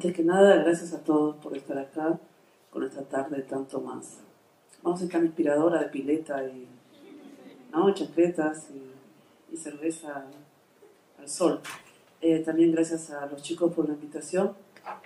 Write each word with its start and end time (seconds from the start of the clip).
antes 0.00 0.16
que 0.16 0.24
nada, 0.24 0.56
gracias 0.56 0.94
a 0.94 1.04
todos 1.04 1.36
por 1.36 1.54
estar 1.54 1.76
acá 1.76 2.18
con 2.70 2.82
esta 2.84 3.02
tarde 3.02 3.42
tanto 3.42 3.82
más. 3.82 4.20
Vamos 4.82 5.02
a 5.02 5.04
estar 5.04 5.22
inspiradora 5.22 5.78
de 5.78 5.90
pileta 5.90 6.42
y, 6.42 6.66
¿no? 7.70 7.92
chancletas 7.92 8.70
y, 8.70 9.56
cerveza 9.58 10.24
al 11.18 11.28
sol. 11.28 11.60
Eh, 12.22 12.38
también 12.38 12.72
gracias 12.72 13.10
a 13.10 13.26
los 13.26 13.42
chicos 13.42 13.74
por 13.74 13.86
la 13.86 13.92
invitación. 13.92 14.54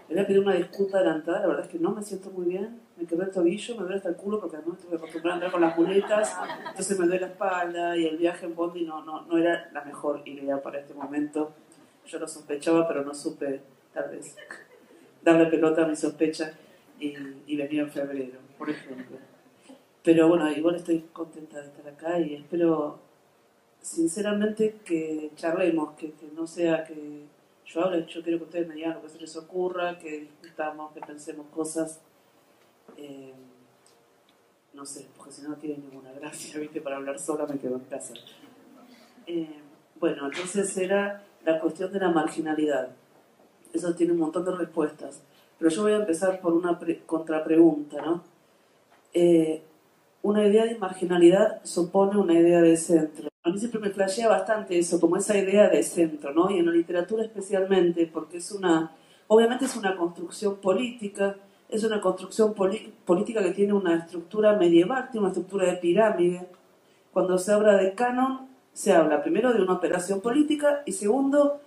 Le 0.08 0.14
voy 0.14 0.22
a 0.22 0.26
pedir 0.28 0.38
una 0.38 0.54
disculpa 0.54 0.98
adelantada, 0.98 1.40
la 1.40 1.48
verdad 1.48 1.64
es 1.64 1.72
que 1.72 1.80
no 1.80 1.90
me 1.90 2.00
siento 2.00 2.30
muy 2.30 2.46
bien. 2.46 2.80
Me 2.96 3.04
quebré 3.04 3.26
el 3.26 3.32
tobillo, 3.32 3.74
me 3.74 3.80
duele 3.80 3.96
hasta 3.96 4.10
el 4.10 4.16
culo 4.16 4.38
porque 4.38 4.58
además 4.58 4.78
estuve 4.78 4.96
acostumbrada 4.96 5.32
a 5.32 5.36
andar 5.38 5.50
con 5.50 5.60
las 5.60 5.76
muletas, 5.76 6.36
entonces 6.68 6.96
me 7.00 7.06
duele 7.06 7.22
la 7.22 7.32
espalda 7.32 7.96
y 7.96 8.06
el 8.06 8.16
viaje 8.16 8.46
en 8.46 8.54
Bondi 8.54 8.84
no, 8.84 9.04
no, 9.04 9.22
no 9.22 9.38
era 9.38 9.68
la 9.72 9.82
mejor 9.82 10.22
idea 10.24 10.62
para 10.62 10.78
este 10.78 10.94
momento. 10.94 11.50
Yo 12.06 12.20
lo 12.20 12.28
sospechaba, 12.28 12.86
pero 12.86 13.02
no 13.02 13.12
supe, 13.12 13.60
tal 13.92 14.10
vez, 14.10 14.36
darle 15.24 15.46
pelota 15.46 15.84
a 15.84 15.88
mi 15.88 15.96
sospecha 15.96 16.52
y, 17.00 17.14
y 17.46 17.56
venir 17.56 17.80
en 17.80 17.90
febrero, 17.90 18.38
por 18.58 18.70
ejemplo. 18.70 19.16
Pero 20.04 20.28
bueno, 20.28 20.52
igual 20.52 20.76
estoy 20.76 21.00
contenta 21.12 21.60
de 21.60 21.68
estar 21.68 21.88
acá 21.88 22.20
y 22.20 22.34
espero 22.34 23.00
sinceramente 23.84 24.80
que 24.84 25.30
charlemos, 25.36 25.94
que, 25.94 26.12
no 26.34 26.46
sea 26.46 26.84
que 26.84 27.24
yo 27.66 27.84
hable, 27.84 28.06
yo 28.06 28.22
quiero 28.22 28.38
que 28.38 28.44
ustedes 28.44 28.68
me 28.68 28.74
digan 28.74 28.94
lo 28.94 29.02
que 29.02 29.08
se 29.08 29.18
les 29.18 29.36
ocurra, 29.36 29.98
que 29.98 30.28
discutamos, 30.42 30.92
que 30.92 31.00
pensemos 31.00 31.46
cosas. 31.48 32.00
Eh, 32.96 33.32
no 34.72 34.84
sé, 34.84 35.06
porque 35.16 35.32
si 35.32 35.42
no, 35.42 35.50
no 35.50 35.56
tiene 35.56 35.78
ninguna 35.78 36.12
gracia, 36.12 36.58
¿viste? 36.60 36.80
Para 36.80 36.96
hablar 36.96 37.18
sola 37.18 37.46
me 37.46 37.58
quedo 37.58 37.76
en 37.76 37.84
casa. 37.84 38.14
Eh, 39.26 39.60
bueno, 40.00 40.26
entonces 40.26 40.76
era 40.76 41.24
la 41.44 41.60
cuestión 41.60 41.92
de 41.92 42.00
la 42.00 42.10
marginalidad. 42.10 42.90
Eso 43.74 43.94
tiene 43.94 44.12
un 44.12 44.20
montón 44.20 44.44
de 44.44 44.52
respuestas. 44.52 45.20
Pero 45.58 45.70
yo 45.70 45.82
voy 45.82 45.92
a 45.92 45.96
empezar 45.96 46.40
por 46.40 46.52
una 46.52 46.78
contrapregunta, 47.04 48.00
¿no? 48.00 48.22
Eh, 49.12 49.62
una 50.22 50.46
idea 50.46 50.64
de 50.64 50.78
marginalidad 50.78 51.60
supone 51.64 52.16
una 52.16 52.34
idea 52.34 52.62
de 52.62 52.76
centro. 52.76 53.28
A 53.42 53.50
mí 53.50 53.58
siempre 53.58 53.80
me 53.80 53.90
flashea 53.90 54.28
bastante 54.28 54.78
eso, 54.78 54.98
como 54.98 55.16
esa 55.16 55.36
idea 55.36 55.68
de 55.68 55.82
centro, 55.82 56.32
¿no? 56.32 56.50
Y 56.50 56.58
en 56.58 56.66
la 56.66 56.72
literatura 56.72 57.24
especialmente, 57.24 58.06
porque 58.06 58.38
es 58.38 58.50
una, 58.52 58.92
obviamente 59.26 59.66
es 59.66 59.76
una 59.76 59.96
construcción 59.96 60.56
política, 60.56 61.36
es 61.68 61.84
una 61.84 62.00
construcción 62.00 62.54
política 62.54 63.42
que 63.42 63.50
tiene 63.50 63.74
una 63.74 63.96
estructura 63.96 64.56
medieval, 64.56 65.10
tiene 65.10 65.26
una 65.26 65.32
estructura 65.32 65.66
de 65.66 65.76
pirámide. 65.76 66.46
Cuando 67.12 67.36
se 67.36 67.52
habla 67.52 67.76
de 67.76 67.92
canon, 67.94 68.48
se 68.72 68.92
habla 68.92 69.22
primero 69.22 69.52
de 69.52 69.60
una 69.60 69.74
operación 69.74 70.20
política 70.20 70.82
y 70.86 70.92
segundo 70.92 71.60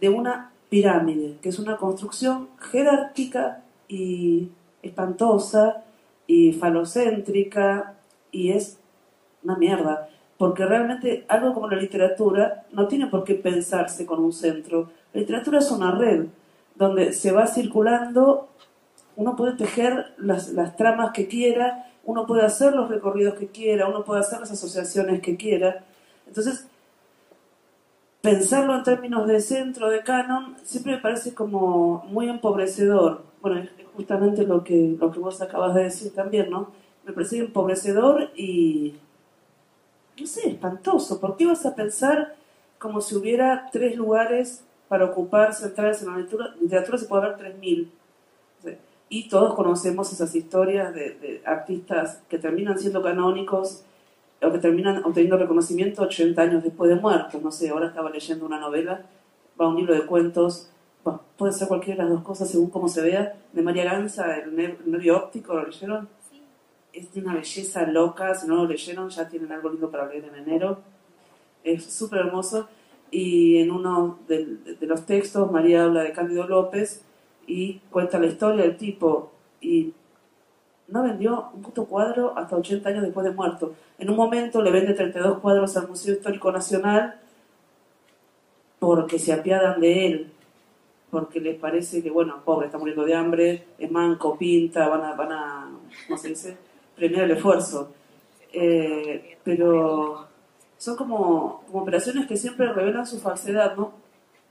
de 0.00 0.08
una 0.08 0.52
pirámide, 0.70 1.36
que 1.42 1.50
es 1.50 1.58
una 1.58 1.76
construcción 1.76 2.48
jerárquica 2.58 3.62
y 3.88 4.48
espantosa 4.82 5.84
y 6.26 6.52
falocéntrica 6.52 7.96
y 8.32 8.52
es 8.52 8.78
una 9.42 9.56
mierda, 9.56 10.08
porque 10.38 10.64
realmente 10.64 11.26
algo 11.28 11.52
como 11.52 11.68
la 11.68 11.76
literatura 11.76 12.64
no 12.72 12.88
tiene 12.88 13.08
por 13.08 13.24
qué 13.24 13.34
pensarse 13.34 14.06
con 14.06 14.24
un 14.24 14.32
centro. 14.32 14.90
La 15.12 15.20
literatura 15.20 15.58
es 15.58 15.70
una 15.70 15.90
red 15.90 16.26
donde 16.76 17.12
se 17.12 17.32
va 17.32 17.46
circulando, 17.46 18.48
uno 19.16 19.36
puede 19.36 19.52
tejer 19.52 20.14
las, 20.16 20.52
las 20.52 20.76
tramas 20.76 21.10
que 21.12 21.28
quiera, 21.28 21.90
uno 22.04 22.26
puede 22.26 22.46
hacer 22.46 22.74
los 22.74 22.88
recorridos 22.88 23.34
que 23.34 23.48
quiera, 23.48 23.88
uno 23.88 24.04
puede 24.04 24.20
hacer 24.20 24.40
las 24.40 24.52
asociaciones 24.52 25.20
que 25.20 25.36
quiera, 25.36 25.84
entonces, 26.30 26.68
pensarlo 28.22 28.76
en 28.76 28.82
términos 28.82 29.26
de 29.26 29.40
centro, 29.40 29.88
de 29.88 30.02
canon, 30.02 30.56
siempre 30.62 30.92
me 30.92 30.98
parece 30.98 31.34
como 31.34 32.04
muy 32.08 32.28
empobrecedor. 32.28 33.22
Bueno, 33.40 33.60
es 33.60 33.70
justamente 33.94 34.44
lo 34.44 34.62
que, 34.62 34.96
lo 34.98 35.10
que 35.10 35.18
vos 35.18 35.40
acabas 35.40 35.74
de 35.74 35.84
decir 35.84 36.14
también, 36.14 36.50
¿no? 36.50 36.70
Me 37.04 37.12
parece 37.12 37.38
empobrecedor 37.38 38.30
y, 38.36 38.94
no 40.18 40.26
sé, 40.26 40.50
espantoso. 40.50 41.20
¿Por 41.20 41.36
qué 41.36 41.46
vas 41.46 41.64
a 41.64 41.74
pensar 41.74 42.36
como 42.78 43.00
si 43.00 43.16
hubiera 43.16 43.68
tres 43.72 43.96
lugares 43.96 44.64
para 44.88 45.06
ocupar 45.06 45.54
centrales 45.54 46.02
en 46.02 46.08
la 46.08 46.18
literatura? 46.18 46.54
Literatura 46.60 46.98
se 46.98 47.06
puede 47.06 47.22
haber 47.24 47.38
tres 47.38 47.58
mil. 47.58 47.90
Y 49.12 49.28
todos 49.28 49.54
conocemos 49.54 50.12
esas 50.12 50.36
historias 50.36 50.94
de 50.94 51.42
artistas 51.44 52.22
que 52.28 52.38
terminan 52.38 52.78
siendo 52.78 53.02
canónicos 53.02 53.82
o 54.42 54.50
que 54.50 54.58
terminan 54.58 55.04
obteniendo 55.04 55.36
reconocimiento 55.36 56.02
80 56.02 56.40
años 56.42 56.62
después 56.62 56.88
de 56.88 56.96
muerto. 56.96 57.40
No 57.42 57.50
sé, 57.50 57.68
ahora 57.68 57.88
estaba 57.88 58.10
leyendo 58.10 58.46
una 58.46 58.58
novela, 58.58 59.04
va 59.60 59.68
un 59.68 59.76
libro 59.76 59.94
de 59.94 60.06
cuentos, 60.06 60.70
puede 61.36 61.52
ser 61.52 61.68
cualquiera 61.68 62.04
de 62.04 62.10
las 62.10 62.18
dos 62.18 62.26
cosas 62.26 62.50
según 62.50 62.70
cómo 62.70 62.88
se 62.88 63.02
vea, 63.02 63.34
de 63.52 63.62
María 63.62 63.84
Ganza, 63.84 64.38
el, 64.38 64.54
nervio 64.56 65.16
óptico, 65.16 65.54
¿lo 65.54 65.66
leyeron? 65.66 66.08
Sí. 66.30 66.42
Es 66.92 67.12
de 67.12 67.20
una 67.20 67.34
belleza 67.34 67.86
loca, 67.86 68.34
si 68.34 68.46
no 68.46 68.56
lo 68.56 68.66
leyeron 68.66 69.08
ya 69.10 69.28
tienen 69.28 69.52
algo 69.52 69.70
lindo 69.70 69.90
para 69.90 70.08
leer 70.08 70.24
en 70.24 70.34
enero. 70.36 70.80
Es 71.62 71.84
súper 71.84 72.20
hermoso. 72.20 72.68
Y 73.10 73.58
en 73.58 73.70
uno 73.70 74.20
de, 74.28 74.76
de 74.78 74.86
los 74.86 75.04
textos 75.04 75.50
María 75.50 75.84
habla 75.84 76.02
de 76.04 76.12
Cándido 76.12 76.46
López 76.46 77.04
y 77.46 77.80
cuenta 77.90 78.18
la 78.20 78.26
historia 78.26 78.62
del 78.62 78.76
tipo 78.76 79.32
y 79.60 79.92
no 80.90 81.02
vendió 81.02 81.50
un 81.54 81.62
puto 81.62 81.84
cuadro 81.86 82.36
hasta 82.36 82.56
80 82.56 82.88
años 82.88 83.02
después 83.02 83.24
de 83.24 83.32
muerto. 83.32 83.74
En 83.98 84.10
un 84.10 84.16
momento 84.16 84.62
le 84.62 84.70
vende 84.70 84.94
32 84.94 85.38
cuadros 85.38 85.76
al 85.76 85.88
Museo 85.88 86.14
Histórico 86.14 86.50
Nacional 86.50 87.20
porque 88.78 89.18
se 89.18 89.32
apiadan 89.32 89.80
de 89.80 90.06
él, 90.06 90.32
porque 91.10 91.40
les 91.40 91.58
parece 91.58 92.02
que, 92.02 92.10
bueno, 92.10 92.42
pobre, 92.44 92.66
está 92.66 92.78
muriendo 92.78 93.04
de 93.04 93.14
hambre, 93.14 93.66
es 93.78 93.90
manco, 93.90 94.38
pinta, 94.38 94.88
van 94.88 95.02
a, 95.02 95.14
van 95.14 95.32
a 95.32 95.70
¿cómo 96.06 96.18
se 96.18 96.28
dice?, 96.28 96.56
premiar 96.96 97.24
el 97.24 97.32
esfuerzo. 97.32 97.92
Eh, 98.52 99.38
pero 99.44 100.26
son 100.78 100.96
como, 100.96 101.62
como 101.66 101.82
operaciones 101.82 102.26
que 102.26 102.36
siempre 102.36 102.72
revelan 102.72 103.06
su 103.06 103.20
falsedad, 103.20 103.76
¿no? 103.76 103.92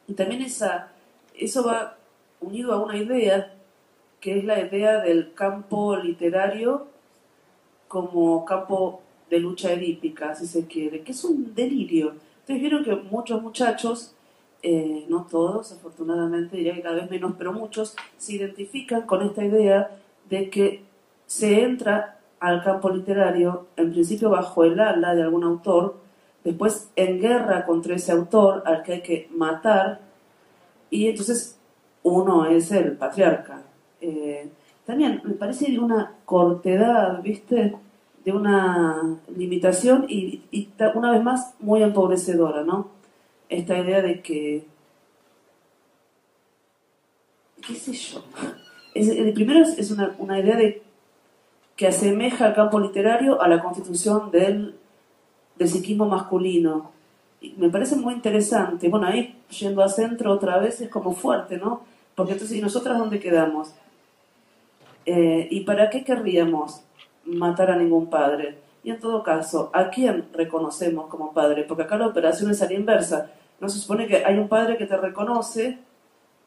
Y 0.08 0.14
también 0.14 0.42
esa, 0.44 0.92
eso 1.36 1.66
va 1.66 1.98
unido 2.40 2.72
a 2.74 2.84
una 2.84 2.98
idea 2.98 3.54
que 4.19 4.40
es 4.40 4.44
la 4.44 4.59
idea 4.59 5.02
del 5.02 5.34
campo 5.34 5.96
literario 5.96 6.88
como 7.88 8.46
campo 8.46 9.02
de 9.30 9.40
lucha 9.40 9.72
edípica, 9.74 10.35
si 10.35 10.47
se 10.47 10.66
quiere, 10.68 11.02
que 11.02 11.12
es 11.12 11.24
un 11.24 11.53
delirio. 11.53 12.13
Ustedes 12.40 12.62
vieron 12.62 12.84
que 12.84 12.96
muchos 12.96 13.41
muchachos, 13.41 14.16
eh, 14.62 15.06
no 15.08 15.25
todos, 15.29 15.72
afortunadamente, 15.72 16.58
diría 16.58 16.75
que 16.75 16.81
cada 16.81 16.96
vez 16.96 17.09
menos, 17.09 17.34
pero 17.38 17.53
muchos, 17.53 17.96
se 18.18 18.34
identifican 18.34 19.03
con 19.03 19.22
esta 19.22 19.44
idea 19.44 19.91
de 20.29 20.50
que 20.50 20.84
se 21.25 21.63
entra 21.63 22.19
al 22.40 22.63
campo 22.63 22.90
literario, 22.90 23.68
en 23.75 23.91
principio 23.91 24.29
bajo 24.29 24.63
el 24.63 24.79
ala 24.79 25.13
de 25.13 25.24
algún 25.24 25.44
autor, 25.44 25.97
después 26.44 26.90
en 26.96 27.19
guerra 27.19 27.66
contra 27.66 27.96
ese 27.96 28.12
autor 28.12 28.63
al 28.66 28.84
que 28.84 28.94
hay 28.94 29.02
que 29.02 29.29
matar, 29.35 30.02
y 30.90 31.08
entonces 31.08 31.59
uno 32.03 32.46
es 32.46 32.72
el 32.72 32.94
patriarca, 32.94 33.62
eh, 34.02 34.50
también 34.86 35.22
me 35.24 35.34
parece 35.34 35.72
de 35.72 35.80
una 35.80 36.16
cortedad, 36.26 37.22
¿viste? 37.22 37.76
De 38.26 38.32
una 38.32 39.20
limitación 39.36 40.06
y, 40.10 40.42
una 40.96 41.12
vez 41.12 41.24
más 41.24 41.54
muy 41.60 41.84
empobrecedora, 41.84 42.64
¿no? 42.64 42.90
Esta 43.50 43.78
idea 43.78 44.02
de 44.02 44.22
que, 44.22 44.66
qué 47.66 47.76
sé 47.76 47.94
yo, 47.94 48.24
el 48.96 49.34
primero 49.34 49.59
es, 49.64 49.92
una, 49.92 50.16
una, 50.18 50.40
idea 50.40 50.56
de 50.56 50.82
que 51.76 51.88
asemeja 51.88 52.46
al 52.46 52.56
campo 52.56 52.80
literario 52.80 53.42
a 53.42 53.48
la 53.48 53.62
constitución 53.62 54.32
del, 54.32 54.76
del 55.56 55.68
psiquismo 55.70 56.08
masculino. 56.08 56.92
Y 57.42 57.54
me 57.58 57.70
parece 57.70 57.96
muy 57.96 58.16
interesante. 58.16 58.90
Bueno, 58.90 59.08
ahí 59.08 59.35
yendo 59.50 59.84
a 59.84 59.90
centro 59.90 60.34
otra 60.34 60.58
vez 60.58 60.82
es 60.82 60.90
como 60.90 61.14
fuerte, 61.14 61.58
¿no? 61.58 61.84
Porque 62.16 62.34
entonces, 62.34 62.58
¿y 62.58 62.62
nosotras 62.62 62.97
dónde 62.97 63.20
quedamos? 63.20 63.73
Eh, 65.11 65.47
¿Y 65.50 65.61
para 65.61 65.90
qué 65.90 66.03
querríamos 66.03 66.84
matar 67.26 67.72
a 67.72 67.76
ningún 67.76 68.11
padre? 68.11 68.59
Y 68.84 68.91
en 68.91 69.00
todo 69.00 69.23
caso, 69.23 69.72
¿a 69.73 69.90
quién 69.90 70.29
reconocemos 70.34 71.08
como 71.08 71.34
padre? 71.34 71.64
Porque 71.64 71.82
acá 71.82 71.97
la 71.97 72.06
operación 72.06 72.52
es 72.52 72.61
a 72.61 72.67
la 72.67 72.73
inversa. 72.73 73.32
No 73.59 73.67
se 73.70 73.79
supone 73.79 74.06
que 74.06 74.23
hay 74.23 74.38
un 74.38 74.47
padre 74.47 74.78
que 74.78 74.85
te 74.85 74.96
reconoce 74.96 75.79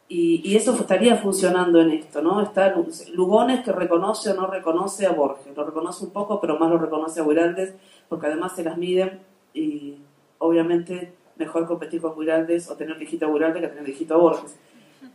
y, 0.07 0.55
eso 0.55 0.75
estaría 0.75 1.17
funcionando 1.17 1.81
en 1.81 1.91
esto, 1.91 2.23
¿no? 2.23 2.41
Está 2.41 2.73
Lugones 3.13 3.65
que 3.65 3.73
reconoce 3.73 4.31
o 4.31 4.35
no 4.35 4.47
reconoce 4.47 5.07
a 5.07 5.11
Borges. 5.11 5.57
Lo 5.57 5.65
reconoce 5.65 6.05
un 6.05 6.13
poco, 6.13 6.41
pero 6.41 6.57
más 6.57 6.71
lo 6.71 6.79
reconoce 6.79 7.19
a 7.19 7.25
Guiraldes, 7.25 7.75
porque 8.09 8.29
además 8.29 8.55
se 8.55 8.63
las 8.63 8.79
miden 8.79 9.23
y 9.55 9.97
obviamente 10.39 11.15
mejor 11.35 11.67
competir 11.67 12.01
con 12.01 12.17
Guiraldes 12.17 12.71
o 12.71 12.77
tener 12.77 12.97
viejito 12.97 13.27
a 13.27 13.33
Guiraldes 13.33 13.63
que 13.63 13.69
tener 13.69 13.85
viejito 13.85 14.15
a 14.15 14.19
Borges. 14.19 14.57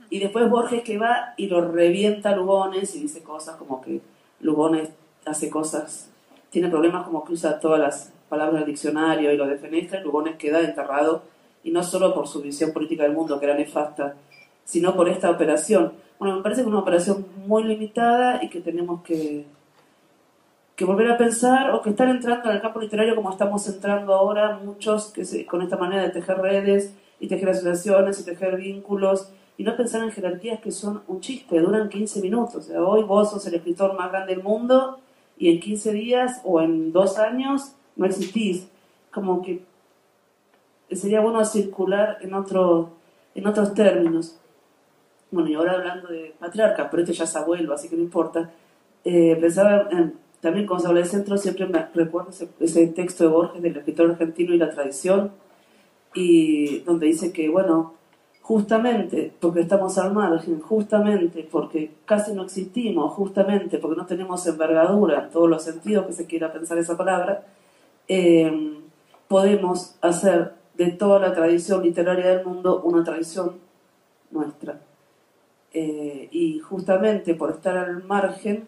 Y 0.10 0.20
después 0.20 0.50
Borges 0.50 0.84
que 0.84 0.98
va 0.98 1.34
y 1.38 1.48
lo 1.48 1.70
revienta 1.70 2.30
a 2.30 2.36
Lugones 2.36 2.96
y 2.96 3.02
dice 3.02 3.24
cosas 3.24 3.58
como 3.58 3.82
que 3.82 4.02
Lugones 4.40 4.90
hace 5.26 5.50
cosas, 5.50 6.10
tiene 6.50 6.70
problemas 6.70 7.06
como 7.06 7.24
que 7.24 7.34
usa 7.34 7.60
todas 7.60 7.80
las 7.80 8.14
palabras 8.30 8.62
del 8.62 8.66
diccionario 8.66 9.32
y 9.32 9.38
lo 9.38 9.48
defenestra, 9.48 10.00
y 10.00 10.04
Lugones 10.04 10.36
queda 10.38 10.62
enterrado, 10.62 11.24
y 11.64 11.72
no 11.72 11.84
solo 11.84 12.14
por 12.14 12.28
su 12.28 12.42
visión 12.42 12.72
política 12.72 13.04
del 13.04 13.14
mundo, 13.14 13.40
que 13.40 13.46
era 13.46 13.56
nefasta, 13.56 14.16
sino 14.64 14.96
por 14.96 15.10
esta 15.10 15.30
operación. 15.30 15.94
Bueno, 16.20 16.38
me 16.38 16.44
parece 16.44 16.62
que 16.62 16.68
es 16.68 16.72
una 16.72 16.80
operación 16.80 17.26
muy 17.46 17.64
limitada 17.64 18.44
y 18.44 18.50
que 18.50 18.62
tenemos 18.62 19.02
que, 19.02 19.46
que 20.76 20.86
volver 20.86 21.12
a 21.12 21.18
pensar 21.18 21.72
o 21.72 21.82
que 21.82 21.90
estar 21.90 22.08
entrando 22.08 22.50
en 22.50 22.56
el 22.56 22.62
campo 22.62 22.80
literario 22.80 23.16
como 23.16 23.32
estamos 23.32 23.68
entrando 23.68 24.14
ahora 24.14 24.60
muchos 24.64 25.08
que 25.08 25.46
con 25.46 25.62
esta 25.62 25.78
manera 25.78 26.04
de 26.04 26.10
tejer 26.10 26.38
redes 26.38 26.94
y 27.20 27.28
tejer 27.28 27.50
asociaciones 27.50 28.20
y 28.20 28.26
tejer 28.26 28.58
vínculos 28.58 29.32
y 29.58 29.64
no 29.64 29.76
pensar 29.76 30.04
en 30.04 30.12
jerarquías 30.12 30.60
que 30.60 30.72
son 30.72 31.02
un 31.08 31.20
chiste, 31.20 31.60
duran 31.60 31.90
15 31.90 32.22
minutos. 32.22 32.56
O 32.56 32.62
sea, 32.62 32.84
hoy 32.84 33.04
vos 33.04 33.32
sos 33.32 33.46
el 33.48 33.56
escritor 33.56 33.98
más 33.98 34.12
grande 34.12 34.36
del 34.36 34.44
mundo 34.44 35.00
y 35.38 35.50
en 35.50 35.60
15 35.60 35.94
días 35.94 36.42
o 36.44 36.62
en 36.62 36.92
dos 36.92 37.18
años 37.18 37.74
no 37.96 38.06
existís. 38.06 38.68
Como 39.12 39.42
que 39.42 39.64
sería 40.92 41.22
bueno 41.22 41.44
circular 41.44 42.20
en, 42.22 42.36
otro, 42.36 42.92
en 43.34 43.48
otros 43.48 43.74
términos. 43.74 44.40
Bueno, 45.32 45.50
y 45.50 45.56
ahora 45.56 45.74
hablando 45.74 46.08
de 46.08 46.36
patriarca, 46.40 46.90
pero 46.90 47.02
este 47.02 47.14
ya 47.14 47.24
es 47.24 47.36
abuelo, 47.36 47.74
así 47.74 47.90
que 47.90 47.96
no 47.96 48.04
importa. 48.04 48.52
Eh, 49.04 49.36
pensaba 49.42 49.90
también 50.40 50.68
cuando 50.68 50.84
se 50.84 50.88
habla 50.88 51.02
de 51.02 51.08
centro, 51.08 51.38
siempre 51.38 51.66
me 51.66 51.88
recuerdo 51.94 52.30
ese, 52.30 52.48
ese 52.60 52.88
texto 52.88 53.24
de 53.24 53.30
Borges 53.32 53.62
del 53.62 53.76
escritor 53.76 54.12
argentino 54.12 54.54
y 54.54 54.58
la 54.58 54.70
tradición, 54.70 55.32
y 56.14 56.80
donde 56.80 57.08
dice 57.08 57.34
que, 57.34 57.50
bueno, 57.50 57.96
justamente 58.48 59.34
porque 59.42 59.60
estamos 59.60 59.98
al 59.98 60.14
margen, 60.14 60.62
justamente 60.62 61.46
porque 61.52 61.92
casi 62.06 62.34
no 62.34 62.44
existimos, 62.44 63.14
justamente 63.14 63.78
porque 63.78 63.98
no 63.98 64.06
tenemos 64.06 64.48
envergadura 64.48 65.26
en 65.26 65.30
todos 65.32 65.50
los 65.50 65.62
sentidos 65.62 66.06
que 66.06 66.14
se 66.14 66.28
quiera 66.28 66.54
pensar 66.54 66.78
esa 66.78 66.96
palabra, 66.96 67.44
eh, 68.08 68.80
podemos 69.28 69.98
hacer 70.00 70.54
de 70.76 70.92
toda 70.92 71.20
la 71.20 71.34
tradición 71.34 71.84
literaria 71.84 72.26
del 72.30 72.46
mundo 72.46 72.82
una 72.86 73.04
tradición 73.04 73.58
nuestra. 74.32 74.80
Eh, 75.74 76.30
y 76.32 76.60
justamente 76.60 77.34
por 77.34 77.52
estar 77.52 77.78
al 77.78 78.02
margen, 78.06 78.66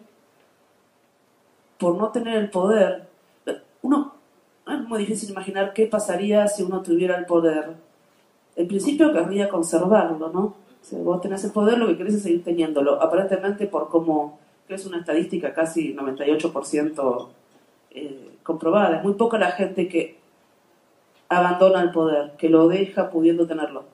por 1.78 1.96
no 1.96 2.10
tener 2.10 2.36
el 2.36 2.50
poder, 2.50 3.08
uno, 3.80 4.12
es 4.68 4.80
muy 4.80 4.98
difícil 4.98 5.30
imaginar 5.30 5.72
qué 5.72 5.86
pasaría 5.86 6.48
si 6.48 6.64
uno 6.64 6.82
tuviera 6.82 7.16
el 7.16 7.24
poder 7.24 7.88
en 8.56 8.68
principio 8.68 9.12
querría 9.12 9.48
conservarlo, 9.48 10.30
¿no? 10.30 10.54
Si 10.82 10.96
vos 10.96 11.20
tenés 11.20 11.44
el 11.44 11.52
poder, 11.52 11.78
lo 11.78 11.86
que 11.88 11.96
querés 11.96 12.14
es 12.14 12.22
seguir 12.22 12.42
teniéndolo. 12.42 13.00
Aparentemente, 13.02 13.66
por 13.66 13.88
cómo 13.88 14.38
es 14.68 14.86
una 14.86 14.98
estadística 14.98 15.52
casi 15.52 15.94
98% 15.94 17.28
eh, 17.90 18.38
comprobada, 18.42 18.98
es 18.98 19.02
muy 19.02 19.14
poca 19.14 19.38
la 19.38 19.50
gente 19.52 19.88
que 19.88 20.18
abandona 21.28 21.82
el 21.82 21.90
poder, 21.90 22.32
que 22.36 22.48
lo 22.48 22.68
deja 22.68 23.10
pudiendo 23.10 23.46
tenerlo. 23.46 23.84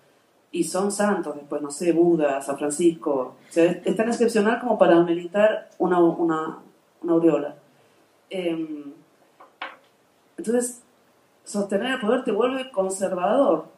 Y 0.52 0.64
son 0.64 0.90
santos, 0.92 1.34
después, 1.34 1.60
no 1.60 1.70
sé, 1.70 1.92
Buda, 1.92 2.40
San 2.40 2.56
Francisco. 2.56 3.36
O 3.48 3.52
sea, 3.52 3.64
es, 3.64 3.96
tan 3.96 4.08
excepcional 4.08 4.60
como 4.60 4.78
para 4.78 5.00
meditar 5.02 5.68
una, 5.78 5.98
una, 6.00 6.58
una 7.02 7.12
aureola. 7.12 7.56
Em, 8.30 8.92
entonces, 10.38 10.82
sostener 11.44 11.94
el 11.94 12.00
poder 12.00 12.24
te 12.24 12.32
vuelve 12.32 12.70
conservador 12.70 13.75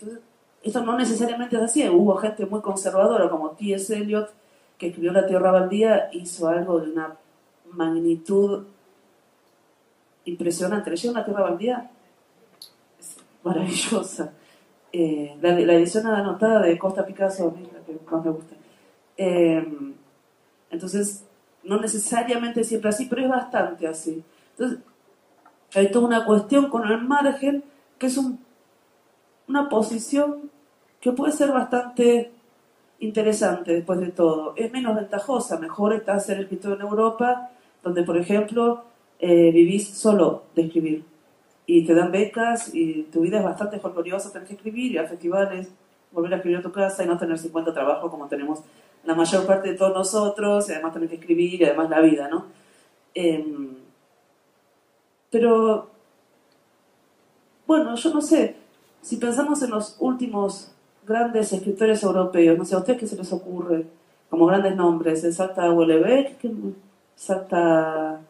entonces, 0.00 0.22
esto 0.62 0.82
no 0.82 0.96
necesariamente 0.96 1.56
es 1.56 1.62
así. 1.62 1.88
Hubo 1.88 2.16
gente 2.16 2.46
muy 2.46 2.60
conservadora 2.60 3.28
como 3.28 3.50
T.S. 3.50 3.94
Eliot, 3.94 4.32
que 4.78 4.88
escribió 4.88 5.12
La 5.12 5.26
Tierra 5.26 5.52
Baldía, 5.52 6.08
hizo 6.12 6.48
algo 6.48 6.80
de 6.80 6.90
una 6.92 7.16
magnitud 7.72 8.64
impresionante. 10.24 10.90
¿Leyeron 10.90 11.16
La 11.16 11.24
Tierra 11.24 11.42
Baldía? 11.42 11.90
Es 12.98 13.16
maravillosa. 13.42 14.32
Eh, 14.92 15.36
la, 15.40 15.50
edición 15.74 16.06
anotada 16.06 16.62
de 16.62 16.78
Costa 16.78 17.06
Picasso, 17.06 17.54
la 17.72 17.80
que 17.80 17.98
más 18.10 18.24
me 18.24 18.30
gusta. 18.30 18.54
Eh, 19.16 19.94
entonces, 20.70 21.24
no 21.62 21.80
necesariamente 21.80 22.64
siempre 22.64 22.88
así, 22.88 23.06
pero 23.06 23.22
es 23.22 23.28
bastante 23.28 23.86
así. 23.86 24.24
Entonces, 24.52 24.78
hay 25.74 25.90
toda 25.90 26.06
una 26.06 26.24
cuestión 26.24 26.68
con 26.70 26.88
el 26.88 27.02
margen 27.02 27.62
que 27.98 28.06
es 28.06 28.16
un 28.16 28.40
una 29.50 29.68
posición 29.68 30.50
que 31.00 31.12
puede 31.12 31.32
ser 31.32 31.50
bastante 31.50 32.30
interesante 33.00 33.72
después 33.72 33.98
de 33.98 34.12
todo. 34.12 34.54
Es 34.56 34.70
menos 34.70 34.94
ventajosa, 34.94 35.58
mejor 35.58 35.92
está 35.92 36.18
ser 36.20 36.38
escritor 36.40 36.74
en 36.74 36.82
Europa, 36.82 37.50
donde 37.82 38.04
por 38.04 38.16
ejemplo 38.16 38.84
eh, 39.18 39.50
vivís 39.50 39.88
solo 39.88 40.44
de 40.54 40.62
escribir 40.62 41.04
y 41.66 41.84
te 41.84 41.94
dan 41.94 42.12
becas 42.12 42.74
y 42.74 43.04
tu 43.12 43.20
vida 43.20 43.38
es 43.38 43.44
bastante 43.44 43.78
folcloriosa, 43.80 44.32
tener 44.32 44.46
que 44.46 44.54
escribir, 44.54 44.92
y 44.92 44.98
a 44.98 45.06
festivales, 45.06 45.72
volver 46.12 46.34
a 46.34 46.36
escribir 46.36 46.58
a 46.58 46.62
tu 46.62 46.72
casa 46.72 47.04
y 47.04 47.06
no 47.06 47.18
tener 47.18 47.38
50 47.38 47.72
trabajos 47.72 48.10
como 48.10 48.26
tenemos 48.28 48.60
la 49.04 49.14
mayor 49.14 49.46
parte 49.46 49.70
de 49.70 49.76
todos 49.76 49.94
nosotros, 49.94 50.68
y 50.68 50.72
además 50.72 50.92
tener 50.92 51.08
que 51.08 51.14
escribir 51.16 51.60
y 51.60 51.64
además 51.64 51.90
la 51.90 52.00
vida, 52.00 52.28
¿no? 52.28 52.46
Em, 53.14 53.76
pero, 55.30 55.90
bueno, 57.66 57.94
yo 57.94 58.14
no 58.14 58.20
sé, 58.20 58.56
si 59.02 59.16
pensamos 59.16 59.62
en 59.62 59.70
los 59.70 59.96
últimos 59.98 60.72
grandes 61.06 61.52
escritores 61.52 62.02
europeos, 62.02 62.56
no 62.56 62.64
sé, 62.64 62.74
¿a 62.74 62.78
ustedes 62.78 62.98
qué 62.98 63.06
se 63.06 63.16
les 63.16 63.32
ocurre? 63.32 63.86
Como 64.28 64.46
grandes 64.46 64.76
nombres, 64.76 65.34
Salta 65.34 65.70
Houellebecq, 65.70 66.38
Salta... 67.16 68.20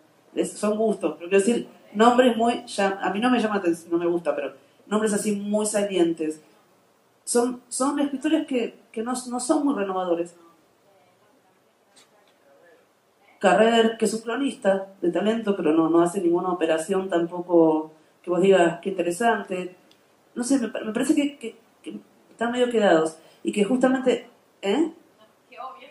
son 0.55 0.78
gustos, 0.78 1.17
pero 1.19 1.28
quiero 1.28 1.44
decir, 1.44 1.69
nombres 1.93 2.37
muy... 2.37 2.64
a 2.78 3.11
mí 3.12 3.20
no 3.20 3.31
me 3.31 3.40
llama 3.40 3.56
atención, 3.56 3.90
no 3.93 3.99
me 3.99 4.06
gusta, 4.06 4.34
pero 4.34 4.52
nombres 4.87 5.12
así 5.12 5.37
muy 5.37 5.67
salientes. 5.67 6.40
Son, 7.25 7.61
son 7.69 7.99
escritores 8.00 8.46
que, 8.46 8.78
que 8.90 9.02
no, 9.02 9.12
no 9.12 9.40
son 9.40 9.64
muy 9.64 9.75
renovadores. 9.75 10.34
Carrer, 13.38 13.96
que 13.99 14.05
es 14.05 14.14
un 14.14 14.20
cronista 14.20 14.88
de 15.00 15.11
talento, 15.11 15.56
pero 15.56 15.73
no, 15.73 15.88
no 15.88 16.02
hace 16.02 16.20
ninguna 16.20 16.52
operación 16.52 17.08
tampoco 17.08 17.93
que 18.23 18.31
vos 18.31 18.40
digas 18.40 18.81
qué 18.82 18.90
interesante 18.90 19.76
no 20.40 20.44
sé, 20.44 20.58
me, 20.58 20.69
me 20.69 20.92
parece 20.94 21.14
que, 21.14 21.37
que, 21.37 21.54
que, 21.82 22.00
están 22.31 22.50
medio 22.50 22.70
quedados 22.70 23.19
y 23.42 23.52
que 23.52 23.62
justamente... 23.62 24.26
¿Eh? 24.62 24.90
Que 25.50 25.60
obvio, 25.60 25.90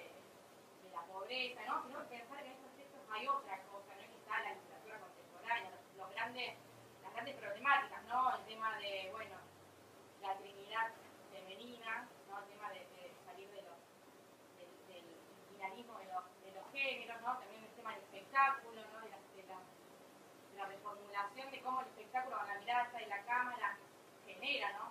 ¿no? 1.31 1.81
sino 1.87 2.03
pensar 2.09 2.43
que 2.43 2.45
en 2.45 2.51
estos 2.51 2.75
textos 2.75 2.99
hay 3.09 3.25
otra 3.25 3.55
cosa, 3.71 3.95
¿no? 3.95 4.03
está 4.03 4.43
la 4.43 4.51
literatura 4.51 4.99
contemporánea, 4.99 5.71
los, 5.95 6.11
grandes, 6.11 6.57
las 7.03 7.13
grandes 7.13 7.35
problemáticas, 7.35 8.03
¿no? 8.03 8.35
el 8.35 8.43
tema 8.43 8.77
de, 8.79 9.07
bueno, 9.11 9.37
la 10.21 10.35
trinidad 10.35 10.91
femenina, 11.31 12.05
¿no? 12.27 12.39
el 12.39 12.45
tema 12.51 12.69
de, 12.71 12.83
salir 13.25 13.47
de 13.47 13.61
los, 13.63 13.79
del 14.59 15.07
binarismo 15.55 15.99
de 15.99 16.05
los, 16.11 16.23
de 16.43 16.51
los 16.51 16.71
géneros, 16.73 17.21
¿no? 17.21 17.37
también 17.39 17.63
el 17.63 17.75
tema 17.79 17.91
del 17.95 18.03
espectáculo, 18.03 18.81
¿no? 18.91 18.99
de, 18.99 19.09
la, 19.09 19.17
de 19.17 19.47
la, 20.57 20.65
reformulación 20.65 21.49
de 21.49 21.61
cómo 21.61 21.79
el 21.79 21.87
espectáculo 21.87 22.39
con 22.39 22.47
la 22.49 22.59
mirada 22.59 23.01
y 23.01 23.05
la 23.05 23.23
cámara 23.23 23.77
genera, 24.25 24.73
¿no? 24.73 24.90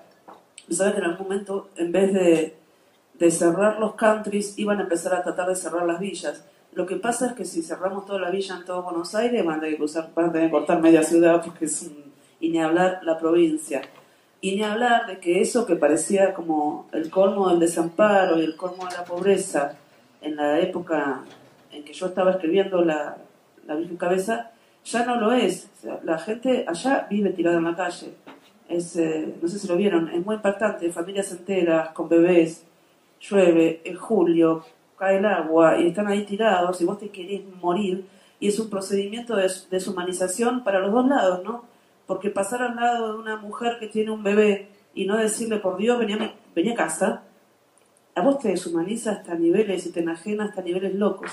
pensaba 0.71 0.93
que 0.93 0.99
en 0.99 1.05
algún 1.05 1.27
momento, 1.27 1.69
en 1.75 1.91
vez 1.91 2.13
de, 2.13 2.55
de 3.15 3.29
cerrar 3.29 3.77
los 3.77 3.95
countries, 3.95 4.57
iban 4.57 4.79
a 4.79 4.83
empezar 4.83 5.13
a 5.13 5.21
tratar 5.21 5.49
de 5.49 5.55
cerrar 5.57 5.85
las 5.85 5.99
villas. 5.99 6.45
Lo 6.71 6.85
que 6.85 6.95
pasa 6.95 7.27
es 7.27 7.33
que 7.33 7.43
si 7.43 7.61
cerramos 7.61 8.05
toda 8.05 8.19
la 8.19 8.29
villa 8.29 8.55
en 8.55 8.63
todo 8.63 8.81
Buenos 8.83 9.13
Aires, 9.13 9.43
van 9.43 9.57
a 9.57 9.59
tener 9.59 9.73
que, 9.73 9.79
cruzar, 9.79 10.11
van 10.15 10.29
a 10.29 10.31
tener 10.31 10.47
que 10.47 10.51
cortar 10.51 10.79
media 10.79 11.03
ciudad 11.03 11.43
porque 11.43 11.67
y 12.39 12.49
ni 12.49 12.61
hablar 12.61 13.01
la 13.03 13.19
provincia. 13.19 13.81
Y 14.39 14.55
ni 14.55 14.63
hablar 14.63 15.07
de 15.07 15.19
que 15.19 15.41
eso 15.41 15.65
que 15.65 15.75
parecía 15.75 16.33
como 16.33 16.87
el 16.93 17.09
colmo 17.09 17.49
del 17.49 17.59
desamparo 17.59 18.39
y 18.39 18.45
el 18.45 18.55
colmo 18.55 18.87
de 18.87 18.95
la 18.95 19.03
pobreza, 19.03 19.77
en 20.21 20.37
la 20.37 20.57
época 20.61 21.25
en 21.69 21.83
que 21.83 21.91
yo 21.91 22.05
estaba 22.05 22.31
escribiendo 22.31 22.81
la, 22.81 23.17
la 23.67 23.75
Virgen 23.75 23.97
Cabeza, 23.97 24.51
ya 24.85 25.05
no 25.05 25.17
lo 25.19 25.33
es. 25.33 25.67
la 26.03 26.17
gente 26.17 26.63
allá 26.65 27.07
vive 27.09 27.31
tirada 27.31 27.57
en 27.57 27.65
la 27.65 27.75
calle. 27.75 28.13
Es, 28.71 28.95
eh, 28.95 29.35
no 29.41 29.47
sé 29.47 29.59
si 29.59 29.67
lo 29.67 29.75
vieron, 29.75 30.09
es 30.09 30.25
muy 30.25 30.35
impactante. 30.35 30.91
Familias 30.91 31.31
enteras 31.31 31.89
con 31.89 32.09
bebés, 32.09 32.65
llueve, 33.19 33.81
en 33.83 33.95
julio, 33.95 34.63
cae 34.97 35.17
el 35.17 35.25
agua 35.25 35.79
y 35.79 35.87
están 35.87 36.07
ahí 36.07 36.23
tirados 36.25 36.81
y 36.81 36.85
vos 36.85 36.99
te 36.99 37.09
querés 37.09 37.41
morir. 37.61 38.05
Y 38.39 38.47
es 38.47 38.59
un 38.59 38.69
procedimiento 38.69 39.35
de 39.35 39.51
deshumanización 39.69 40.63
para 40.63 40.79
los 40.79 40.91
dos 40.91 41.07
lados, 41.07 41.43
¿no? 41.43 41.65
Porque 42.07 42.29
pasar 42.29 42.63
al 42.63 42.75
lado 42.75 43.13
de 43.13 43.19
una 43.19 43.37
mujer 43.37 43.77
que 43.79 43.87
tiene 43.87 44.11
un 44.11 44.23
bebé 44.23 44.69
y 44.93 45.05
no 45.05 45.17
decirle, 45.17 45.57
por 45.57 45.77
Dios, 45.77 45.99
venía, 45.99 46.33
venía 46.55 46.73
a 46.73 46.75
casa, 46.75 47.23
a 48.15 48.21
vos 48.21 48.39
te 48.39 48.49
deshumaniza 48.49 49.11
hasta 49.11 49.35
niveles 49.35 49.85
y 49.85 49.91
te 49.91 50.01
enajena 50.01 50.45
hasta 50.45 50.61
niveles 50.61 50.95
locos. 50.95 51.31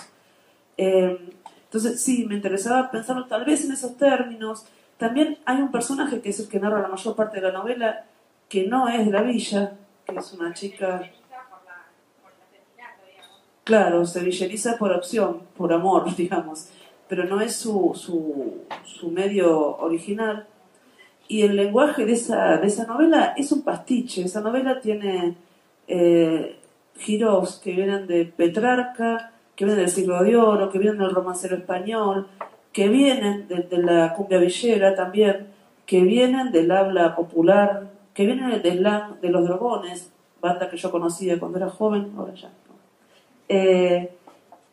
Eh, 0.77 1.19
entonces, 1.65 2.01
sí, 2.01 2.25
me 2.27 2.37
interesaba 2.37 2.91
pensarlo 2.91 3.27
tal 3.27 3.45
vez 3.45 3.65
en 3.65 3.73
esos 3.73 3.97
términos. 3.97 4.65
También 4.99 5.39
hay 5.45 5.63
un 5.63 5.71
personaje 5.71 6.21
que 6.21 6.31
es 6.31 6.41
el 6.41 6.49
que 6.49 6.59
narra 6.59 6.83
la 6.83 6.89
mayor 6.89 7.15
parte 7.15 7.41
de 7.41 7.47
la 7.47 7.53
novela, 7.53 8.05
que 8.49 8.67
no 8.67 8.89
es 8.89 9.07
de 9.07 9.13
la 9.13 9.23
villa, 9.23 9.73
que 10.05 10.17
es 10.17 10.33
una 10.33 10.53
chica... 10.53 11.01
Claro, 13.63 14.07
se 14.07 14.23
villeriza 14.25 14.79
por 14.79 14.93
opción, 14.93 15.43
por 15.57 15.73
amor, 15.73 16.15
digamos, 16.17 16.71
pero 17.07 17.25
no 17.25 17.41
es 17.41 17.55
su, 17.55 17.93
su, 17.95 18.65
su 18.85 19.11
medio 19.11 19.77
original. 19.77 20.47
Y 21.29 21.43
el 21.43 21.57
lenguaje 21.57 22.05
de 22.07 22.13
esa, 22.13 22.57
de 22.57 22.67
esa 22.67 22.87
novela 22.87 23.35
es 23.37 23.53
un 23.53 23.63
pastiche. 23.63 24.23
Esa 24.23 24.41
novela 24.41 24.81
tiene 24.81 25.37
eh, 25.87 26.59
giros 26.97 27.61
que 27.63 27.73
vienen 27.73 28.07
de 28.07 28.25
Petrarca, 28.25 29.33
que 29.55 29.65
vienen 29.65 29.85
del 29.85 29.93
siglo 29.93 30.23
de 30.23 30.37
oro, 30.37 30.71
que 30.71 30.79
vienen 30.79 30.99
del 30.99 31.15
romancero 31.15 31.57
español, 31.57 32.29
que 32.73 32.89
vienen 32.89 33.49
de, 33.49 33.79
la 33.79 34.15
cumbia 34.15 34.39
villera 34.39 34.95
también, 34.95 35.49
que 35.87 36.03
vienen 36.03 36.53
del 36.53 36.71
habla 36.71 37.17
popular, 37.17 37.91
que 38.15 38.27
vienen 38.27 38.63
del 38.63 38.79
slang 38.79 39.21
de 39.21 39.31
los 39.31 39.47
dragones, 39.47 40.13
banda 40.41 40.69
que 40.69 40.77
yo 40.77 40.91
conocía 40.91 41.39
cuando 41.39 41.59
era 41.59 41.69
joven, 41.69 42.13
ahora 42.17 42.35
ya 42.35 42.51
eh, 43.49 44.13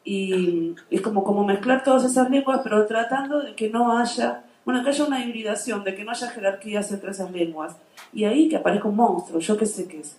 y 0.03 0.75
es 0.91 1.01
como, 1.01 1.23
como 1.23 1.43
mezclar 1.45 1.83
todas 1.83 2.03
esas 2.03 2.29
lenguas, 2.29 2.61
pero 2.63 2.85
tratando 2.85 3.41
de 3.41 3.55
que 3.55 3.69
no 3.69 3.97
haya, 3.97 4.43
bueno, 4.63 4.83
que 4.83 4.89
haya 4.89 5.05
una 5.05 5.25
hibridación, 5.25 5.83
de 5.83 5.95
que 5.95 6.03
no 6.03 6.11
haya 6.11 6.29
jerarquías 6.29 6.91
entre 6.91 7.11
esas 7.11 7.31
lenguas. 7.31 7.75
Y 8.13 8.25
ahí 8.25 8.47
que 8.47 8.57
aparezca 8.57 8.87
un 8.87 8.97
monstruo, 8.97 9.39
yo 9.39 9.57
qué 9.57 9.65
sé 9.65 9.87
qué 9.87 10.01
es 10.01 10.17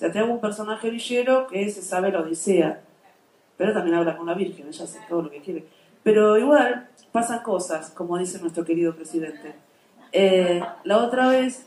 sea, 0.00 0.10
te 0.10 0.18
hago 0.18 0.32
un 0.32 0.40
personaje 0.40 0.88
villero 0.88 1.46
que 1.46 1.68
se 1.68 1.82
sabe 1.82 2.10
la 2.10 2.20
odisea, 2.20 2.80
pero 3.58 3.74
también 3.74 3.96
habla 3.96 4.16
con 4.16 4.26
la 4.26 4.32
Virgen, 4.32 4.68
ella 4.68 4.84
hace 4.84 4.98
todo 5.06 5.22
lo 5.22 5.30
que 5.30 5.40
quiere. 5.40 5.66
Pero 6.02 6.38
igual 6.38 6.88
pasan 7.12 7.42
cosas, 7.42 7.90
como 7.90 8.18
dice 8.18 8.40
nuestro 8.40 8.64
querido 8.64 8.94
presidente. 8.94 9.54
Eh, 10.12 10.62
la 10.84 10.98
otra 10.98 11.28
vez, 11.28 11.66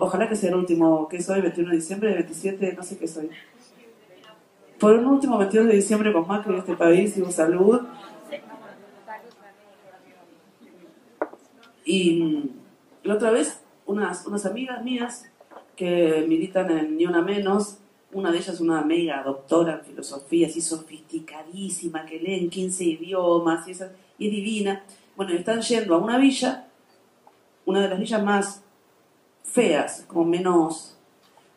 ojalá 0.00 0.28
que 0.28 0.36
sea 0.36 0.50
el 0.50 0.56
último, 0.56 1.08
que 1.08 1.20
soy? 1.22 1.40
21 1.40 1.70
de 1.70 1.76
diciembre, 1.76 2.14
27, 2.14 2.74
no 2.74 2.82
sé 2.82 2.98
qué 2.98 3.08
soy. 3.08 3.30
Por 4.78 4.94
un 4.94 5.06
último 5.06 5.38
22 5.38 5.66
de 5.66 5.74
diciembre 5.74 6.12
con 6.12 6.26
Macri 6.26 6.52
en 6.52 6.58
este 6.60 6.76
país, 6.76 7.16
y 7.16 7.24
salud. 7.32 7.80
Y 11.84 12.50
la 13.02 13.14
otra 13.14 13.30
vez, 13.30 13.60
unas, 13.86 14.26
unas 14.26 14.46
amigas 14.46 14.84
mías 14.84 15.28
que 15.74 16.24
militan 16.28 16.70
en 16.70 16.96
Ni 16.96 17.06
Una 17.06 17.22
Menos. 17.22 17.78
Una 18.10 18.32
de 18.32 18.38
ellas 18.38 18.60
una 18.60 18.82
mega 18.82 19.22
doctora 19.22 19.74
en 19.74 19.84
filosofía, 19.84 20.46
así 20.46 20.62
sofisticadísima, 20.62 22.06
que 22.06 22.18
lee 22.18 22.38
en 22.38 22.48
15 22.48 22.84
idiomas 22.84 23.68
y, 23.68 23.72
es 23.72 23.80
divina. 24.18 24.82
Bueno, 25.14 25.32
están 25.32 25.60
yendo 25.60 25.94
a 25.94 25.98
una 25.98 26.16
villa, 26.16 26.68
una 27.66 27.82
de 27.82 27.88
las 27.88 27.98
villas 27.98 28.22
más 28.22 28.62
feas, 29.44 30.04
como 30.06 30.24
menos 30.24 30.96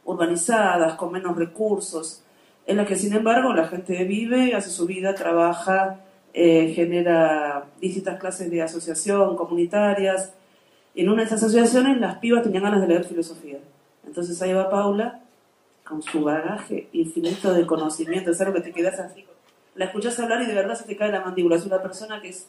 urbanizadas, 0.03 0.96
con 0.96 1.13
menos 1.13 1.38
recursos, 1.38 2.24
en 2.65 2.77
la 2.77 2.86
que 2.86 2.98
sin 2.98 3.13
embargo 3.13 3.53
la 3.53 3.67
gente 3.67 4.03
vive, 4.03 4.53
hace 4.53 4.70
su 4.70 4.86
vida, 4.86 5.15
trabaja, 5.15 6.01
eh, 6.34 6.74
genera 6.75 7.65
distintas 7.79 8.20
clases 8.20 8.51
de 8.51 8.62
asociación 8.62 9.38
comunitarias. 9.38 10.34
En 10.96 11.08
una 11.08 11.22
de 11.22 11.27
esas 11.27 11.43
asociaciones 11.43 12.00
las 12.00 12.17
pibas 12.17 12.43
tenían 12.43 12.63
ganas 12.63 12.81
de 12.81 12.88
leer 12.88 13.05
filosofía. 13.05 13.60
Entonces 14.05 14.41
ahí 14.41 14.51
va 14.51 14.70
Paula 14.70 15.22
con 15.91 16.01
su 16.01 16.24
bagaje 16.24 16.88
infinito 16.93 17.53
de 17.53 17.67
conocimiento, 17.67 18.31
es 18.31 18.39
algo 18.39 18.53
que 18.53 18.62
te 18.62 18.71
quedas 18.71 18.98
así. 18.98 19.25
La 19.75 19.86
escuchas 19.86 20.17
hablar 20.21 20.41
y 20.41 20.45
de 20.45 20.53
verdad 20.53 20.75
se 20.75 20.86
te 20.86 20.95
cae 20.95 21.12
la 21.12 21.19
mandíbula. 21.19 21.57
Es 21.57 21.65
una 21.65 21.81
persona 21.81 22.21
que 22.21 22.29
es 22.29 22.48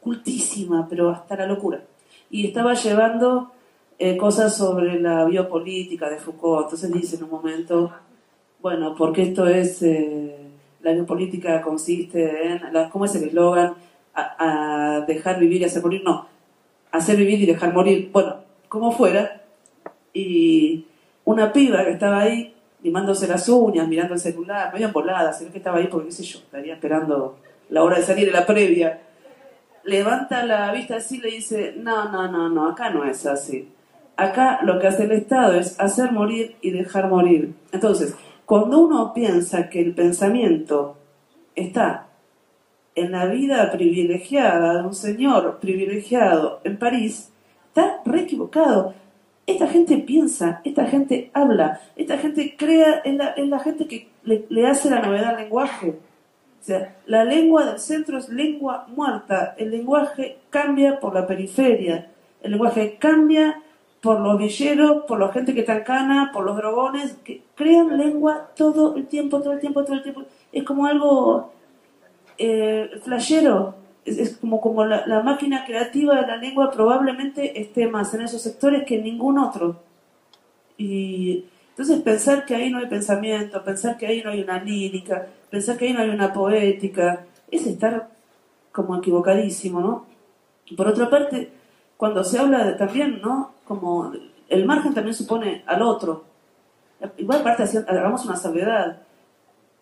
cultísima, 0.00 0.86
pero 0.88 1.10
hasta 1.10 1.34
la 1.34 1.46
locura. 1.46 1.82
Y 2.30 2.46
estaba 2.46 2.74
llevando 2.74 3.50
eh, 3.98 4.16
cosas 4.16 4.56
sobre 4.56 5.00
la 5.00 5.24
biopolítica 5.24 6.08
de 6.08 6.18
Foucault. 6.18 6.66
Entonces 6.66 6.92
dice 6.92 7.16
en 7.16 7.24
un 7.24 7.30
momento, 7.30 7.92
bueno, 8.62 8.94
porque 8.96 9.22
esto 9.22 9.48
es, 9.48 9.82
eh, 9.82 10.36
la 10.80 10.92
biopolítica 10.92 11.60
consiste 11.60 12.46
en, 12.46 12.60
¿cómo 12.92 13.06
es 13.06 13.14
el 13.16 13.24
eslogan? 13.24 13.74
A, 14.14 14.98
a, 14.98 15.00
dejar 15.00 15.40
vivir 15.40 15.62
y 15.62 15.64
hacer 15.64 15.82
morir. 15.82 16.02
No, 16.04 16.28
hacer 16.92 17.16
vivir 17.16 17.40
y 17.40 17.46
dejar 17.46 17.74
morir. 17.74 18.10
Bueno, 18.12 18.36
como 18.68 18.92
fuera. 18.92 19.42
Y 20.12 20.86
una 21.24 21.52
piba 21.52 21.84
que 21.84 21.90
estaba 21.90 22.20
ahí 22.20 22.54
limándose 22.88 23.28
las 23.28 23.46
uñas, 23.50 23.86
mirando 23.86 24.14
el 24.14 24.20
celular, 24.20 24.72
medio 24.72 24.90
volada, 24.90 25.30
sino 25.32 25.52
que 25.52 25.58
estaba 25.58 25.76
ahí 25.76 25.88
porque, 25.88 26.06
qué 26.06 26.12
sé 26.12 26.22
yo, 26.24 26.38
estaría 26.38 26.72
esperando 26.72 27.36
la 27.68 27.84
hora 27.84 27.98
de 27.98 28.02
salir 28.02 28.26
de 28.26 28.32
la 28.32 28.46
previa. 28.46 29.02
Levanta 29.84 30.44
la 30.46 30.72
vista 30.72 30.96
así 30.96 31.18
y 31.18 31.20
le 31.20 31.30
dice, 31.30 31.74
no, 31.76 32.10
no, 32.10 32.30
no, 32.32 32.48
no, 32.48 32.68
acá 32.70 32.88
no 32.88 33.04
es 33.04 33.26
así. 33.26 33.68
Acá 34.16 34.60
lo 34.62 34.78
que 34.78 34.86
hace 34.86 35.04
el 35.04 35.12
Estado 35.12 35.52
es 35.52 35.78
hacer 35.78 36.12
morir 36.12 36.56
y 36.62 36.70
dejar 36.70 37.08
morir. 37.08 37.54
Entonces, 37.72 38.16
cuando 38.46 38.80
uno 38.80 39.12
piensa 39.12 39.68
que 39.68 39.82
el 39.82 39.94
pensamiento 39.94 40.96
está 41.54 42.06
en 42.94 43.12
la 43.12 43.26
vida 43.26 43.70
privilegiada 43.70 44.78
de 44.78 44.86
un 44.88 44.94
señor 44.94 45.58
privilegiado 45.60 46.60
en 46.64 46.78
París, 46.78 47.30
está 47.68 48.00
re 48.06 48.22
equivocado. 48.22 48.94
Esta 49.48 49.66
gente 49.66 49.96
piensa, 49.96 50.60
esta 50.62 50.84
gente 50.84 51.30
habla, 51.32 51.80
esta 51.96 52.18
gente 52.18 52.54
crea, 52.54 53.00
es 53.02 53.14
la, 53.14 53.34
la 53.34 53.58
gente 53.60 53.88
que 53.88 54.08
le, 54.22 54.66
hace 54.66 54.90
la 54.90 55.00
novedad 55.00 55.30
al 55.30 55.36
lenguaje. 55.38 55.98
O 56.60 56.64
sea, 56.64 56.94
la 57.06 57.24
lengua 57.24 57.64
del 57.64 57.78
centro 57.78 58.18
es 58.18 58.28
lengua 58.28 58.86
muerta, 58.94 59.54
el 59.56 59.70
lenguaje 59.70 60.36
cambia 60.50 61.00
por 61.00 61.14
la 61.14 61.26
periferia, 61.26 62.10
el 62.42 62.50
lenguaje 62.50 62.98
cambia 63.00 63.62
por 64.02 64.20
los 64.20 64.36
villeros, 64.36 65.04
por 65.08 65.18
la 65.18 65.32
gente 65.32 65.54
que 65.54 65.60
está 65.60 65.78
en 65.78 65.84
cana, 65.84 66.30
por 66.30 66.44
los 66.44 66.54
drogones, 66.54 67.16
que 67.24 67.42
crean 67.54 67.96
lengua 67.96 68.50
todo 68.54 68.96
el 68.96 69.06
tiempo, 69.06 69.40
todo 69.40 69.54
el 69.54 69.60
tiempo, 69.60 69.82
todo 69.82 69.94
el 69.94 70.02
tiempo. 70.02 70.24
Es 70.52 70.62
como 70.62 70.84
algo 70.84 71.52
eh, 72.36 72.90
flashero 73.02 73.76
es, 74.04 74.36
como, 74.38 74.60
como 74.60 74.84
la, 74.84 75.22
máquina 75.22 75.64
creativa 75.64 76.20
de 76.20 76.26
la 76.26 76.36
lengua 76.36 76.70
probablemente 76.70 77.60
esté 77.60 77.88
más 77.88 78.14
en 78.14 78.22
esos 78.22 78.42
sectores 78.42 78.84
que 78.84 78.96
en 78.96 79.04
ningún 79.04 79.38
otro. 79.38 79.80
Y 80.76 81.44
entonces 81.70 82.00
pensar 82.00 82.44
que 82.44 82.54
ahí 82.54 82.70
no 82.70 82.78
hay 82.78 82.86
pensamiento, 82.86 83.62
pensar 83.64 83.96
que 83.96 84.06
ahí 84.06 84.22
no 84.22 84.30
hay 84.30 84.42
una 84.42 84.62
lírica, 84.62 85.26
pensar 85.50 85.76
que 85.76 85.86
ahí 85.86 85.92
no 85.92 86.00
hay 86.00 86.10
una 86.10 86.32
poética, 86.32 87.26
es 87.50 87.66
estar 87.66 88.08
como 88.72 88.96
equivocadísimo, 88.96 89.80
¿no? 89.80 90.06
Por 90.76 90.86
otra 90.86 91.08
parte, 91.10 91.50
cuando 91.96 92.22
se 92.24 92.38
habla 92.38 92.64
de, 92.64 92.72
también, 92.74 93.20
¿no? 93.20 93.52
Como 93.64 94.12
el 94.48 94.64
margen 94.64 94.94
también 94.94 95.14
supone 95.14 95.62
al 95.66 95.82
otro. 95.82 96.24
Igual 97.16 97.42
parte 97.42 97.64
hagamos 97.86 98.24
una 98.24 98.36
salvedad 98.36 99.02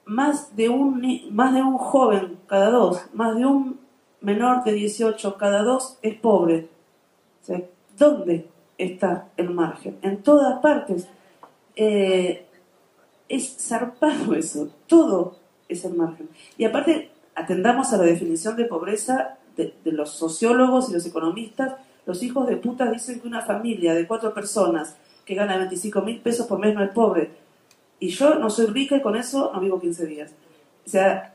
más 0.04 0.54
de 0.54 0.68
un, 0.68 1.20
más 1.30 1.52
de 1.54 1.62
un 1.62 1.78
joven 1.78 2.38
cada 2.46 2.70
dos, 2.70 3.06
más 3.12 3.36
de 3.36 3.44
un 3.44 3.85
menor 4.20 4.64
de 4.64 4.72
18 4.72 5.36
cada 5.36 5.62
dos 5.62 5.98
es 6.02 6.14
pobre. 6.16 6.68
¿Dónde 7.98 8.48
está 8.78 9.28
el 9.36 9.50
margen? 9.50 9.98
En 10.02 10.22
todas 10.22 10.60
partes. 10.60 11.08
Eh, 11.74 12.46
es 13.28 13.56
zarpado 13.58 14.34
eso, 14.34 14.70
todo 14.86 15.36
es 15.68 15.84
el 15.84 15.94
margen. 15.94 16.28
Y 16.56 16.64
aparte, 16.64 17.10
atendamos 17.34 17.92
a 17.92 17.98
la 17.98 18.04
definición 18.04 18.56
de 18.56 18.64
pobreza 18.64 19.38
de, 19.56 19.74
los 19.84 20.10
sociólogos 20.10 20.90
y 20.90 20.92
los 20.92 21.06
economistas. 21.06 21.74
Los 22.06 22.22
hijos 22.22 22.46
de 22.46 22.56
puta 22.56 22.90
dicen 22.90 23.20
que 23.20 23.26
una 23.26 23.42
familia 23.42 23.94
de 23.94 24.06
cuatro 24.06 24.32
personas 24.32 24.96
que 25.24 25.34
gana 25.34 25.56
25 25.56 26.02
mil 26.02 26.20
pesos 26.20 26.46
por 26.46 26.58
mes 26.58 26.74
no 26.74 26.82
es 26.82 26.90
pobre. 26.90 27.30
Y 27.98 28.08
yo 28.08 28.36
no 28.36 28.50
soy 28.50 28.66
rica 28.66 28.96
y 28.96 29.02
con 29.02 29.16
eso 29.16 29.50
no 29.52 29.60
vivo 29.60 29.80
15 29.80 30.06
días. 30.06 30.32
O 30.86 30.88
sea, 30.88 31.34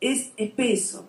es 0.00 0.32
espeso. 0.36 1.04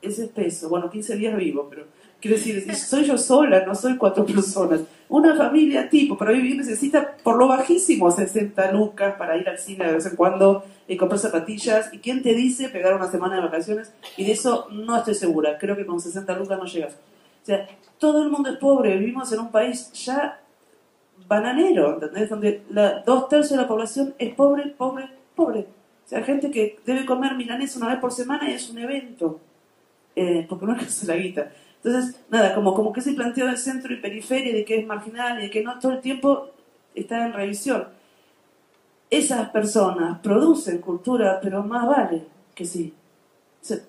Es 0.00 0.18
espeso. 0.18 0.68
Bueno, 0.68 0.90
15 0.90 1.16
días 1.16 1.36
vivo, 1.36 1.66
pero 1.68 1.86
quiero 2.20 2.36
decir, 2.36 2.74
soy 2.74 3.04
yo 3.04 3.18
sola, 3.18 3.64
no 3.66 3.74
soy 3.74 3.96
cuatro 3.96 4.24
personas. 4.26 4.80
Una 5.08 5.34
familia 5.36 5.88
tipo 5.88 6.16
para 6.16 6.32
vivir 6.32 6.56
necesita 6.56 7.16
por 7.22 7.36
lo 7.36 7.48
bajísimo 7.48 8.10
60 8.10 8.72
lucas 8.72 9.14
para 9.16 9.36
ir 9.36 9.48
al 9.48 9.58
cine 9.58 9.86
de 9.86 9.94
vez 9.94 10.06
en 10.06 10.16
cuando 10.16 10.64
y 10.86 10.96
comprar 10.96 11.18
zapatillas. 11.18 11.92
¿Y 11.92 11.98
quién 11.98 12.22
te 12.22 12.34
dice 12.34 12.68
pegar 12.68 12.94
una 12.94 13.10
semana 13.10 13.36
de 13.36 13.42
vacaciones? 13.42 13.92
Y 14.16 14.24
de 14.24 14.32
eso 14.32 14.68
no 14.70 14.96
estoy 14.96 15.14
segura. 15.14 15.58
Creo 15.58 15.76
que 15.76 15.86
con 15.86 16.00
60 16.00 16.36
lucas 16.38 16.58
no 16.58 16.66
llegas. 16.66 16.94
O 17.42 17.46
sea, 17.46 17.66
todo 17.98 18.22
el 18.22 18.30
mundo 18.30 18.50
es 18.50 18.56
pobre. 18.56 18.96
Vivimos 18.96 19.32
en 19.32 19.40
un 19.40 19.50
país 19.50 19.90
ya 19.92 20.40
bananero, 21.26 21.94
¿entendés? 21.94 22.30
Donde 22.30 22.62
la, 22.70 23.00
dos 23.00 23.28
tercios 23.28 23.52
de 23.52 23.62
la 23.62 23.68
población 23.68 24.14
es 24.18 24.34
pobre, 24.34 24.68
pobre, 24.68 25.08
pobre. 25.34 25.60
O 25.60 26.08
sea, 26.08 26.22
gente 26.22 26.50
que 26.50 26.78
debe 26.86 27.04
comer 27.04 27.34
milanesa 27.34 27.78
una 27.78 27.88
vez 27.88 27.98
por 27.98 28.12
semana 28.12 28.50
y 28.50 28.54
es 28.54 28.70
un 28.70 28.78
evento. 28.78 29.40
Eh, 30.20 30.46
porque 30.48 30.66
no 30.66 30.72
alcanza 30.72 31.06
la 31.06 31.16
guita. 31.16 31.52
Entonces, 31.76 32.20
nada, 32.28 32.52
como, 32.52 32.74
como 32.74 32.92
que 32.92 32.98
ese 32.98 33.12
planteo 33.12 33.46
del 33.46 33.56
centro 33.56 33.94
y 33.94 34.00
periferia, 34.00 34.52
de 34.52 34.64
que 34.64 34.80
es 34.80 34.84
marginal 34.84 35.38
y 35.38 35.42
de 35.42 35.50
que 35.50 35.62
no 35.62 35.78
todo 35.78 35.92
el 35.92 36.00
tiempo 36.00 36.48
está 36.92 37.24
en 37.24 37.32
revisión. 37.32 37.86
Esas 39.10 39.50
personas 39.50 40.18
producen 40.18 40.80
cultura, 40.80 41.38
pero 41.40 41.62
más 41.62 41.86
vale 41.86 42.26
que 42.52 42.64
sí. 42.64 42.92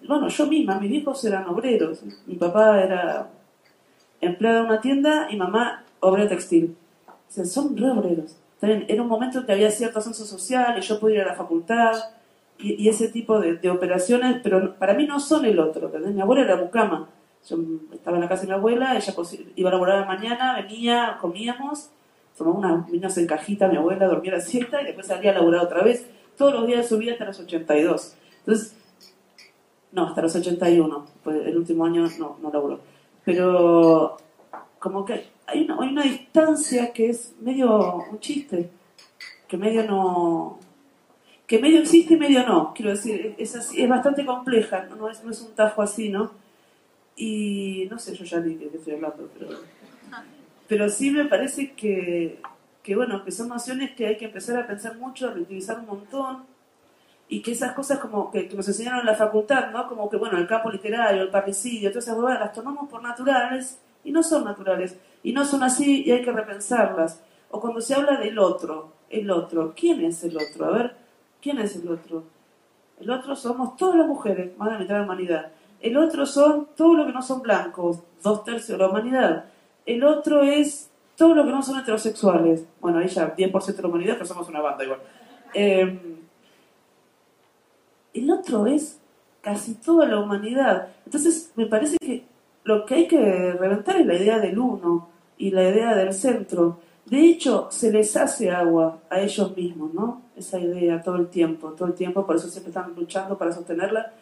bueno, 0.08 0.28
yo 0.28 0.46
misma, 0.46 0.80
mis 0.80 0.92
hijos 0.92 1.26
eran 1.26 1.50
obreros. 1.50 2.04
Mi 2.28 2.36
papá 2.36 2.80
era 2.80 3.28
empleado 4.22 4.60
de 4.60 4.66
una 4.66 4.82
tienda 4.82 5.28
y 5.32 5.36
mamá 5.36 5.84
obrera 6.00 6.30
textil. 6.30 6.78
O 7.08 7.32
sea, 7.32 7.44
son 7.44 7.76
re 7.76 7.90
obreros. 7.90 8.38
También 8.60 8.86
era 8.88 9.02
un 9.02 9.08
momento 9.08 9.40
en 9.40 9.46
que 9.48 9.52
había 9.52 9.72
cierto 9.72 9.98
ascenso 9.98 10.26
social 10.26 10.78
y 10.78 10.82
yo 10.82 11.00
podía 11.00 11.22
ir 11.22 11.24
a 11.24 11.30
la 11.30 11.36
facultad 11.36 11.94
y, 12.60 12.90
ese 12.90 13.08
tipo 13.08 13.40
de, 13.40 13.70
operaciones, 13.70 14.42
pero 14.44 14.76
para 14.76 14.94
mí 14.94 15.06
no 15.06 15.20
son 15.20 15.46
el 15.46 15.60
otro. 15.60 15.92
Mi 16.14 16.22
abuela 16.22 16.44
era 16.44 16.58
mucama. 16.58 17.10
Yo 17.48 17.58
estaba 17.94 18.18
en 18.18 18.24
la 18.24 18.30
casa 18.30 18.42
de 18.42 18.50
mi 18.50 18.54
abuela, 18.54 18.98
ella 18.98 19.14
iba 19.56 19.70
a 19.70 19.74
laborar 19.74 20.06
mañana, 20.06 20.56
venía, 20.62 21.18
comíamos, 21.22 21.90
tomaba 22.38 22.58
unas 22.58 22.92
vinos 22.92 23.18
en 23.18 23.28
cajita, 23.28 23.70
mi 23.70 23.78
abuela 23.78 24.08
dormía 24.08 24.34
la 24.34 24.42
siesta 24.42 24.82
y 24.82 24.86
después 24.86 25.08
salía 25.08 25.32
a 25.32 25.36
laburar 25.36 25.64
otra 25.64 25.84
vez. 25.84 26.06
Todos 26.38 26.54
los 26.54 26.68
días 26.68 26.88
subía 26.88 27.14
hasta 27.14 27.26
los 27.26 27.40
82. 27.40 28.16
Entonces, 28.40 28.76
no, 29.94 30.08
hasta 30.08 30.22
los 30.22 30.36
81. 30.36 31.06
Pues 31.24 31.48
el 31.48 31.58
último 31.58 31.86
año 31.86 32.08
no, 32.20 32.38
no 32.42 32.52
laburó. 32.52 32.82
Pero 33.24 34.18
como 34.80 35.06
que 35.06 35.28
hay 35.48 35.64
una, 35.64 35.78
hay 35.82 35.90
una 35.90 36.04
distancia 36.04 36.92
que 36.92 37.10
es 37.10 37.36
medio 37.40 38.04
un 38.12 38.20
chiste, 38.20 38.70
que 39.48 39.58
medio 39.58 39.84
no, 39.84 40.60
que 41.50 41.58
medio 41.58 41.80
existe 41.80 42.16
medio 42.16 42.46
no, 42.46 42.74
quiero 42.76 42.92
decir, 42.92 43.34
es, 43.40 43.56
así, 43.56 43.82
es 43.82 43.90
bastante 43.90 44.24
compleja, 44.24 44.88
no 44.96 45.10
es, 45.10 45.24
no 45.24 45.32
es 45.32 45.42
un 45.42 45.56
tajo 45.56 45.82
así, 45.82 46.10
¿no? 46.10 46.32
Y 47.16 47.88
no 47.90 47.98
sé, 47.98 48.16
yo 48.16 48.24
ya 48.24 48.40
ni 48.40 48.54
de 48.54 48.70
qué 48.70 48.78
estoy 48.78 48.94
hablando, 48.94 49.28
pero, 49.34 49.58
pero 50.68 50.88
sí 50.90 51.10
me 51.10 51.26
parece 51.26 51.74
que, 51.74 52.40
que, 52.84 52.96
bueno, 52.96 53.26
que 53.26 53.32
son 53.32 53.50
nociones 53.50 53.96
que 53.96 54.06
hay 54.06 54.18
que 54.18 54.26
empezar 54.26 54.58
a 54.58 54.68
pensar 54.68 54.96
mucho, 54.98 55.28
a 55.28 55.32
reutilizar 55.32 55.80
un 55.80 55.88
montón, 55.88 56.44
y 57.28 57.42
que 57.42 57.54
esas 57.54 57.74
cosas 57.74 57.98
como 57.98 58.30
que, 58.30 58.48
nos 58.56 58.68
enseñaron 58.68 59.00
en 59.00 59.08
la 59.08 59.16
facultad, 59.16 59.72
¿no? 59.72 59.88
Como 59.88 60.08
que, 60.08 60.18
bueno, 60.18 60.38
el 60.38 60.46
campo 60.46 60.70
literario, 60.70 61.24
el 61.24 61.32
parricidio, 61.32 61.90
todas 61.90 62.04
esas 62.04 62.16
cosas 62.16 62.40
las 62.40 62.54
tomamos 62.54 62.88
por 62.88 63.02
naturales 63.02 63.80
y 64.04 64.12
no 64.12 64.22
son 64.22 64.44
naturales, 64.44 65.00
y 65.24 65.34
no 65.34 65.44
son 65.46 65.64
así 65.64 66.04
y 66.06 66.12
hay 66.12 66.22
que 66.22 66.32
repensarlas. 66.32 67.24
O 67.50 67.60
cuando 67.60 67.82
se 67.82 67.96
habla 67.96 68.20
del 68.20 68.38
otro, 68.38 68.94
el 69.10 69.32
otro, 69.32 69.74
¿quién 69.76 70.06
es 70.06 70.24
el 70.24 70.38
otro? 70.38 70.66
A 70.66 70.70
ver, 70.70 71.09
¿quién 71.42 71.60
es 71.60 71.76
el 71.76 71.90
otro? 71.90 72.24
El 73.00 73.10
otro 73.12 73.36
somos 73.36 73.78
todas 73.78 73.96
las 73.96 74.08
mujeres, 74.08 74.58
más 74.58 74.68
de 74.70 74.74
la 74.74 74.80
mitad 74.80 74.94
de 74.96 75.00
la 75.00 75.06
humanidad. 75.06 75.52
El 75.80 75.98
otro 75.98 76.26
son 76.26 76.68
todos 76.76 76.98
los 76.98 77.08
que 77.08 77.14
no 77.14 77.22
son 77.22 77.42
blancos, 77.42 78.00
dos 78.22 78.44
tercios 78.44 78.78
de 78.78 78.84
la 78.84 78.90
humanidad. 78.90 79.46
El 79.86 80.04
otro 80.04 80.44
es 80.44 80.90
todo 81.16 81.34
lo 81.34 81.46
que 81.46 81.52
no 81.52 81.62
son 81.62 81.80
heterosexuales. 81.80 82.66
Bueno, 82.82 83.00
ahí 83.00 83.08
ya 83.08 83.36
10% 83.36 83.76
de 83.76 83.82
la 83.82 83.88
humanidad, 83.88 84.14
pero 84.16 84.26
somos 84.26 84.50
una 84.50 84.62
banda 84.62 84.84
igual. 84.84 85.00
Em, 85.54 86.00
el 88.14 88.32
otro 88.32 88.68
es 88.68 89.00
casi 89.42 89.76
toda 89.76 90.06
la 90.06 90.20
humanidad. 90.20 90.90
Entonces, 91.06 91.52
me 91.56 91.66
parece 91.66 91.98
que 91.98 92.26
lo 92.64 92.86
que 92.86 92.96
hay 92.96 93.08
que 93.08 93.54
reventar 93.54 93.98
es 93.98 94.06
la 94.06 94.16
idea 94.16 94.40
del 94.40 94.60
uno 94.60 95.10
y 95.38 95.52
la 95.52 95.70
idea 95.70 95.96
del 95.96 96.14
centro. 96.14 96.80
De 97.10 97.26
hecho, 97.26 97.68
se 97.72 97.92
les 97.92 98.16
hace 98.16 98.52
agua 98.52 99.00
a 99.10 99.20
ellos 99.20 99.56
mismos, 99.56 99.94
¿no? 99.94 100.22
Esa 100.36 100.60
idea 100.60 101.02
todo 101.02 101.16
el 101.16 101.28
tiempo, 101.28 101.72
todo 101.72 101.88
el 101.88 101.96
tiempo, 101.96 102.26
por 102.26 102.36
eso 102.36 102.50
siempre 102.50 102.70
están 102.70 102.94
luchando 102.96 103.38
para 103.38 103.52
sostenerla. 103.52 104.14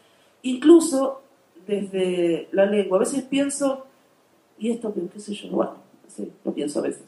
Incluso 0.43 1.21
desde 1.67 2.47
la 2.51 2.65
lengua. 2.65 2.97
A 2.97 3.01
veces 3.01 3.23
pienso, 3.23 3.85
y 4.57 4.71
esto 4.71 4.93
qué 5.13 5.19
sé 5.19 5.33
yo, 5.33 5.49
bueno, 5.49 5.75
sí, 6.07 6.31
lo 6.43 6.53
pienso 6.53 6.79
a 6.79 6.83
veces, 6.83 7.03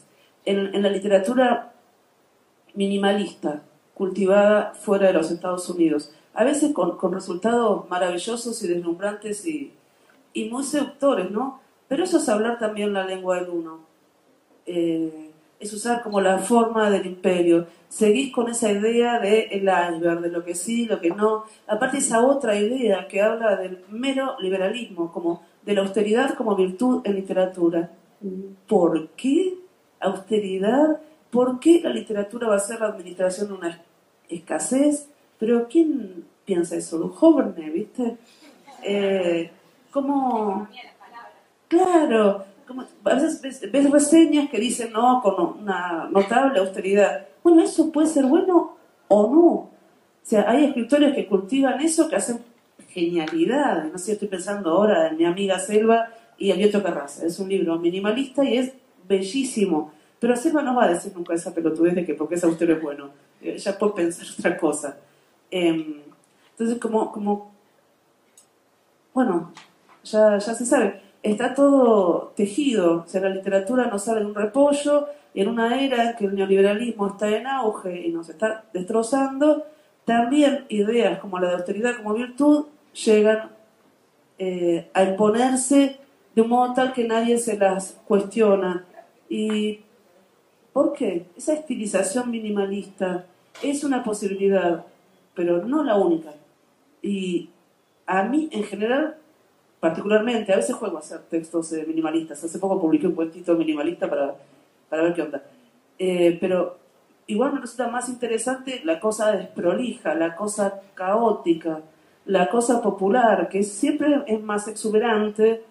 en, 0.45 0.81
la 0.81 0.89
literatura 0.89 1.73
minimalista, 2.75 3.63
cultivada 3.95 4.73
fuera 4.73 5.07
de 5.07 5.13
los 5.13 5.31
Estados 5.31 5.67
Unidos, 5.69 6.11
a 6.33 6.43
veces 6.43 6.73
con, 6.73 7.13
resultados 7.13 7.89
maravillosos 7.89 8.61
y 8.63 8.67
deslumbrantes 8.67 9.45
y, 9.45 9.73
muy 10.51 10.63
seductores, 10.63 11.31
¿no? 11.31 11.59
Pero 11.89 12.03
eso 12.03 12.17
es 12.17 12.29
hablar 12.29 12.59
también 12.59 12.93
la 12.93 13.05
lengua 13.05 13.41
del 13.41 13.49
uno. 13.49 13.79
Eh, 14.65 15.28
es 15.59 15.73
usar 15.73 16.01
como 16.01 16.21
la 16.21 16.39
forma 16.39 16.89
del 16.89 17.05
imperio. 17.05 17.67
Seguís 17.89 18.31
con 18.31 18.49
esa 18.49 18.71
idea 18.71 19.19
del 19.19 19.47
el 19.51 19.63
iceberg, 19.63 20.21
de 20.21 20.29
lo 20.29 20.43
que 20.43 20.55
sí, 20.55 20.85
lo 20.85 21.01
que 21.01 21.09
no. 21.09 21.45
Aparte 21.67 21.97
esa 21.97 22.25
otra 22.25 22.55
idea 22.55 23.07
que 23.07 23.21
habla 23.21 23.55
del 23.57 23.83
mero 23.89 24.35
liberalismo, 24.39 25.11
como 25.11 25.43
de 25.63 25.73
la 25.73 25.81
austeridad 25.81 26.35
como 26.35 26.55
virtud 26.55 27.01
en 27.03 27.15
literatura. 27.15 27.91
¿Por 28.67 29.09
qué 29.09 29.57
austeridad? 29.99 31.01
¿Por 31.29 31.59
qué 31.59 31.81
la 31.83 31.89
literatura 31.89 32.47
va 32.47 32.55
a 32.55 32.59
ser 32.59 32.79
la 32.79 32.87
administración 32.87 33.49
de 33.49 33.53
una 33.53 33.81
escasez? 34.29 35.09
Pero 35.37 35.67
¿quién 35.67 36.25
piensa 36.45 36.75
eso? 36.75 37.09
joven, 37.09 37.53
¿viste? 37.73 38.17
Eh, 38.83 39.51
¿Cómo? 39.91 40.67
Claro, 41.67 42.45
a 43.03 43.15
veces 43.15 43.41
ves, 43.71 43.91
reseñas 43.91 44.49
que 44.49 44.59
dicen, 44.59 44.91
no, 44.91 45.21
con 45.21 45.61
una 45.61 46.07
notable 46.11 46.59
austeridad. 46.59 47.27
Bueno, 47.43 47.61
eso 47.61 47.91
puede 47.91 48.07
ser 48.07 48.25
bueno 48.25 48.77
o 49.07 49.23
no. 49.23 49.45
O 49.45 49.71
sea, 50.23 50.49
hay 50.49 50.65
escritores 50.65 51.15
que 51.15 51.27
cultivan 51.27 51.79
eso, 51.81 52.07
que 52.07 52.15
hacen 52.15 52.39
genialidad. 52.89 53.85
No 53.91 53.97
sé, 53.97 54.13
estoy 54.13 54.27
pensando 54.27 54.71
ahora 54.71 55.07
en 55.07 55.17
mi 55.17 55.25
amiga 55.25 55.59
Selva 55.59 56.09
y 56.37 56.51
Alberto 56.51 56.83
Carraza. 56.83 57.25
Es 57.25 57.39
un 57.39 57.49
libro 57.49 57.79
minimalista 57.79 58.43
y 58.43 58.57
es 58.57 58.73
bellísimo. 59.07 59.91
Pero 60.19 60.35
Selva 60.35 60.61
no 60.61 60.75
va 60.75 60.85
a 60.85 60.89
decir 60.89 61.13
nunca 61.15 61.33
esa 61.33 61.53
pelotudez 61.53 61.95
de 61.95 62.05
que 62.05 62.13
porque 62.13 62.35
es 62.35 62.43
austero 62.43 62.73
es 62.73 62.81
bueno. 62.81 63.09
Ella 63.41 63.77
puede 63.77 63.93
pensar 63.93 64.27
otra 64.37 64.57
cosa. 64.57 64.97
Em, 65.49 66.01
entonces, 66.51 66.77
como, 66.77 67.11
como 67.11 67.51
bueno, 69.13 69.51
ya, 70.03 70.37
ya 70.37 70.53
se 70.53 70.65
sabe 70.65 71.08
está 71.23 71.53
todo 71.53 72.33
tejido, 72.35 73.03
o 73.05 73.07
sea, 73.07 73.21
la 73.21 73.29
literatura 73.29 73.87
no 73.87 73.99
sale 73.99 74.21
de 74.21 74.27
un 74.27 74.35
repollo, 74.35 75.07
y 75.33 75.41
en 75.41 75.49
una 75.49 75.81
era 75.81 76.09
en 76.09 76.15
que 76.15 76.25
el 76.25 76.35
neoliberalismo 76.35 77.07
está 77.07 77.29
en 77.29 77.47
auge 77.47 78.07
y 78.07 78.11
nos 78.11 78.29
está 78.29 78.65
destrozando, 78.73 79.65
también 80.05 80.65
ideas 80.69 81.19
como 81.19 81.39
la 81.39 81.49
de 81.49 81.53
austeridad 81.55 81.97
como 81.97 82.13
virtud 82.13 82.65
llegan 83.05 83.51
eh, 84.39 84.89
a 84.93 85.03
imponerse 85.03 85.99
de 86.33 86.41
un 86.41 86.49
modo 86.49 86.73
tal 86.73 86.93
que 86.93 87.03
nadie 87.03 87.37
se 87.37 87.57
las 87.57 87.99
cuestiona. 88.07 88.85
¿Y 89.29 89.81
por 90.73 90.93
qué? 90.93 91.27
Esa 91.37 91.53
estilización 91.53 92.31
minimalista 92.31 93.25
es 93.61 93.83
una 93.83 94.03
posibilidad, 94.03 94.85
pero 95.35 95.65
no 95.65 95.83
la 95.83 95.95
única. 95.95 96.33
Y 97.01 97.49
a 98.05 98.23
mí, 98.23 98.49
en 98.51 98.63
general, 98.63 99.17
particularmente, 99.79 100.53
a 100.53 100.57
veces 100.57 100.75
juego 100.75 100.97
a 100.97 100.99
hacer 100.99 101.21
textos 101.29 101.71
eh, 101.73 101.85
minimalistas. 101.87 102.43
Hace 102.43 102.59
poco 102.59 102.81
publiqué 102.81 103.07
un 103.07 103.15
cuentito 103.15 103.55
minimalista 103.55 104.09
para, 104.09 104.35
para 104.89 105.03
ver 105.03 105.13
qué 105.13 105.21
onda. 105.21 105.43
Eh, 105.97 106.37
pero 106.39 106.77
igual 107.27 107.53
me 107.53 107.61
resulta 107.61 107.87
más 107.87 108.09
interesante 108.09 108.81
la 108.83 108.99
cosa 108.99 109.31
desprolija, 109.31 110.15
la 110.15 110.35
cosa 110.35 110.81
caótica, 110.93 111.81
la 112.25 112.49
cosa 112.49 112.81
popular, 112.81 113.49
que 113.49 113.63
siempre 113.63 114.23
es 114.27 114.41
más 114.41 114.67
exuberante 114.67 115.63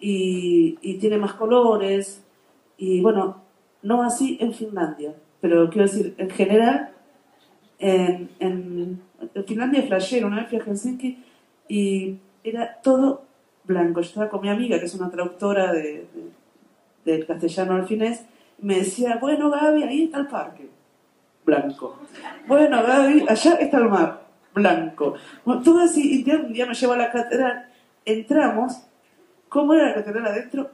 y, 0.00 0.78
y 0.80 0.98
tiene 0.98 1.18
más 1.18 1.34
colores. 1.34 2.22
Y 2.76 3.00
bueno, 3.00 3.42
no 3.82 4.02
así 4.02 4.38
en 4.40 4.52
Finlandia, 4.52 5.14
pero 5.40 5.68
quiero 5.70 5.86
decir, 5.86 6.14
en 6.18 6.30
general, 6.30 6.90
en, 7.78 8.30
en, 8.40 9.02
Finlandia 9.46 9.80
es 9.80 9.88
flashero, 9.88 10.26
una 10.26 10.40
vez 10.40 10.48
fui 10.48 10.58
a 10.58 10.64
Helsinki 10.64 11.24
y 11.68 12.18
era 12.42 12.80
todo 12.82 13.22
blanco. 13.68 14.00
Yo 14.00 14.08
estaba 14.08 14.28
con 14.28 14.40
mi 14.40 14.48
amiga, 14.48 14.80
que 14.80 14.86
es 14.86 14.94
una 14.94 15.10
traductora 15.10 15.72
de, 15.72 16.06
del 17.04 17.26
castellano 17.26 17.74
al 17.74 17.86
finés, 17.86 18.24
y 18.60 18.66
me 18.66 18.76
decía, 18.76 19.18
bueno 19.20 19.50
Gaby, 19.50 19.84
ahí 19.84 20.04
está 20.04 20.18
el 20.18 20.26
parque, 20.26 20.68
blanco. 21.44 22.00
Bueno 22.48 22.82
Gaby, 22.82 23.26
allá 23.28 23.54
está 23.54 23.78
el 23.78 23.88
mar, 23.88 24.22
blanco. 24.52 25.14
todo 25.62 25.80
así, 25.80 26.24
y 26.26 26.30
un 26.30 26.52
día 26.52 26.66
me 26.66 26.74
llevo 26.74 26.94
a 26.94 26.96
la 26.96 27.12
catedral, 27.12 27.68
entramos, 28.04 28.82
¿cómo 29.48 29.74
era 29.74 29.88
la 29.88 29.94
catedral 29.94 30.26
adentro? 30.26 30.70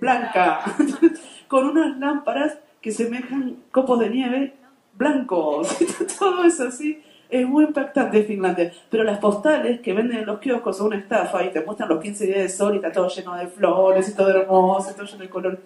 Blanca, 0.00 0.60
con 1.48 1.66
unas 1.68 1.98
lámparas 1.98 2.58
que 2.80 2.92
semejan 2.92 3.56
copos 3.70 3.98
de 3.98 4.10
nieve 4.10 4.54
blancos, 4.92 5.68
todo 6.18 6.44
eso 6.44 6.68
así. 6.68 7.02
Es 7.34 7.48
muy 7.48 7.64
impactante 7.64 8.22
Finlandia. 8.22 8.72
Pero 8.88 9.02
las 9.02 9.18
postales 9.18 9.80
que 9.80 9.92
venden 9.92 10.18
en 10.18 10.26
los 10.26 10.38
kioscos 10.38 10.76
son 10.76 10.86
una 10.86 10.98
estafa 10.98 11.42
y 11.42 11.50
te 11.50 11.62
muestran 11.62 11.88
los 11.88 12.00
15 12.00 12.26
días 12.26 12.38
de 12.38 12.48
sol 12.48 12.74
y 12.74 12.76
está 12.76 12.92
todo 12.92 13.08
lleno 13.08 13.34
de 13.34 13.48
flores 13.48 14.08
y 14.08 14.14
todo 14.14 14.30
hermoso 14.30 14.94
todo 14.94 15.04
lleno 15.04 15.24
de 15.24 15.28
color. 15.28 15.58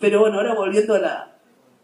Pero 0.00 0.18
bueno, 0.18 0.38
ahora 0.38 0.54
volviendo 0.54 0.96
a 0.96 0.98
la, 0.98 1.30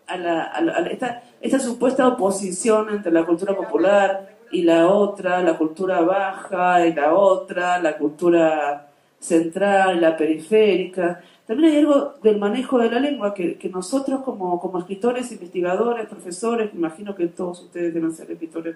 a 0.08 0.16
la, 0.16 0.42
a 0.52 0.80
esta, 0.90 1.22
esta 1.40 1.60
supuesta 1.60 2.08
oposición 2.08 2.90
entre 2.90 3.12
la 3.12 3.24
cultura 3.24 3.54
popular 3.54 4.36
y 4.50 4.62
la 4.62 4.88
otra, 4.88 5.40
la 5.44 5.56
cultura 5.56 6.00
baja 6.00 6.84
y 6.84 6.92
la 6.92 7.14
otra, 7.14 7.78
la 7.78 7.96
cultura 7.96 8.88
central, 9.20 10.00
la 10.00 10.16
periférica. 10.16 11.20
También 11.46 11.72
hay 11.72 11.78
algo 11.78 12.14
del 12.20 12.40
manejo 12.40 12.78
de 12.78 12.90
la 12.90 12.98
lengua 12.98 13.32
que, 13.32 13.70
nosotros 13.72 14.22
como, 14.24 14.58
como, 14.58 14.80
escritores, 14.80 15.30
investigadores, 15.30 16.08
profesores, 16.08 16.74
imagino 16.74 17.14
que 17.14 17.28
todos 17.28 17.60
ustedes 17.62 17.94
deben 17.94 18.12
ser 18.12 18.28
escritores, 18.32 18.74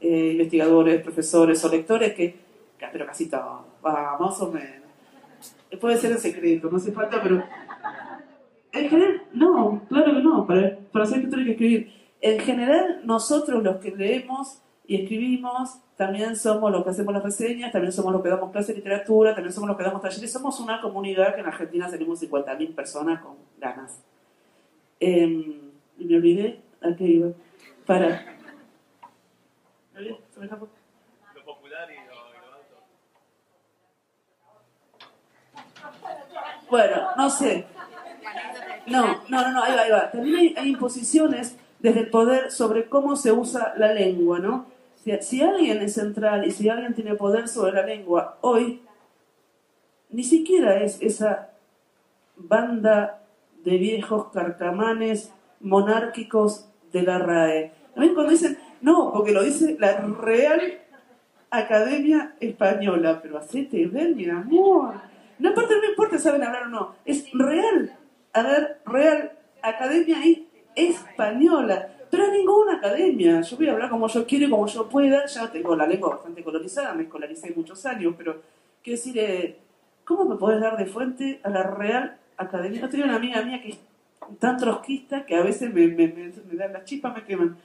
eh, 0.00 0.32
investigadores, 0.32 1.02
profesores 1.02 1.64
o 1.64 1.68
lectores, 1.68 2.14
que, 2.14 2.36
pero 2.92 3.06
casi 3.06 3.28
todos, 3.28 3.62
más 3.82 4.40
o 4.40 4.52
menos. 4.52 4.88
Puede 5.80 5.96
ser 5.96 6.12
en 6.12 6.18
secreto, 6.18 6.68
no 6.70 6.76
hace 6.76 6.92
falta, 6.92 7.22
pero... 7.22 7.42
En 8.72 8.88
general, 8.88 9.22
no, 9.32 9.82
claro 9.88 10.14
que 10.14 10.22
no, 10.22 10.46
para, 10.46 10.76
para 10.92 11.04
ser 11.04 11.18
escritor 11.18 11.40
hay 11.40 11.44
que 11.44 11.50
escribir. 11.52 11.92
En 12.20 12.38
general, 12.40 13.00
nosotros 13.04 13.62
los 13.62 13.76
que 13.78 13.90
leemos 13.90 14.62
y 14.86 15.02
escribimos, 15.02 15.78
también 15.96 16.34
somos 16.34 16.72
los 16.72 16.82
que 16.82 16.90
hacemos 16.90 17.14
las 17.14 17.22
reseñas, 17.22 17.70
también 17.70 17.92
somos 17.92 18.12
los 18.12 18.22
que 18.22 18.28
damos 18.28 18.50
clases 18.50 18.68
de 18.68 18.74
literatura, 18.76 19.34
también 19.34 19.52
somos 19.52 19.68
los 19.68 19.76
que 19.76 19.84
damos 19.84 20.02
talleres. 20.02 20.32
Somos 20.32 20.58
una 20.58 20.80
comunidad 20.80 21.34
que 21.34 21.42
en 21.42 21.46
Argentina 21.46 21.88
tenemos 21.88 22.20
50.000 22.20 22.74
personas 22.74 23.20
con 23.20 23.36
ganas. 23.60 24.00
Eh, 24.98 25.60
me 25.96 26.16
olvidé 26.16 26.60
a 26.80 26.96
qué 26.96 27.04
iba. 27.04 27.28
Para. 27.86 28.39
Lo 30.08 31.44
popular 31.44 31.88
y 31.90 31.96
lo, 32.08 32.20
alto. 32.54 32.76
Bueno, 36.70 37.08
no 37.16 37.30
sé. 37.30 37.66
No, 38.86 39.22
no, 39.28 39.42
no, 39.42 39.52
no, 39.52 39.62
ahí 39.62 39.74
va, 39.74 39.82
ahí 39.82 39.90
va. 39.90 40.10
También 40.10 40.56
hay, 40.56 40.68
imposiciones 40.68 41.56
desde 41.80 42.00
el 42.00 42.10
poder 42.10 42.50
sobre 42.50 42.88
cómo 42.88 43.16
se 43.16 43.32
usa 43.32 43.74
la 43.76 43.92
lengua, 43.92 44.38
¿no? 44.38 44.66
Si, 45.20 45.42
alguien 45.42 45.80
es 45.82 45.94
central 45.94 46.46
y 46.46 46.50
si 46.50 46.68
alguien 46.68 46.94
tiene 46.94 47.14
poder 47.14 47.48
sobre 47.48 47.72
la 47.72 47.82
lengua, 47.82 48.38
hoy 48.42 48.82
ni 50.10 50.24
siquiera 50.24 50.82
es 50.82 51.00
esa 51.00 51.50
banda 52.36 53.22
de 53.64 53.76
viejos 53.76 54.30
carcamanes 54.32 55.32
monárquicos 55.60 56.68
de 56.92 57.02
la 57.02 57.18
RAE. 57.18 57.72
También 57.94 58.14
cuando 58.14 58.32
dicen, 58.32 58.58
no, 58.80 59.12
porque 59.12 59.32
lo 59.32 59.42
dice 59.42 59.76
la 59.78 59.96
Real 59.98 60.80
Academia 61.50 62.34
Española, 62.40 63.20
pero 63.22 63.38
hacete 63.38 63.86
ver, 63.86 64.14
mi 64.14 64.28
amor. 64.28 64.94
No 65.38 65.48
importa, 65.48 65.74
no 65.74 65.88
importa, 65.88 66.18
saben 66.18 66.42
hablar 66.42 66.64
o 66.64 66.68
no, 66.68 66.94
es 67.04 67.30
real, 67.32 67.96
a 68.32 68.42
ver, 68.42 68.80
Real 68.84 69.32
Academia 69.62 70.18
Española 70.74 71.88
pero 72.10 72.30
ninguna 72.30 72.74
academia. 72.74 73.40
Yo 73.40 73.56
voy 73.56 73.68
a 73.68 73.72
hablar 73.72 73.88
como 73.88 74.08
yo 74.08 74.26
quiero 74.26 74.46
y 74.46 74.50
como 74.50 74.66
yo 74.66 74.88
pueda. 74.88 75.24
Ya 75.26 75.50
tengo 75.50 75.76
la 75.76 75.86
lengua 75.86 76.10
bastante 76.10 76.42
colonizada, 76.42 76.92
me 76.92 77.04
escolaricé 77.04 77.52
muchos 77.54 77.86
años, 77.86 78.14
pero 78.18 78.42
quiero 78.82 78.96
decir, 78.96 79.18
eh, 79.18 79.56
¿cómo 80.04 80.24
me 80.24 80.36
podés 80.36 80.60
dar 80.60 80.76
de 80.76 80.86
fuente 80.86 81.40
a 81.44 81.50
la 81.50 81.62
Real 81.62 82.18
Academia? 82.36 82.80
Yo 82.80 82.88
tenía 82.88 83.06
una 83.06 83.16
amiga 83.16 83.42
mía 83.42 83.62
que 83.62 83.70
es 83.70 83.78
tan 84.38 84.56
trotskista 84.56 85.24
que 85.24 85.36
a 85.36 85.42
veces 85.42 85.72
me, 85.72 85.86
me, 85.86 86.08
me, 86.08 86.56
dan 86.56 86.72
las 86.72 86.84
chispas, 86.84 87.14
me 87.14 87.24
queman, 87.24 87.56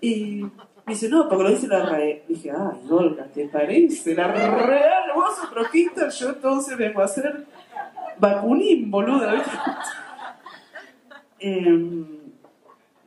Y 0.00 0.44
dice, 0.86 1.08
no, 1.08 1.28
porque 1.28 1.44
lo 1.44 1.50
dice 1.50 1.66
la 1.66 1.86
RAE. 1.86 2.24
Dije, 2.28 2.50
ay, 2.50 2.86
Olga, 2.90 3.24
¿te 3.26 3.48
parece? 3.48 4.14
La 4.14 4.28
Real, 4.28 5.10
vos 5.14 5.50
trotskista, 5.50 6.08
yo 6.08 6.28
entonces 6.30 6.76
vengo 6.76 7.00
a 7.00 7.04
hacer 7.04 7.46
vacunín, 8.18 8.90
boludo. 8.90 9.26
eh, 11.38 12.04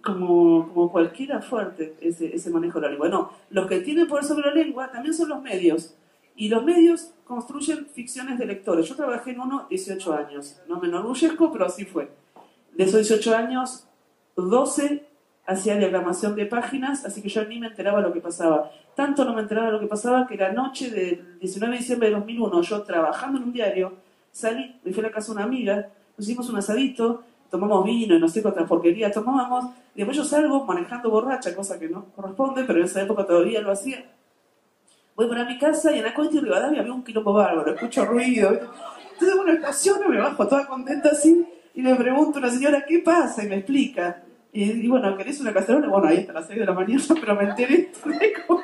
como, 0.04 0.70
como 0.74 0.92
cualquiera 0.92 1.42
fuerte 1.42 1.98
ese, 2.00 2.34
ese 2.34 2.50
manejo 2.50 2.80
de 2.80 2.86
la 2.86 2.92
lengua. 2.92 3.10
No, 3.10 3.32
los 3.50 3.68
que 3.68 3.82
tienen 3.82 4.08
poder 4.08 4.24
sobre 4.24 4.48
la 4.48 4.54
lengua 4.54 4.90
también 4.92 5.14
son 5.14 5.30
los 5.30 5.42
medios. 5.42 5.96
Y 6.36 6.50
los 6.50 6.64
medios 6.64 7.14
construyen 7.26 7.88
ficciones 7.88 8.38
de 8.38 8.46
lectores. 8.46 8.88
Yo 8.88 8.96
trabajé 8.96 9.32
en 9.32 9.42
uno 9.42 9.66
18 9.70 10.14
años. 10.14 10.62
No 10.68 10.80
me 10.80 10.88
enorgullezco, 10.88 11.52
pero 11.52 11.66
así 11.66 11.84
fue. 11.84 12.12
De 12.74 12.84
esos 12.84 13.08
18 13.08 13.36
años, 13.36 13.88
12 14.36 15.04
hacía 15.48 15.78
diagramación 15.78 16.36
de 16.36 16.46
páginas, 16.46 17.06
así 17.06 17.22
que 17.22 17.30
yo 17.30 17.44
ni 17.46 17.58
me 17.60 17.68
enteraba 17.68 18.02
lo 18.02 18.12
que 18.12 18.20
pasaba. 18.20 18.70
Tanto 18.96 19.24
no 19.24 19.34
me 19.34 19.42
enteraba 19.42 19.72
lo 19.72 19.80
que 19.80 19.88
pasaba 19.88 20.28
que 20.28 20.36
la 20.36 20.52
noche 20.52 20.92
del 20.92 21.40
19 21.40 21.74
de 21.74 21.80
diciembre 21.80 22.10
de 22.10 22.16
2001, 22.16 22.62
yo 22.62 22.84
trabajando 22.84 23.40
en 23.40 23.46
un 23.46 23.54
diario, 23.54 23.94
salí, 24.30 24.76
me 24.84 24.92
fui 24.92 25.02
a 25.04 25.08
la 25.08 25.14
casa 25.14 25.28
de 25.28 25.38
una 25.38 25.46
amiga, 25.46 25.90
nos 26.18 26.28
hicimos 26.28 26.50
un 26.50 26.58
asadito, 26.58 27.24
tomamos 27.50 27.86
vino 27.86 28.16
y 28.16 28.20
no 28.20 28.28
sé 28.28 28.42
cuántas 28.42 28.68
porquerías 28.68 29.14
tomábamos, 29.14 29.74
y 29.96 30.00
después 30.00 30.18
yo 30.18 30.26
salgo 30.26 30.66
manejando 30.66 31.10
borracha, 31.10 31.56
cosa 31.56 31.80
que 31.80 31.88
no 31.88 32.08
corresponde, 32.14 32.66
pero 32.66 32.80
en 32.80 32.86
esa 32.86 33.02
época 33.02 33.26
todavía 33.26 33.62
lo 33.62 33.72
hacía. 33.72 34.04
Voy 35.16 35.30
para 35.30 35.46
mi 35.46 35.58
casa 35.58 35.96
y 35.96 36.00
en 36.00 36.04
la 36.04 36.14
Conti 36.14 36.42
Rivadavia 36.42 36.82
había 36.82 36.94
un 36.94 37.06
quilombo 37.06 37.32
bárbaro, 37.32 37.74
escucho 37.74 38.04
ruido. 38.04 38.52
Entonces, 39.14 39.36
bueno, 39.38 39.54
estaciono, 39.54 40.10
me 40.10 40.18
bajo 40.18 40.46
toda 40.46 40.68
contenta 40.68 41.10
así, 41.10 41.48
y 41.74 41.82
le 41.82 41.96
pregunto 41.96 42.38
a 42.38 42.42
una 42.42 42.52
señora, 42.52 42.84
¿qué 42.86 43.00
pasa? 43.00 43.46
Y 43.46 43.48
me 43.48 43.56
explica. 43.56 44.24
Y, 44.60 44.88
bueno, 44.88 45.16
¿querés 45.16 45.40
una 45.40 45.54
cacerola? 45.54 45.88
Bueno, 45.88 46.08
ahí 46.08 46.18
está 46.18 46.34
las 46.34 46.48
6 46.48 46.62
de 46.62 46.66
la 46.66 46.74
mañana, 46.74 47.04
pero 47.22 47.36
me 47.36 47.44
enteré 47.44 47.92
como 48.48 48.64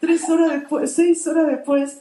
tres 0.00 0.26
horas 0.30 0.50
después, 0.52 0.90
seis 0.90 1.26
horas 1.26 1.46
después. 1.46 2.00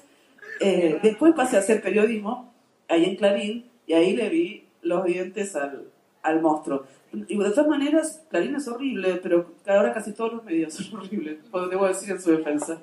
Eh, 0.61 0.99
después 1.03 1.33
pasé 1.35 1.57
a 1.57 1.59
hacer 1.59 1.81
periodismo, 1.81 2.53
ahí 2.87 3.03
en 3.03 3.17
Clarín, 3.17 3.65
y 3.85 3.91
ahí 3.91 4.15
le 4.15 4.29
vi 4.29 4.63
los 4.83 5.03
dientes 5.03 5.53
al, 5.57 5.89
al 6.21 6.41
monstruo. 6.41 6.85
Y 7.27 7.37
de 7.37 7.49
todas 7.49 7.67
maneras, 7.67 8.23
Clarín 8.29 8.55
es 8.55 8.69
horrible, 8.69 9.19
pero 9.21 9.51
ahora 9.67 9.91
casi 9.91 10.13
todos 10.13 10.35
los 10.35 10.45
medios 10.45 10.73
son 10.73 10.99
horribles, 11.01 11.39
debo 11.69 11.87
decir 11.89 12.11
en 12.11 12.21
su 12.21 12.31
defensa. 12.31 12.81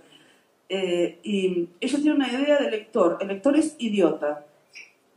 Eh, 0.69 1.19
y 1.23 1.71
ellos 1.81 2.03
tienen 2.03 2.17
una 2.17 2.31
idea 2.31 2.59
de 2.59 2.71
lector. 2.71 3.17
El 3.23 3.29
lector 3.29 3.57
es 3.57 3.75
idiota, 3.79 4.45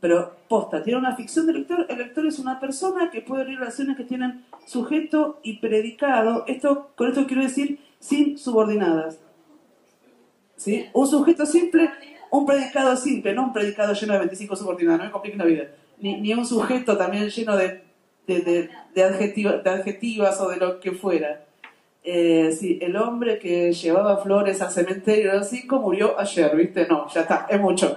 pero 0.00 0.36
posta, 0.48 0.82
tiene 0.82 0.98
una 0.98 1.14
ficción 1.14 1.46
de 1.46 1.52
lector. 1.52 1.86
El 1.88 1.98
lector 1.98 2.26
es 2.26 2.38
una 2.38 2.58
persona 2.58 3.10
que 3.10 3.20
puede 3.20 3.42
abrir 3.42 3.58
relaciones 3.58 3.96
que 3.96 4.04
tienen 4.04 4.44
sujeto 4.66 5.40
y 5.42 5.58
predicado. 5.58 6.44
Esto, 6.46 6.90
con 6.96 7.08
esto 7.08 7.26
quiero 7.26 7.42
decir 7.42 7.78
sin 7.98 8.38
subordinadas. 8.38 9.18
¿Sí? 10.56 10.88
Un 10.92 11.06
sujeto 11.06 11.44
simple, 11.46 11.90
un 12.30 12.46
predicado 12.46 12.96
simple, 12.96 13.34
no 13.34 13.44
un 13.44 13.52
predicado 13.52 13.92
lleno 13.92 14.14
de 14.14 14.18
25 14.20 14.56
subordinadas, 14.56 14.98
no 14.98 15.04
me 15.06 15.10
compliquen 15.10 15.38
la 15.38 15.44
vida. 15.44 15.64
Ni, 15.98 16.32
un 16.32 16.46
sujeto 16.46 16.96
también 16.96 17.28
lleno 17.28 17.56
de 17.56 17.82
de, 18.38 18.68
de, 18.94 19.70
adjetivas 19.70 20.40
o 20.40 20.48
de 20.48 20.56
lo 20.56 20.80
que 20.80 20.92
fuera. 20.92 21.44
Eh, 22.02 22.56
sí, 22.58 22.78
el 22.80 22.96
hombre 22.96 23.38
que 23.38 23.72
llevaba 23.72 24.18
flores 24.18 24.62
al 24.62 24.70
cementerio 24.70 25.32
a 25.32 25.36
las 25.36 25.50
5 25.50 25.78
murió 25.80 26.18
ayer, 26.18 26.54
¿viste? 26.56 26.86
No, 26.86 27.08
ya 27.08 27.22
está, 27.22 27.46
es 27.50 27.60
mucho. 27.60 27.96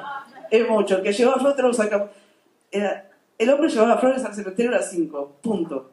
Es 0.53 0.69
mucho. 0.69 0.97
El 0.97 1.01
que 1.01 1.11
llevaba 1.11 1.39
flores, 1.39 1.63
lo 1.63 1.73
sacamos. 1.73 2.09
el 2.71 3.49
hombre 3.49 3.69
llevaba 3.69 3.97
flores 3.97 4.23
al 4.23 4.35
cementerio 4.35 4.69
a 4.69 4.75
las 4.75 4.91
5, 4.91 5.37
punto. 5.41 5.89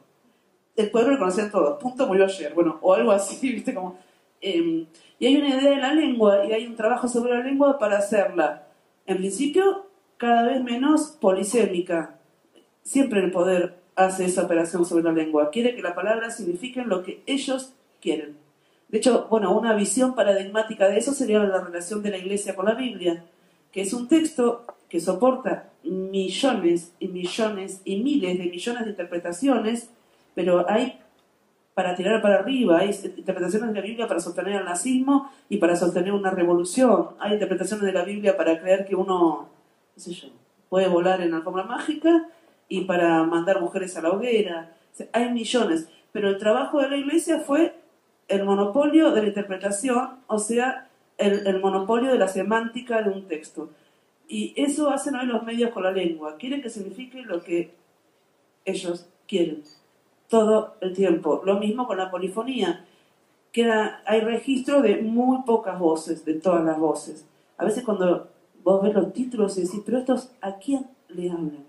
El 0.75 0.91
pueblo 0.91 1.13
lo 1.13 1.17
conocían 1.17 1.49
todos, 1.49 1.81
punto, 1.81 2.05
murió 2.05 2.25
ayer. 2.25 2.53
Bueno, 2.53 2.77
o 2.83 2.93
algo 2.93 3.11
así, 3.11 3.51
¿viste? 3.53 3.73
Como, 3.73 3.97
em, 4.39 4.85
y 5.17 5.25
hay 5.25 5.35
una 5.35 5.49
idea 5.49 5.71
de 5.71 5.77
la 5.77 5.95
lengua 5.95 6.45
y 6.45 6.53
hay 6.53 6.67
un 6.67 6.75
trabajo 6.75 7.07
sobre 7.07 7.33
la 7.33 7.43
lengua 7.43 7.79
para 7.79 7.97
hacerla, 7.97 8.67
en 9.07 9.17
principio, 9.17 9.87
cada 10.17 10.43
vez 10.43 10.61
menos 10.61 11.17
polisémica. 11.19 12.19
Siempre 12.83 13.19
el 13.21 13.31
poder 13.31 13.79
hace 13.95 14.25
esa 14.25 14.43
operación 14.43 14.85
sobre 14.85 15.03
la 15.03 15.11
lengua. 15.11 15.49
Quiere 15.49 15.75
que 15.75 15.81
la 15.81 15.95
palabra 15.95 16.29
signifique 16.29 16.83
lo 16.85 17.01
que 17.01 17.23
ellos 17.25 17.73
quieren. 17.99 18.37
De 18.89 18.99
hecho, 18.99 19.25
bueno, 19.27 19.57
una 19.57 19.73
visión 19.73 20.13
paradigmática 20.13 20.87
de 20.87 20.99
eso 20.99 21.13
sería 21.13 21.39
la 21.39 21.61
relación 21.61 22.03
de 22.03 22.11
la 22.11 22.17
Iglesia 22.17 22.55
con 22.55 22.65
la 22.65 22.75
Biblia, 22.75 23.25
que 23.71 23.81
es 23.81 23.93
un 23.93 24.07
texto 24.07 24.65
que 24.89 24.99
soporta 24.99 25.69
millones 25.83 26.93
y 26.99 27.07
millones 27.07 27.81
y 27.85 27.97
miles 28.03 28.37
de 28.37 28.45
millones 28.45 28.83
de 28.83 28.89
interpretaciones, 28.91 29.89
pero 30.35 30.69
hay 30.69 31.01
para 31.73 31.95
tirar 31.95 32.21
para 32.21 32.35
arriba, 32.35 32.79
hay 32.79 32.89
interpretaciones 32.89 33.69
de 33.69 33.79
la 33.79 33.85
Biblia 33.85 34.07
para 34.07 34.19
sostener 34.19 34.55
el 34.55 34.65
nazismo 34.65 35.31
y 35.47 35.57
para 35.57 35.75
sostener 35.75 36.11
una 36.11 36.29
revolución, 36.29 37.11
hay 37.19 37.33
interpretaciones 37.33 37.85
de 37.85 37.93
la 37.93 38.03
Biblia 38.03 38.35
para 38.35 38.59
creer 38.59 38.85
que 38.85 38.95
uno, 38.95 39.47
qué 39.95 40.01
sé 40.01 40.11
yo, 40.11 40.27
puede 40.69 40.87
volar 40.87 41.21
en 41.21 41.33
alfombra 41.33 41.63
mágica 41.63 42.27
y 42.67 42.81
para 42.81 43.23
mandar 43.23 43.61
mujeres 43.61 43.95
a 43.95 44.01
la 44.01 44.11
hoguera. 44.11 44.75
hay 45.13 45.31
millones, 45.31 45.87
pero 46.11 46.29
el 46.29 46.37
trabajo 46.37 46.81
de 46.81 46.89
la 46.89 46.97
Iglesia 46.97 47.39
fue 47.39 47.73
el 48.27 48.43
monopolio 48.43 49.11
de 49.11 49.21
la 49.21 49.27
interpretación, 49.29 50.19
o 50.27 50.39
sea, 50.39 50.89
el, 51.21 51.59
monopolio 51.59 52.11
de 52.11 52.17
la 52.17 52.27
semántica 52.27 53.01
de 53.01 53.09
un 53.09 53.27
texto. 53.27 53.69
Y 54.27 54.53
eso 54.55 54.89
hacen 54.89 55.15
hoy 55.15 55.25
los 55.25 55.43
medios 55.43 55.71
con 55.71 55.83
la 55.83 55.91
lengua. 55.91 56.37
Quieren 56.37 56.61
que 56.61 56.69
signifique 56.69 57.21
lo 57.21 57.43
que 57.43 57.73
ellos 58.65 59.07
quieren. 59.27 59.63
Todo 60.29 60.75
el 60.81 60.93
tiempo. 60.93 61.41
Lo 61.45 61.59
mismo 61.59 61.87
con 61.87 61.97
la 61.97 62.09
polifonía. 62.09 62.85
Queda, 63.51 64.01
hay 64.05 64.21
registro 64.21 64.81
de 64.81 65.01
muy 65.01 65.43
pocas 65.43 65.77
voces, 65.77 66.23
de 66.23 66.35
todas 66.35 66.63
las 66.63 66.79
voces. 66.79 67.25
A 67.57 67.65
veces 67.65 67.83
cuando 67.83 68.29
vos 68.63 68.81
ves 68.81 68.93
los 68.93 69.11
títulos 69.13 69.57
y 69.57 69.63
decís, 69.63 69.81
pero 69.85 69.97
estos, 69.97 70.31
¿a 70.41 70.57
quién 70.57 70.87
le 71.09 71.29
hablan? 71.29 71.65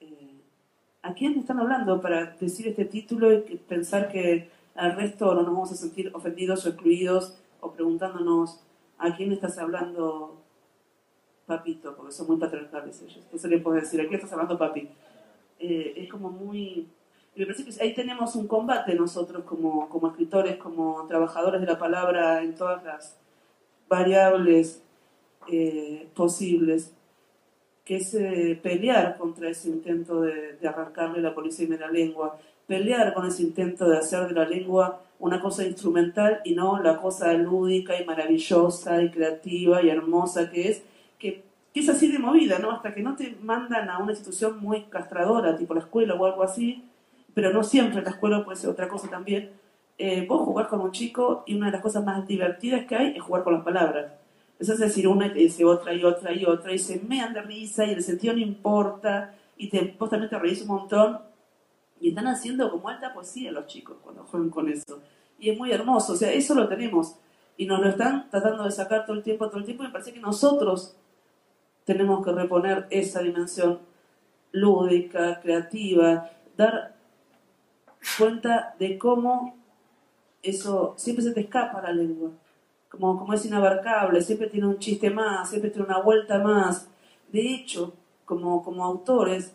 Eh, 0.00 0.40
¿A 1.02 1.12
quién 1.12 1.38
están 1.38 1.60
hablando 1.60 2.00
para 2.00 2.34
decir 2.40 2.68
este 2.68 2.86
título 2.86 3.32
y 3.32 3.60
pensar 3.68 4.10
que 4.10 4.50
al 4.74 4.96
resto 4.96 5.34
no 5.34 5.42
nos 5.42 5.52
vamos 5.52 5.72
a 5.72 5.76
sentir 5.76 6.10
ofendidos 6.14 6.64
o 6.64 6.70
excluidos 6.70 7.41
o 7.62 7.72
preguntándonos 7.72 8.60
a 8.98 9.16
quién 9.16 9.32
estás 9.32 9.56
hablando 9.56 10.42
papito, 11.46 11.94
porque 11.96 12.12
son 12.12 12.26
muy 12.26 12.36
patriarcales 12.36 13.00
ellos. 13.02 13.20
Entonces 13.24 13.50
le 13.50 13.58
puedo 13.58 13.76
decir, 13.76 14.00
aquí 14.00 14.14
estás 14.14 14.32
hablando 14.32 14.58
papi. 14.58 14.88
Eh, 15.58 15.94
es 15.96 16.10
como 16.10 16.30
muy... 16.30 16.88
Me 17.34 17.46
parece 17.46 17.64
que 17.64 17.82
ahí 17.82 17.94
tenemos 17.94 18.36
un 18.36 18.46
combate 18.46 18.94
nosotros 18.94 19.44
como, 19.44 19.88
como 19.88 20.08
escritores, 20.08 20.56
como 20.56 21.06
trabajadores 21.06 21.60
de 21.60 21.66
la 21.66 21.78
palabra 21.78 22.42
en 22.42 22.54
todas 22.54 22.84
las 22.84 23.16
variables 23.88 24.82
eh, 25.48 26.08
posibles, 26.14 26.92
que 27.84 27.96
es 27.96 28.14
eh, 28.14 28.58
pelear 28.62 29.16
contra 29.16 29.48
ese 29.48 29.68
intento 29.68 30.20
de, 30.20 30.54
de 30.54 30.68
arrancarle 30.68 31.20
la 31.20 31.34
policía 31.34 31.66
de 31.66 31.78
la 31.78 31.88
lengua, 31.88 32.38
pelear 32.72 33.12
con 33.12 33.26
ese 33.26 33.42
intento 33.42 33.86
de 33.86 33.98
hacer 33.98 34.26
de 34.28 34.32
la 34.32 34.48
lengua 34.48 35.02
una 35.18 35.42
cosa 35.42 35.62
instrumental 35.62 36.40
y 36.42 36.54
no 36.54 36.82
la 36.82 36.96
cosa 36.96 37.34
lúdica 37.34 38.00
y 38.00 38.06
maravillosa 38.06 39.02
y 39.02 39.10
creativa 39.10 39.82
y 39.82 39.90
hermosa 39.90 40.50
que 40.50 40.70
es, 40.70 40.82
que, 41.18 41.44
es 41.74 41.88
así 41.90 42.10
de 42.10 42.18
movida, 42.18 42.58
¿no? 42.58 42.70
Hasta 42.70 42.94
que 42.94 43.02
no 43.02 43.14
te 43.14 43.36
mandan 43.42 43.90
a 43.90 43.98
una 43.98 44.12
institución 44.12 44.58
muy 44.58 44.84
castradora, 44.84 45.54
tipo 45.58 45.74
la 45.74 45.80
escuela 45.80 46.14
o 46.14 46.24
algo 46.24 46.42
así, 46.42 46.82
pero 47.34 47.52
no 47.52 47.62
siempre 47.62 48.00
la 48.00 48.08
escuela 48.08 48.42
puede 48.42 48.56
ser 48.56 48.70
otra 48.70 48.88
cosa 48.88 49.06
también. 49.10 49.50
Eh, 49.98 50.24
vos 50.26 50.40
jugás 50.40 50.68
con 50.68 50.80
un 50.80 50.92
chico 50.92 51.44
y 51.46 51.54
una 51.54 51.66
de 51.66 51.72
las 51.72 51.82
cosas 51.82 52.02
más 52.02 52.26
divertidas 52.26 52.86
que 52.86 52.96
hay 52.96 53.08
es 53.14 53.22
jugar 53.22 53.44
con 53.44 53.52
las 53.52 53.64
palabras. 53.64 54.12
Empezás 54.52 54.80
a 54.80 54.86
decir 54.86 55.06
una 55.06 55.26
y 55.26 55.32
te 55.34 55.40
dice 55.40 55.62
otra 55.66 55.92
y 55.92 56.02
otra 56.04 56.32
y 56.32 56.46
otra 56.46 56.72
y 56.72 56.78
se 56.78 57.00
mean 57.00 57.34
de 57.34 57.42
risa 57.42 57.84
y 57.84 57.90
el 57.90 58.02
sentido 58.02 58.32
no 58.32 58.40
importa 58.40 59.34
y 59.58 59.68
te, 59.68 59.94
vos 59.98 60.08
también 60.08 60.30
te 60.30 60.38
reís 60.38 60.62
un 60.62 60.68
montón 60.68 61.31
y 62.02 62.08
están 62.08 62.26
haciendo 62.26 62.68
como 62.68 62.88
alta 62.88 63.14
poesía 63.14 63.52
los 63.52 63.66
chicos 63.66 63.96
cuando 64.02 64.24
juegan 64.24 64.50
con 64.50 64.68
eso. 64.68 65.00
Y 65.38 65.50
es 65.50 65.58
muy 65.58 65.70
hermoso, 65.70 66.14
o 66.14 66.16
sea, 66.16 66.32
eso 66.32 66.52
lo 66.54 66.68
tenemos. 66.68 67.14
Y 67.56 67.64
nos 67.64 67.80
lo 67.80 67.88
están 67.88 68.28
tratando 68.28 68.64
de 68.64 68.72
sacar 68.72 69.06
todo 69.06 69.16
el 69.16 69.22
tiempo, 69.22 69.48
todo 69.48 69.58
el 69.58 69.64
tiempo, 69.64 69.84
y 69.84 69.86
me 69.86 69.92
parece 69.92 70.12
que 70.12 70.18
nosotros 70.18 70.96
tenemos 71.84 72.24
que 72.24 72.32
reponer 72.32 72.88
esa 72.90 73.20
dimensión 73.20 73.78
lúdica, 74.50 75.40
creativa, 75.40 76.28
dar 76.56 76.96
cuenta 78.18 78.74
de 78.80 78.98
cómo 78.98 79.56
eso 80.42 80.94
siempre 80.96 81.24
se 81.24 81.30
te 81.30 81.42
escapa 81.42 81.80
la 81.82 81.92
lengua, 81.92 82.30
como, 82.88 83.16
como 83.16 83.32
es 83.32 83.46
inabarcable, 83.46 84.20
siempre 84.22 84.48
tiene 84.48 84.66
un 84.66 84.80
chiste 84.80 85.08
más, 85.08 85.50
siempre 85.50 85.70
tiene 85.70 85.86
una 85.86 86.00
vuelta 86.00 86.40
más. 86.40 86.88
De 87.30 87.40
hecho, 87.40 87.94
como, 88.24 88.62
como 88.64 88.84
autores, 88.84 89.54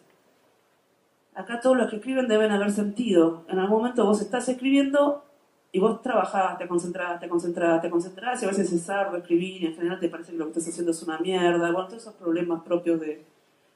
acá 1.38 1.60
todos 1.60 1.78
los 1.78 1.90
que 1.90 1.98
escriben 1.98 2.28
deben 2.28 2.52
haber 2.52 2.72
sentido. 2.72 3.46
En 3.48 3.60
algún 3.60 3.78
momento 3.78 4.04
vos 4.04 4.22
estás 4.22 4.50
escribiendo 4.50 5.24
y 5.72 5.80
vos 5.80 6.02
trabajás, 6.02 6.58
te 6.58 6.68
concentrás, 6.68 7.20
te 7.20 7.30
concentrás, 7.30 7.82
te 7.82 7.90
concentrás, 7.92 8.42
y 8.42 8.46
a 8.46 8.50
veces 8.50 8.72
es 8.74 8.82
sardo 8.82 9.18
escribir, 9.18 9.66
en 9.66 9.76
general 9.76 10.00
te 10.00 10.10
parece 10.10 10.32
que 10.32 10.38
lo 10.38 10.46
que 10.46 10.52
estás 10.52 10.70
haciendo 10.70 10.92
es 10.92 11.04
una 11.04 11.20
mierda, 11.20 11.72
bueno, 11.72 11.88
todos 11.88 12.02
esos 12.02 12.16
problemas 12.16 12.64
propios 12.64 13.00
de, 13.00 13.24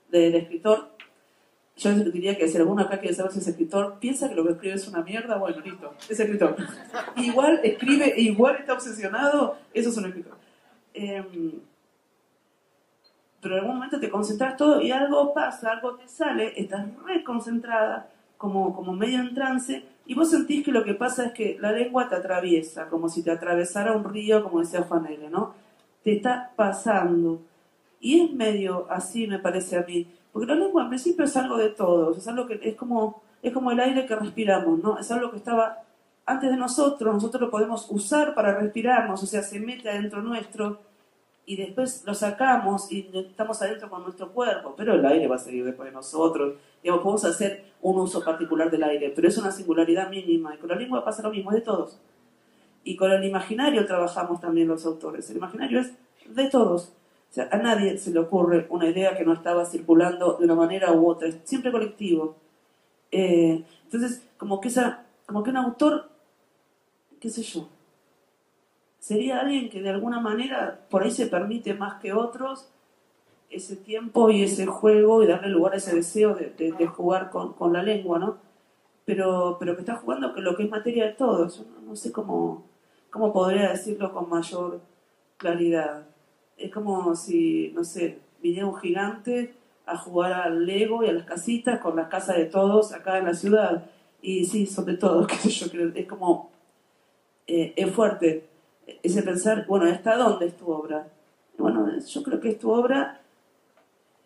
de, 0.10 0.38
escritor. 0.38 0.90
Yo 1.78 1.94
diría 1.94 2.36
que 2.36 2.48
si 2.48 2.58
alguno 2.58 2.82
acá 2.82 3.00
quiere 3.00 3.16
saber 3.16 3.32
si 3.32 3.40
es 3.40 3.48
escritor, 3.48 3.98
piensa 4.00 4.28
que 4.28 4.36
lo 4.36 4.44
que 4.44 4.54
escribe 4.54 4.76
es 4.76 4.88
una 4.88 5.04
mierda, 5.04 5.38
bueno, 5.38 5.60
listo, 5.62 5.94
es 6.10 6.20
escritor. 6.20 6.56
igual 7.18 7.60
escribe, 7.64 8.14
igual 8.18 8.56
está 8.56 8.74
obsesionado, 8.74 9.58
eso 9.74 9.90
es 9.90 9.98
un 9.98 10.06
escritor. 10.06 10.38
Em, 10.94 11.62
pero 13.42 13.56
en 13.56 13.62
algún 13.62 13.76
momento 13.76 14.00
te 14.00 14.10
concentras 14.10 14.56
todo 14.56 14.82
y 14.82 14.92
algo 14.92 15.34
pasa, 15.34 15.72
algo 15.72 15.96
te 15.96 16.08
sale, 16.08 16.54
estás 16.60 16.86
reconcentrada, 17.06 18.10
como, 18.38 18.76
como 18.76 18.94
medio 18.94 19.20
en 19.20 19.34
trance, 19.34 19.84
y 20.06 20.16
vos 20.16 20.30
sentís 20.30 20.66
que 20.66 20.72
lo 20.72 20.84
que 20.84 20.94
pasa 20.94 21.28
es 21.28 21.32
que 21.32 21.58
la 21.60 21.72
lengua 21.72 22.10
te 22.10 22.16
atraviesa, 22.16 22.88
como 22.88 23.08
si 23.08 23.24
te 23.24 23.32
atravesara 23.32 23.94
un 23.94 24.04
río, 24.04 24.44
como 24.44 24.60
decía 24.60 24.82
Juan 24.82 25.08
¿no? 25.30 25.54
Te 26.04 26.18
está 26.18 26.52
pasando. 26.56 27.42
Y 28.00 28.22
es 28.22 28.34
medio 28.34 28.88
así, 28.90 29.28
me 29.28 29.38
parece 29.38 29.78
a 29.78 29.84
mí. 29.84 30.08
Porque 30.34 30.48
la 30.48 30.56
lengua 30.56 30.84
en 30.84 30.90
principio 30.90 31.26
es 31.26 31.38
algo 31.38 31.58
de 31.58 31.70
todos, 31.70 32.18
es 32.18 32.28
algo 32.28 32.48
que 32.48 32.60
es 32.64 32.76
como, 32.76 33.22
es 33.44 33.54
como 33.54 33.72
el 33.72 33.80
aire 33.80 34.06
que 34.06 34.16
respiramos, 34.16 34.82
¿no? 34.82 34.98
Es 34.98 35.12
algo 35.12 35.30
que 35.30 35.38
estaba 35.38 35.84
antes 36.26 36.50
de 36.50 36.58
nosotros, 36.58 37.14
nosotros 37.14 37.42
lo 37.42 37.52
podemos 37.52 37.88
usar 37.90 38.34
para 38.34 38.58
respirarnos, 38.58 39.22
o 39.22 39.26
sea, 39.26 39.44
se 39.44 39.60
mete 39.60 39.90
adentro 39.90 40.22
nuestro 40.22 40.80
y 41.52 41.58
después 41.58 42.04
lo 42.06 42.14
sacamos 42.14 42.90
y 42.94 43.10
estamos 43.14 43.62
adentro 43.62 43.90
con 43.90 44.04
nuestro 44.04 44.32
cuerpo, 44.32 44.74
pero 44.78 44.94
el 44.94 45.06
aire 45.06 45.28
va 45.28 45.36
a 45.36 45.38
seguir 45.38 45.66
después 45.66 45.90
de 45.90 45.92
nosotros. 45.92 46.54
Digamos, 46.82 47.04
podemos 47.04 47.26
hacer 47.26 47.74
un 47.82 48.00
uso 48.00 48.24
particular 48.24 48.72
del 48.72 48.82
aire, 48.84 49.12
pero 49.14 49.28
es 49.28 49.38
una 49.38 49.52
singularidad 49.52 50.10
mínima. 50.10 50.56
Y 50.56 50.60
con 50.60 50.70
la 50.70 50.78
lengua 50.78 51.04
pasa 51.04 51.22
lo 51.22 51.30
mismo, 51.30 51.52
es 51.52 51.56
de 51.56 51.62
todos. 51.64 52.00
Y 52.86 52.96
con 52.96 53.12
el 53.12 53.26
imaginario 53.26 53.86
trabajamos 53.86 54.40
también 54.40 54.70
los 54.70 54.86
autores. 54.86 55.30
El 55.30 55.36
imaginario 55.36 55.82
es 55.82 55.92
de 56.34 56.50
todos. 56.50 56.94
O 57.30 57.34
sea, 57.34 57.50
a 57.52 57.58
nadie 57.58 57.98
se 57.98 58.12
le 58.12 58.20
ocurre 58.20 58.66
una 58.70 58.88
idea 58.88 59.18
que 59.18 59.26
no 59.26 59.34
estaba 59.34 59.66
circulando 59.66 60.38
de 60.38 60.46
una 60.46 60.56
manera 60.56 60.94
u 60.94 61.06
otra, 61.06 61.28
es 61.28 61.38
siempre 61.44 61.74
colectivo. 61.74 62.38
Eh, 63.12 63.66
entonces, 63.84 64.26
como 64.38 64.62
que, 64.62 64.70
esa, 64.70 65.06
como 65.26 65.44
que 65.44 65.50
un 65.50 65.58
autor, 65.58 66.12
qué 67.20 67.30
sé 67.30 67.44
yo, 67.44 67.68
sería 69.02 69.40
alguien 69.40 69.68
que 69.70 69.82
de 69.82 69.90
alguna 69.90 70.20
manera 70.20 70.80
por 70.90 71.04
ahí 71.04 71.12
se 71.12 71.26
permite 71.26 71.74
más 71.74 72.00
que 72.00 72.14
otros 72.14 72.70
ese 73.50 73.76
tiempo 73.76 74.30
y 74.30 74.44
ese 74.44 74.68
juego 74.68 75.24
y 75.24 75.28
darle 75.28 75.50
lugar 75.50 75.74
a 75.74 75.78
ese 75.78 75.96
deseo 75.96 76.36
de, 76.36 76.88
jugar 76.88 77.32
con, 77.32 77.74
la 77.74 77.84
lengua, 77.84 78.20
¿no? 78.20 78.38
Pero, 79.04 79.58
pero 79.60 79.76
que 79.76 79.82
está 79.82 79.96
jugando 79.96 80.34
con 80.34 80.44
lo 80.44 80.56
que 80.56 80.64
es 80.64 80.70
materia 80.70 81.08
de 81.08 81.14
todos. 81.14 81.66
no, 81.84 81.96
sé 81.96 82.12
cómo, 82.12 82.64
cómo 83.10 83.34
podría 83.34 83.72
decirlo 83.72 84.14
con 84.14 84.30
mayor 84.30 84.80
claridad. 85.38 86.06
Es 86.56 86.72
como 86.72 87.16
si, 87.16 87.72
no 87.76 87.84
sé, 87.84 88.20
viniera 88.42 88.68
un 88.68 88.78
gigante 88.78 89.56
a 89.86 89.98
jugar 89.98 90.34
al 90.34 90.66
Lego 90.66 91.04
y 91.04 91.10
a 91.10 91.14
las 91.14 91.26
casitas 91.26 91.80
con 91.80 91.96
las 91.96 92.08
casas 92.08 92.38
de 92.38 92.46
todos 92.46 92.94
acá 92.94 93.18
en 93.18 93.26
la 93.26 93.34
ciudad. 93.34 93.90
Y 94.22 94.46
sí, 94.46 94.68
son 94.68 94.86
de 94.86 94.96
todos, 94.96 95.28
qué 95.28 95.36
sé 95.36 95.50
yo, 95.50 95.90
es 95.96 96.08
como, 96.08 96.52
eh, 97.48 97.74
es 97.76 97.92
fuerte 97.92 98.51
ese 99.04 99.24
pensar, 99.24 99.66
bueno, 99.68 99.86
¿hasta 99.86 100.18
dónde 100.18 100.48
es 100.48 100.58
tu 100.58 100.72
obra? 100.72 101.08
Bueno, 101.58 101.88
yo 102.00 102.24
creo 102.24 102.40
que 102.40 102.50
es 102.50 102.60
tu 102.60 102.72
obra 102.72 103.22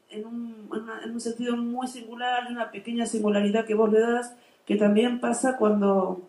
en 0.10 0.26
un, 0.26 1.20
sentido 1.20 1.58
muy 1.58 1.88
singular, 1.88 2.48
una 2.50 2.72
pequeña 2.72 3.06
singularidad 3.06 3.66
que 3.66 3.74
vos 3.74 3.92
le 3.92 4.00
das, 4.00 4.36
que 4.66 4.76
también 4.76 5.20
pasa 5.20 5.58
cuando, 5.58 6.22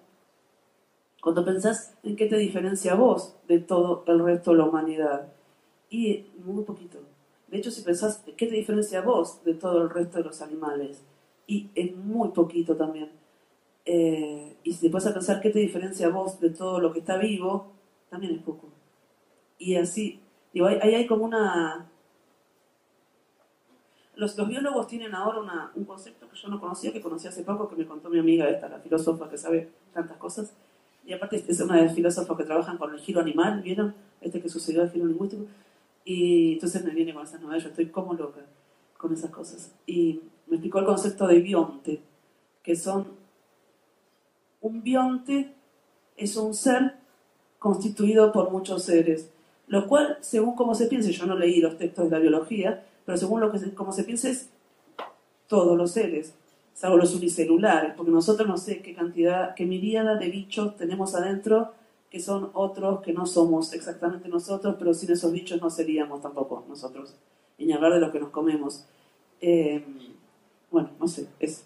cuando 1.20 1.44
pensás 1.44 1.94
en 2.03 2.16
qué 2.16 2.27
te 2.27 2.37
diferencia 2.37 2.94
vos 2.94 3.37
de 3.46 3.61
todo 3.61 4.05
el 4.07 4.25
resto 4.25 4.53
de 4.53 4.59
la 4.59 4.64
humanidad. 4.64 5.29
Y 5.90 6.27
muy 6.44 6.64
poquito. 6.64 6.99
De 7.49 7.59
hecho, 7.59 7.70
si 7.70 7.83
pensás 7.83 8.22
qué 8.37 8.46
te 8.46 8.55
diferencia 8.55 9.03
vos 9.03 9.42
de 9.44 9.55
todo 9.55 9.83
el 9.83 9.90
resto 9.90 10.18
de 10.18 10.25
los 10.25 10.42
animales, 10.42 11.03
y 11.46 11.70
es 11.75 11.94
muy 11.94 12.31
poquito 12.31 12.77
también. 12.77 13.11
Eh, 13.85 14.57
y 14.64 14.72
si 14.72 14.81
te 14.81 14.92
vas 14.92 15.07
a 15.07 15.14
pensar 15.14 15.40
qué 15.40 15.51
te 15.51 15.61
diferencia 15.61 16.09
vos 16.09 16.40
de 16.40 16.51
todo 16.51 16.81
lo 16.81 16.92
que 16.92 16.99
está 16.99 17.16
vivo, 17.18 17.75
también 18.16 18.35
es 18.35 18.42
poco. 18.42 18.68
Y 19.59 19.76
así, 19.76 20.20
digo, 20.52 20.66
ahí 20.66 20.94
hay 20.94 21.07
como 21.07 21.26
una 21.26 21.87
los, 24.14 24.38
los 24.38 24.48
biólogos 24.48 24.87
tienen 24.87 25.14
ahora 25.14 25.40
una, 25.40 25.70
un 25.74 25.85
concepto 25.85 26.26
que 26.26 26.37
yo 26.37 26.48
no 26.48 26.59
conocía, 26.59 26.90
que 26.90 27.02
conocí 27.02 27.29
hace 27.29 27.42
poco, 27.42 27.68
que 27.68 27.76
me 27.76 27.87
contó 27.87 28.09
mi 28.09 28.18
amiga 28.18 28.48
esta, 28.48 28.66
la 28.66 28.79
filósofa 28.79 29.29
que 29.29 29.37
sabe 29.37 29.70
tantas 29.92 30.16
cosas. 30.16 30.55
Y 31.05 31.12
aparte 31.12 31.44
es 31.46 31.61
una 31.61 31.76
de 31.76 31.85
las 31.85 31.94
filósofos 31.94 32.37
que 32.38 32.44
trabajan 32.44 32.79
con 32.79 32.94
el 32.94 33.00
giro 33.00 33.20
animal, 33.20 33.61
¿vieron? 33.61 33.94
Este 34.22 34.40
que 34.40 34.48
sucedió 34.48 34.81
al 34.81 34.90
giro 34.90 35.05
lingüístico. 35.05 35.44
Y 36.07 36.55
entonces 36.55 36.83
me 36.83 36.92
viene 36.92 37.12
con 37.12 37.24
esas 37.24 37.42
novelas, 37.42 37.64
yo 37.64 37.68
estoy 37.68 37.90
como 37.90 38.14
loca 38.14 38.40
con 38.96 39.12
esas 39.12 39.31
cosas. 39.31 39.74
Y 39.87 40.22
me 40.46 40.57
explicó 40.57 40.79
el 40.79 40.87
concepto 40.87 41.26
de 41.26 41.40
bionte, 41.40 42.00
que 42.62 42.74
son 42.74 43.07
un 44.62 44.83
bionte 44.83 45.55
es 46.16 46.37
un 46.37 46.55
ser 46.55 46.96
constituido 47.66 48.31
por 48.31 48.52
muchos 48.52 48.85
seres, 48.85 49.29
lo 49.66 49.88
cual, 49.88 50.18
según 50.20 50.55
como 50.55 50.74
se 50.76 50.87
piense, 50.87 51.11
yo 51.11 51.26
no 51.26 51.37
leí 51.37 51.61
los 51.61 51.76
textos 51.76 52.05
de 52.05 52.11
la 52.12 52.20
biología, 52.20 52.85
pero 53.05 53.18
según 53.18 53.40
lo 53.40 53.50
que 53.50 53.59
se, 53.59 53.72
se 53.92 54.05
piense 54.05 54.31
es 54.31 54.48
todos 55.48 55.76
los 55.76 55.90
seres, 55.90 56.33
salvo 56.74 56.96
los 56.96 57.12
unicelulares, 57.14 57.94
porque 57.96 58.12
nosotros 58.12 58.46
no 58.46 58.57
sé 58.57 58.83
qué 58.83 58.94
cantidad, 58.94 59.55
qué 59.57 59.66
miríada 59.66 60.16
de 60.16 60.29
bichos 60.29 60.76
tenemos 60.76 61.14
adentro 61.16 61.72
que 62.09 62.20
son 62.20 62.50
otros 62.55 63.00
que 63.00 63.12
no 63.12 63.26
somos 63.26 63.72
exactamente 63.72 64.29
nosotros, 64.29 64.76
pero 64.79 64.94
sin 64.94 65.11
esos 65.11 65.33
bichos 65.33 65.61
no 65.61 65.70
seríamos 65.70 66.22
tampoco 66.22 66.64
nosotros, 66.68 67.16
y 67.59 67.66
ni 67.66 67.72
hablar 67.72 67.94
de 67.94 68.00
lo 68.00 68.12
que 68.12 68.20
nos 68.20 68.31
comemos. 68.31 68.85
Eh, 69.40 69.85
bueno, 70.70 70.90
no 71.00 71.09
sé, 71.09 71.26
es 71.40 71.65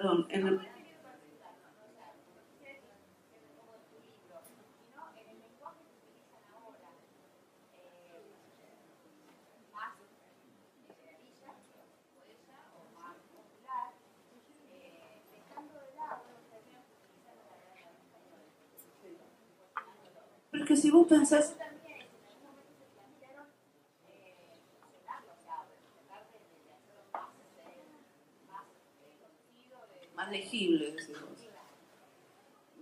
perdón, 0.00 0.26
en 0.30 0.46
el, 0.46 0.60
que 20.66 20.76
si 20.76 20.90
vos 20.90 21.06
pensás, 21.08 21.56
legibles. 30.30 31.10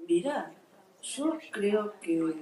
Mira, 0.06 0.52
yo 1.02 1.38
creo 1.50 1.94
que, 2.00 2.34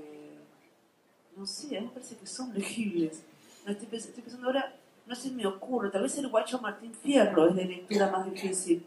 no 1.37 1.47
sé, 1.47 1.77
a 1.77 1.81
mí 1.81 1.87
me 1.87 1.92
parece 1.92 2.16
que 2.16 2.27
son 2.27 2.53
legibles. 2.55 3.23
No 3.64 3.73
estoy, 3.73 3.88
pensando 3.88 4.47
ahora, 4.47 4.77
no 5.07 5.14
se 5.14 5.31
me 5.31 5.47
ocurre, 5.47 5.90
tal 5.90 6.03
vez 6.03 6.16
el 6.19 6.29
guacho 6.29 6.61
Martín 6.61 6.95
Fierro 6.95 7.49
es 7.49 7.57
de 7.57 7.64
lectura 7.64 8.11
más 8.11 8.31
difícil, 8.31 8.85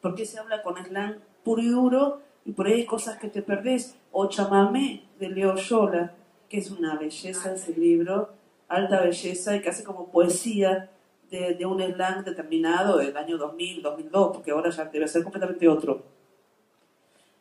porque 0.00 0.24
se 0.24 0.38
habla 0.38 0.62
con 0.62 0.76
slang 0.76 1.18
puro 1.42 1.62
y 1.62 1.68
duro 1.68 2.22
y 2.44 2.52
por 2.52 2.66
ahí 2.66 2.74
hay 2.74 2.86
cosas 2.86 3.18
que 3.18 3.28
te 3.28 3.42
perdés. 3.42 3.96
O 4.12 4.28
Chamamé 4.28 5.04
de 5.18 5.28
Leo 5.28 5.56
Yola, 5.56 6.14
que 6.48 6.58
es 6.58 6.70
una 6.70 6.96
belleza 6.96 7.52
ese 7.52 7.72
libro, 7.76 8.30
alta 8.68 9.00
belleza 9.00 9.56
y 9.56 9.62
que 9.62 9.68
hace 9.68 9.84
como 9.84 10.08
poesía 10.08 10.90
de, 11.30 11.64
un 11.64 11.80
slang 11.80 12.24
determinado 12.24 12.98
del 12.98 13.16
año 13.16 13.38
2000, 13.38 13.82
2002, 13.82 14.30
porque 14.34 14.50
ahora 14.50 14.70
ya 14.70 14.84
debe 14.86 15.06
ser 15.06 15.22
completamente 15.22 15.68
otro. 15.68 16.02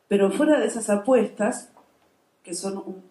Pero 0.07 0.31
fuera 0.31 0.59
de 0.59 0.67
esas 0.67 0.89
apuestas, 0.89 1.71
que 2.43 2.53
son 2.53 3.03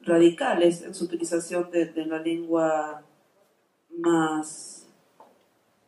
radicales 0.00 0.82
en 0.82 0.94
su 0.94 1.04
utilización 1.04 1.70
de, 1.70 2.06
la 2.06 2.18
lengua 2.18 3.02
más 3.98 4.88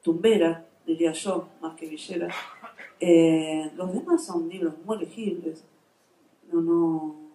tumbera, 0.02 0.66
diría 0.84 1.12
yo, 1.12 1.48
más 1.60 1.74
que 1.74 1.86
villera, 1.86 2.28
eh, 3.00 3.70
los 3.76 3.92
demás 3.92 4.24
son 4.24 4.48
libros 4.48 4.74
muy 4.84 4.98
legibles. 4.98 5.64
No, 6.52 6.60
no, 6.60 7.25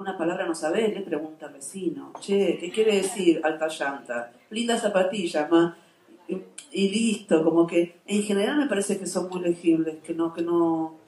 una 0.00 0.16
palabra 0.16 0.46
no 0.46 0.54
sabés, 0.54 0.94
le 0.94 1.02
pregunta 1.02 1.46
al 1.46 1.52
vecino, 1.52 2.12
che, 2.20 2.56
¿qué 2.58 2.70
quiere 2.70 2.96
decir 2.96 3.40
alta 3.44 3.68
llanta? 3.68 4.32
Linda 4.50 4.78
zapatilla, 4.78 5.46
ma. 5.50 5.76
Y, 6.72 6.88
listo, 6.88 7.42
como 7.42 7.66
que 7.66 7.96
en 8.06 8.22
general 8.22 8.56
me 8.56 8.66
parece 8.66 8.98
que 8.98 9.06
son 9.06 9.28
muy 9.28 9.40
legibles, 9.40 9.96
que 10.02 10.14
no, 10.14 10.32
que 10.32 10.42
no. 10.42 11.00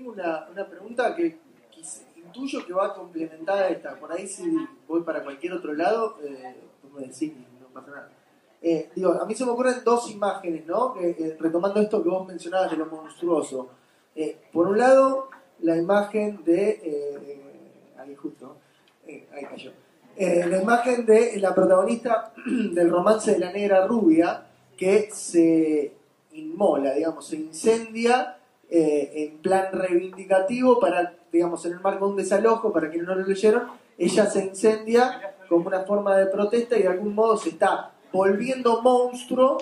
tengo 0.00 0.12
una, 0.12 0.48
una 0.48 0.66
pregunta 0.66 1.14
que 1.14 1.38
intuyo 2.16 2.64
que 2.64 2.72
va 2.72 2.94
complementada 2.94 3.66
a 3.66 3.70
ahí 4.20 4.28
si 4.28 4.68
voy 4.86 5.02
para 5.02 5.22
cualquier 5.22 5.52
otro 5.54 5.72
lado, 5.72 6.16
eh, 6.22 6.56
me 6.94 7.06
decís, 7.06 7.32
no 7.60 7.68
pasa 7.68 7.90
nada. 7.90 8.10
Eh, 8.62 8.90
digo, 8.94 9.12
a 9.12 9.24
mí 9.24 9.34
se 9.34 9.44
me 9.44 9.52
ocurren 9.52 9.82
dos 9.84 10.10
imágenes, 10.10 10.66
¿no? 10.66 10.94
Eh, 11.00 11.36
retomando 11.38 11.80
esto 11.80 12.02
que 12.02 12.08
vos 12.08 12.26
mencionabas 12.26 12.70
de 12.70 12.76
lo 12.76 12.86
monstruoso. 12.86 13.70
Por 14.52 14.68
un 14.68 14.76
lado, 14.76 15.30
la 15.60 15.76
imagen 15.76 16.44
de... 16.44 17.40
ahí 17.96 18.14
justo, 18.14 18.56
ahí 19.06 19.44
cayó. 19.48 19.72
la 20.16 20.60
imagen 20.60 21.06
de 21.06 21.38
la 21.40 21.54
protagonista 21.54 22.34
del 22.74 22.90
romance 22.90 23.32
de 23.32 23.38
la 23.38 23.52
negra 23.52 23.86
rubia 23.86 24.46
que 24.76 25.08
se 25.10 25.94
inmola, 26.32 26.92
digamos, 26.92 27.26
se 27.26 27.36
incendia 27.36 28.36
en 28.68 29.38
plan 29.38 29.72
reivindicativo 29.72 30.78
para, 30.78 31.14
digamos, 31.32 31.64
en 31.64 31.72
el 31.72 31.80
marco 31.80 32.04
de 32.04 32.10
un 32.10 32.16
desalojo, 32.18 32.72
para 32.72 32.90
quienes 32.90 33.08
no 33.08 33.14
lo 33.14 33.26
leyeron, 33.26 33.80
ella 34.00 34.26
se 34.26 34.46
incendia 34.46 35.34
como 35.48 35.66
una 35.66 35.82
forma 35.82 36.16
de 36.16 36.26
protesta 36.26 36.76
y 36.76 36.82
de 36.82 36.88
algún 36.88 37.14
modo 37.14 37.36
se 37.36 37.50
está 37.50 37.92
volviendo 38.12 38.80
monstruo 38.80 39.58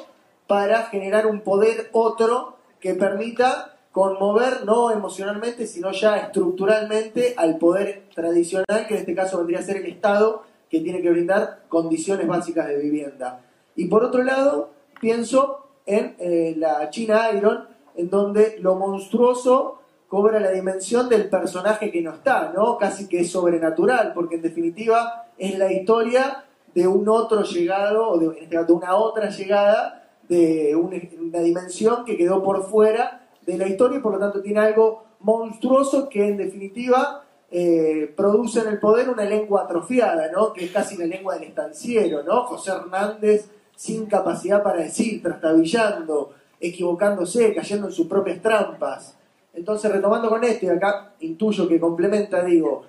para 0.46 0.84
generar 0.84 1.26
un 1.26 1.40
poder 1.40 1.88
otro 1.92 2.56
que 2.80 2.94
permita 2.94 3.74
conmover 3.90 4.64
no 4.64 4.92
emocionalmente, 4.92 5.66
sino 5.66 5.90
ya 5.90 6.16
estructuralmente 6.18 7.34
al 7.36 7.58
poder 7.58 8.04
tradicional, 8.14 8.86
que 8.86 8.94
en 8.94 9.00
este 9.00 9.14
caso 9.14 9.38
vendría 9.38 9.58
a 9.58 9.62
ser 9.62 9.78
el 9.78 9.86
Estado, 9.86 10.44
que 10.70 10.80
tiene 10.80 11.02
que 11.02 11.10
brindar 11.10 11.64
condiciones 11.68 12.28
básicas 12.28 12.68
de 12.68 12.78
vivienda. 12.78 13.40
Y 13.74 13.86
por 13.86 14.04
otro 14.04 14.22
lado, 14.22 14.70
pienso 15.00 15.66
en 15.84 16.14
eh, 16.20 16.54
la 16.56 16.90
China 16.90 17.32
Iron, 17.32 17.66
en 17.96 18.08
donde 18.08 18.56
lo 18.60 18.76
monstruoso 18.76 19.80
cobra 20.08 20.40
la 20.40 20.50
dimensión 20.50 21.08
del 21.08 21.28
personaje 21.28 21.90
que 21.90 22.00
no 22.00 22.14
está, 22.14 22.50
¿no? 22.54 22.78
Casi 22.78 23.08
que 23.08 23.20
es 23.20 23.30
sobrenatural, 23.30 24.12
porque 24.14 24.36
en 24.36 24.42
definitiva 24.42 25.26
es 25.36 25.58
la 25.58 25.70
historia 25.70 26.44
de 26.74 26.86
un 26.86 27.08
otro 27.08 27.42
llegado, 27.42 28.08
o 28.08 28.18
de, 28.18 28.40
este 28.40 28.72
una 28.72 28.96
otra 28.96 29.28
llegada 29.28 30.08
de 30.28 30.74
una, 30.76 31.40
dimensión 31.40 32.04
que 32.04 32.16
quedó 32.16 32.42
por 32.42 32.64
fuera 32.64 33.28
de 33.44 33.58
la 33.58 33.66
historia 33.66 33.98
y 33.98 34.02
por 34.02 34.12
lo 34.12 34.18
tanto 34.18 34.40
tiene 34.40 34.60
algo 34.60 35.04
monstruoso 35.20 36.08
que 36.08 36.28
en 36.28 36.36
definitiva 36.36 37.24
eh, 37.50 38.12
produce 38.16 38.60
en 38.60 38.68
el 38.68 38.78
poder 38.78 39.08
una 39.08 39.24
lengua 39.24 39.62
atrofiada, 39.62 40.30
¿no? 40.30 40.52
que 40.52 40.66
es 40.66 40.70
casi 40.70 40.96
la 40.96 41.06
lengua 41.06 41.34
del 41.34 41.44
estanciero, 41.44 42.22
¿no? 42.22 42.44
José 42.44 42.72
Hernández 42.72 43.48
sin 43.74 44.06
capacidad 44.06 44.62
para 44.62 44.82
decir, 44.82 45.22
trastabillando, 45.22 46.32
equivocándose, 46.60 47.54
cayendo 47.54 47.86
en 47.86 47.92
sus 47.92 48.06
propias 48.06 48.42
trampas. 48.42 49.17
Entonces, 49.58 49.90
retomando 49.90 50.28
con 50.28 50.44
esto, 50.44 50.66
y 50.66 50.68
acá 50.68 51.12
intuyo 51.20 51.68
que 51.68 51.80
complementa, 51.80 52.44
digo, 52.44 52.84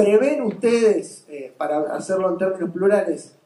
¿Prevén 0.00 0.40
ustedes, 0.40 1.26
eh, 1.28 1.52
para 1.58 1.94
hacerlo 1.94 2.30
en 2.30 2.38
términos 2.38 2.70
plurales, 2.70 3.36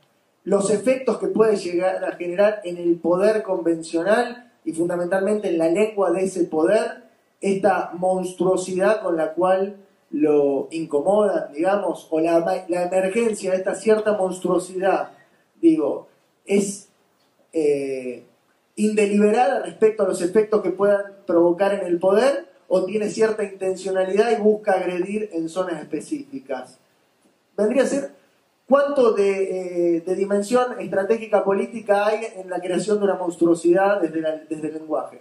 los 0.44 0.70
efectos 0.70 1.18
que 1.18 1.26
puede 1.26 1.56
llegar 1.56 2.04
a 2.04 2.12
generar 2.12 2.60
en 2.62 2.76
el 2.76 2.94
poder 2.94 3.42
convencional 3.42 4.52
y 4.64 4.72
fundamentalmente 4.72 5.48
en 5.48 5.58
la 5.58 5.68
lengua 5.68 6.12
de 6.12 6.22
ese 6.22 6.44
poder 6.44 7.02
esta 7.40 7.90
monstruosidad 7.94 9.02
con 9.02 9.16
la 9.16 9.32
cual 9.32 9.78
lo 10.10 10.68
incomodan, 10.70 11.52
digamos, 11.52 12.06
o 12.10 12.20
la, 12.20 12.64
emergencia 12.68 13.50
de 13.50 13.56
esta 13.56 13.74
cierta 13.74 14.16
monstruosidad, 14.16 15.10
digo, 15.60 16.06
es 16.46 16.88
eh, 17.52 18.22
indeliberada 18.76 19.58
respecto 19.64 20.04
a 20.04 20.06
los 20.06 20.22
efectos 20.22 20.62
que 20.62 20.70
puedan 20.70 21.14
provocar 21.26 21.74
en 21.74 21.84
el 21.84 21.98
poder 21.98 22.53
o 22.68 22.84
tiene 22.84 23.08
cierta 23.08 23.44
intencionalidad 23.44 24.30
y 24.32 24.40
busca 24.40 24.72
agredir 24.72 25.30
en 25.32 25.48
zonas 25.48 25.80
específicas. 25.80 26.78
Vendría 27.56 27.82
a 27.82 27.86
ser 27.86 28.10
cuánto 28.66 29.16
eh, 29.18 30.02
de, 30.04 30.14
dimensión 30.14 30.78
estratégica 30.80 31.44
política 31.44 32.06
hay 32.06 32.26
en 32.36 32.50
la 32.50 32.60
creación 32.60 32.98
de 32.98 33.04
una 33.04 33.14
monstruosidad 33.14 34.00
desde, 34.00 34.46
desde 34.48 34.68
el 34.68 34.74
lenguaje. 34.74 35.20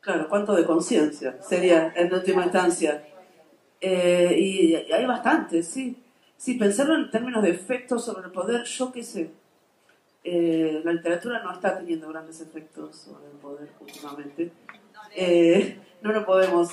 Claro, 0.00 0.28
cuánto 0.28 0.54
de 0.54 0.64
conciencia 0.64 1.36
sería 1.42 1.92
en 1.96 2.14
última 2.14 2.44
instancia. 2.44 3.02
Eh, 3.80 4.36
y 4.38 4.74
hay 4.92 5.04
bastante, 5.04 5.62
sí. 5.62 6.02
Sí, 6.36 6.54
pensarlo 6.54 6.94
en 6.94 7.10
términos 7.10 7.42
de 7.42 7.50
efectos 7.50 8.04
sobre 8.04 8.26
el 8.26 8.30
poder, 8.30 8.64
yo 8.64 8.92
qué 8.92 9.02
sé. 9.02 9.30
Eh, 10.22 10.80
la 10.84 10.92
literatura 10.92 11.42
no 11.42 11.52
está 11.52 11.78
teniendo 11.78 12.08
grandes 12.08 12.40
efectos 12.40 12.96
sobre 12.96 13.26
el 13.26 13.38
poder 13.38 13.68
últimamente. 13.80 14.52
Eh, 15.18 15.78
no 16.02 16.12
lo 16.12 16.26
podemos 16.26 16.68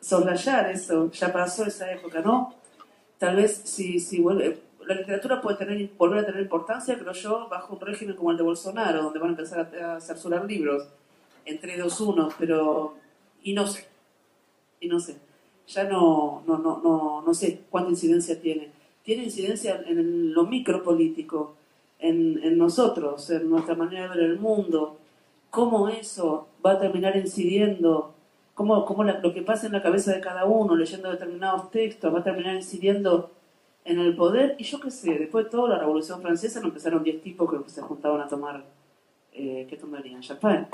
soslayar 0.00 0.70
eso, 0.70 1.10
ya 1.12 1.30
pasó 1.30 1.66
esa 1.66 1.92
época, 1.92 2.22
¿no? 2.22 2.54
Tal 3.18 3.36
vez 3.36 3.60
si, 3.64 4.00
si 4.00 4.18
vuelve, 4.22 4.62
la 4.86 4.94
literatura 4.94 5.42
puede 5.42 5.58
tener, 5.58 5.90
volver 5.98 6.20
a 6.20 6.26
tener 6.26 6.40
importancia, 6.40 6.98
creo 6.98 7.12
yo, 7.12 7.46
bajo 7.50 7.74
un 7.74 7.80
régimen 7.82 8.16
como 8.16 8.30
el 8.30 8.38
de 8.38 8.44
Bolsonaro, 8.44 9.02
donde 9.02 9.18
van 9.18 9.28
a 9.28 9.32
empezar 9.32 9.60
a, 9.76 10.00
censurar 10.00 10.46
libros 10.46 10.88
entre 11.44 11.76
dos 11.76 12.00
unos, 12.00 12.32
pero 12.38 12.94
y 13.42 13.52
no 13.52 13.66
sé, 13.66 13.86
y 14.80 14.88
no 14.88 14.98
sé, 14.98 15.18
ya 15.66 15.84
no, 15.84 16.42
no, 16.46 16.56
no, 16.56 16.80
no, 16.82 17.22
no 17.26 17.34
sé 17.34 17.60
cuánta 17.68 17.90
incidencia 17.90 18.40
tiene. 18.40 18.70
Tiene 19.02 19.24
incidencia 19.24 19.82
en 19.86 20.32
lo 20.32 20.44
micropolítico, 20.44 21.56
en, 21.98 22.40
en 22.42 22.56
nosotros, 22.56 23.28
en 23.28 23.50
nuestra 23.50 23.74
manera 23.74 24.08
de 24.08 24.16
ver 24.16 24.30
el 24.30 24.38
mundo, 24.38 24.96
cómo 25.50 25.88
eso 25.88 26.48
va 26.64 26.72
a 26.72 26.78
terminar 26.78 27.16
incidiendo, 27.16 28.14
cómo, 28.54 28.84
cómo 28.84 29.04
lo 29.04 29.32
que 29.32 29.42
pasa 29.42 29.66
en 29.66 29.72
la 29.72 29.82
cabeza 29.82 30.12
de 30.12 30.20
cada 30.20 30.44
uno 30.44 30.76
leyendo 30.76 31.10
determinados 31.10 31.70
textos 31.70 32.14
va 32.14 32.20
a 32.20 32.24
terminar 32.24 32.54
incidiendo 32.54 33.30
en 33.84 33.98
el 33.98 34.14
poder. 34.14 34.54
Y 34.58 34.64
yo 34.64 34.80
qué 34.80 34.90
sé, 34.90 35.18
después 35.18 35.46
de 35.46 35.50
todo, 35.50 35.68
la 35.68 35.78
Revolución 35.78 36.20
Francesa 36.20 36.60
no 36.60 36.68
empezaron 36.68 37.02
10 37.02 37.22
tipos 37.22 37.50
que 37.50 37.70
se 37.70 37.82
juntaban 37.82 38.20
a 38.20 38.28
tomar, 38.28 38.64
eh, 39.32 39.66
¿qué 39.68 39.76
tomarían? 39.76 40.20
Champagne. 40.20 40.66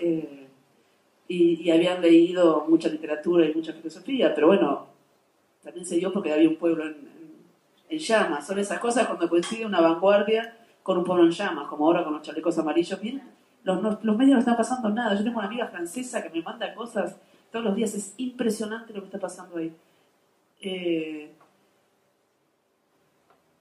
Eh, 0.00 0.48
y, 1.28 1.70
habían 1.70 2.00
leído 2.00 2.64
mucha 2.68 2.88
literatura 2.88 3.46
y 3.46 3.54
mucha 3.54 3.72
filosofía, 3.72 4.34
pero 4.34 4.46
bueno, 4.46 4.86
también 5.62 5.84
se 5.84 5.96
dio 5.96 6.12
porque 6.12 6.32
había 6.32 6.48
un 6.48 6.56
pueblo 6.56 6.86
en, 6.86 6.96
en 7.88 7.98
llamas. 7.98 8.46
Son 8.46 8.58
esas 8.58 8.78
cosas 8.78 9.06
cuando 9.06 9.28
coincide 9.28 9.66
una 9.66 9.80
vanguardia 9.80 10.56
con 10.82 10.98
un 10.98 11.04
pueblo 11.04 11.24
en 11.24 11.32
llamas, 11.32 11.68
como 11.68 11.86
ahora 11.86 12.04
con 12.04 12.12
los 12.14 12.22
chalecos 12.22 12.56
amarillos. 12.58 13.00
Bien, 13.00 13.22
los, 13.74 14.16
medios 14.16 14.34
no 14.34 14.38
están 14.38 14.56
pasando 14.56 14.88
nada. 14.90 15.14
Yo 15.14 15.24
tengo 15.24 15.38
una 15.38 15.48
amiga 15.48 15.66
francesa 15.66 16.22
que 16.22 16.30
me 16.30 16.42
manda 16.42 16.74
cosas 16.74 17.16
todos 17.50 17.64
los 17.64 17.74
días. 17.74 17.94
Es 17.94 18.14
impresionante 18.16 18.92
lo 18.92 19.00
que 19.00 19.06
está 19.06 19.18
pasando 19.18 19.56
ahí. 19.56 19.74
Eh, 20.60 21.32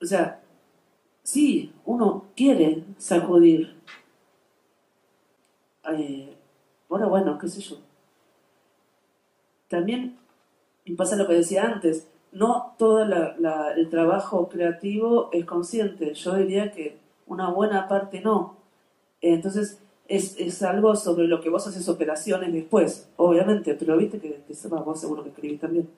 o 0.01 0.05
sea, 0.05 0.41
sí, 1.23 1.73
uno 1.85 2.25
quiere 2.35 2.83
sacudir. 2.97 3.75
Eh, 5.91 6.37
ahora, 6.89 7.07
bueno, 7.07 7.37
qué 7.39 7.47
sé 7.47 7.61
yo. 7.61 7.77
También 9.67 10.17
pasa 10.95 11.15
lo 11.15 11.27
que 11.27 11.33
decía 11.33 11.63
antes. 11.63 12.07
No 12.31 12.75
todo 12.77 13.03
el 13.03 13.89
trabajo 13.89 14.49
creativo 14.49 15.29
es 15.31 15.45
consciente. 15.45 16.13
Yo 16.13 16.35
diría 16.35 16.71
que 16.71 16.99
una 17.25 17.49
buena 17.49 17.87
parte 17.87 18.21
no. 18.21 18.57
Entonces, 19.21 19.81
es, 20.07 20.35
es, 20.39 20.61
algo 20.61 20.95
sobre 20.95 21.27
lo 21.27 21.41
que 21.41 21.49
vos 21.49 21.65
haces 21.67 21.89
operaciones 21.89 22.53
después, 22.53 23.09
obviamente, 23.17 23.73
pero 23.75 23.97
viste 23.97 24.19
que, 24.19 24.43
que 24.47 24.67
vos 24.67 24.99
seguro 24.99 25.23
que 25.23 25.29
escribís 25.29 25.59
también. 25.59 25.89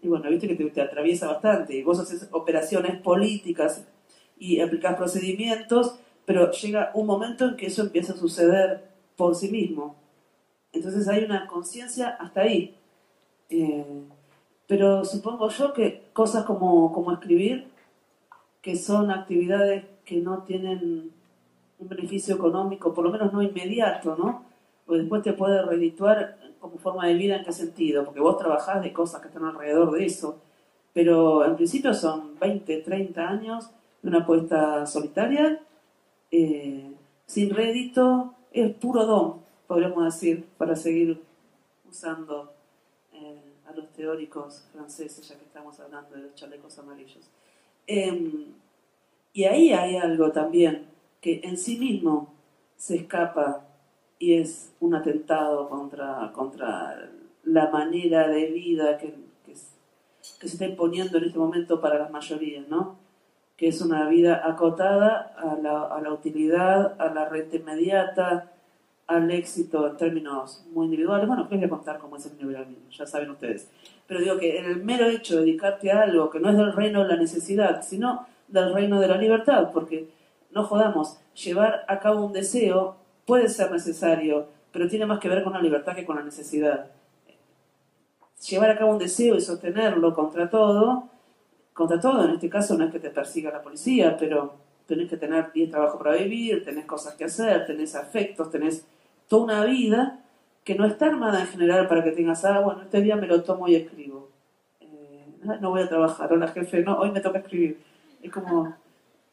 Y 0.00 0.08
bueno, 0.08 0.28
viste 0.28 0.46
que 0.46 0.70
te, 0.70 0.80
atraviesa 0.80 1.26
bastante, 1.26 1.74
y 1.74 1.82
vos 1.82 1.98
haces 1.98 2.28
operaciones 2.30 3.00
políticas 3.00 3.86
y 4.38 4.60
aplicás 4.60 4.96
procedimientos, 4.96 5.98
pero 6.24 6.50
llega 6.50 6.90
un 6.94 7.06
momento 7.06 7.46
en 7.46 7.56
que 7.56 7.66
eso 7.66 7.82
empieza 7.82 8.12
a 8.12 8.16
suceder 8.16 8.90
por 9.16 9.34
sí 9.34 9.50
mismo. 9.50 9.96
Entonces 10.72 11.08
hay 11.08 11.24
una 11.24 11.46
conciencia 11.46 12.10
hasta 12.10 12.42
ahí. 12.42 12.76
Eh, 13.48 13.84
pero 14.66 15.04
supongo 15.04 15.48
yo 15.50 15.72
que 15.72 16.08
cosas 16.12 16.44
como, 16.44 16.92
como 16.92 17.12
escribir, 17.12 17.68
que 18.62 18.76
son 18.76 19.10
actividades 19.10 19.84
que 20.04 20.16
no 20.16 20.42
tienen 20.44 21.12
un 21.78 21.88
beneficio 21.88 22.34
económico, 22.36 22.94
por 22.94 23.04
lo 23.04 23.10
menos 23.10 23.32
no 23.32 23.42
inmediato, 23.42 24.16
¿no? 24.16 24.44
O 24.86 24.94
después 24.94 25.22
te 25.22 25.32
puede 25.32 25.62
redituar 25.62 26.38
como 26.60 26.78
forma 26.78 27.06
de 27.06 27.14
vida 27.14 27.36
en 27.36 27.44
qué 27.44 27.52
sentido, 27.52 28.04
porque 28.04 28.20
vos 28.20 28.38
trabajás 28.38 28.82
de 28.82 28.92
cosas 28.92 29.20
que 29.20 29.28
están 29.28 29.44
alrededor 29.44 29.90
de 29.92 30.06
eso, 30.06 30.40
pero 30.92 31.44
en 31.44 31.56
principio 31.56 31.92
son 31.92 32.38
20, 32.38 32.78
30 32.78 33.28
años 33.28 33.70
de 34.02 34.08
una 34.08 34.20
apuesta 34.20 34.86
solitaria, 34.86 35.60
eh, 36.30 36.92
sin 37.26 37.50
rédito, 37.50 38.34
es 38.52 38.74
puro 38.76 39.04
don, 39.04 39.40
podríamos 39.66 40.04
decir, 40.04 40.46
para 40.56 40.76
seguir 40.76 41.20
usando 41.88 42.52
eh, 43.12 43.40
a 43.66 43.72
los 43.72 43.92
teóricos 43.92 44.66
franceses, 44.72 45.28
ya 45.28 45.36
que 45.36 45.44
estamos 45.44 45.78
hablando 45.80 46.14
de 46.14 46.22
los 46.22 46.34
chalecos 46.34 46.78
amarillos. 46.78 47.28
Em, 47.86 48.54
y 49.32 49.44
ahí 49.44 49.72
hay 49.72 49.96
algo 49.96 50.30
también 50.32 50.93
que 51.24 51.40
en 51.42 51.56
sí 51.56 51.78
mismo 51.78 52.34
se 52.76 52.96
escapa 52.96 53.66
y 54.18 54.34
es 54.34 54.74
un 54.78 54.94
atentado 54.94 55.70
contra, 55.70 56.30
contra 56.34 57.10
la 57.44 57.70
manera 57.70 58.28
de 58.28 58.50
vida 58.50 58.98
que, 58.98 59.14
que, 59.42 59.54
se 59.54 60.46
está 60.46 60.66
imponiendo 60.66 61.16
en 61.16 61.24
este 61.24 61.38
momento 61.38 61.80
para 61.80 61.98
las 61.98 62.10
mayorías, 62.10 62.68
¿no? 62.68 62.98
que 63.56 63.68
es 63.68 63.80
una 63.80 64.06
vida 64.06 64.42
acotada 64.44 65.34
a 65.38 65.56
la, 65.56 65.84
a 65.84 66.02
la 66.02 66.12
utilidad, 66.12 67.00
a 67.00 67.14
la 67.14 67.26
renta 67.26 67.56
inmediata, 67.56 68.52
al 69.06 69.30
éxito 69.30 69.88
en 69.88 69.96
términos 69.96 70.66
muy 70.74 70.84
individuales. 70.84 71.26
Bueno, 71.26 71.48
les 71.50 71.58
voy 71.58 71.64
a 71.64 71.70
contar 71.70 71.98
cómo 72.00 72.16
es 72.16 72.26
el 72.26 72.32
individualismo, 72.32 72.90
ya 72.90 73.06
saben 73.06 73.30
ustedes. 73.30 73.70
Pero 74.06 74.20
digo 74.20 74.36
que 74.36 74.58
en 74.58 74.66
el 74.66 74.84
mero 74.84 75.06
hecho 75.06 75.36
de 75.36 75.46
dedicarte 75.46 75.90
a 75.90 76.02
algo 76.02 76.28
que 76.28 76.38
no 76.38 76.50
es 76.50 76.56
del 76.58 76.74
reino 76.74 77.02
de 77.02 77.08
la 77.08 77.16
necesidad, 77.16 77.80
sino 77.80 78.26
del 78.46 78.74
reino 78.74 79.00
de 79.00 79.08
la 79.08 79.16
libertad, 79.16 79.70
porque 79.72 80.10
no 80.54 80.64
jodamos, 80.64 81.18
llevar 81.34 81.84
a 81.88 81.98
cabo 81.98 82.24
un 82.24 82.32
deseo 82.32 82.96
puede 83.26 83.48
ser 83.48 83.70
necesario, 83.70 84.48
pero 84.72 84.88
tiene 84.88 85.06
más 85.06 85.18
que 85.18 85.28
ver 85.28 85.42
con 85.42 85.52
la 85.52 85.60
libertad 85.60 85.94
que 85.94 86.04
con 86.04 86.16
la 86.16 86.22
necesidad. 86.22 86.90
Llevar 88.48 88.70
a 88.70 88.78
cabo 88.78 88.92
un 88.92 88.98
deseo 88.98 89.36
y 89.36 89.40
sostenerlo 89.40 90.14
contra 90.14 90.48
todo, 90.48 91.08
contra 91.72 91.98
todo, 91.98 92.24
en 92.24 92.32
este 92.32 92.48
caso 92.48 92.76
no 92.76 92.84
es 92.84 92.92
que 92.92 93.00
te 93.00 93.10
persiga 93.10 93.50
la 93.50 93.62
policía, 93.62 94.16
pero 94.16 94.54
tenés 94.86 95.08
que 95.08 95.16
tener 95.16 95.50
10 95.52 95.70
trabajos 95.70 96.00
para 96.00 96.16
vivir, 96.16 96.64
tenés 96.64 96.84
cosas 96.84 97.14
que 97.14 97.24
hacer, 97.24 97.66
tenés 97.66 97.94
afectos, 97.94 98.50
tenés 98.50 98.86
toda 99.28 99.44
una 99.44 99.64
vida 99.64 100.20
que 100.62 100.74
no 100.74 100.86
está 100.86 101.06
armada 101.06 101.40
en 101.40 101.46
general 101.46 101.88
para 101.88 102.04
que 102.04 102.12
tengas, 102.12 102.44
ah, 102.44 102.60
bueno, 102.60 102.82
este 102.82 103.00
día 103.00 103.16
me 103.16 103.26
lo 103.26 103.42
tomo 103.42 103.68
y 103.68 103.74
escribo. 103.76 104.28
Eh, 104.80 105.26
no 105.60 105.70
voy 105.70 105.82
a 105.82 105.88
trabajar, 105.88 106.32
hola 106.32 106.48
jefe, 106.48 106.82
no, 106.82 106.98
hoy 106.98 107.10
me 107.10 107.20
toca 107.20 107.38
escribir. 107.38 107.80
Es 108.22 108.30
como, 108.30 108.74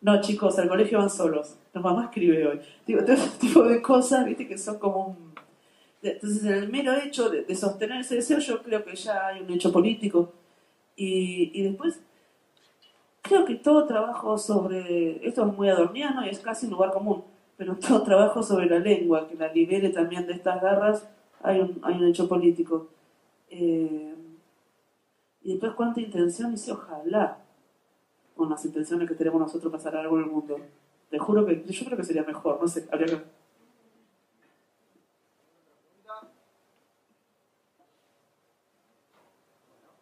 no 0.02 0.20
chicos, 0.20 0.58
al 0.58 0.68
colegio 0.68 0.98
van 0.98 1.10
solos, 1.10 1.56
la 1.74 1.82
mamá 1.82 2.06
escribe 2.06 2.48
hoy. 2.48 2.60
Digo, 2.86 3.02
todo 3.02 3.14
ese 3.14 3.38
tipo 3.38 3.64
de 3.64 3.82
cosas, 3.82 4.26
viste, 4.26 4.48
que 4.48 4.58
son 4.58 4.80
como 4.80 5.08
un... 5.08 5.32
Entonces, 6.02 6.44
en 6.44 6.54
el 6.54 6.70
mero 6.70 6.94
hecho 6.94 7.30
de, 7.30 7.56
sostener 7.56 8.02
ese 8.02 8.16
deseo, 8.16 8.40
yo 8.40 8.64
creo 8.64 8.84
que 8.84 8.96
ya 8.96 9.28
hay 9.28 9.42
un 9.42 9.52
hecho 9.52 9.72
político. 9.72 10.34
Y, 10.96 11.52
y 11.54 11.62
después, 11.62 12.00
creo 13.22 13.46
que 13.46 13.56
todo 13.56 13.86
trabajo 13.86 14.38
sobre, 14.40 15.26
esto 15.26 15.46
es 15.46 15.56
muy 15.56 15.70
adorniano 15.70 16.26
y 16.26 16.30
es 16.30 16.40
casi 16.40 16.66
un 16.66 16.74
lugar 16.74 16.92
común, 16.92 17.24
pero 17.56 17.76
todo 17.76 18.02
trabajo 18.02 18.42
sobre 18.42 18.66
la 18.66 18.80
lengua, 18.80 19.28
que 19.28 19.36
la 19.36 19.54
libere 19.54 19.90
también 19.90 20.26
de 20.26 20.34
estas 20.34 20.60
garras, 20.60 21.08
hay 21.44 21.60
un, 21.60 21.80
hay 21.84 21.96
un 21.96 22.08
hecho 22.08 22.28
político. 22.28 22.88
Eh, 23.52 24.16
y 25.44 25.52
después 25.52 25.74
cuánta 25.74 26.02
intención, 26.02 26.56
y 26.56 26.72
ojalá, 26.72 27.38
con 28.36 28.50
las 28.50 28.64
intenciones 28.66 29.08
que 29.08 29.16
tenemos 29.16 29.40
nosotros 29.40 29.72
pasar 29.72 29.96
algo 29.96 30.18
en 30.18 30.24
el 30.24 30.30
mundo. 30.30 30.58
Te 31.10 31.20
juro 31.20 31.46
que 31.46 31.64
yo 31.66 31.86
creo 31.86 31.98
que 31.98 32.04
sería 32.04 32.24
mejor, 32.24 32.60
no 32.62 32.68
sé, 32.68 32.88
habría 32.92 33.08
que... 33.08 33.22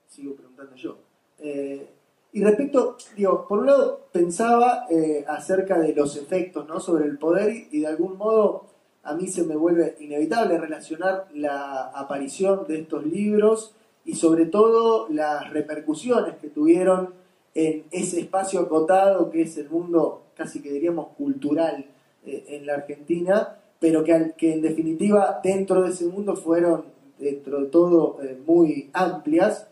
Sigo 0.08 0.36
preguntando 0.36 0.76
yo. 0.76 0.98
Eh, 1.40 1.90
y 2.32 2.44
respecto, 2.44 2.98
digo, 3.16 3.48
por 3.48 3.60
un 3.60 3.66
lado 3.66 4.08
pensaba 4.12 4.86
eh, 4.90 5.26
acerca 5.28 5.80
de 5.80 5.96
los 5.96 6.16
efectos 6.16 6.68
¿no? 6.68 6.80
sobre 6.80 7.06
el 7.06 7.18
poder 7.18 7.68
y, 7.72 7.80
de 7.82 7.88
algún 7.88 8.18
modo 8.18 8.68
a 9.02 9.16
mí 9.16 9.28
se 9.28 9.44
me 9.44 9.56
vuelve 9.56 9.96
inevitable 10.00 10.58
relacionar 10.58 11.28
la 11.34 11.90
aparición 11.96 12.68
de 12.68 12.82
estos 12.82 13.06
libros 13.06 13.74
y 14.06 14.16
sobre 14.16 14.46
todo 14.46 15.08
las 15.10 15.50
repercusiones 15.52 16.36
que 16.36 16.50
tuvieron 16.50 17.14
en 17.56 17.86
ese 17.92 18.20
espacio 18.22 18.60
acotado 18.62 19.30
que 19.30 19.42
es 19.42 19.58
el 19.58 19.70
mundo 19.70 20.24
casi 20.36 20.62
que 20.62 20.72
diríamos 20.72 21.10
cultural 21.18 21.86
eh, 22.26 22.46
en 22.48 22.66
la 22.66 22.76
Argentina, 22.76 23.58
pero 23.80 24.04
que, 24.04 24.34
en 24.40 24.62
definitiva 24.62 25.40
dentro 25.44 25.84
de 25.84 25.90
ese 25.90 26.06
mundo 26.06 26.36
fueron 26.36 26.86
dentro 27.18 27.62
de 27.62 27.68
todo 27.68 28.18
eh, 28.22 28.38
muy 28.46 28.90
amplias 28.94 29.68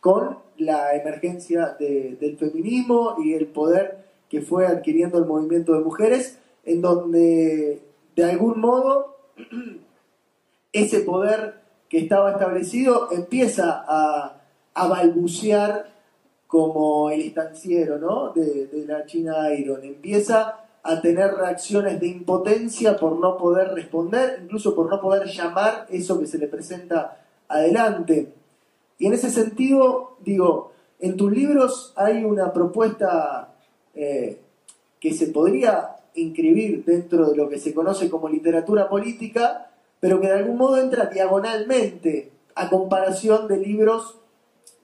con 0.00 0.38
la 0.56 0.94
emergencia 0.94 1.76
del 1.78 2.36
feminismo 2.38 3.16
y 3.22 3.34
el 3.34 3.46
poder 3.46 4.04
que 4.28 4.42
fue 4.42 4.66
adquiriendo 4.66 5.18
el 5.18 5.26
movimiento 5.26 5.72
de 5.72 5.80
mujeres, 5.80 6.38
en 6.64 6.82
donde 6.82 7.80
de 8.14 8.24
algún 8.24 8.60
modo 8.60 9.16
ese 10.72 11.00
poder 11.00 11.60
que 11.88 11.98
estaba 11.98 12.32
establecido 12.32 13.08
empieza 13.10 13.84
a, 13.86 14.42
a 14.74 14.88
balbucear 14.88 15.97
como 16.48 17.10
el 17.10 17.20
estanciero 17.20 17.98
¿no? 17.98 18.32
de, 18.32 18.84
la 18.86 19.04
China 19.04 19.54
Iron, 19.54 19.84
empieza 19.84 20.64
a 20.82 21.00
tener 21.02 21.34
reacciones 21.34 22.00
de 22.00 22.08
impotencia 22.08 22.96
por 22.96 23.18
no 23.18 23.36
poder 23.36 23.68
responder, 23.74 24.40
incluso 24.42 24.74
por 24.74 24.88
no 24.88 24.98
poder 24.98 25.28
llamar 25.28 25.86
eso 25.90 26.18
que 26.18 26.26
se 26.26 26.38
le 26.38 26.48
presenta 26.48 27.20
adelante. 27.46 28.32
Y 28.98 29.06
en 29.06 29.12
ese 29.12 29.30
sentido, 29.30 30.16
digo, 30.24 30.72
en 30.98 31.18
tus 31.18 31.30
libros 31.30 31.92
hay 31.94 32.24
una 32.24 32.50
propuesta 32.52 33.54
eh, 33.94 34.40
que 34.98 35.12
se 35.12 35.26
podría 35.26 35.96
inscribir 36.14 36.82
dentro 36.84 37.28
de 37.28 37.36
lo 37.36 37.50
que 37.50 37.58
se 37.58 37.74
conoce 37.74 38.08
como 38.08 38.28
literatura 38.28 38.88
política, 38.88 39.70
pero 40.00 40.18
que 40.18 40.28
de 40.28 40.38
algún 40.38 40.56
modo 40.56 40.78
entra 40.78 41.06
diagonalmente 41.06 42.32
a 42.54 42.70
comparación 42.70 43.48
de 43.48 43.58
libros 43.58 44.17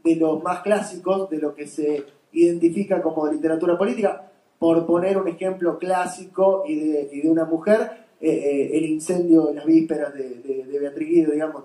de 0.05 0.17
los 0.17 0.43
más 0.43 0.61
clásicos, 0.61 1.31
de 1.31 1.39
lo 1.39 1.55
que 1.55 1.67
se 1.67 2.05
identifica 2.33 3.03
como 3.03 3.27
literatura 3.27 3.77
política. 3.77 4.31
Por 4.59 4.87
poner 4.87 5.19
un 5.19 5.27
ejemplo 5.27 5.79
clásico 5.79 6.65
y 6.67 6.77
de, 6.77 7.23
una 7.25 7.45
mujer, 7.45 7.91
eh, 8.21 8.31
eh, 8.31 8.79
el 8.79 8.85
incendio 8.85 9.51
en 9.51 9.57
las 9.57 9.67
vísperas 9.67 10.15
de, 10.15 10.79
Beatriz 10.81 11.09
Guido, 11.09 11.33
digamos. 11.33 11.65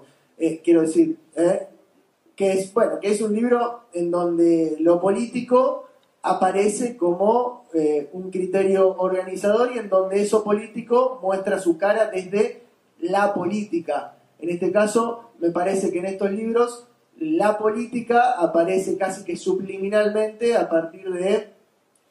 quiero 0.64 0.82
decir, 0.82 1.18
que 2.36 2.54
es, 2.54 2.74
bueno, 2.74 3.00
que 3.00 3.12
es 3.12 3.22
un 3.22 3.36
libro 3.36 3.82
en 3.94 4.10
donde 4.10 4.78
lo 4.80 5.02
político 5.02 5.90
aparece 6.22 6.98
como 6.98 7.66
eh, 7.74 8.10
un 8.14 8.32
criterio 8.32 8.96
organizador 8.98 9.72
y 9.74 9.80
en 9.80 9.90
donde 9.90 10.22
eso 10.22 10.44
político 10.44 11.20
muestra 11.22 11.60
su 11.60 11.78
cara 11.78 12.10
desde 12.10 12.64
la 13.00 13.34
política. 13.34 14.18
En 14.40 14.50
este 14.50 14.72
caso, 14.72 15.32
me 15.40 15.52
parece 15.52 15.92
que 15.92 16.00
en 16.00 16.06
estos 16.06 16.32
libros 16.32 16.88
la 17.20 17.58
política 17.58 18.32
aparece 18.32 18.98
casi 18.98 19.24
que 19.24 19.36
subliminalmente 19.36 20.56
a 20.56 20.70
partir 20.70 21.12
de 21.12 21.50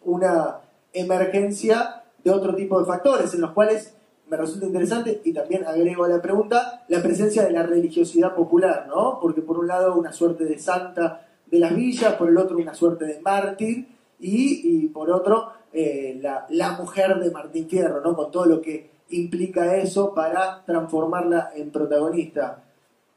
una 0.04 0.60
emergencia 0.92 2.02
de 2.22 2.30
otro 2.30 2.54
tipo 2.54 2.78
de 2.78 2.86
factores, 2.86 3.32
en 3.34 3.40
los 3.40 3.52
cuales 3.52 3.94
me 4.28 4.36
resulta 4.36 4.66
interesante 4.66 5.22
y 5.24 5.32
también 5.32 5.64
agrego 5.64 6.04
a 6.04 6.08
la 6.08 6.20
pregunta 6.20 6.84
la 6.88 7.02
presencia 7.02 7.44
de 7.44 7.52
la 7.52 7.62
religiosidad 7.62 8.34
popular, 8.34 8.86
¿no? 8.88 9.18
Porque 9.20 9.40
por 9.40 9.58
un 9.58 9.66
lado 9.66 9.94
una 9.94 10.12
suerte 10.12 10.44
de 10.44 10.58
santa 10.58 11.26
de 11.46 11.58
las 11.58 11.74
villas, 11.74 12.14
por 12.14 12.28
el 12.28 12.36
otro 12.36 12.58
una 12.58 12.74
suerte 12.74 13.06
de 13.06 13.20
mártir 13.20 13.88
y, 14.20 14.88
por 14.88 15.10
otro 15.10 15.52
eh, 15.72 16.18
la, 16.20 16.46
la, 16.50 16.72
mujer 16.72 17.18
de 17.18 17.30
Martín 17.30 17.68
Fierro, 17.68 18.00
¿no? 18.02 18.14
Con 18.14 18.30
todo 18.30 18.44
lo 18.44 18.60
que 18.60 18.90
implica 19.10 19.76
eso 19.76 20.12
para 20.12 20.62
transformarla 20.66 21.52
en 21.54 21.70
protagonista. 21.70 22.62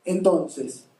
Entonces, 0.05 0.90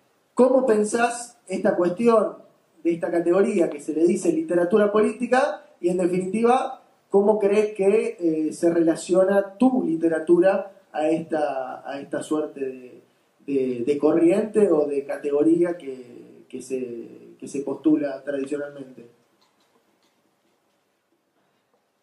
¿cómo 0.41 0.65
pensás 0.65 1.37
esta 1.47 1.75
cuestión 1.75 2.37
de 2.83 2.93
esta 2.93 3.11
categoría 3.11 3.69
que 3.69 3.79
se 3.79 3.93
le 3.93 4.05
dice 4.05 4.31
literatura 4.31 4.91
política 4.91 5.63
y 5.79 5.89
en 5.89 5.97
definitiva 5.97 6.81
¿Cómo 7.11 7.39
crees 7.39 7.75
que 7.75 8.15
eh, 8.17 8.53
se 8.53 8.73
relaciona 8.73 9.57
tu 9.57 9.83
literatura 9.83 10.71
a 10.93 11.09
esta, 11.09 11.85
a 11.85 11.99
esta 11.99 12.23
suerte 12.23 13.03
de, 13.45 13.97
corriente 13.99 14.71
o 14.71 14.87
de 14.87 15.03
categoría 15.03 15.75
que, 15.77 16.47
se, 16.61 17.35
que 17.37 17.47
se 17.49 17.63
postula 17.63 18.23
tradicionalmente? 18.23 19.09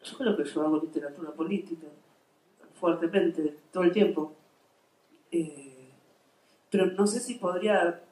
Yo 0.04 0.18
creo 0.18 0.36
que 0.36 0.44
yo 0.44 0.60
hago 0.60 0.76
literatura 0.76 1.30
política 1.32 1.86
fuertemente 2.74 3.56
todo 3.72 3.84
el 3.84 3.92
tiempo. 3.92 4.34
Eh, 5.32 5.88
pero 6.70 6.84
no 6.88 7.06
sé 7.06 7.20
si 7.20 7.36
podría. 7.36 8.02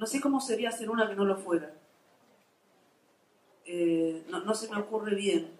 No 0.00 0.06
sé 0.06 0.18
cómo 0.18 0.40
sería 0.40 0.70
hacer 0.70 0.88
una 0.88 1.06
que 1.06 1.14
no 1.14 1.26
lo 1.26 1.36
fuera. 1.36 1.74
Eh, 3.66 4.24
no, 4.30 4.40
no, 4.40 4.54
se 4.54 4.70
me 4.70 4.80
ocurre 4.80 5.14
bien. 5.14 5.50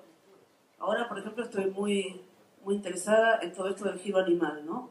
Ahora, 0.78 1.06
por 1.10 1.18
ejemplo, 1.18 1.44
estoy 1.44 1.66
muy, 1.66 2.22
muy 2.64 2.76
interesada 2.76 3.40
en 3.42 3.52
todo 3.52 3.68
esto 3.68 3.84
del 3.84 3.98
giro 3.98 4.18
animal, 4.18 4.64
¿no? 4.64 4.88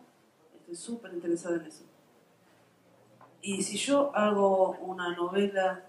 Estoy 0.53 0.75
súper 0.75 1.15
interesada 1.15 1.55
en 1.55 1.63
eso. 1.63 1.83
Y 3.41 3.63
si 3.63 3.75
yo 3.77 4.15
hago 4.15 4.77
una 4.81 5.15
novela 5.15 5.83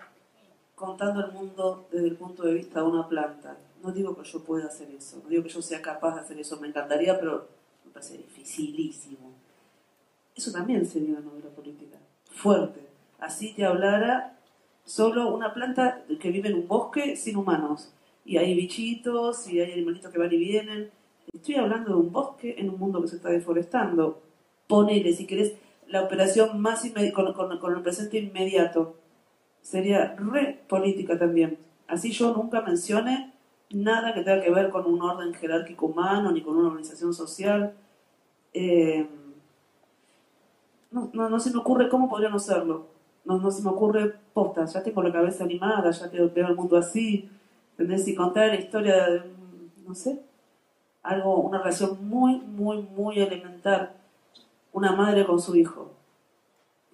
contando 0.74 1.22
el 1.22 1.30
mundo 1.30 1.86
desde 1.92 2.08
el 2.08 2.16
punto 2.16 2.44
de 2.44 2.54
vista 2.54 2.80
de 2.80 2.86
una 2.86 3.06
planta, 3.06 3.58
no 3.82 3.92
digo 3.92 4.16
que 4.16 4.26
yo 4.26 4.42
pueda 4.42 4.68
hacer 4.68 4.90
eso, 4.90 5.20
no 5.22 5.28
digo 5.28 5.42
que 5.42 5.50
yo 5.50 5.60
sea 5.60 5.82
capaz 5.82 6.14
de 6.14 6.20
hacer 6.22 6.38
eso, 6.38 6.58
me 6.58 6.68
encantaría, 6.68 7.20
pero 7.20 7.46
me 7.84 7.90
parece 7.90 8.16
dificilísimo. 8.16 9.34
Eso 10.34 10.50
también 10.50 10.86
sería 10.86 11.10
una 11.10 11.20
novela 11.20 11.50
política, 11.50 11.98
fuerte. 12.32 12.89
Así 13.20 13.52
te 13.52 13.64
hablara 13.64 14.38
solo 14.84 15.32
una 15.34 15.52
planta 15.54 16.02
que 16.20 16.30
vive 16.30 16.48
en 16.48 16.56
un 16.56 16.68
bosque 16.68 17.16
sin 17.16 17.36
humanos 17.36 17.92
y 18.24 18.38
hay 18.38 18.54
bichitos 18.54 19.48
y 19.48 19.60
hay 19.60 19.72
animalitos 19.72 20.10
que 20.10 20.18
van 20.18 20.32
y 20.32 20.36
vienen. 20.36 20.90
Estoy 21.32 21.56
hablando 21.56 21.90
de 21.90 21.96
un 21.96 22.12
bosque 22.12 22.56
en 22.58 22.70
un 22.70 22.78
mundo 22.78 23.00
que 23.02 23.08
se 23.08 23.16
está 23.16 23.28
deforestando. 23.28 24.22
Ponele, 24.66 25.12
si 25.12 25.26
querés, 25.26 25.54
la 25.86 26.02
operación 26.02 26.60
más 26.60 26.84
con, 27.12 27.72
el 27.72 27.82
presente 27.82 28.18
inmediato. 28.18 28.96
Sería 29.60 30.14
re 30.16 30.60
política 30.68 31.18
también. 31.18 31.58
Así 31.88 32.12
yo 32.12 32.32
nunca 32.34 32.62
mencione 32.62 33.32
nada 33.70 34.14
que 34.14 34.22
tenga 34.22 34.42
que 34.42 34.50
ver 34.50 34.70
con 34.70 34.86
un 34.86 35.02
orden 35.02 35.34
jerárquico 35.34 35.86
humano 35.86 36.32
ni 36.32 36.40
con 36.42 36.56
una 36.56 36.68
organización 36.68 37.12
social. 37.12 37.74
Eh, 38.54 39.06
no, 40.90 41.10
no, 41.12 41.40
se 41.40 41.50
me 41.50 41.58
ocurre 41.58 41.88
cómo 41.88 42.08
podría 42.08 42.30
no 42.30 42.38
serlo. 42.38 42.86
No, 43.24 43.38
no 43.38 43.50
se 43.50 43.62
me 43.62 43.70
ocurre 43.70 44.14
posta. 44.32 44.64
Ya 44.64 44.82
tengo 44.82 45.02
la 45.02 45.12
cabeza 45.12 45.44
animada, 45.44 45.90
ya 45.90 46.08
veo 46.08 46.48
el 46.48 46.56
mundo 46.56 46.76
así. 46.76 47.28
¿Entendés? 47.72 48.06
Y 48.08 48.14
contar 48.14 48.48
la 48.48 48.56
historia 48.56 49.06
de, 49.08 49.22
no 49.86 49.94
sé, 49.94 50.20
algo, 51.02 51.36
una 51.36 51.58
relación 51.58 51.98
muy, 52.08 52.40
muy, 52.40 52.82
muy 52.82 53.20
elemental. 53.20 53.92
Una 54.72 54.92
madre 54.92 55.26
con 55.26 55.40
su 55.40 55.56
hijo. 55.56 55.92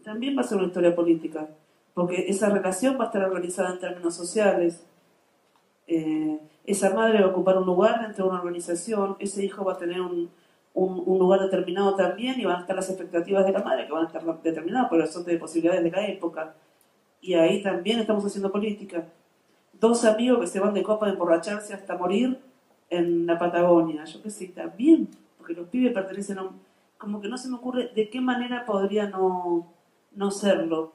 También 0.04 0.36
va 0.36 0.42
a 0.42 0.44
ser 0.44 0.58
una 0.58 0.68
historia 0.68 0.94
política. 0.94 1.48
Porque 1.94 2.26
esa 2.28 2.50
relación 2.50 2.98
va 2.98 3.04
a 3.04 3.06
estar 3.06 3.24
organizada 3.24 3.72
en 3.72 3.80
términos 3.80 4.14
sociales. 4.14 4.84
Eh, 5.86 6.38
esa 6.64 6.92
madre 6.94 7.20
va 7.20 7.26
a 7.26 7.30
ocupar 7.30 7.58
un 7.58 7.66
lugar 7.66 8.02
dentro 8.02 8.24
de 8.24 8.30
una 8.30 8.40
organización. 8.40 9.16
Ese 9.18 9.44
hijo 9.44 9.64
va 9.64 9.74
a 9.74 9.78
tener 9.78 10.00
un, 10.00 10.30
un, 10.76 11.18
lugar 11.18 11.40
determinado 11.40 11.96
también 11.96 12.38
y 12.38 12.44
van 12.44 12.56
a 12.56 12.60
estar 12.60 12.76
las 12.76 12.88
expectativas 12.88 13.44
de 13.46 13.52
la 13.52 13.62
madre 13.62 13.86
que 13.86 13.92
van 13.92 14.04
a 14.04 14.06
estar 14.06 14.42
determinadas 14.42 14.88
por 14.88 15.00
el 15.00 15.08
son 15.08 15.24
de 15.24 15.38
posibilidades 15.38 15.82
de 15.82 15.90
la 15.90 16.06
época. 16.06 16.54
Y 17.20 17.34
ahí 17.34 17.62
también 17.62 17.98
estamos 17.98 18.24
haciendo 18.24 18.52
política. 18.52 19.06
Dos 19.72 20.04
amigos 20.04 20.40
que 20.40 20.46
se 20.46 20.60
van 20.60 20.74
de 20.74 20.82
copa 20.82 21.06
de 21.06 21.12
emborracharse 21.12 21.74
hasta 21.74 21.96
morir 21.96 22.38
en 22.90 23.26
la 23.26 23.38
Patagonia. 23.38 24.04
Yo 24.04 24.22
qué 24.22 24.30
sé, 24.30 24.48
también, 24.48 25.08
porque 25.38 25.54
los 25.54 25.68
pibes 25.68 25.92
pertenecen 25.92 26.38
a 26.38 26.42
un... 26.42 26.60
Como 26.98 27.20
que 27.20 27.28
no 27.28 27.36
se 27.36 27.48
me 27.48 27.56
ocurre 27.56 27.90
de 27.94 28.08
qué 28.08 28.20
manera 28.20 28.64
podría 28.64 29.08
no, 29.08 29.66
no 30.14 30.30
serlo. 30.30 30.92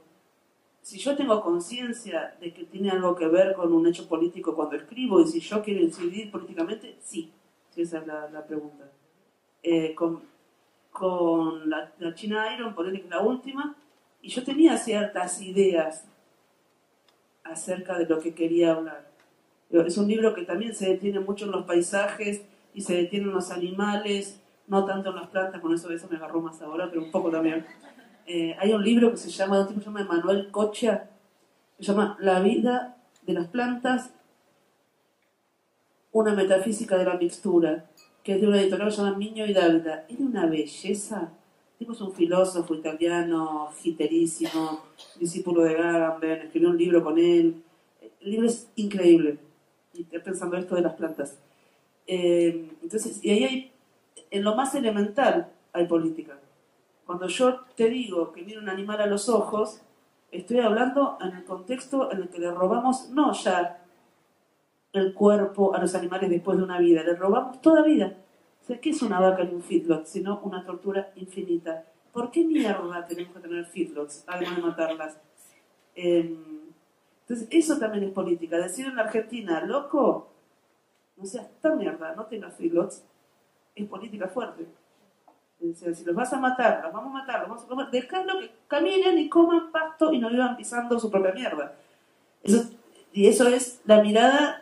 Si 0.82 0.98
yo 0.98 1.16
tengo 1.16 1.42
conciencia 1.42 2.36
de 2.40 2.54
que 2.54 2.64
tiene 2.64 2.90
algo 2.90 3.16
que 3.16 3.28
ver 3.28 3.54
con 3.54 3.72
un 3.72 3.86
hecho 3.86 4.08
político 4.08 4.56
cuando 4.56 4.76
escribo 4.76 5.22
y 5.22 5.28
si 5.28 5.40
yo 5.40 5.62
quiero 5.62 5.82
incidir 5.82 6.32
políticamente, 6.32 6.98
sí 7.02 7.32
esa 7.76 8.00
es 8.00 8.08
la, 8.08 8.30
la 8.30 8.46
pregunta. 8.46 8.90
Eh, 9.64 9.94
con, 9.94 10.24
con 10.92 11.70
la, 11.70 11.92
China 12.16 12.54
Iron, 12.54 12.76
por 12.76 12.92
que 12.92 13.08
la 13.10 13.20
última, 13.22 13.76
y 14.22 14.30
yo 14.30 14.44
tenía 14.44 14.78
ciertas 14.78 15.42
ideas 15.42 16.06
acerca 17.44 17.98
de 17.98 18.06
lo 18.06 18.20
que 18.20 18.34
quería 18.34 18.74
hablar. 18.74 19.10
Es 19.70 19.98
un 19.98 20.08
libro 20.08 20.34
que 20.34 20.44
también 20.44 20.76
se 20.76 20.90
detiene 20.90 21.20
mucho 21.20 21.46
en 21.46 21.52
los 21.52 21.66
paisajes 21.66 22.44
y 22.74 22.82
se 22.82 22.96
detiene 22.96 23.26
en 23.26 23.34
los 23.34 23.52
animales, 23.52 24.42
no 24.68 24.86
tanto 24.86 25.10
en 25.10 25.16
las 25.16 25.28
plantas, 25.28 25.62
con 25.62 25.74
eso, 25.74 25.90
eso 25.92 26.08
me 26.10 26.18
agarró 26.18 26.42
más 26.42 26.62
ahora, 26.62 26.90
pero 26.90 27.04
un 27.04 27.12
poco 27.12 27.32
también. 27.32 27.66
Eh, 28.26 28.56
hay 28.60 28.74
un 28.74 28.84
libro 28.84 29.12
que 29.12 29.18
se 29.18 29.30
llama, 29.30 29.62
un 29.62 29.68
tipo 29.68 29.80
se 29.80 29.86
llama 29.86 30.04
Manuel 30.04 30.52
Cocha, 30.52 31.10
se 31.78 31.84
llama 31.84 32.18
La 32.20 32.42
vida 32.42 32.98
de 33.24 33.34
las 33.34 33.48
plantas, 33.48 34.12
una 36.12 36.34
metafísica 36.34 36.98
de 36.98 37.06
la 37.06 37.16
mixtura 37.16 37.86
que 38.24 38.36
es 38.36 38.42
de 38.42 38.48
una 38.48 38.62
editorial 38.62 38.90
que 38.90 38.96
se 38.96 39.02
llama 39.02 39.18
Miño 39.18 39.46
y 39.46 39.54
Dávila. 39.54 40.06
Era 40.08 40.24
una 40.24 40.46
belleza. 40.46 41.32
tipo 41.78 41.94
es 41.94 42.02
un 42.02 42.14
filósofo 42.14 42.76
italiano, 42.76 43.70
giterísimo, 43.82 44.82
discípulo 45.20 45.64
de 45.64 45.74
Gagamben, 45.74 46.42
escribió 46.42 46.70
un 46.70 46.78
libro 46.78 47.04
con 47.04 47.18
él. 47.18 47.64
El 48.20 48.32
libro 48.32 48.48
es 48.48 48.70
increíble. 48.76 49.40
Y 49.94 50.04
estoy 50.04 50.20
pensando 50.20 50.58
esto 50.58 50.76
de 50.76 50.82
las 50.82 50.94
plantas. 50.94 51.40
Eh, 52.06 52.70
entonces, 52.82 53.24
y 53.24 53.32
ahí 53.32 53.44
hay, 53.44 53.72
en 54.30 54.44
lo 54.44 54.56
más 54.56 54.76
elemental 54.76 55.52
hay 55.74 55.88
política. 55.88 56.38
Cuando 57.06 57.28
yo 57.28 57.62
te 57.76 57.90
digo 57.90 58.32
que 58.32 58.44
mira 58.44 58.60
un 58.60 58.70
animal 58.70 59.02
a 59.02 59.08
los 59.08 59.28
ojos, 59.28 59.82
estoy 60.32 60.60
hablando 60.60 61.18
en 61.22 61.36
el 61.36 61.44
contexto 61.44 62.12
en 62.12 62.22
el 62.22 62.30
que 62.30 62.40
le 62.40 62.52
robamos 62.52 63.10
no 63.10 63.34
ya 63.34 63.81
el 64.94 65.14
cuerpo 65.14 65.74
a 65.74 65.80
los 65.80 65.96
animales 65.96 66.30
después 66.30 66.58
de 66.58 66.64
una 66.64 66.80
vida, 66.80 67.04
le 67.04 67.16
robamos 67.16 67.62
toda 67.62 67.84
vida. 67.84 68.18
O 68.62 68.66
sea, 68.66 68.80
¿qué 68.80 68.92
es 68.92 69.02
una 69.02 69.20
vaca 69.20 69.44
en 69.44 69.56
un 69.56 69.62
feedlot? 69.62 70.06
Sino 70.06 70.40
una 70.44 70.66
tortura 70.66 71.12
infinita. 71.16 71.86
¿Por 72.12 72.30
qué 72.30 72.44
mierda 72.44 73.06
tenemos 73.08 73.34
que 73.34 73.40
tener 73.40 73.66
feedlots, 73.66 74.24
además 74.28 74.56
de 74.58 74.62
matarlas? 74.62 75.18
Em, 75.96 76.62
entonces, 77.22 77.48
eso 77.50 77.78
también 77.80 78.04
es 78.04 78.12
política. 78.12 78.58
Decir 78.58 78.86
en 78.86 78.96
la 78.96 79.04
Argentina, 79.04 79.62
loco, 79.66 80.30
no 81.16 81.26
seas 81.26 81.50
tan 81.62 81.78
mierda, 81.78 82.14
no 82.16 82.26
tengas 82.26 82.56
feedlots, 82.56 83.06
es 83.76 83.88
política 83.88 84.28
fuerte. 84.28 84.68
si 85.60 86.04
los 86.04 86.16
vas 86.16 86.34
a 86.34 86.40
matar, 86.40 86.84
los 86.84 86.92
vamos 86.92 87.12
a 87.12 87.20
matar, 87.20 87.40
los 87.40 87.50
vamos 87.50 87.64
a 87.64 87.68
comer, 87.68 87.90
dejadlo 87.92 88.40
que 88.40 88.52
caminen 88.68 89.18
y 89.18 89.30
coman 89.30 89.72
pasto 89.72 90.12
y 90.12 90.20
no 90.20 90.30
vivan 90.30 90.58
pisando 90.58 91.00
su 91.00 91.10
propia 91.10 91.32
mierda. 91.32 91.76
Eso, 92.44 92.70
y 93.14 93.28
eso 93.28 93.48
es 93.48 93.82
la 93.86 94.02
mirada 94.02 94.61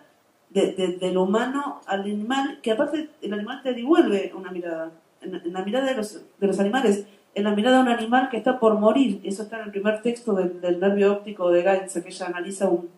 de, 0.50 0.98
del 1.00 1.18
humano 1.18 1.82
al 1.86 2.02
animal, 2.02 2.60
que 2.62 2.72
aparte 2.72 3.10
el 3.22 3.34
animal 3.34 3.62
te 3.62 3.74
devuelve 3.74 4.32
una 4.36 4.52
mirada. 4.52 4.92
En, 5.22 5.54
la 5.54 5.64
mirada 5.64 5.88
de 5.88 5.96
los, 5.96 6.22
de 6.40 6.48
los, 6.48 6.60
animales, 6.60 7.06
en 7.36 7.44
la 7.44 7.56
mirada 7.56 7.78
de 7.78 7.84
un 7.84 7.90
animal 7.90 8.30
que 8.30 8.38
está 8.38 8.60
por 8.60 8.76
morir. 8.80 9.20
Eso 9.24 9.44
está 9.44 9.58
en 9.60 9.66
el 9.66 9.72
primer 9.72 10.02
texto 10.02 10.34
del, 10.34 10.80
nervio 10.80 11.12
óptico 11.14 11.52
de 11.52 11.62
Gaines, 11.62 11.94
que 11.94 12.10
ella 12.10 12.28
analiza 12.28 12.70
un, 12.70 12.90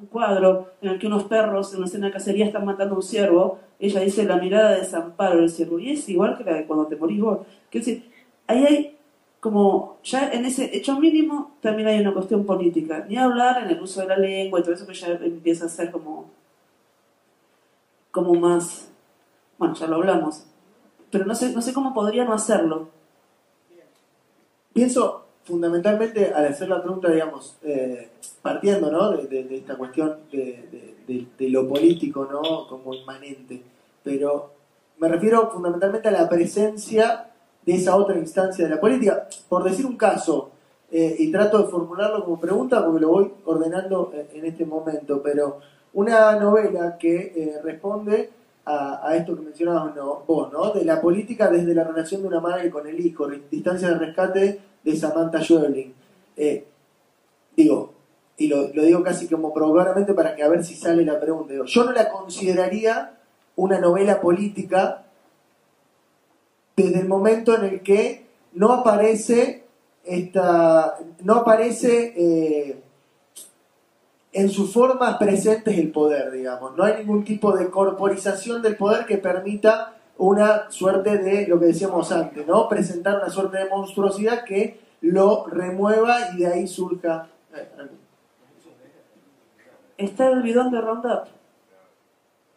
un, 0.00 0.06
cuadro 0.06 0.70
en 0.80 0.90
el 0.90 0.98
que 0.98 1.06
unos 1.06 1.24
perros 1.24 1.72
en 1.72 1.78
una 1.78 1.86
escena 1.86 2.06
de 2.06 2.12
cacería 2.12 2.46
están 2.46 2.64
matando 2.64 2.94
a 2.94 2.98
un 2.98 3.02
ciervo. 3.02 3.58
Ella 3.78 4.00
dice 4.00 4.24
la 4.24 4.36
mirada 4.36 4.70
de 4.70 4.80
desamparo 4.80 5.36
del 5.36 5.50
ciervo. 5.50 5.78
Y 5.78 5.92
es 5.92 6.08
igual 6.08 6.36
que 6.36 6.44
la 6.44 6.54
de 6.54 6.66
cuando 6.66 6.86
te 6.86 6.96
morís 6.96 7.20
vos. 7.20 7.40
Quiero 7.70 7.86
decir, 7.86 8.10
ahí 8.46 8.64
hay 8.64 8.96
como 9.44 9.98
ya 10.02 10.32
en 10.32 10.46
ese 10.46 10.74
hecho 10.74 10.98
mínimo 10.98 11.58
también 11.60 11.86
hay 11.86 12.00
una 12.00 12.14
cuestión 12.14 12.46
política. 12.46 13.04
Ni 13.06 13.18
hablar 13.18 13.62
en 13.62 13.76
el 13.76 13.82
uso 13.82 14.00
de 14.00 14.06
la 14.06 14.16
lengua 14.16 14.58
y 14.58 14.62
todo 14.62 14.72
eso 14.74 14.86
que 14.86 14.94
ya 14.94 15.08
empieza 15.08 15.66
a 15.66 15.68
ser 15.68 15.90
como 15.90 16.30
como 18.14 18.32
más, 18.34 18.88
bueno, 19.58 19.74
ya 19.74 19.88
lo 19.88 19.96
hablamos, 19.96 20.44
pero 21.10 21.26
no 21.26 21.34
sé, 21.34 21.52
no 21.52 21.60
sé 21.60 21.74
cómo 21.74 21.92
podría 21.92 22.24
no 22.24 22.32
hacerlo. 22.32 22.86
Pienso 24.72 25.24
fundamentalmente 25.42 26.32
al 26.32 26.46
hacer 26.46 26.68
la 26.68 26.80
pregunta, 26.80 27.10
digamos, 27.10 27.56
eh, 27.64 28.10
partiendo 28.40 28.88
¿no? 28.92 29.10
de, 29.10 29.56
esta 29.56 29.76
cuestión 29.76 30.20
de, 30.30 31.48
lo 31.50 31.66
político 31.66 32.28
¿no? 32.30 32.68
como 32.68 32.94
inmanente, 32.94 33.60
pero 34.04 34.52
me 34.98 35.08
refiero 35.08 35.50
fundamentalmente 35.50 36.06
a 36.06 36.12
la 36.12 36.28
presencia 36.28 37.32
de 37.66 37.74
esa 37.74 37.96
otra 37.96 38.16
instancia 38.16 38.64
de 38.64 38.76
la 38.76 38.80
política. 38.80 39.26
Por 39.48 39.64
decir 39.64 39.86
un 39.86 39.96
caso, 39.96 40.52
eh, 40.88 41.16
y 41.18 41.32
trato 41.32 41.58
de 41.58 41.68
formularlo 41.68 42.24
como 42.24 42.38
pregunta 42.38 42.84
porque 42.84 43.00
lo 43.00 43.08
voy 43.08 43.32
ordenando 43.44 44.12
en 44.32 44.44
este 44.46 44.64
momento, 44.64 45.20
pero 45.20 45.58
una 45.94 46.36
novela 46.36 46.98
que 46.98 47.16
eh, 47.16 47.60
responde 47.62 48.30
a, 48.66 49.14
esto 49.14 49.36
que 49.36 49.42
mencionabas 49.42 49.94
vos, 50.26 50.52
¿no? 50.52 50.70
De 50.72 50.84
la 50.84 51.00
política 51.00 51.50
desde 51.50 51.74
la 51.74 51.84
relación 51.84 52.22
de 52.22 52.28
una 52.28 52.40
madre 52.40 52.70
con 52.70 52.86
el 52.86 52.98
hijo, 52.98 53.28
distancia 53.50 53.88
de 53.88 53.98
rescate 53.98 54.60
de 54.82 54.96
Samantha 54.96 55.42
Schweblin. 55.42 55.92
Eh, 56.36 56.64
digo, 57.56 57.92
y 58.36 58.48
lo, 58.48 58.68
digo 58.68 59.02
casi 59.02 59.28
como 59.28 59.52
provocadoramente 59.52 60.14
para 60.14 60.34
que 60.34 60.42
a 60.42 60.48
ver 60.48 60.64
si 60.64 60.74
sale 60.74 61.04
la 61.04 61.20
pregunta. 61.20 61.54
yo 61.64 61.84
no 61.84 61.92
la 61.92 62.08
consideraría 62.08 63.18
una 63.56 63.78
novela 63.78 64.20
política 64.20 65.04
desde 66.74 67.00
el 67.00 67.06
momento 67.06 67.54
en 67.54 67.64
el 67.64 67.82
que 67.82 68.26
no 68.54 68.72
aparece 68.72 69.64
esta, 70.04 70.96
no 71.22 71.34
aparece 71.36 72.12
eh, 72.16 72.82
en 74.34 74.50
sus 74.50 74.72
formas 74.72 75.16
presentes 75.16 75.78
el 75.78 75.92
poder, 75.92 76.32
digamos. 76.32 76.76
No 76.76 76.82
hay 76.82 76.98
ningún 76.98 77.24
tipo 77.24 77.56
de 77.56 77.70
corporización 77.70 78.60
del 78.62 78.76
poder 78.76 79.06
que 79.06 79.18
permita 79.18 79.94
una 80.18 80.70
suerte 80.70 81.18
de, 81.18 81.46
lo 81.46 81.58
que 81.60 81.66
decíamos 81.66 82.10
antes, 82.10 82.44
¿no? 82.44 82.68
Presentar 82.68 83.18
una 83.18 83.30
suerte 83.30 83.58
de 83.58 83.68
monstruosidad 83.68 84.44
que 84.44 84.80
lo 85.02 85.46
remueva 85.46 86.32
y 86.34 86.38
de 86.38 86.46
ahí 86.48 86.66
surja. 86.66 87.28
Eh, 87.54 87.68
Está 89.96 90.28
el 90.28 90.42
bidón 90.42 90.72
de 90.72 90.80
Roundup. 90.80 91.28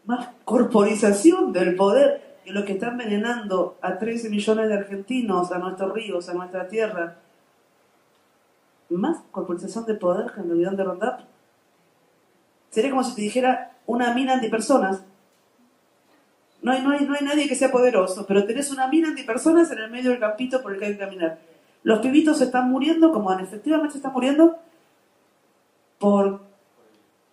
Más 0.06 0.30
corporización 0.46 1.54
del 1.54 1.76
poder 1.76 2.40
que 2.44 2.52
lo 2.52 2.66
que 2.66 2.74
está 2.74 2.88
envenenando 2.88 3.78
a 3.82 4.00
13 4.00 4.32
millones 4.32 4.70
de 4.70 4.74
argentinos, 4.74 5.52
a 5.52 5.60
nuestros 5.60 5.94
ríos, 5.94 6.28
a 6.30 6.34
nuestra 6.34 6.68
tierra. 6.68 7.18
Más 8.90 9.20
corporización 9.30 9.86
de 9.86 9.94
poder 9.94 10.32
que 10.32 10.42
el 10.42 10.48
bidón 10.48 10.76
de 10.76 10.84
Roundup. 10.84 11.37
Sería 12.78 12.92
como 12.92 13.04
si 13.04 13.16
te 13.16 13.22
dijera 13.24 13.72
una 13.88 14.14
mina 14.14 14.34
antipersonas. 14.34 15.02
No 16.62 16.72
hay, 16.72 16.84
no, 16.84 16.92
hay, 16.92 17.06
no 17.08 17.16
hay 17.16 17.26
nadie 17.26 17.48
que 17.48 17.56
sea 17.56 17.72
poderoso, 17.72 18.28
pero 18.28 18.46
tenés 18.46 18.70
una 18.70 18.86
mina 18.86 19.08
antipersonas 19.08 19.72
en 19.72 19.80
el 19.80 19.90
medio 19.90 20.12
del 20.12 20.20
campito 20.20 20.62
por 20.62 20.74
el 20.74 20.78
que 20.78 20.86
hay 20.86 20.92
que 20.94 21.00
caminar. 21.00 21.40
Los 21.82 21.98
pibitos 22.02 22.38
se 22.38 22.44
están 22.44 22.70
muriendo, 22.70 23.12
como 23.12 23.34
efectivamente 23.34 23.94
se 23.94 23.98
están 23.98 24.14
muriendo, 24.14 24.60
por 25.98 26.42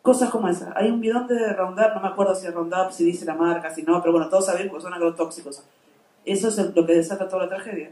cosas 0.00 0.30
como 0.30 0.48
esas. 0.48 0.74
Hay 0.76 0.88
un 0.90 1.02
bidón 1.02 1.26
de 1.26 1.52
Roundup, 1.52 1.92
no 1.94 2.00
me 2.00 2.08
acuerdo 2.08 2.34
si 2.34 2.46
es 2.46 2.54
Roundup, 2.54 2.90
si 2.90 3.04
dice 3.04 3.26
la 3.26 3.34
marca, 3.34 3.68
si 3.70 3.82
no, 3.82 4.00
pero 4.00 4.12
bueno, 4.12 4.30
todos 4.30 4.46
sabemos 4.46 4.76
que 4.76 4.80
son 4.80 4.94
agrotóxicos. 4.94 5.62
Eso 6.24 6.48
es 6.48 6.56
lo 6.74 6.86
que 6.86 6.94
desata 6.94 7.28
toda 7.28 7.42
la 7.42 7.48
tragedia. 7.50 7.90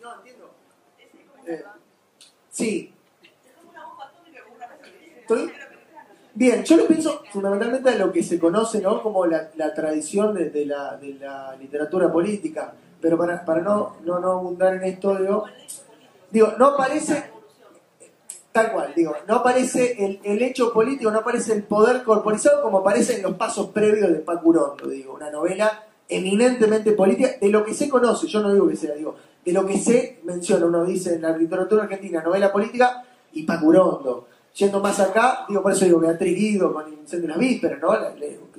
No, 0.00 0.14
entiendo. 0.14 0.50
Eh, 1.46 1.64
sí. 2.48 2.92
Estoy- 5.22 5.52
Bien, 6.36 6.62
yo 6.64 6.76
lo 6.76 6.86
pienso 6.86 7.22
fundamentalmente 7.32 7.88
a 7.88 7.96
lo 7.96 8.12
que 8.12 8.22
se 8.22 8.38
conoce 8.38 8.82
¿no? 8.82 9.02
como 9.02 9.24
la, 9.24 9.48
la 9.56 9.72
tradición 9.72 10.34
de, 10.34 10.50
de 10.50 10.66
la, 10.66 10.94
de 10.98 11.14
la 11.14 11.56
literatura 11.56 12.12
política, 12.12 12.74
pero 13.00 13.16
para, 13.16 13.42
para 13.42 13.62
no, 13.62 13.96
no, 14.04 14.20
no 14.20 14.32
abundar 14.32 14.74
en 14.74 14.84
esto, 14.84 15.16
digo, 15.16 15.44
digo, 16.30 16.52
no 16.58 16.66
aparece, 16.66 17.30
tal 18.52 18.70
cual, 18.70 18.92
digo, 18.94 19.14
no 19.26 19.36
aparece 19.36 19.96
el, 20.04 20.20
el 20.24 20.42
hecho 20.42 20.74
político, 20.74 21.10
no 21.10 21.20
aparece 21.20 21.54
el 21.54 21.62
poder 21.62 22.02
corporizado 22.02 22.60
como 22.60 22.80
aparece 22.80 23.16
en 23.16 23.22
los 23.22 23.34
pasos 23.36 23.68
previos 23.70 24.10
de 24.10 24.16
Pacurondo, 24.16 24.88
digo, 24.88 25.14
una 25.14 25.30
novela 25.30 25.86
eminentemente 26.06 26.92
política, 26.92 27.30
de 27.40 27.48
lo 27.48 27.64
que 27.64 27.72
se 27.72 27.88
conoce, 27.88 28.26
yo 28.26 28.42
no 28.42 28.52
digo 28.52 28.68
que 28.68 28.76
sea, 28.76 28.94
digo, 28.94 29.16
de 29.42 29.52
lo 29.52 29.64
que 29.64 29.78
se 29.78 30.20
menciona, 30.24 30.66
uno 30.66 30.84
dice 30.84 31.14
en 31.14 31.22
la 31.22 31.34
literatura 31.34 31.84
argentina, 31.84 32.22
novela 32.22 32.52
política 32.52 33.04
y 33.32 33.44
Pacurondo. 33.44 34.35
Yendo 34.56 34.80
más 34.80 34.98
acá, 35.00 35.44
digo, 35.48 35.62
por 35.62 35.72
eso 35.72 35.84
digo 35.84 36.00
Beatriz 36.00 36.34
Guido 36.34 36.72
con 36.72 36.90
Incendio 36.90 37.26
en 37.26 37.30
las 37.30 37.38
Vísperas, 37.38 37.78
¿no? 37.80 37.92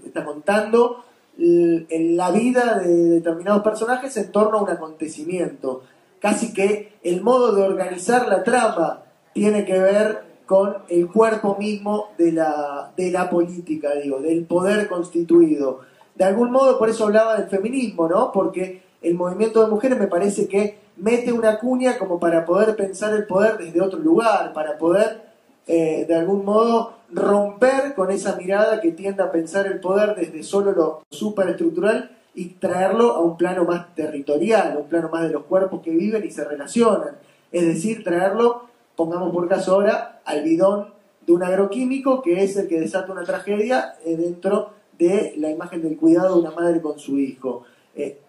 Está 0.05 0.23
contando 0.23 1.03
la 1.37 2.31
vida 2.31 2.79
de 2.79 2.93
determinados 3.09 3.63
personajes 3.63 4.15
en 4.17 4.31
torno 4.31 4.59
a 4.59 4.61
un 4.61 4.69
acontecimiento. 4.69 5.83
Casi 6.19 6.53
que 6.53 6.93
el 7.03 7.21
modo 7.21 7.53
de 7.55 7.63
organizar 7.63 8.27
la 8.27 8.43
trama 8.43 9.03
tiene 9.33 9.65
que 9.65 9.79
ver 9.79 10.23
con 10.45 10.77
el 10.87 11.07
cuerpo 11.07 11.57
mismo 11.59 12.09
de 12.17 12.31
la, 12.31 12.91
de 12.95 13.11
la 13.11 13.29
política, 13.29 13.93
digo, 13.95 14.19
del 14.19 14.45
poder 14.45 14.87
constituido. 14.87 15.81
De 16.15 16.23
algún 16.23 16.51
modo, 16.51 16.77
por 16.79 16.89
eso 16.89 17.05
hablaba 17.05 17.37
del 17.37 17.49
feminismo, 17.49 18.07
¿no? 18.07 18.31
Porque 18.31 18.83
el 19.01 19.15
movimiento 19.15 19.63
de 19.63 19.69
mujeres 19.69 19.99
me 19.99 20.07
parece 20.07 20.47
que 20.47 20.77
mete 20.97 21.31
una 21.31 21.59
cuña 21.59 21.97
como 21.97 22.19
para 22.19 22.45
poder 22.45 22.75
pensar 22.75 23.13
el 23.13 23.25
poder 23.25 23.57
desde 23.57 23.81
otro 23.81 23.99
lugar, 23.99 24.53
para 24.53 24.77
poder 24.77 25.26
eh, 25.67 26.05
de 26.07 26.15
algún 26.15 26.45
modo 26.45 26.93
romper 27.11 27.93
con 27.95 28.11
esa 28.11 28.35
mirada 28.35 28.81
que 28.81 28.91
tiende 28.91 29.23
a 29.23 29.31
pensar 29.31 29.67
el 29.67 29.79
poder 29.79 30.15
desde 30.15 30.43
solo 30.43 30.71
lo 30.71 31.03
superestructural 31.09 32.17
y 32.35 32.49
traerlo 32.49 33.13
a 33.13 33.21
un 33.21 33.37
plano 33.37 33.65
más 33.65 33.93
territorial, 33.95 34.73
a 34.73 34.79
un 34.79 34.87
plano 34.87 35.09
más 35.09 35.23
de 35.23 35.31
los 35.31 35.43
cuerpos 35.45 35.81
que 35.81 35.91
viven 35.91 36.23
y 36.23 36.31
se 36.31 36.45
relacionan. 36.45 37.17
Es 37.51 37.65
decir, 37.65 38.03
traerlo, 38.03 38.63
pongamos 38.95 39.33
por 39.33 39.47
caso 39.47 39.73
ahora, 39.73 40.21
al 40.23 40.43
bidón 40.43 40.93
de 41.25 41.33
un 41.33 41.43
agroquímico 41.43 42.21
que 42.21 42.43
es 42.43 42.55
el 42.57 42.67
que 42.67 42.79
desata 42.79 43.11
una 43.11 43.23
tragedia 43.23 43.95
eh, 44.05 44.15
dentro 44.15 44.71
de 44.97 45.33
la 45.37 45.49
imagen 45.49 45.81
del 45.81 45.97
cuidado 45.97 46.35
de 46.35 46.41
una 46.41 46.51
madre 46.51 46.81
con 46.81 46.99
su 46.99 47.17
hijo. 47.17 47.63
Eh, 47.95 48.19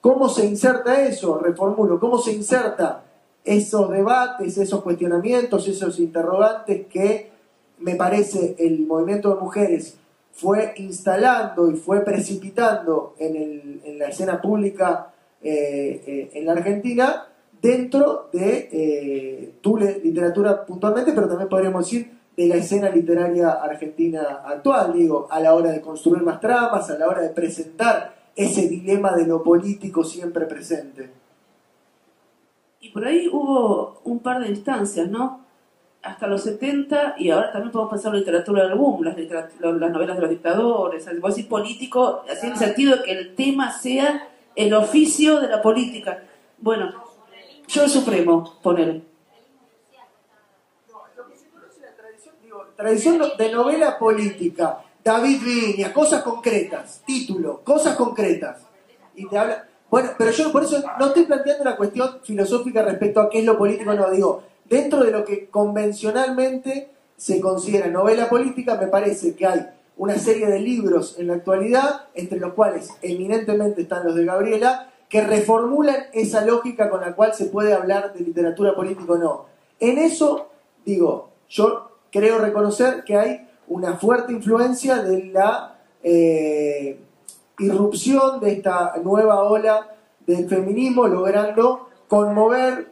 ¿Cómo 0.00 0.28
se 0.28 0.46
inserta 0.46 1.02
eso? 1.02 1.38
Reformulo, 1.38 2.00
¿cómo 2.00 2.18
se 2.18 2.32
inserta 2.32 3.02
esos 3.44 3.90
debates, 3.90 4.56
esos 4.58 4.82
cuestionamientos, 4.82 5.66
esos 5.68 5.98
interrogantes 5.98 6.86
que 6.86 7.30
me 7.78 7.96
parece 7.96 8.54
el 8.58 8.86
movimiento 8.86 9.34
de 9.34 9.40
mujeres 9.40 9.96
fue 10.32 10.72
instalando 10.76 11.70
y 11.70 11.74
fue 11.74 12.00
precipitando 12.00 13.14
en, 13.18 13.36
el- 13.36 13.80
en 13.84 13.98
la 13.98 14.08
escena 14.08 14.40
pública 14.40 15.12
eh, 15.42 16.02
eh, 16.06 16.30
en 16.34 16.46
la 16.46 16.52
Argentina 16.52 17.26
dentro 17.60 18.28
de 18.32 18.68
eh, 18.72 19.52
tu 19.60 19.76
literatura 19.76 20.64
puntualmente, 20.64 21.12
pero 21.12 21.28
también 21.28 21.48
podríamos 21.48 21.84
decir 21.84 22.12
de 22.36 22.46
la 22.46 22.56
escena 22.56 22.88
literaria 22.88 23.50
argentina 23.50 24.42
actual, 24.46 24.92
digo, 24.94 25.26
a 25.30 25.38
la 25.40 25.54
hora 25.54 25.70
de 25.70 25.80
construir 25.80 26.22
más 26.22 26.40
tramas, 26.40 26.88
a 26.90 26.98
la 26.98 27.06
hora 27.08 27.20
de 27.20 27.28
presentar 27.30 28.14
ese 28.34 28.68
dilema 28.68 29.14
de 29.14 29.26
lo 29.26 29.42
político 29.42 30.02
siempre 30.02 30.46
presente. 30.46 31.10
Por 32.92 33.06
ahí 33.06 33.28
hubo 33.32 34.00
un 34.04 34.18
par 34.18 34.40
de 34.40 34.48
instancias, 34.48 35.08
¿no? 35.08 35.40
Hasta 36.02 36.26
los 36.26 36.42
70, 36.42 37.14
y 37.18 37.30
ahora 37.30 37.52
también 37.52 37.70
podemos 37.70 37.92
pensar 37.92 38.08
en 38.08 38.14
la 38.14 38.18
literatura 38.20 38.64
del 38.66 38.74
boom, 38.74 39.04
las, 39.04 39.16
novelas 39.16 40.16
de 40.16 40.20
los 40.20 40.30
dictadores, 40.30 41.06
el 41.06 41.20
decir 41.20 41.48
político, 41.48 42.24
así 42.30 42.46
en 42.46 42.52
el 42.52 42.58
sentido 42.58 42.96
de 42.96 43.02
que 43.04 43.12
el 43.12 43.34
tema 43.36 43.70
sea 43.70 44.28
el 44.56 44.74
oficio 44.74 45.40
de 45.40 45.48
la 45.48 45.62
política. 45.62 46.24
Bueno, 46.58 46.92
yo 47.68 47.84
el 47.84 47.90
supremo, 47.90 48.58
poner. 48.62 49.00
Tradición 52.76 53.22
de 53.38 53.52
novela 53.52 53.96
política, 53.96 54.82
David 55.04 55.40
Viña, 55.42 55.92
cosas 55.92 56.22
concretas, 56.22 57.02
título, 57.06 57.60
cosas 57.62 57.94
concretas. 57.94 58.66
Y 59.14 59.28
te 59.28 59.38
habla. 59.38 59.68
Bueno, 59.92 60.08
pero 60.16 60.30
yo 60.30 60.50
por 60.50 60.64
eso 60.64 60.82
no 60.98 61.08
estoy 61.08 61.26
planteando 61.26 61.64
una 61.64 61.76
cuestión 61.76 62.20
filosófica 62.22 62.80
respecto 62.80 63.20
a 63.20 63.28
qué 63.28 63.40
es 63.40 63.44
lo 63.44 63.58
político, 63.58 63.92
no 63.92 64.10
digo. 64.10 64.42
Dentro 64.64 65.04
de 65.04 65.10
lo 65.10 65.22
que 65.22 65.50
convencionalmente 65.50 66.88
se 67.18 67.42
considera 67.42 67.88
novela 67.88 68.30
política, 68.30 68.78
me 68.80 68.86
parece 68.86 69.34
que 69.34 69.46
hay 69.46 69.66
una 69.98 70.16
serie 70.16 70.46
de 70.46 70.60
libros 70.60 71.16
en 71.18 71.26
la 71.26 71.34
actualidad, 71.34 72.06
entre 72.14 72.40
los 72.40 72.54
cuales 72.54 72.88
eminentemente 73.02 73.82
están 73.82 74.06
los 74.06 74.14
de 74.14 74.24
Gabriela, 74.24 74.90
que 75.10 75.20
reformulan 75.20 76.06
esa 76.14 76.42
lógica 76.42 76.88
con 76.88 77.02
la 77.02 77.14
cual 77.14 77.34
se 77.34 77.44
puede 77.44 77.74
hablar 77.74 78.14
de 78.14 78.20
literatura 78.20 78.74
política 78.74 79.12
o 79.12 79.18
no. 79.18 79.44
En 79.78 79.98
eso, 79.98 80.48
digo, 80.86 81.32
yo 81.50 81.90
creo 82.10 82.38
reconocer 82.38 83.04
que 83.04 83.18
hay 83.18 83.46
una 83.68 83.98
fuerte 83.98 84.32
influencia 84.32 85.02
de 85.02 85.24
la 85.26 85.76
eh, 86.02 86.98
irrupción 87.62 88.40
de 88.40 88.52
esta 88.52 88.94
nueva 89.02 89.42
ola 89.42 89.88
del 90.26 90.48
feminismo, 90.48 91.06
logrando 91.06 91.88
conmover 92.08 92.88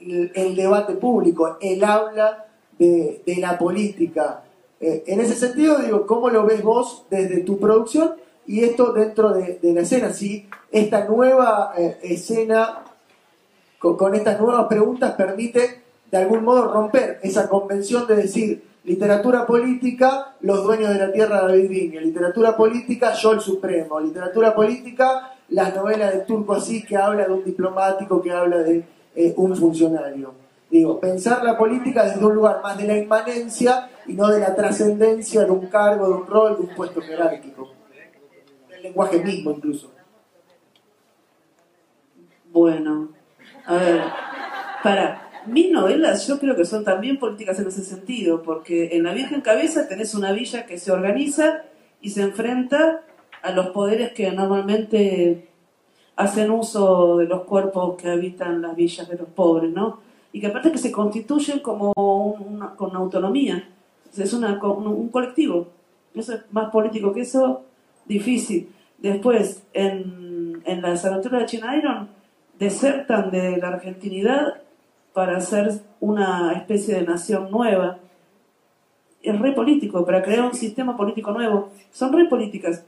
el, 0.00 0.56
debate 0.56 0.94
público, 0.94 1.58
el 1.60 1.84
habla 1.84 2.46
de, 2.78 3.22
la 3.38 3.58
política. 3.58 4.42
Eh, 4.80 5.04
en 5.06 5.20
ese 5.20 5.34
sentido, 5.34 5.78
digo, 5.78 6.06
¿cómo 6.06 6.30
lo 6.30 6.44
ves 6.44 6.62
vos 6.62 7.04
desde 7.10 7.40
tu 7.40 7.58
producción 7.58 8.14
y 8.46 8.64
esto 8.64 8.92
dentro 8.92 9.32
de, 9.32 9.58
de 9.60 9.72
la 9.74 9.82
escena? 9.82 10.12
Si 10.12 10.48
esta 10.72 11.04
nueva 11.04 11.74
eh, 11.76 11.98
escena, 12.02 12.84
con 13.78 14.14
estas 14.14 14.40
nuevas 14.40 14.66
preguntas, 14.66 15.14
permite 15.14 15.82
de 16.10 16.18
algún 16.18 16.44
modo 16.44 16.72
romper 16.72 17.20
esa 17.22 17.48
convención 17.48 18.06
de 18.06 18.16
decir 18.16 18.69
literatura 18.84 19.46
política, 19.46 20.34
los 20.40 20.64
dueños 20.64 20.90
de 20.90 20.98
la 20.98 21.12
tierra 21.12 21.42
David 21.42 21.68
Viña, 21.68 22.00
literatura 22.00 22.56
política, 22.56 23.12
yo 23.12 23.32
el 23.32 23.40
supremo, 23.40 24.00
literatura 24.00 24.54
política, 24.54 25.34
las 25.50 25.74
novelas 25.74 26.14
de 26.14 26.20
Turco 26.20 26.54
así 26.54 26.82
que 26.84 26.96
habla 26.96 27.26
de 27.26 27.32
un 27.32 27.44
diplomático, 27.44 28.22
que 28.22 28.30
habla 28.30 28.58
de 28.58 28.84
eh, 29.14 29.34
un 29.36 29.54
funcionario. 29.56 30.32
Digo, 30.70 31.00
pensar 31.00 31.42
la 31.42 31.58
política 31.58 32.04
desde 32.04 32.24
un 32.24 32.34
lugar 32.34 32.60
más 32.62 32.78
de 32.78 32.86
la 32.86 32.96
inmanencia 32.96 33.90
y 34.06 34.14
no 34.14 34.28
de 34.28 34.38
la 34.38 34.54
trascendencia 34.54 35.44
de 35.44 35.50
un 35.50 35.66
cargo, 35.66 36.06
de 36.06 36.14
un 36.14 36.26
rol, 36.26 36.56
de 36.56 36.62
un 36.62 36.74
puesto 36.76 37.00
jerárquico. 37.00 37.72
Del 38.68 38.82
lenguaje 38.82 39.18
mismo 39.18 39.50
incluso. 39.50 39.90
Bueno, 42.52 43.08
a 43.66 43.74
ver, 43.74 44.02
para. 44.82 45.29
Mis 45.50 45.70
novelas 45.70 46.26
yo 46.28 46.38
creo 46.38 46.54
que 46.54 46.64
son 46.64 46.84
también 46.84 47.18
políticas 47.18 47.58
en 47.60 47.68
ese 47.68 47.82
sentido, 47.84 48.42
porque 48.42 48.90
en 48.96 49.02
La 49.02 49.12
Virgen 49.14 49.40
Cabeza 49.40 49.88
tenés 49.88 50.14
una 50.14 50.32
villa 50.32 50.66
que 50.66 50.78
se 50.78 50.92
organiza 50.92 51.62
y 52.00 52.10
se 52.10 52.22
enfrenta 52.22 53.02
a 53.42 53.50
los 53.52 53.68
poderes 53.68 54.12
que 54.12 54.30
normalmente 54.30 55.48
hacen 56.16 56.50
uso 56.50 57.16
de 57.16 57.26
los 57.26 57.42
cuerpos 57.42 57.96
que 57.96 58.08
habitan 58.10 58.60
las 58.62 58.76
villas 58.76 59.08
de 59.08 59.16
los 59.16 59.28
pobres, 59.28 59.72
¿no? 59.72 60.00
Y 60.32 60.40
que 60.40 60.46
aparte 60.48 60.70
que 60.70 60.78
se 60.78 60.92
constituyen 60.92 61.60
como 61.60 61.92
un- 61.96 62.54
una, 62.56 62.76
con 62.76 62.94
autonomía, 62.94 63.68
es 64.16 64.32
una, 64.32 64.60
un, 64.62 65.08
colectivo. 65.08 65.68
Eso 66.14 66.34
es 66.34 66.40
más 66.50 66.70
político 66.70 67.12
que 67.12 67.22
eso, 67.22 67.64
difícil. 68.04 68.68
Después, 68.98 69.62
en, 69.72 70.60
en 70.64 70.82
las 70.82 71.04
aventuras 71.04 71.40
de 71.40 71.46
China 71.46 71.76
Iron, 71.76 72.08
desertan 72.58 73.30
de 73.30 73.56
la 73.56 73.68
argentinidad 73.68 74.54
para 75.12 75.36
hacer 75.36 75.80
una 76.00 76.52
especie 76.52 76.94
de 76.94 77.02
nación 77.02 77.50
nueva. 77.50 77.98
Es 79.22 79.38
re 79.38 79.52
político, 79.52 80.04
para 80.04 80.22
crear 80.22 80.42
un 80.42 80.54
sistema 80.54 80.96
político 80.96 81.32
nuevo. 81.32 81.70
Son 81.90 82.12
re 82.12 82.26
políticas. 82.26 82.84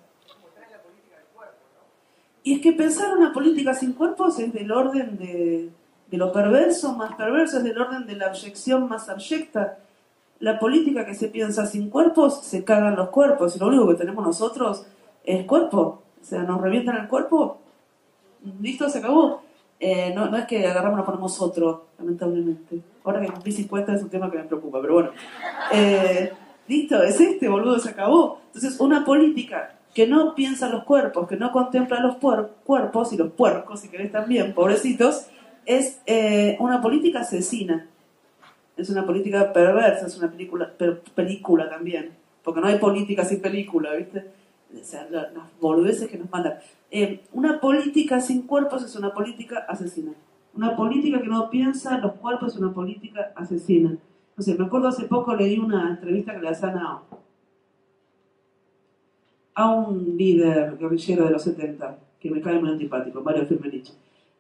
Y 2.43 2.55
es 2.55 2.61
que 2.61 2.73
pensar 2.73 3.17
una 3.17 3.33
política 3.33 3.75
sin 3.75 3.93
cuerpos 3.93 4.39
es 4.39 4.53
del 4.53 4.73
orden 4.73 5.17
de, 5.17 5.71
de 6.11 6.17
lo 6.17 6.33
perverso 6.33 6.95
más 6.95 7.15
perverso, 7.15 7.59
es 7.59 7.65
del 7.65 7.81
orden 7.81 8.07
de 8.07 8.17
la 8.17 8.27
abyección 8.27 8.89
más 8.89 9.09
abyecta. 9.09 9.79
La 10.41 10.59
política 10.59 11.07
que 11.07 11.15
se 11.15 11.29
piensa 11.29 11.67
sin 11.67 11.89
cuerpos, 11.89 12.43
se 12.43 12.65
cagan 12.65 12.97
los 12.97 13.11
cuerpos. 13.11 13.55
Y 13.55 13.59
lo 13.61 13.69
único 13.69 13.89
que 13.89 13.95
tenemos 13.95 14.25
nosotros 14.25 14.87
es 15.25 15.45
cuerpo. 15.45 16.03
O 16.21 16.25
sea, 16.25 16.43
nos 16.43 16.61
revientan 16.61 16.97
el 16.97 17.09
cuerpo, 17.09 17.59
listo, 18.61 18.89
se 18.89 18.99
acabó. 18.99 19.42
Eh, 19.85 20.13
no, 20.15 20.31
no 20.31 20.37
es 20.37 20.47
que 20.47 20.65
agarramos 20.65 20.97
nos 20.97 21.05
ponemos 21.05 21.41
otro, 21.41 21.89
lamentablemente. 21.99 22.81
Ahora 23.03 23.21
que 23.21 23.27
cumplí 23.27 23.51
50 23.51 23.97
es 23.97 24.03
un 24.05 24.11
tema 24.11 24.31
que 24.31 24.39
me 24.39 24.45
preocupa, 24.45 24.81
pero 24.81 24.95
bueno. 24.95 25.11
Eh, 25.73 26.31
listo, 26.69 27.03
es 27.03 27.21
este, 27.21 27.49
boludo, 27.49 27.81
se 27.81 27.91
acabó. 27.91 28.39
Entonces, 28.47 28.79
una 28.79 29.05
política 29.05 29.75
que 29.93 30.07
no 30.07 30.37
piensa 30.37 30.69
los 30.69 30.85
cuerpos, 30.85 31.27
que 31.27 31.37
no 31.37 31.51
contempla 31.51 31.99
los 31.99 32.15
cuerpos 32.19 33.13
y 33.13 33.17
los 33.17 33.33
puercos, 33.33 33.81
si 33.81 33.89
querés 33.89 34.13
también, 34.13 34.55
pobrecitos, 34.55 35.27
es 35.67 36.01
eh, 36.07 36.57
una 36.61 36.81
política 36.81 37.23
asesina. 37.23 37.89
Es 38.77 38.89
una 38.89 39.05
política 39.05 39.53
perversa, 39.53 40.07
es 40.07 40.17
una 40.17 40.31
película, 40.31 40.73
película 41.17 41.69
también. 41.69 42.13
Porque 42.45 42.61
no 42.61 42.69
hay 42.69 42.79
política 42.79 43.25
sin 43.25 43.41
película, 43.41 43.95
¿viste? 43.95 44.31
O 44.81 44.85
sea, 44.85 45.09
las 45.11 45.27
boludeces 45.61 46.09
que 46.09 46.19
nos 46.19 46.31
mandan. 46.31 46.61
Eh, 46.95 47.23
una 47.33 47.59
política 47.59 48.21
sin 48.21 48.43
cuerpos 48.43 48.85
es 48.85 48.95
una 48.97 49.15
política 49.15 49.65
asesina. 49.67 50.13
Una 50.55 50.77
política 50.77 51.23
que 51.23 51.27
no 51.27 51.49
piensa 51.49 51.97
los 51.97 52.13
cuerpos 52.13 52.53
es 52.53 52.61
una 52.61 52.75
política 52.75 53.33
asesina. 53.35 53.97
No 54.37 54.43
sé, 54.43 54.55
me 54.59 54.67
acuerdo 54.67 54.89
hace 54.89 55.05
poco 55.05 55.35
leí 55.35 55.59
una 55.59 55.89
entrevista 55.89 56.35
que 56.35 56.43
le 56.43 56.51
hacían 56.51 56.77
a, 56.77 57.03
un 59.75 60.19
líder 60.19 60.77
guerrillero 60.77 61.25
de 61.25 61.31
los 61.31 61.43
70, 61.43 61.99
que 62.21 62.31
me 62.31 62.43
cae 62.43 62.61
muy 62.61 62.71
antipático, 62.71 63.23
Mario 63.23 63.47
Firmenich. 63.47 63.91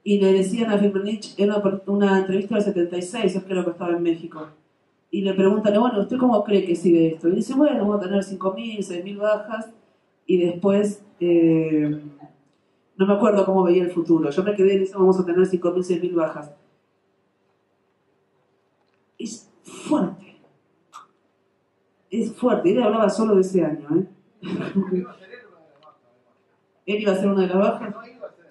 Y 0.04 0.20
le 0.20 0.34
decían 0.34 0.70
a 0.70 0.78
Firmenich, 0.78 1.34
era 1.38 1.62
una, 1.86 2.18
entrevista 2.18 2.56
del 2.56 2.64
76, 2.64 3.34
es 3.34 3.44
creo 3.44 3.64
que 3.64 3.70
estaba 3.70 3.92
en 3.92 4.02
México. 4.02 4.48
Y 5.10 5.22
le 5.22 5.32
preguntan, 5.32 5.78
bueno, 5.80 6.00
¿usted 6.00 6.18
cómo 6.18 6.44
cree 6.44 6.66
que 6.66 6.76
sigue 6.76 7.14
esto? 7.14 7.28
Y 7.28 7.36
dice, 7.36 7.54
bueno, 7.54 7.78
vamos 7.78 7.96
a 7.96 8.08
tener 8.08 8.22
5.000, 8.22 8.78
6.000 8.78 9.16
bajas. 9.18 9.70
Y 10.26 10.38
después, 10.38 11.02
eh, 11.20 12.00
no 12.96 13.06
me 13.06 13.14
acuerdo 13.14 13.44
cómo 13.44 13.64
veía 13.64 13.82
el 13.82 13.90
futuro. 13.90 14.30
Yo 14.30 14.42
me 14.42 14.54
quedé 14.54 14.76
en 14.76 14.82
eso, 14.82 14.98
vamos 14.98 15.18
a 15.18 15.24
tener 15.24 15.46
5.000, 15.46 16.00
6.000 16.00 16.14
bajas. 16.14 16.52
Es 19.18 19.50
fuerte. 19.62 20.40
Es 22.10 22.32
fuerte. 22.34 22.72
Él 22.72 22.82
hablaba 22.82 23.08
solo 23.08 23.34
de 23.34 23.40
ese 23.40 23.64
año, 23.64 23.88
¿eh? 23.96 24.06
¿Él 26.84 27.00
iba 27.00 27.12
a 27.12 27.16
ser 27.16 27.28
una 27.28 27.42
de 27.42 27.48
las 27.48 27.58
bajas? 27.58 27.94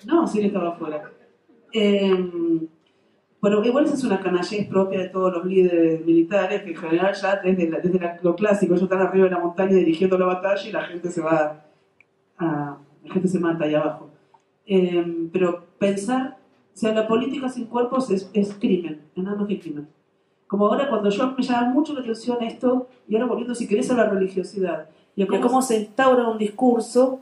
No, 0.05 0.25
sí, 0.25 0.39
él 0.39 0.45
estaba 0.45 0.69
afuera. 0.69 1.11
Eh, 1.73 2.67
bueno, 3.41 3.63
igual 3.63 3.85
esa 3.85 3.95
es 3.95 4.03
una 4.03 4.19
canallez 4.19 4.67
propia 4.67 4.99
de 4.99 5.09
todos 5.09 5.33
los 5.33 5.45
líderes 5.45 6.05
militares, 6.05 6.63
que 6.63 6.69
en 6.69 6.75
general 6.77 7.13
ya 7.13 7.37
desde, 7.37 7.71
desde 7.81 8.19
lo 8.21 8.35
clásico, 8.35 8.73
ellos 8.73 8.83
están 8.83 9.01
arriba 9.01 9.25
de 9.25 9.31
la 9.31 9.39
montaña 9.39 9.75
dirigiendo 9.75 10.17
la 10.17 10.27
batalla 10.27 10.67
y 10.67 10.71
la 10.71 10.83
gente 10.83 11.09
se 11.09 11.21
va 11.21 11.65
la 12.39 13.13
gente 13.13 13.27
se 13.27 13.39
mata 13.39 13.65
ahí 13.65 13.75
abajo. 13.75 14.10
Eh, 14.65 15.29
pero 15.31 15.65
pensar, 15.79 16.37
o 16.73 16.77
sea, 16.77 16.93
la 16.93 17.07
política 17.07 17.49
sin 17.49 17.65
cuerpos 17.65 18.09
es, 18.11 18.29
es 18.33 18.53
crimen, 18.53 19.01
es 19.15 19.23
nada 19.23 19.37
más 19.37 19.47
que 19.47 19.59
crimen. 19.59 19.87
Como 20.47 20.67
ahora 20.67 20.89
cuando 20.89 21.09
yo 21.09 21.31
me 21.31 21.43
llama 21.43 21.69
mucho 21.69 21.93
la 21.93 22.01
atención 22.01 22.43
esto, 22.43 22.87
y 23.07 23.15
ahora 23.15 23.27
volviendo 23.27 23.55
si 23.55 23.67
querés 23.67 23.89
a 23.89 23.95
la 23.95 24.09
religiosidad, 24.09 24.89
y 25.15 25.23
a 25.23 25.41
cómo 25.41 25.61
se 25.61 25.77
instaura 25.77 26.27
un 26.27 26.37
discurso, 26.37 27.19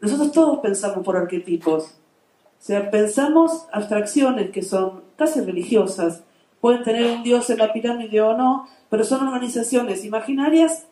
nosotros 0.00 0.32
todos 0.32 0.58
pensamos 0.58 1.04
por 1.04 1.16
arquetipos. 1.16 1.84
O 1.84 2.60
sea, 2.60 2.90
pensamos 2.90 3.66
abstracciones 3.72 4.50
que 4.50 4.62
son 4.62 5.02
casi 5.16 5.40
religiosas. 5.40 6.24
Pueden 6.60 6.82
tener 6.82 7.16
un 7.16 7.22
dios 7.22 7.48
en 7.50 7.58
la 7.58 7.72
pirámide 7.72 8.20
o 8.20 8.36
no, 8.36 8.68
pero 8.90 9.04
son 9.04 9.26
organizaciones 9.26 10.04
imaginarias 10.04 10.86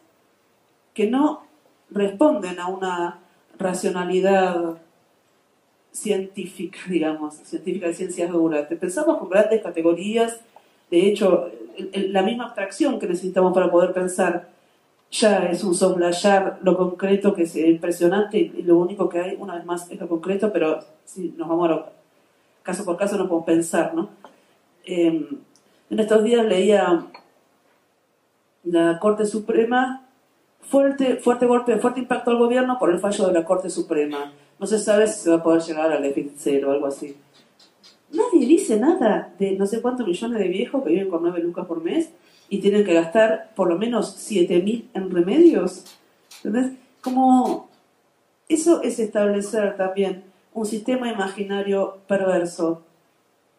que 0.94 1.08
no 1.08 1.42
responden 1.90 2.58
a 2.60 2.68
una 2.68 3.20
racionalidad 3.58 4.78
científica, 5.96 6.78
digamos, 6.88 7.34
científica 7.36 7.86
de 7.88 7.94
ciencias 7.94 8.30
duras. 8.30 8.66
Pensamos 8.78 9.18
con 9.18 9.28
grandes 9.28 9.62
categorías, 9.62 10.40
de 10.90 11.06
hecho, 11.08 11.50
la 11.94 12.22
misma 12.22 12.44
abstracción 12.44 12.98
que 12.98 13.06
necesitamos 13.06 13.52
para 13.52 13.70
poder 13.70 13.92
pensar 13.92 14.48
ya 15.10 15.46
es 15.46 15.64
un 15.64 15.74
soslayar 15.74 16.58
lo 16.62 16.76
concreto 16.76 17.34
que 17.34 17.42
es 17.42 17.56
impresionante 17.56 18.38
y 18.38 18.62
lo 18.62 18.76
único 18.78 19.08
que 19.08 19.20
hay, 19.20 19.36
una 19.38 19.56
vez 19.56 19.64
más, 19.64 19.90
es 19.90 19.98
lo 19.98 20.08
concreto, 20.08 20.52
pero 20.52 20.80
si 21.04 21.34
nos 21.36 21.48
vamos 21.48 21.68
a 21.68 21.72
lo, 21.72 21.86
caso 22.62 22.84
por 22.84 22.96
caso 22.96 23.16
no 23.16 23.28
podemos 23.28 23.46
pensar, 23.46 23.94
¿no? 23.94 24.10
Em, 24.84 25.26
en 25.90 26.00
estos 26.00 26.22
días 26.24 26.44
leía 26.44 27.06
la 28.64 28.98
Corte 28.98 29.24
Suprema, 29.24 30.06
fuerte, 30.60 31.16
fuerte 31.16 31.46
golpe, 31.46 31.78
fuerte 31.78 32.00
impacto 32.00 32.30
al 32.30 32.38
gobierno 32.38 32.78
por 32.78 32.90
el 32.90 32.98
fallo 32.98 33.26
de 33.26 33.32
la 33.32 33.44
Corte 33.44 33.70
Suprema. 33.70 34.32
No 34.58 34.66
se 34.66 34.78
sabe 34.78 35.06
si 35.06 35.20
se 35.20 35.30
va 35.30 35.36
a 35.36 35.42
poder 35.42 35.62
llegar 35.62 35.92
al 35.92 36.02
déficit 36.02 36.34
cero 36.36 36.68
o 36.68 36.72
algo 36.72 36.86
así. 36.86 37.16
Nadie 38.12 38.46
dice 38.46 38.78
nada 38.78 39.32
de 39.38 39.52
no 39.52 39.66
sé 39.66 39.82
cuántos 39.82 40.06
millones 40.06 40.38
de 40.38 40.48
viejos 40.48 40.82
que 40.82 40.90
viven 40.90 41.10
con 41.10 41.22
9 41.22 41.40
lucas 41.40 41.66
por 41.66 41.82
mes 41.82 42.10
y 42.48 42.60
tienen 42.60 42.84
que 42.84 42.94
gastar 42.94 43.50
por 43.54 43.68
lo 43.68 43.76
menos 43.76 44.16
7.000 44.30 44.84
en 44.94 45.10
remedios. 45.10 45.84
¿Entendés? 46.42 46.72
Como 47.00 47.68
eso 48.48 48.82
es 48.82 48.98
establecer 48.98 49.76
también 49.76 50.24
un 50.54 50.66
sistema 50.66 51.10
imaginario 51.10 51.98
perverso. 52.06 52.82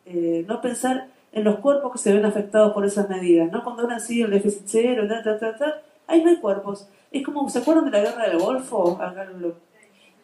Eh, 0.05 0.45
no 0.47 0.61
pensar 0.61 1.09
en 1.33 1.43
los 1.43 1.59
cuerpos 1.59 1.91
que 1.91 1.97
se 1.97 2.13
ven 2.13 2.25
afectados 2.25 2.73
por 2.73 2.85
esas 2.85 3.09
medidas, 3.09 3.51
¿no? 3.51 3.63
Cuando 3.63 3.83
ahora 3.83 3.99
sí 3.99 4.21
el 4.21 4.31
déficit 4.31 4.63
cero, 4.65 5.05
ta, 5.07 5.21
ta, 5.21 5.37
ta, 5.37 5.57
ta, 5.57 5.81
ahí 6.07 6.23
no 6.23 6.29
hay 6.29 6.37
cuerpos. 6.37 6.87
Es 7.11 7.23
como, 7.23 7.49
¿se 7.49 7.59
acuerdan 7.59 7.85
de 7.85 7.91
la 7.91 7.99
guerra 7.99 8.29
del 8.29 8.39
Golfo? 8.39 8.97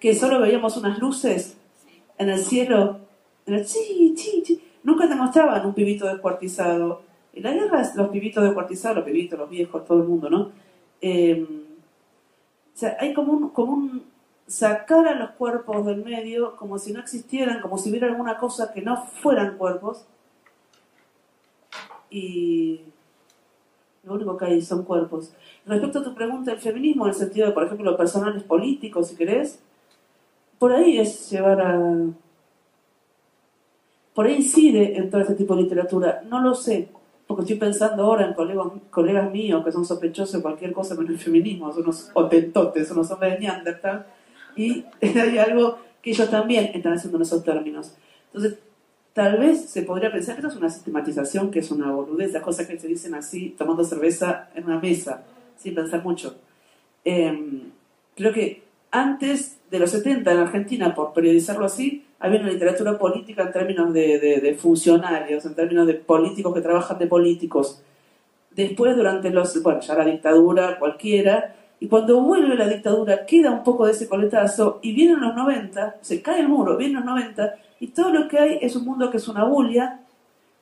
Que 0.04 0.14
solo 0.14 0.42
veíamos 0.42 0.76
unas 0.76 1.00
luces 1.00 1.56
en 2.18 2.28
el 2.28 2.40
cielo. 2.40 3.00
En 3.46 3.54
el 3.54 3.66
chi, 3.66 4.14
chi, 4.14 4.44
chi. 4.44 4.62
Nunca 4.84 5.08
te 5.08 5.16
mostraban 5.16 5.66
un 5.66 5.74
pibito 5.74 6.06
descuartizado 6.06 7.04
en 7.32 7.44
la 7.44 7.54
guerra, 7.54 7.90
los 7.96 8.10
pibitos 8.10 8.44
descuartizados, 8.44 8.98
los 8.98 9.06
pibitos, 9.06 9.40
los 9.40 9.50
viejos, 9.50 9.86
todo 9.86 10.02
el 10.02 10.08
mundo, 10.10 10.30
¿no? 10.30 10.52
Eh, 11.00 11.48
o 12.76 12.78
sea, 12.78 12.98
hay 13.00 13.14
como 13.14 13.32
un, 13.32 13.50
como 13.52 13.72
un 13.72 14.04
sacar 14.46 15.08
a 15.08 15.16
los 15.16 15.30
cuerpos 15.32 15.86
del 15.86 16.04
medio 16.04 16.58
como 16.58 16.78
si 16.80 16.92
no 16.92 17.00
existieran, 17.00 17.62
como 17.62 17.78
si 17.78 17.90
hubiera 17.90 18.08
alguna 18.08 18.36
cosa 18.36 18.74
que 18.74 18.82
no 18.82 19.06
fueran 19.06 19.58
cuerpos. 19.58 20.06
Y 22.10 22.82
lo 24.04 24.16
único 24.16 24.36
que 24.36 24.46
hay 24.48 24.62
son 24.62 24.84
cuerpos. 24.84 25.32
Respecto 25.66 26.00
a 26.00 26.04
tu 26.04 26.14
pregunta 26.14 26.52
del 26.52 26.60
feminismo, 26.60 27.06
en 27.06 27.12
el 27.12 27.16
sentido 27.16 27.48
de, 27.48 27.54
por 27.54 27.64
ejemplo, 27.64 27.90
los 27.90 27.98
personajes 27.98 28.44
políticos, 28.44 29.08
si 29.08 29.16
querés, 29.16 29.62
por 30.64 30.72
ahí 30.72 30.98
es 30.98 31.30
llevar 31.30 31.60
a... 31.60 31.78
Por 34.16 34.26
ahí 34.26 34.36
incide 34.36 34.98
en 34.98 35.10
todo 35.10 35.20
este 35.20 35.36
tipo 35.36 35.58
de 35.58 35.64
literatura. 35.64 36.24
No 36.30 36.42
lo 36.42 36.56
sé 36.56 36.88
porque 37.28 37.42
estoy 37.42 37.58
pensando 37.58 38.04
ahora 38.04 38.28
en 38.28 38.34
colegas, 38.34 38.68
colegas 38.90 39.30
míos 39.30 39.62
que 39.66 39.74
son 39.74 39.84
sospechosos 39.84 40.36
de 40.36 40.42
cualquier 40.42 40.72
cosa 40.72 40.96
menos 40.96 41.12
el 41.12 41.20
feminismo, 41.20 41.70
son 41.74 41.84
unos 41.84 42.12
otentotes, 42.14 42.88
son 42.88 43.00
unos 43.00 43.12
hombres 43.12 43.34
de 43.34 43.40
Neandertal, 43.40 44.06
y 44.56 44.86
hay 45.02 45.38
algo 45.38 45.80
que 46.02 46.12
ellos 46.12 46.30
también 46.30 46.72
están 46.74 46.94
haciendo 46.94 47.18
en 47.18 47.24
esos 47.24 47.44
términos. 47.44 47.98
Entonces, 48.28 48.60
tal 49.12 49.40
vez 49.40 49.70
se 49.70 49.82
podría 49.82 50.14
pensar 50.14 50.36
que 50.36 50.40
esto 50.44 50.54
es 50.54 50.56
una 50.56 50.70
sistematización, 50.70 51.52
que 51.52 51.60
es 51.60 51.72
una 51.72 51.92
boludez, 51.92 52.32
las 52.32 52.42
cosas 52.42 52.68
que 52.68 52.80
se 52.80 52.88
dicen 52.88 53.16
así, 53.16 53.54
tomando 53.58 53.84
cerveza 53.84 54.48
en 54.56 54.64
una 54.64 54.80
mesa, 54.80 55.26
sin 55.58 55.76
pensar 55.76 56.02
mucho. 56.02 56.38
Em, 57.04 57.70
creo 58.16 58.32
que 58.32 58.63
antes 58.94 59.60
de 59.72 59.80
los 59.80 59.90
70 59.90 60.32
en 60.32 60.38
Argentina, 60.38 60.94
por 60.94 61.14
periodizarlo 61.14 61.66
así, 61.66 62.06
había 62.20 62.40
una 62.40 62.52
literatura 62.52 62.98
política 63.00 63.42
en 63.42 63.52
términos 63.52 63.92
de, 63.92 64.56
funcionarios, 64.62 65.44
en 65.46 65.56
términos 65.56 65.88
de 65.88 65.96
políticos 65.96 66.54
que 66.54 66.62
trabajan 66.62 67.00
de 67.00 67.08
políticos. 67.08 67.82
Después, 68.52 68.96
durante 68.96 69.32
los, 69.32 69.62
bueno, 69.64 69.82
ya 69.82 69.96
la 69.96 70.06
dictadura, 70.06 70.78
cualquiera, 70.78 71.56
y 71.80 71.88
cuando 71.88 72.22
vuelve 72.22 72.56
la 72.56 72.68
dictadura 72.68 73.26
queda 73.26 73.50
un 73.50 73.64
poco 73.64 73.88
de 73.88 73.94
ese 73.94 74.08
coletazo 74.08 74.80
y 74.84 74.94
vienen 74.94 75.20
los 75.20 75.36
90, 75.36 75.98
se 76.02 76.22
cae 76.22 76.42
el 76.42 76.48
muro, 76.48 76.78
vienen 76.78 76.98
los 76.98 77.06
90 77.06 77.56
y 77.80 77.88
todo 77.88 78.14
lo 78.14 78.28
que 78.28 78.38
hay 78.38 78.60
es 78.62 78.76
un 78.76 78.86
mundo 78.86 79.10
que 79.10 79.18
es 79.18 79.28
una 79.28 79.44
bulia 79.44 80.02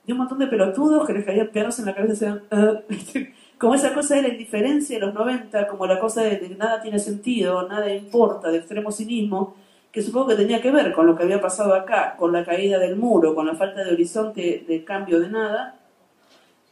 de 0.06 0.12
un 0.14 0.18
montón 0.18 0.38
de 0.38 0.46
pelotudos 0.46 1.06
que 1.06 1.12
les 1.12 1.24
caían 1.24 1.48
pianos 1.48 1.78
en 1.78 1.84
la 1.84 1.94
cabeza 1.94 2.26
y 2.26 2.54
ah", 2.54 2.80
como 3.62 3.76
esa 3.76 3.94
cosa 3.94 4.16
de 4.16 4.22
la 4.22 4.28
indiferencia 4.30 4.98
de 4.98 5.06
los 5.06 5.14
90, 5.14 5.68
como 5.68 5.86
la 5.86 6.00
cosa 6.00 6.24
de, 6.24 6.40
que 6.40 6.48
nada 6.48 6.82
tiene 6.82 6.98
sentido, 6.98 7.68
nada 7.68 7.94
importa, 7.94 8.50
de 8.50 8.58
extremo 8.58 8.90
cinismo, 8.90 9.54
que 9.92 10.02
supongo 10.02 10.30
que 10.30 10.34
tenía 10.34 10.60
que 10.60 10.72
ver 10.72 10.92
con 10.92 11.06
lo 11.06 11.16
que 11.16 11.22
había 11.22 11.40
pasado 11.40 11.72
acá, 11.72 12.16
con 12.16 12.32
la 12.32 12.44
caída 12.44 12.80
del 12.80 12.96
muro, 12.96 13.36
con 13.36 13.46
la 13.46 13.54
falta 13.54 13.84
de 13.84 13.92
horizonte 13.92 14.64
de 14.66 14.82
cambio 14.82 15.20
de 15.20 15.28
nada. 15.28 15.76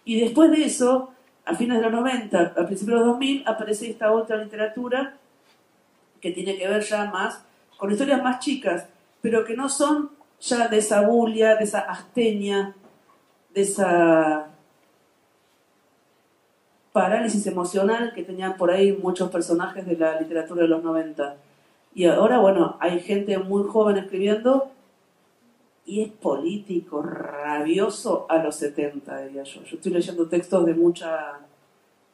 Y 0.05 0.19
después 0.19 0.51
de 0.51 0.65
eso, 0.65 1.13
a 1.45 1.55
fines 1.55 1.77
de 1.77 1.85
los 1.85 1.93
90, 1.93 2.41
a 2.41 2.67
principios 2.67 2.99
de 2.99 3.05
los 3.05 3.07
2000, 3.07 3.45
aparece 3.47 3.89
esta 3.89 4.11
otra 4.11 4.39
literatura 4.39 5.15
que 6.21 6.33
tiene 6.33 6.59
que 6.59 6.67
ver 6.67 6.83
ya 6.83 7.05
más 7.05 7.45
con 7.77 7.93
historias 7.93 8.21
más 8.21 8.41
chicas, 8.41 8.89
pero 9.21 9.45
que 9.45 9.55
no 9.55 9.69
son 9.69 10.11
ya 10.41 10.67
de 10.67 10.79
esa 10.79 11.03
bulia, 11.03 11.55
de 11.55 11.63
esa 11.63 11.83
astenia, 11.83 12.75
de 13.55 13.61
esa 13.61 14.50
parálisis 16.93 17.47
emocional 17.47 18.13
que 18.15 18.23
tenían 18.23 18.57
por 18.57 18.71
ahí 18.71 18.93
muchos 18.93 19.31
personajes 19.31 19.87
de 19.87 19.97
la 19.97 20.21
literatura 20.21 20.63
de 20.63 20.69
los 20.69 20.83
90 20.83 21.37
y 21.95 22.07
ahora, 22.07 22.39
bueno, 22.39 22.77
hay 22.79 23.01
gente 23.01 23.37
muy 23.39 23.65
joven 23.65 23.97
escribiendo 23.97 24.71
y 25.85 26.03
es 26.03 26.09
político, 26.09 27.03
rabioso 27.03 28.27
a 28.29 28.39
los 28.39 28.55
70, 28.57 29.23
diría 29.23 29.43
yo. 29.43 29.63
Yo 29.65 29.77
estoy 29.77 29.93
leyendo 29.93 30.29
textos 30.29 30.65
de 30.67 30.75
mucha 30.75 31.41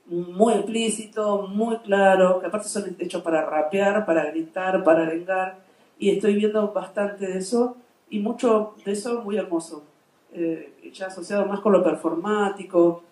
muy 0.06 0.54
explícito, 0.54 1.48
muy 1.48 1.78
claro, 1.78 2.38
que 2.38 2.46
aparte 2.46 2.68
son 2.68 2.96
hechos 2.98 3.22
para 3.22 3.44
rapear, 3.44 4.06
para 4.06 4.24
gritar, 4.26 4.82
para 4.84 5.02
arengar, 5.02 5.58
y 5.98 6.10
estoy 6.10 6.36
viendo 6.36 6.72
bastante 6.72 7.26
de 7.26 7.38
eso, 7.38 7.76
y 8.08 8.20
mucho 8.20 8.74
de 8.84 8.92
eso 8.92 9.22
muy 9.22 9.36
hermoso, 9.36 9.82
eh, 10.32 10.90
ya 10.92 11.08
asociado 11.08 11.44
más 11.46 11.60
con 11.60 11.72
lo 11.72 11.82
performático, 11.82 13.02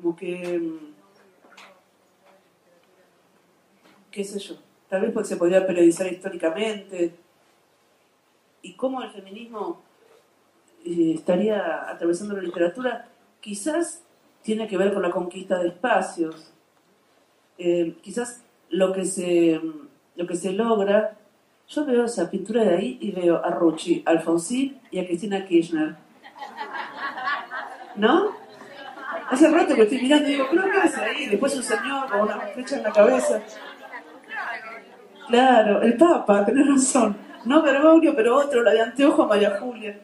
como 0.00 0.14
que, 0.16 0.58
mm, 0.58 0.94
qué 4.10 4.24
sé 4.24 4.38
yo, 4.38 4.56
tal 4.88 5.02
vez 5.02 5.12
porque 5.12 5.28
se 5.28 5.36
podría 5.36 5.66
periodizar 5.66 6.06
históricamente, 6.12 7.14
y 8.62 8.74
cómo 8.74 9.02
el 9.02 9.10
feminismo 9.10 9.80
eh, 10.84 11.12
estaría 11.14 11.88
atravesando 11.90 12.34
la 12.34 12.42
literatura, 12.42 13.08
quizás 13.40 14.02
tiene 14.42 14.68
que 14.68 14.76
ver 14.76 14.92
con 14.92 15.02
la 15.02 15.10
conquista 15.10 15.58
de 15.58 15.68
espacios. 15.68 16.52
Eh, 17.58 17.96
quizás 18.02 18.42
lo 18.70 18.92
que, 18.92 19.04
se, 19.04 19.60
lo 20.16 20.26
que 20.26 20.36
se 20.36 20.52
logra, 20.52 21.16
yo 21.68 21.84
veo 21.84 22.04
esa 22.04 22.30
pintura 22.30 22.62
de 22.64 22.76
ahí 22.76 22.98
y 23.00 23.10
veo 23.10 23.44
a 23.44 23.50
Rucci, 23.50 24.02
a 24.06 24.10
Alfonsín 24.10 24.80
y 24.90 25.00
a 25.00 25.06
Cristina 25.06 25.44
Kirchner. 25.44 25.96
¿No? 27.96 28.37
Hace 29.30 29.48
rato 29.48 29.74
que 29.74 29.82
estoy 29.82 30.00
mirando 30.02 30.28
y 30.28 30.32
digo, 30.32 30.48
creo 30.48 30.70
que 30.70 30.78
hace 30.78 31.04
ahí. 31.04 31.26
Después 31.26 31.54
un 31.56 31.62
señor 31.62 32.10
con 32.10 32.20
una 32.20 32.40
flecha 32.40 32.76
en 32.76 32.82
la 32.82 32.92
cabeza. 32.92 33.42
Claro, 35.28 35.82
el 35.82 35.96
Papa, 35.96 36.44
tenés 36.44 36.66
razón. 36.66 37.16
No 37.44 37.62
Bergoglio, 37.62 38.14
pero 38.16 38.36
otro, 38.36 38.62
la 38.62 38.72
de 38.72 38.80
anteojo 38.80 39.26
María 39.26 39.58
Julia. 39.60 40.00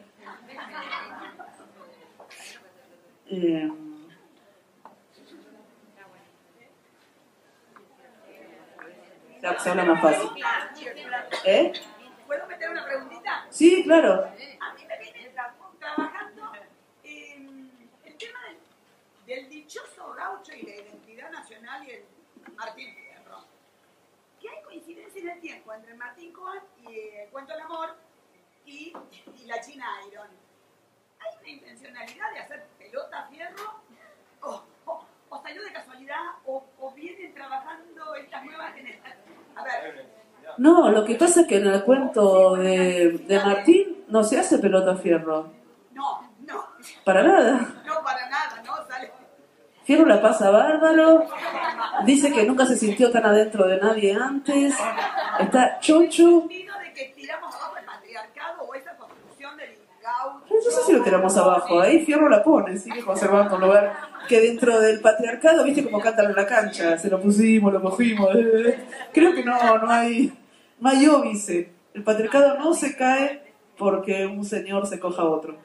Eh, 3.27 3.71
se 9.59 9.69
habla 9.69 9.85
más 9.85 10.01
fácil. 10.01 10.29
¿Eh? 11.45 11.73
¿Puedo 12.27 12.47
meter 12.47 12.69
una 12.69 12.85
preguntita? 12.85 13.45
Sí, 13.49 13.83
claro. 13.83 14.25
A 14.25 14.73
mí 14.73 14.85
me 14.87 14.97
viene 14.99 15.31
trabajando 15.79 16.51
eh, 17.03 17.35
el 18.05 18.15
tema 18.17 18.39
del, 19.27 19.49
del, 19.65 19.67
dichoso 19.67 20.13
gaucho 20.13 20.53
y 20.53 20.63
la 20.63 20.75
identidad 20.75 21.31
nacional 21.31 21.87
y 21.87 21.91
el 21.91 22.03
Martín 22.55 22.93
Fierro. 22.93 23.43
Que 24.39 24.49
hay 24.49 24.63
coincidencia 24.63 25.21
en 25.21 25.29
el 25.29 25.41
tiempo 25.41 25.73
entre 25.73 25.93
Martín 25.95 26.31
Cohen 26.31 26.61
y 26.87 26.93
eh, 26.93 27.23
el 27.23 27.29
cuento 27.29 27.53
del 27.53 27.61
amor 27.61 27.95
y, 28.65 28.93
y, 29.41 29.45
la 29.45 29.59
China 29.61 29.85
Iron. 30.11 30.27
¿Hay 31.19 31.37
una 31.39 31.49
intencionalidad 31.49 32.31
de 32.33 32.39
hacer 32.39 32.67
pelota 32.77 33.27
fierro? 33.29 33.81
¿O, 34.41 34.63
o, 34.85 35.05
o 35.29 35.41
salió 35.41 35.63
de 35.63 35.73
casualidad? 35.73 36.21
¿O, 36.45 36.63
o 36.79 36.91
vienen 36.91 37.33
trabajando 37.33 38.15
estas 38.15 38.45
nuevas 38.45 38.73
generaciones? 38.73 39.25
No, 40.57 40.89
lo 40.91 41.03
que 41.03 41.15
pasa 41.15 41.41
es 41.41 41.47
que 41.47 41.57
en 41.57 41.67
el 41.67 41.83
cuento 41.83 42.55
de, 42.55 43.23
de 43.27 43.39
Martín 43.39 44.05
no 44.07 44.23
se 44.23 44.39
hace 44.39 44.59
pelota 44.59 44.95
fierro. 44.95 45.51
No, 45.93 46.33
no. 46.45 46.65
Para 47.03 47.23
nada. 47.23 47.83
No, 47.85 48.03
para 48.03 48.29
nada, 48.29 48.61
no, 48.63 48.85
Fierro 49.85 50.05
la 50.05 50.19
pasa 50.19 50.49
bárbaro. 50.49 51.25
Dice 52.05 52.31
que 52.31 52.43
nunca 52.43 52.65
se 52.65 52.75
sintió 52.75 53.11
tan 53.11 53.25
adentro 53.25 53.67
de 53.67 53.77
nadie 53.77 54.13
antes. 54.13 54.73
Está 55.39 55.79
chocho. 55.79 56.47
de 56.49 56.93
que 56.93 57.13
tiramos 57.15 57.53
abajo 57.55 57.77
el 57.77 57.85
patriarcado 57.85 58.63
o 58.63 58.73
esa 58.73 58.95
construcción 58.97 59.55
del 59.57 59.77
gaucho. 60.01 60.55
No 60.55 60.71
sé 60.71 60.81
si 60.87 60.93
lo 60.93 61.03
tiramos 61.03 61.37
abajo. 61.37 61.79
Ahí 61.79 62.03
Fierro 62.03 62.27
la 62.27 62.43
pone, 62.43 62.77
sigue 62.77 63.03
conservando 63.03 63.55
un 63.55 63.61
lugar 63.61 63.95
que 64.27 64.41
dentro 64.41 64.79
del 64.79 65.01
patriarcado, 65.01 65.63
viste 65.63 65.83
como 65.83 65.99
cantan 65.99 66.31
en 66.31 66.35
la 66.35 66.47
cancha, 66.47 66.97
se 66.97 67.09
lo 67.09 67.21
pusimos, 67.21 67.71
lo 67.71 67.81
cogimos. 67.81 68.29
Creo 69.13 69.35
que 69.35 69.43
no, 69.43 69.77
no 69.77 69.91
hay, 69.91 70.33
no 70.79 70.89
hay 70.89 71.07
óbice. 71.07 71.71
El 71.93 72.03
patriarcado 72.03 72.57
no 72.57 72.73
se 72.73 72.95
cae 72.95 73.53
porque 73.77 74.25
un 74.25 74.43
señor 74.45 74.87
se 74.87 74.99
coja 74.99 75.21
a 75.21 75.25
otro. 75.25 75.57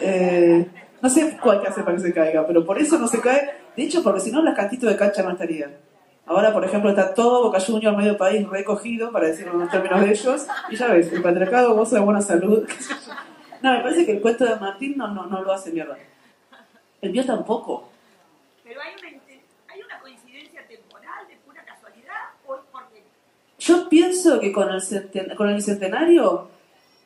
Eh, 0.00 0.66
no 1.00 1.08
sé 1.08 1.36
cuál 1.42 1.60
que 1.60 1.68
hace 1.68 1.82
para 1.82 1.96
que 1.96 2.02
se 2.02 2.14
caiga, 2.14 2.46
pero 2.46 2.64
por 2.64 2.78
eso 2.78 2.98
no 2.98 3.06
se 3.06 3.20
cae. 3.20 3.50
De 3.76 3.82
hecho, 3.82 4.02
porque 4.02 4.20
si 4.20 4.30
no, 4.30 4.42
las 4.42 4.54
cantitos 4.54 4.88
de 4.88 4.96
cancha 4.96 5.22
no 5.22 5.30
estarían. 5.30 5.76
Ahora, 6.26 6.52
por 6.52 6.64
ejemplo, 6.64 6.90
está 6.90 7.14
todo 7.14 7.44
Boca 7.44 7.60
Junior, 7.60 7.96
medio 7.96 8.16
país, 8.16 8.48
recogido, 8.48 9.12
para 9.12 9.28
decirlo 9.28 9.52
en 9.52 9.60
los 9.60 9.70
términos 9.70 10.00
de 10.00 10.10
ellos. 10.10 10.46
Y 10.70 10.76
ya 10.76 10.88
ves, 10.88 11.12
el 11.12 11.22
patriarcado 11.22 11.74
goza 11.74 11.96
de 11.96 12.02
buena 12.02 12.20
salud. 12.20 12.66
No, 13.62 13.72
me 13.72 13.80
parece 13.80 14.04
que 14.04 14.12
el 14.12 14.20
cuento 14.20 14.44
de 14.44 14.54
Martín 14.56 14.94
no, 14.98 15.08
no, 15.08 15.26
no 15.26 15.42
lo 15.42 15.50
hace 15.50 15.72
mierda. 15.72 15.96
El 17.00 17.10
mío 17.10 17.24
tampoco. 17.24 17.88
Pero 18.62 18.80
hay 18.82 18.92
una, 18.98 19.22
hay 19.68 19.80
una 19.82 19.98
coincidencia 19.98 20.60
temporal 20.68 21.26
de 21.26 21.36
pura 21.36 21.64
casualidad 21.64 22.36
o 22.46 22.58
porque... 22.70 23.02
Yo 23.58 23.88
pienso 23.88 24.38
que 24.38 24.52
con 24.52 24.68
el, 24.70 25.36
con 25.36 25.48
el 25.48 25.54
bicentenario 25.56 26.50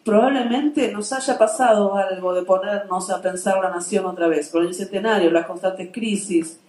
probablemente 0.04 0.92
nos 0.92 1.12
haya 1.12 1.38
pasado 1.38 1.94
algo 1.96 2.34
de 2.34 2.42
ponernos 2.42 3.10
a 3.10 3.20
pensar 3.20 3.62
la 3.62 3.70
nación 3.70 4.06
otra 4.06 4.28
vez. 4.28 4.48
Con 4.50 4.62
el 4.62 4.68
bicentenario, 4.68 5.30
las 5.30 5.46
constantes 5.46 5.90
crisis. 5.92 6.60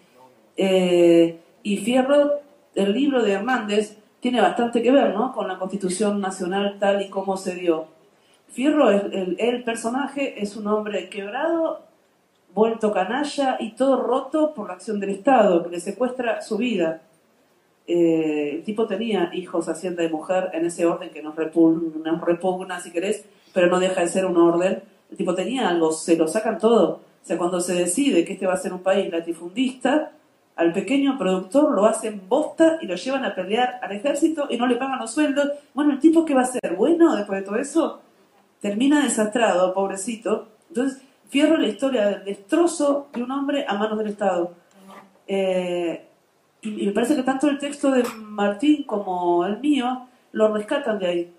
Eh, 0.57 1.39
y 1.63 1.77
Fierro, 1.77 2.39
el 2.75 2.93
libro 2.93 3.23
de 3.23 3.33
Hernández, 3.33 3.97
tiene 4.19 4.41
bastante 4.41 4.83
que 4.83 4.91
ver 4.91 5.13
¿no? 5.13 5.33
con 5.33 5.47
la 5.47 5.57
constitución 5.57 6.21
nacional 6.21 6.77
tal 6.79 7.01
y 7.01 7.09
como 7.09 7.37
se 7.37 7.55
dio. 7.55 7.87
Fierro, 8.49 8.91
el, 8.91 9.35
el 9.39 9.63
personaje, 9.63 10.41
es 10.41 10.55
un 10.57 10.67
hombre 10.67 11.09
quebrado 11.09 11.81
vuelto 12.53 12.91
canalla 12.91 13.57
y 13.59 13.71
todo 13.71 14.01
roto 14.01 14.53
por 14.53 14.67
la 14.67 14.73
acción 14.73 14.99
del 14.99 15.11
Estado, 15.11 15.63
que 15.63 15.69
le 15.69 15.79
secuestra 15.79 16.41
su 16.41 16.57
vida. 16.57 17.01
Eh, 17.93 18.55
el 18.55 18.63
tipo 18.63 18.87
tenía 18.87 19.31
hijos, 19.33 19.67
hacienda 19.67 20.01
y 20.01 20.09
mujer, 20.09 20.49
en 20.53 20.65
ese 20.65 20.85
orden 20.85 21.09
que 21.09 21.21
nos 21.21 21.35
repugna, 21.35 22.09
nos 22.09 22.21
repugna, 22.21 22.79
si 22.79 22.89
querés, 22.89 23.25
pero 23.53 23.67
no 23.67 23.81
deja 23.81 23.99
de 23.99 24.07
ser 24.07 24.25
un 24.25 24.37
orden. 24.37 24.81
El 25.09 25.17
tipo 25.17 25.35
tenía 25.35 25.67
algo, 25.67 25.91
se 25.91 26.15
lo 26.15 26.25
sacan 26.25 26.57
todo. 26.57 27.01
O 27.21 27.25
sea, 27.25 27.37
cuando 27.37 27.59
se 27.59 27.73
decide 27.73 28.23
que 28.23 28.31
este 28.31 28.47
va 28.47 28.53
a 28.53 28.57
ser 28.57 28.71
un 28.71 28.79
país 28.81 29.11
latifundista, 29.11 30.13
al 30.55 30.71
pequeño 30.71 31.17
productor 31.17 31.71
lo 31.71 31.85
hacen 31.85 32.21
bosta 32.29 32.77
y 32.81 32.87
lo 32.87 32.95
llevan 32.95 33.25
a 33.25 33.35
pelear 33.35 33.81
al 33.81 33.91
ejército 33.91 34.47
y 34.49 34.55
no 34.55 34.67
le 34.67 34.77
pagan 34.77 34.99
los 34.99 35.11
sueldos. 35.11 35.49
Bueno, 35.73 35.91
el 35.91 35.99
tipo 35.99 36.23
que 36.23 36.33
va 36.33 36.43
a 36.43 36.45
ser 36.45 36.75
bueno 36.77 37.13
después 37.17 37.41
de 37.41 37.45
todo 37.45 37.57
eso, 37.57 37.99
termina 38.61 39.03
desastrado, 39.03 39.73
pobrecito. 39.73 40.47
Entonces, 40.69 41.01
Fierro 41.27 41.57
la 41.57 41.67
historia 41.67 42.07
del 42.07 42.23
destrozo 42.23 43.09
de 43.13 43.23
un 43.23 43.31
hombre 43.31 43.65
a 43.67 43.73
manos 43.73 43.97
del 43.97 44.07
Estado. 44.07 44.53
Eh, 45.27 46.10
y, 46.61 46.85
me 46.85 46.91
parece 46.91 47.15
que 47.15 47.23
tanto 47.23 47.47
el 47.49 47.57
texto 47.57 47.91
de 47.91 48.03
Martín 48.17 48.83
como 48.83 49.45
el 49.45 49.59
mío 49.59 50.07
lo 50.31 50.53
rescatan 50.53 50.99
de 50.99 51.07
ahí. 51.07 51.33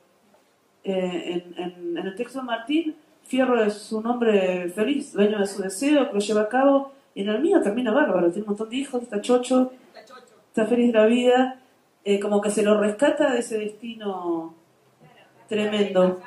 Eh, 0.84 1.44
en, 1.56 1.96
el 1.96 2.14
texto 2.16 2.40
de 2.40 2.44
Martín, 2.44 2.96
Fierro 3.24 3.62
es 3.62 3.92
un 3.92 4.06
hombre 4.06 4.68
feliz, 4.70 5.12
dueño 5.12 5.38
de 5.38 5.46
su 5.46 5.62
deseo, 5.62 6.08
que 6.08 6.14
lo 6.14 6.20
lleva 6.20 6.42
a 6.42 6.48
cabo, 6.48 6.92
y 7.14 7.22
en 7.22 7.28
el 7.28 7.40
mío 7.40 7.60
termina 7.62 7.92
bárbaro, 7.92 8.30
tiene 8.30 8.42
un 8.42 8.48
montón 8.48 8.68
de 8.68 8.76
hijos, 8.76 9.02
está 9.02 9.20
chocho, 9.20 9.72
está 10.48 10.66
feliz 10.66 10.92
de 10.92 10.98
la 10.98 11.06
vida, 11.06 11.60
eh, 12.04 12.18
como 12.18 12.40
que 12.40 12.50
se 12.50 12.62
lo 12.62 12.80
rescata 12.80 13.32
de 13.32 13.38
ese 13.38 13.58
destino 13.58 14.54
tremendo. 15.48 16.20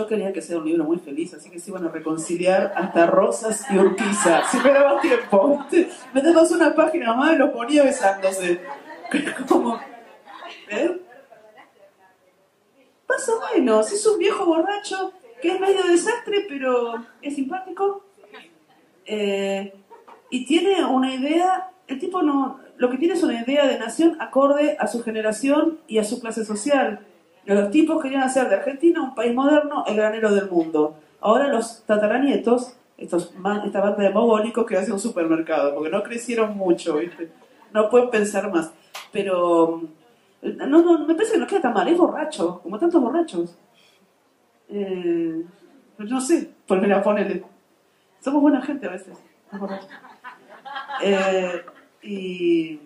Yo 0.00 0.06
quería 0.06 0.32
que 0.32 0.40
sea 0.40 0.56
un 0.56 0.64
libro 0.64 0.84
muy 0.84 0.98
feliz, 0.98 1.34
así 1.34 1.50
que 1.50 1.58
se 1.58 1.70
iban 1.70 1.84
a 1.84 1.90
reconciliar 1.90 2.72
hasta 2.74 3.04
Rosas 3.04 3.66
y 3.70 3.76
Urquiza. 3.76 4.48
Si 4.50 4.56
me 4.56 4.72
daba 4.72 4.98
tiempo. 4.98 5.62
Me 6.14 6.22
dabas 6.22 6.50
una 6.52 6.74
página 6.74 7.12
más 7.12 7.34
y 7.34 7.36
los 7.36 7.50
ponía 7.50 7.82
besándose. 7.82 8.62
Como, 9.48 9.78
¿eh? 10.70 11.02
Más 13.06 13.28
o 13.28 13.40
menos. 13.52 13.92
Es 13.92 14.06
un 14.06 14.18
viejo 14.18 14.46
borracho 14.46 15.12
que 15.42 15.52
es 15.52 15.60
medio 15.60 15.82
desastre, 15.82 16.46
pero 16.48 16.94
es 17.20 17.34
simpático. 17.34 18.02
Eh, 19.04 19.74
y 20.30 20.46
tiene 20.46 20.82
una 20.82 21.14
idea, 21.14 21.72
el 21.86 21.98
tipo 21.98 22.22
no, 22.22 22.58
lo 22.78 22.88
que 22.88 22.96
tiene 22.96 23.12
es 23.12 23.22
una 23.22 23.42
idea 23.42 23.66
de 23.66 23.78
nación 23.78 24.16
acorde 24.18 24.78
a 24.80 24.86
su 24.86 25.02
generación 25.02 25.78
y 25.86 25.98
a 25.98 26.04
su 26.04 26.22
clase 26.22 26.46
social 26.46 27.06
los 27.46 27.70
tipos 27.70 28.02
querían 28.02 28.22
hacer 28.22 28.48
de 28.48 28.56
Argentina 28.56 29.02
un 29.02 29.14
país 29.14 29.34
moderno, 29.34 29.84
el 29.86 29.96
granero 29.96 30.32
del 30.34 30.48
mundo. 30.50 30.96
Ahora 31.20 31.48
los 31.48 31.82
tataranietos, 31.86 32.76
estos, 32.98 33.34
esta 33.64 33.80
banda 33.80 34.02
de 34.02 34.10
mogólicos 34.10 34.66
que 34.66 34.76
hace 34.76 34.92
un 34.92 35.00
supermercado, 35.00 35.74
porque 35.74 35.90
no 35.90 36.02
crecieron 36.02 36.56
mucho, 36.56 36.96
¿viste? 36.98 37.30
No 37.72 37.88
pueden 37.90 38.10
pensar 38.10 38.50
más. 38.52 38.72
Pero 39.12 39.82
No, 40.42 40.66
no, 40.66 41.06
me 41.06 41.14
parece 41.14 41.34
que 41.34 41.38
no 41.38 41.46
queda 41.46 41.60
tan 41.62 41.74
mal, 41.74 41.88
es 41.88 41.98
borracho, 41.98 42.60
como 42.62 42.78
tantos 42.78 43.00
borrachos. 43.02 43.56
Eh, 44.68 45.44
no 45.98 46.20
sé, 46.20 46.50
ponele, 46.66 46.96
ponele. 47.00 47.44
Somos 48.20 48.40
buena 48.42 48.62
gente 48.62 48.86
a 48.86 48.90
veces. 48.90 49.18
Eh, 51.02 51.64
y. 52.02 52.80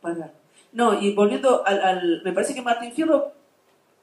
Para. 0.00 0.32
No, 0.72 1.00
y 1.00 1.14
volviendo 1.14 1.66
al, 1.66 1.80
al, 1.82 2.22
Me 2.24 2.32
parece 2.32 2.54
que 2.54 2.62
Martín 2.62 2.92
Fierro 2.92 3.32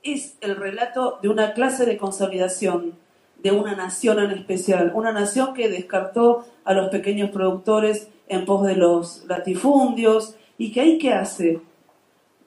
es 0.04 0.38
el 0.42 0.56
relato 0.56 1.20
de 1.22 1.30
una 1.30 1.54
clase 1.54 1.86
de 1.86 1.98
consolidación 1.98 2.96
de 3.42 3.52
una 3.52 3.76
nación 3.76 4.20
en 4.20 4.32
especial, 4.32 4.92
una 4.96 5.12
nación 5.12 5.54
que 5.54 5.70
descartó 5.70 6.46
a 6.66 6.74
los 6.74 6.90
pequeños 6.90 7.30
productores 7.30 8.10
en 8.28 8.46
pos 8.46 8.66
de 8.66 8.76
los 8.76 9.26
latifundios 9.28 10.36
y 10.58 10.72
que 10.72 10.82
ahí 10.82 10.98
qué 10.98 11.14
hace? 11.14 11.62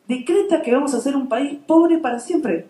Decreta 0.08 0.62
que 0.62 0.72
vamos 0.72 0.94
a 0.94 1.00
ser 1.00 1.14
un 1.14 1.28
país 1.28 1.58
pobre 1.66 1.98
para 1.98 2.18
siempre. 2.18 2.66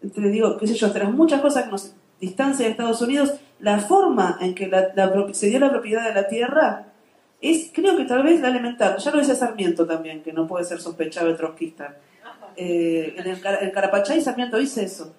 Te 0.00 0.20
digo, 0.20 0.56
qué 0.58 0.66
sé 0.66 0.74
yo, 0.74 0.92
tras 0.92 1.10
muchas 1.12 1.40
cosas 1.40 1.64
que 1.64 1.70
nos 1.70 1.94
distancian 2.20 2.66
de 2.66 2.72
Estados 2.72 3.00
Unidos, 3.00 3.34
la 3.58 3.78
forma 3.78 4.36
en 4.40 4.54
que 4.54 4.70
se 5.32 5.46
dio 5.46 5.60
la 5.60 5.70
propiedad 5.70 6.06
de 6.06 6.14
la 6.14 6.28
tierra 6.28 6.91
es, 7.42 7.70
creo 7.72 7.96
que 7.96 8.04
tal 8.04 8.22
vez 8.22 8.40
la 8.40 8.48
elemental. 8.48 8.96
Ya 8.98 9.10
lo 9.10 9.18
dice 9.18 9.34
Sarmiento 9.34 9.84
también, 9.84 10.22
que 10.22 10.32
no 10.32 10.46
puede 10.46 10.64
ser 10.64 10.80
sospechado 10.80 11.26
de 11.26 11.34
trotskista. 11.34 11.96
Eh, 12.56 13.14
en, 13.16 13.26
el, 13.26 13.72
Carapachay 13.72 14.20
Sarmiento 14.20 14.58
dice 14.58 14.84
eso. 14.84 15.12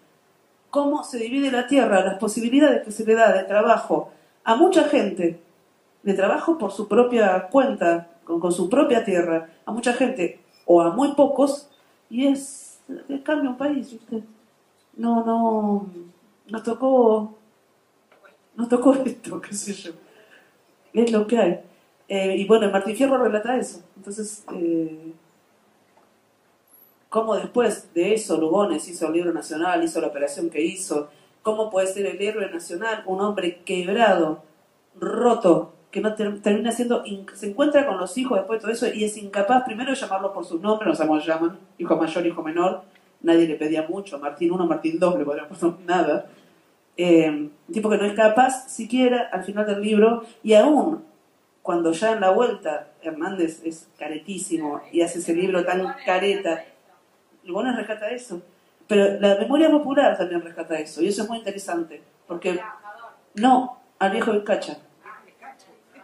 Cómo 0.70 1.04
se 1.04 1.20
divide 1.20 1.52
la 1.52 1.68
tierra, 1.68 2.04
las 2.04 2.18
posibilidades 2.18 2.84
que 2.84 2.92
se 2.92 3.06
le 3.06 3.14
da 3.14 3.34
de 3.34 3.44
trabajo 3.44 4.12
a 4.46 4.56
mucha 4.56 4.86
gente, 4.86 5.42
de 6.02 6.14
trabajo 6.14 6.58
por 6.58 6.72
su 6.72 6.88
propia 6.88 7.48
cuenta, 7.50 8.08
con, 8.24 8.52
su 8.54 8.70
propia 8.70 9.04
tierra, 9.04 9.50
a 9.66 9.72
mucha 9.74 9.94
gente 9.94 10.40
o 10.66 10.82
a 10.82 10.92
muy 10.92 11.14
pocos, 11.16 11.70
y 12.10 12.28
es, 12.28 12.80
cambia 13.24 13.50
un 13.50 13.58
país, 13.58 13.98
No, 14.96 15.26
no, 15.26 15.90
nos 16.48 16.64
tocó, 16.64 17.36
nos 18.56 18.70
tocó 18.70 18.94
esto, 19.06 19.42
qué 19.42 19.54
sé 19.54 19.74
yo. 19.74 19.92
Es 20.94 21.12
lo 21.12 21.28
que 21.28 21.38
hay. 21.38 21.73
Eh, 22.08 22.36
y 22.38 22.46
bueno, 22.46 22.70
Martín 22.70 22.96
Fierro 22.96 23.18
relata 23.18 23.58
eso. 23.58 23.84
Entonces, 23.96 24.44
eh, 24.54 25.14
cómo 27.10 27.36
después 27.36 27.94
de 27.94 28.14
eso 28.14 28.38
Lugones 28.38 28.88
hizo 28.88 29.08
el 29.08 29.14
libro 29.14 29.34
nacional, 29.34 29.84
hizo 29.84 30.02
la 30.02 30.08
operación 30.08 30.50
que 30.50 30.62
hizo, 30.64 31.10
cómo 31.44 31.70
puede 31.70 31.88
ser 31.88 32.06
el 32.08 32.22
héroe 32.22 32.50
nacional 32.50 33.04
un 33.06 33.22
hombre 33.22 33.62
quebrado, 33.64 34.44
roto, 35.00 35.74
que 35.92 36.02
no 36.02 36.16
termina 36.16 36.72
siendo, 36.72 37.04
se 37.36 37.50
encuentra 37.52 37.86
con 37.86 38.00
los 38.00 38.18
hijos 38.18 38.40
después 38.40 38.58
de 38.58 38.62
todo 38.62 38.72
eso 38.72 38.88
y 38.92 39.04
es 39.04 39.16
incapaz 39.18 39.64
primero 39.64 39.92
de 39.92 39.96
llamarlo 39.96 40.34
por 40.34 40.44
su 40.44 40.58
nombre, 40.58 40.88
no 40.88 40.96
sabemos 40.96 41.24
llaman, 41.24 41.60
hijo 41.78 41.96
mayor, 41.96 42.26
hijo 42.26 42.42
menor, 42.42 42.82
nadie 43.22 43.48
le 43.48 43.56
pedía 43.56 43.88
mucho, 43.88 44.18
Martín 44.18 44.52
1, 44.52 44.66
Martín 44.66 44.98
2, 44.98 45.20
le 45.20 45.26
podrían 45.26 45.48
poner 45.50 45.80
nada. 45.86 46.26
Eh, 46.98 47.50
tipo 47.72 47.90
que 47.90 47.98
no 47.98 48.06
es 48.06 48.14
capaz 48.14 48.70
siquiera 48.70 49.30
al 49.32 49.44
final 49.44 49.68
del 49.68 49.82
libro 49.82 50.24
y 50.42 50.54
aún 50.54 51.04
cuando 51.64 51.92
ya 51.94 52.12
en 52.12 52.22
la 52.22 52.30
vuelta 52.30 52.90
Hernández 53.02 53.62
es 53.64 53.88
caretísimo 53.98 54.82
y 54.92 55.02
hace 55.02 55.20
ese 55.20 55.34
libro 55.34 55.66
tan 55.66 55.96
careta 56.06 56.64
Lugones 57.46 57.76
rescata 57.76 58.10
eso. 58.10 58.42
Pero 58.88 59.20
la 59.20 59.36
memoria 59.36 59.70
popular 59.70 60.18
también 60.18 60.42
rescata 60.42 60.78
eso, 60.78 61.02
y 61.02 61.08
eso 61.08 61.24
es 61.24 61.30
muy 61.30 61.38
interesante, 61.38 62.02
porque 62.28 62.60
no, 63.36 63.80
al 64.00 64.12
viejo 64.12 64.34
Vizcacha. 64.34 64.78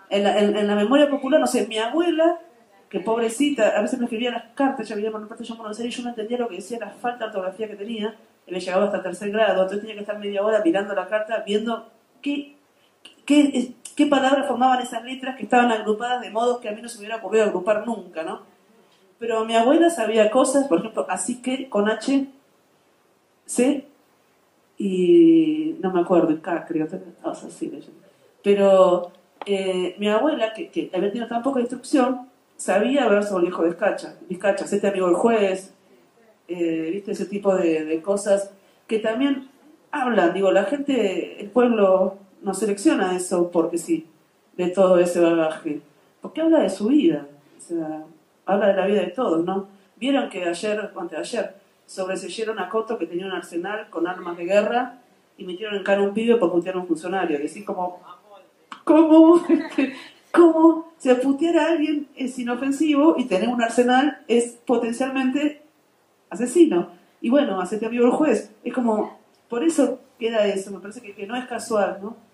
En 0.09 0.23
la, 0.23 0.39
en, 0.39 0.67
la 0.67 0.75
memoria 0.75 1.09
popular, 1.09 1.39
no 1.39 1.45
sé, 1.45 1.67
mi 1.67 1.77
abuela, 1.77 2.39
que 2.89 2.99
pobrecita, 2.99 3.77
a 3.77 3.81
veces 3.81 3.99
me 3.99 4.05
escribía 4.05 4.31
las 4.31 4.45
cartas, 4.55 4.87
ya 4.87 4.95
vivía 4.95 5.11
en 5.11 5.27
parte 5.27 5.43
yo 5.43 5.55
y 5.55 5.89
yo 5.89 6.03
no 6.03 6.09
entendía 6.09 6.37
lo 6.39 6.47
que 6.47 6.55
decía, 6.55 6.79
la 6.79 6.89
falta 6.89 7.19
de 7.19 7.25
ortografía 7.25 7.67
que 7.67 7.75
tenía, 7.75 8.15
y 8.47 8.51
me 8.51 8.59
llegaba 8.59 8.85
hasta 8.85 9.03
tercer 9.03 9.29
grado, 9.29 9.61
entonces 9.61 9.81
tenía 9.81 9.95
que 9.95 10.01
estar 10.01 10.17
media 10.17 10.41
hora 10.41 10.61
mirando 10.63 10.95
la 10.95 11.07
carta, 11.07 11.43
viendo 11.45 11.91
qué, 12.21 12.55
qué, 13.25 13.73
qué 13.99 14.05
palabras 14.05 14.47
formaban 14.47 14.81
esas 14.81 15.03
letras 15.03 15.35
que 15.35 15.43
estaban 15.43 15.69
agrupadas 15.73 16.21
de 16.21 16.29
modos 16.29 16.61
que 16.61 16.69
a 16.69 16.71
mí 16.71 16.81
no 16.81 16.87
se 16.87 16.95
me 16.95 17.01
hubiera 17.01 17.17
ocurrido 17.17 17.43
agrupar 17.43 17.85
nunca, 17.85 18.23
¿no? 18.23 18.43
Pero 19.19 19.43
mi 19.43 19.57
abuela 19.57 19.89
sabía 19.89 20.31
cosas, 20.31 20.69
por 20.69 20.79
ejemplo, 20.79 21.05
así 21.09 21.41
que 21.41 21.67
con 21.67 21.89
H, 21.89 22.29
C 23.45 23.85
y 24.77 25.75
no 25.81 25.91
me 25.91 25.99
acuerdo, 25.99 26.41
K 26.41 26.65
creo, 26.65 26.87
cosas 27.21 27.53
así. 27.53 27.69
Pero 28.41 29.11
eh, 29.45 29.95
mi 29.99 30.07
abuela, 30.07 30.53
que, 30.53 30.69
que, 30.69 30.89
había 30.93 31.09
tenido 31.09 31.27
tan 31.27 31.43
poca 31.43 31.59
instrucción, 31.59 32.29
sabía 32.55 33.05
ver 33.09 33.25
sobre 33.25 33.43
el 33.43 33.49
hijo 33.49 33.63
de 33.63 33.71
Vizcacha, 33.71 34.15
Vizcacha, 34.29 34.63
este 34.63 34.87
amigo 34.87 35.07
del 35.07 35.15
juez, 35.17 35.73
eh, 36.47 36.89
viste 36.93 37.11
ese 37.11 37.25
tipo 37.25 37.53
de, 37.53 38.01
cosas 38.01 38.53
que 38.87 38.99
también 38.99 39.49
hablan, 39.91 40.33
digo, 40.33 40.53
la 40.53 40.63
gente, 40.63 41.41
el 41.41 41.49
pueblo 41.49 42.28
no 42.41 42.53
selecciona 42.53 43.15
eso 43.15 43.49
porque 43.51 43.77
sí, 43.77 44.07
de 44.57 44.69
todo 44.69 44.99
ese 44.99 45.19
bagaje, 45.19 45.81
porque 46.21 46.41
habla 46.41 46.59
de 46.59 46.69
su 46.69 46.87
vida, 46.87 47.27
o 47.57 47.61
sea, 47.61 48.05
habla 48.45 48.67
de 48.67 48.73
la 48.73 48.85
vida 48.85 49.01
de 49.01 49.07
todos, 49.07 49.45
¿no? 49.45 49.67
Vieron 49.95 50.29
que 50.29 50.43
ayer, 50.43 50.91
o 50.95 51.17
ayer, 51.17 51.55
sobreseyeron 51.85 52.59
a 52.59 52.69
Coto 52.69 52.97
que 52.97 53.05
tenía 53.05 53.25
un 53.25 53.31
arsenal 53.31 53.89
con 53.89 54.07
armas 54.07 54.37
de 54.37 54.45
guerra 54.45 55.01
y 55.37 55.43
metieron 55.43 55.75
en 55.75 55.83
cara 55.83 56.01
un 56.01 56.13
pibe 56.13 56.35
por 56.35 56.51
putear 56.51 56.75
a 56.75 56.79
un 56.79 56.87
funcionario. 56.87 57.41
Y 57.41 57.45
así 57.45 57.63
como, 57.63 57.99
¿cómo? 58.83 59.41
¿Cómo? 60.31 60.93
Si 60.97 61.13
putear 61.15 61.57
a 61.57 61.65
alguien 61.71 62.07
es 62.15 62.37
inofensivo 62.37 63.15
y 63.17 63.25
tener 63.25 63.49
un 63.49 63.61
arsenal 63.61 64.21
es 64.27 64.59
potencialmente 64.65 65.63
asesino. 66.29 66.89
Y 67.21 67.29
bueno, 67.29 67.59
hacete 67.59 67.87
amigo 67.87 68.05
el 68.05 68.11
juez. 68.11 68.53
Es 68.63 68.73
como, 68.73 69.17
por 69.49 69.63
eso 69.63 69.99
queda 70.19 70.45
eso, 70.45 70.71
me 70.71 70.79
parece 70.79 71.01
que 71.01 71.25
no 71.25 71.35
es 71.35 71.45
casual, 71.45 71.99
¿no? 72.01 72.28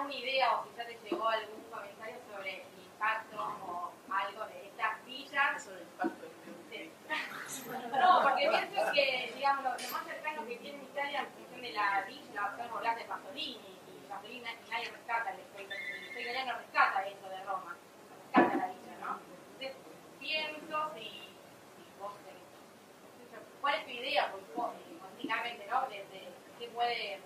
Alguna 0.00 0.14
idea 0.14 0.54
o 0.54 0.64
quizás 0.64 0.86
te 0.86 0.98
llegó 1.08 1.28
algún 1.28 1.62
comentario 1.70 2.16
sobre 2.30 2.62
el 2.62 2.62
impacto 2.84 3.36
o 3.38 3.92
algo 4.12 4.46
de 4.46 4.66
estas 4.66 5.04
villas. 5.04 5.62
Sobre 5.62 5.80
el 5.80 5.86
impacto 5.86 6.26
No, 7.98 8.22
porque 8.22 8.48
pienso 8.48 8.92
que, 8.92 9.32
digamos, 9.34 9.64
lo, 9.64 9.70
más 9.70 10.04
cercano 10.06 10.46
que 10.46 10.56
tiene 10.56 10.82
Italia 10.84 11.20
en 11.20 11.26
función 11.32 11.62
de 11.62 11.72
la 11.72 12.02
villa, 12.02 12.56
son 12.56 12.76
hablar 12.76 12.96
de 12.96 13.04
Pasolini, 13.04 13.78
y 13.88 14.08
Pasolini 14.08 14.44
nadie 14.70 14.90
rescata, 14.90 15.30
el 15.32 15.40
historia 15.40 16.22
italiano 16.22 16.58
rescata 16.58 17.06
eso 17.06 17.28
de 17.28 17.44
Roma, 17.44 17.76
rescata 18.32 18.56
la 18.56 18.66
villa, 18.68 18.96
¿no? 19.00 19.18
Entonces, 19.58 19.76
pienso 20.18 20.90
si, 20.94 21.36
vos 21.98 22.12
tenés, 22.24 22.42
¿cuál 23.60 23.74
es 23.74 23.84
tu 23.84 23.90
idea, 23.90 24.32
pues, 24.32 24.42
vos, 24.54 24.72
¿no? 25.70 25.88
De, 25.88 26.02
qué 26.58 26.66
puede, 26.74 27.20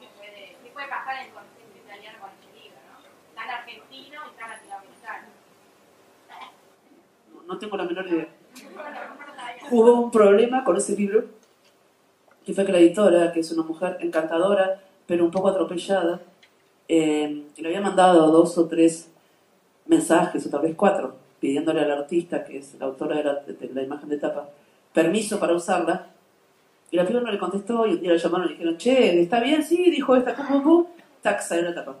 qué 0.00 0.08
puede, 0.16 0.56
qué 0.62 0.70
puede 0.72 0.88
pasar 0.88 1.26
en 1.26 1.32
argentino 3.50 4.20
y 4.30 4.34
No, 7.46 7.58
tengo 7.58 7.76
la 7.76 7.84
menor 7.84 8.06
idea. 8.06 8.28
Hubo 9.70 9.94
un 9.94 10.10
problema 10.10 10.64
con 10.64 10.76
ese 10.76 10.96
libro, 10.96 11.24
que 12.44 12.54
fue 12.54 12.64
que 12.64 12.72
la 12.72 12.78
editora, 12.78 13.32
que 13.32 13.40
es 13.40 13.50
una 13.52 13.62
mujer 13.62 13.98
encantadora, 14.00 14.80
pero 15.06 15.24
un 15.24 15.30
poco 15.30 15.48
atropellada, 15.48 16.20
eh, 16.88 17.44
le 17.56 17.68
había 17.68 17.80
mandado 17.80 18.30
dos 18.30 18.56
o 18.58 18.66
tres 18.66 19.10
mensajes, 19.86 20.46
o 20.46 20.50
tal 20.50 20.62
vez 20.62 20.74
cuatro, 20.76 21.16
pidiéndole 21.40 21.80
al 21.80 21.90
artista, 21.90 22.44
que 22.44 22.58
es 22.58 22.74
la 22.78 22.86
autora 22.86 23.16
de 23.16 23.68
la, 23.74 23.82
imagen 23.82 24.08
de 24.08 24.18
tapa, 24.18 24.48
permiso 24.92 25.38
para 25.38 25.54
usarla. 25.54 26.06
Y 26.90 26.96
la 26.96 27.06
piba 27.06 27.20
no 27.20 27.30
le 27.30 27.38
contestó 27.38 27.86
y 27.86 27.92
un 27.94 28.00
día 28.00 28.12
le 28.12 28.18
llamaron 28.18 28.48
y 28.48 28.52
dijeron, 28.52 28.76
che, 28.76 29.20
¿está 29.20 29.40
bien? 29.40 29.62
Sí, 29.62 29.90
dijo 29.90 30.16
esta, 30.16 30.34
¿cómo, 30.34 30.90
Taxa 31.22 31.56
de 31.56 31.62
la 31.62 31.74
tapa. 31.74 31.96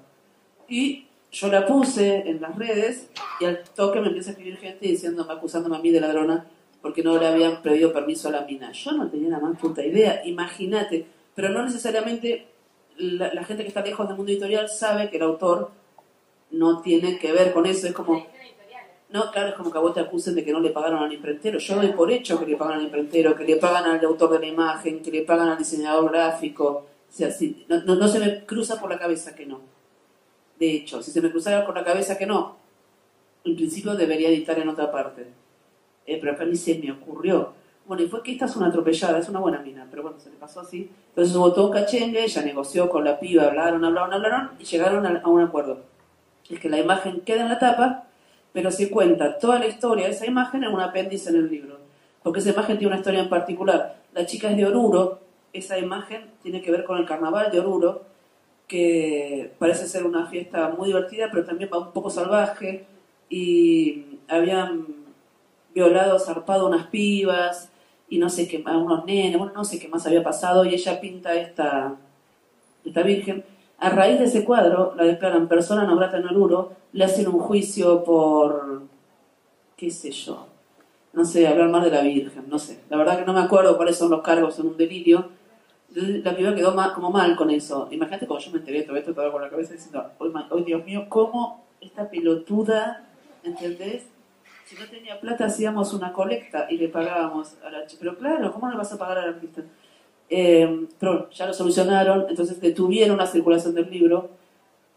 Y 0.68 1.06
yo 1.30 1.48
la 1.48 1.66
puse 1.66 2.28
en 2.28 2.40
las 2.40 2.56
redes 2.56 3.08
y 3.40 3.44
al 3.44 3.62
toque 3.74 4.00
me 4.00 4.08
empieza 4.08 4.30
a 4.30 4.32
escribir 4.32 4.56
gente 4.56 4.88
diciéndome, 4.88 5.32
acusándome 5.32 5.76
a 5.76 5.80
mí 5.80 5.90
de 5.90 6.00
ladrona 6.00 6.46
porque 6.82 7.02
no 7.02 7.18
le 7.18 7.26
habían 7.26 7.62
pedido 7.62 7.92
permiso 7.92 8.28
a 8.28 8.32
la 8.32 8.42
mina. 8.42 8.72
Yo 8.72 8.92
no 8.92 9.08
tenía 9.08 9.28
la 9.28 9.38
más 9.38 9.58
puta 9.58 9.84
idea, 9.84 10.22
imagínate. 10.24 11.06
Pero 11.34 11.50
no 11.50 11.62
necesariamente 11.62 12.46
la, 12.96 13.44
gente 13.44 13.62
que 13.62 13.68
está 13.68 13.82
lejos 13.82 14.06
del 14.08 14.16
mundo 14.16 14.32
editorial 14.32 14.68
sabe 14.68 15.10
que 15.10 15.16
el 15.16 15.22
autor 15.24 15.70
no 16.50 16.80
tiene 16.80 17.18
que 17.18 17.32
ver 17.32 17.52
con 17.52 17.66
eso. 17.66 17.86
Es 17.86 17.92
como... 17.92 18.26
No, 19.12 19.30
claro, 19.32 19.48
es 19.48 19.54
como 19.54 19.72
que 19.72 19.78
a 19.78 19.80
vos 19.80 19.92
te 19.92 20.00
acusen 20.00 20.36
de 20.36 20.44
que 20.44 20.52
no 20.52 20.60
le 20.60 20.70
pagaron 20.70 21.02
al 21.02 21.12
imprentero. 21.12 21.58
Yo 21.58 21.74
doy 21.76 21.88
por 21.88 22.10
hecho 22.12 22.38
que 22.38 22.46
le 22.46 22.56
pagan 22.56 22.78
al 22.78 22.84
imprentero, 22.84 23.34
que 23.34 23.44
le 23.44 23.56
pagan 23.56 23.84
al 23.84 24.04
autor 24.04 24.30
de 24.30 24.38
la 24.38 24.46
imagen, 24.46 25.02
que 25.02 25.10
le 25.10 25.22
pagan 25.22 25.48
al 25.48 25.58
diseñador 25.58 26.10
gráfico, 26.10 26.86
O 27.08 27.12
sea, 27.12 27.28
si- 27.32 27.66
no, 27.68 27.82
no- 27.82 27.96
no 27.96 28.06
se 28.06 28.20
me 28.20 28.44
cruza 28.46 28.80
por 28.80 28.88
la 28.88 28.96
cabeza 28.96 29.34
que 29.34 29.44
no. 29.44 29.60
De 30.60 30.70
hecho, 30.76 31.02
si 31.02 31.10
se 31.10 31.20
me 31.20 31.28
cruzara 31.32 31.66
por 31.66 31.74
la 31.74 31.82
cabeza 31.82 32.16
que 32.16 32.24
no, 32.24 32.54
en 33.42 33.56
principio 33.56 33.96
debería 33.96 34.28
editar 34.28 34.56
en 34.60 34.68
otra 34.68 34.92
parte. 34.92 35.26
Eh, 36.06 36.18
pero 36.20 36.32
acá 36.34 36.44
ni 36.44 36.54
se 36.54 36.78
me 36.78 36.92
ocurrió. 36.92 37.52
Bueno, 37.86 38.04
y 38.04 38.08
fue 38.08 38.22
que 38.22 38.30
esta 38.30 38.44
es 38.44 38.54
una 38.54 38.68
atropellada, 38.68 39.18
es 39.18 39.28
una 39.28 39.40
buena 39.40 39.58
mina, 39.58 39.88
pero 39.90 40.02
bueno, 40.04 40.20
se 40.20 40.30
le 40.30 40.36
pasó 40.36 40.60
así. 40.60 40.88
Entonces 41.08 41.34
hubo 41.34 41.52
todo 41.52 41.66
un 41.66 41.72
cachengue, 41.72 42.22
ella 42.22 42.42
negoció 42.42 42.88
con 42.88 43.04
la 43.04 43.18
piba, 43.18 43.42
hablaron, 43.46 43.84
hablaron, 43.84 44.12
hablaron 44.12 44.50
y 44.60 44.64
llegaron 44.64 45.04
a, 45.04 45.20
a 45.20 45.28
un 45.28 45.40
acuerdo. 45.40 45.80
Es 46.48 46.60
que 46.60 46.68
la 46.68 46.78
imagen 46.78 47.22
queda 47.22 47.42
en 47.42 47.48
la 47.48 47.58
tapa, 47.58 48.04
pero 48.52 48.70
se 48.70 48.90
cuenta 48.90 49.38
toda 49.38 49.58
la 49.58 49.66
historia 49.66 50.06
de 50.06 50.12
esa 50.12 50.26
imagen 50.26 50.64
en 50.64 50.72
un 50.72 50.80
apéndice 50.80 51.30
en 51.30 51.36
el 51.36 51.50
libro. 51.50 51.78
Porque 52.22 52.40
esa 52.40 52.50
imagen 52.50 52.78
tiene 52.78 52.92
una 52.92 52.98
historia 52.98 53.20
en 53.20 53.28
particular. 53.28 53.96
La 54.12 54.26
chica 54.26 54.50
es 54.50 54.56
de 54.56 54.66
Oruro, 54.66 55.20
esa 55.52 55.78
imagen 55.78 56.30
tiene 56.42 56.60
que 56.60 56.70
ver 56.70 56.84
con 56.84 56.98
el 56.98 57.06
carnaval 57.06 57.50
de 57.50 57.60
Oruro, 57.60 58.02
que 58.66 59.52
parece 59.58 59.86
ser 59.88 60.04
una 60.04 60.26
fiesta 60.26 60.68
muy 60.76 60.88
divertida, 60.88 61.28
pero 61.30 61.44
también 61.44 61.70
va 61.72 61.78
un 61.78 61.92
poco 61.92 62.10
salvaje, 62.10 62.86
y 63.28 64.18
habían 64.28 64.86
violado, 65.74 66.18
zarpado 66.18 66.66
unas 66.66 66.86
pibas, 66.88 67.70
y 68.08 68.18
no 68.18 68.28
sé 68.28 68.48
qué 68.48 68.58
más, 68.58 68.76
unos 68.76 69.04
nenes, 69.04 69.38
bueno, 69.38 69.52
no 69.54 69.64
sé 69.64 69.78
qué 69.78 69.88
más 69.88 70.06
había 70.06 70.22
pasado, 70.22 70.64
y 70.64 70.74
ella 70.74 71.00
pinta 71.00 71.34
esta, 71.34 71.96
esta 72.84 73.02
virgen. 73.02 73.44
A 73.80 73.88
raíz 73.88 74.18
de 74.18 74.26
ese 74.26 74.44
cuadro, 74.44 74.94
la 74.94 75.04
declaran 75.04 75.48
persona 75.48 75.84
no 75.84 75.96
grata 75.96 76.18
en 76.18 76.28
Oruro, 76.28 76.72
le 76.92 77.04
hacen 77.04 77.26
un 77.28 77.40
juicio 77.40 78.04
por, 78.04 78.82
qué 79.74 79.90
sé 79.90 80.10
yo, 80.10 80.46
no 81.14 81.24
sé, 81.24 81.48
hablar 81.48 81.70
mal 81.70 81.82
de 81.82 81.90
la 81.90 82.02
Virgen, 82.02 82.44
no 82.48 82.58
sé. 82.58 82.80
La 82.90 82.98
verdad 82.98 83.18
que 83.18 83.24
no 83.24 83.32
me 83.32 83.40
acuerdo 83.40 83.76
cuáles 83.78 83.96
son 83.96 84.10
los 84.10 84.20
cargos 84.20 84.58
en 84.58 84.66
un 84.66 84.76
delirio. 84.76 85.30
La 85.92 86.36
piba 86.36 86.54
quedó 86.54 86.76
como 86.94 87.10
mal 87.10 87.34
con 87.34 87.50
eso. 87.50 87.88
Imagínate 87.90 88.26
cuando 88.26 88.44
yo 88.44 88.52
me 88.52 88.58
enteré 88.58 88.82
todo 88.82 88.96
esto, 88.96 89.14
todo 89.14 89.32
con 89.32 89.42
la 89.42 89.48
cabeza 89.48 89.72
diciendo, 89.72 90.10
hoy, 90.18 90.62
Dios 90.62 90.84
mío, 90.84 91.06
¿cómo 91.08 91.64
esta 91.80 92.08
pelotuda, 92.08 93.08
¿entendés? 93.42 94.04
Si 94.66 94.76
no 94.76 94.86
tenía 94.88 95.18
plata 95.18 95.46
hacíamos 95.46 95.92
una 95.94 96.12
colecta 96.12 96.66
y 96.70 96.76
le 96.76 96.88
pagábamos 96.88 97.56
a 97.64 97.70
la 97.70 97.86
chica. 97.86 98.00
Pero 98.00 98.18
claro, 98.18 98.52
¿cómo 98.52 98.70
le 98.70 98.76
vas 98.76 98.92
a 98.92 98.98
pagar 98.98 99.18
al 99.18 99.30
artista? 99.30 99.62
Eh, 100.32 100.86
pero 100.98 101.28
ya 101.30 101.46
lo 101.46 101.52
solucionaron, 101.52 102.26
entonces 102.28 102.60
detuvieron 102.60 103.18
la 103.18 103.26
circulación 103.26 103.74
del 103.74 103.90
libro 103.90 104.30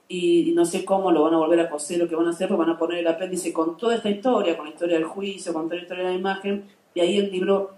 y, 0.07 0.51
no 0.55 0.64
sé 0.64 0.85
cómo 0.85 1.11
lo 1.11 1.23
van 1.23 1.34
a 1.34 1.38
volver 1.38 1.60
a 1.60 1.69
coser 1.69 2.03
o 2.03 2.07
qué 2.07 2.15
van 2.15 2.27
a 2.27 2.30
hacer, 2.30 2.47
pero 2.47 2.60
van 2.60 2.69
a 2.69 2.77
poner 2.77 2.99
el 2.99 3.07
apéndice 3.07 3.51
con 3.51 3.76
toda 3.76 3.95
esta 3.95 4.11
historia, 4.11 4.55
con 4.55 4.68
la 4.68 4.72
historia 4.72 4.97
del 4.97 5.05
juicio, 5.05 5.53
con 5.53 5.64
toda 5.64 5.77
la 5.77 5.81
historia 5.81 6.03
de 6.03 6.10
la 6.11 6.15
imagen, 6.15 6.65
y 6.93 6.99
ahí 6.99 7.18
el 7.18 7.31
libro 7.31 7.72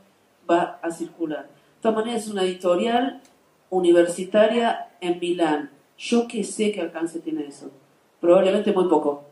va 0.50 0.80
a 0.82 0.92
circular. 0.92 1.44
De 1.44 1.82
todas 1.82 1.96
maneras, 1.98 2.24
es 2.24 2.32
una 2.32 2.44
editorial 2.44 3.22
universitaria 3.70 4.90
en 5.00 5.20
Milán. 5.20 5.72
Yo 5.98 6.28
que 6.28 6.44
sé 6.44 6.74
qué 6.74 6.82
alcance 6.82 7.20
tiene 7.20 7.48
eso. 7.48 7.72
Probablemente 8.20 8.74
muy 8.74 8.90
poco. 8.90 9.24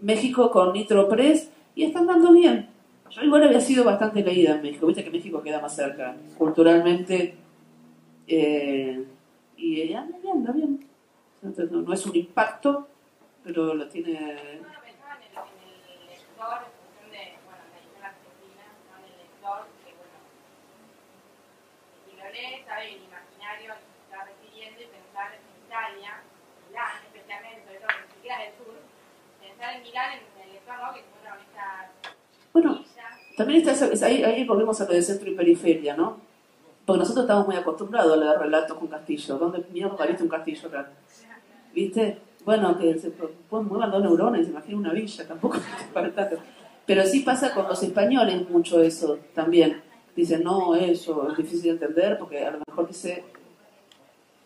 México 0.00 0.50
con 0.50 0.72
Nitro 0.72 1.08
Press 1.08 1.50
y 1.74 1.84
están 1.84 2.06
dando 2.06 2.32
bien. 2.32 2.68
Yo 3.14 3.22
igual 3.22 3.42
había 3.44 3.60
sido 3.60 3.84
bastante 3.84 4.22
leída 4.22 4.54
en 4.54 4.62
México. 4.62 4.86
Viste 4.86 5.04
que 5.04 5.10
México 5.10 5.42
queda 5.42 5.60
más 5.60 5.74
cerca 5.76 6.16
culturalmente. 6.38 7.36
eh, 8.26 9.04
y 9.56 9.80
ella 9.82 10.00
anda 10.00 10.18
bien, 10.18 10.36
anda 10.38 10.52
bien. 10.52 10.86
No, 11.42 11.80
no 11.82 11.92
es 11.92 12.06
un 12.06 12.16
impacto, 12.16 12.88
pero 13.44 13.74
lo 13.74 13.88
tiene. 13.88 14.12
Bueno, 14.12 14.78
en 14.82 14.88
el, 14.88 14.96
en 15.86 16.00
el 16.02 16.06
lector, 16.08 16.58
en 16.66 16.72
función 16.72 17.10
de, 17.12 17.22
bueno, 17.46 17.62
la 17.70 17.78
edición 17.78 18.02
argentina, 18.02 18.64
¿no? 18.88 18.94
en 18.98 19.04
el 19.12 19.16
lector, 19.22 19.58
que 19.84 19.90
bueno, 19.94 20.18
si 22.06 22.10
lo 22.16 22.26
lee, 22.32 22.62
sabe 22.66 22.82
el 22.96 23.02
imaginario 23.06 23.72
al 23.72 23.78
que 23.78 23.86
se 23.92 24.00
está 24.02 24.18
refiriendo 24.24 24.78
y 24.82 24.86
pensar 24.90 25.28
en 25.36 25.42
Italia, 25.66 26.12
Milán 26.66 26.96
especialmente, 27.06 27.58
sobre 27.66 27.78
todo 27.82 27.92
ni 27.92 28.06
siquiera 28.18 28.36
del 28.42 28.52
sur, 28.58 28.74
pensar 29.42 29.68
en 29.76 29.82
Milán 29.82 30.08
en 30.16 30.22
el 30.42 30.48
lector, 30.58 30.76
¿no? 30.80 30.88
Que 30.94 31.00
se 31.02 31.06
encuentra 31.06 31.30
con 31.36 31.42
estas 31.46 31.82
Bueno, 32.54 32.70
villas. 32.82 33.14
También 33.42 33.68
está 33.68 34.06
ahí, 34.06 34.44
volvemos 34.44 34.80
a 34.80 34.84
lo 34.84 34.92
de 34.92 35.02
centro 35.02 35.30
y 35.30 35.34
periferia, 35.34 35.96
¿no? 35.96 36.16
Porque 36.86 37.00
nosotros 37.00 37.24
estamos 37.24 37.46
muy 37.46 37.56
acostumbrados 37.56 38.12
a 38.12 38.16
leer 38.16 38.38
relatos 38.38 38.76
con 38.78 38.88
castillo. 38.88 39.38
¿Dónde 39.38 39.64
mierda 39.72 40.06
viste 40.06 40.22
un 40.22 40.28
castillo 40.28 40.68
acá? 40.68 40.90
¿Viste? 41.74 42.18
Bueno, 42.44 42.76
que 42.76 42.98
se 42.98 43.10
pueden 43.10 43.68
muevan 43.68 43.90
dos 43.90 44.02
neuronas, 44.02 44.46
una 44.72 44.92
villa, 44.92 45.26
tampoco. 45.26 45.58
Pero 46.86 47.04
sí 47.04 47.20
pasa 47.20 47.54
con 47.54 47.68
los 47.68 47.82
españoles 47.82 48.48
mucho 48.50 48.80
eso 48.82 49.18
también. 49.34 49.80
Dicen, 50.14 50.42
no, 50.42 50.74
eso 50.74 51.28
es 51.30 51.36
difícil 51.36 51.62
de 51.62 51.70
entender 51.70 52.18
porque 52.18 52.44
a 52.44 52.50
lo 52.50 52.58
mejor 52.66 52.88
dice 52.88 53.24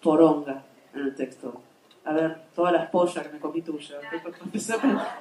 poronga 0.02 0.62
en 0.94 1.00
el 1.00 1.14
texto. 1.14 1.60
A 2.04 2.12
ver, 2.12 2.36
todas 2.54 2.72
las 2.72 2.88
pollas 2.90 3.26
que 3.26 3.32
me 3.32 3.40
comí 3.40 3.62
tuya. 3.62 3.96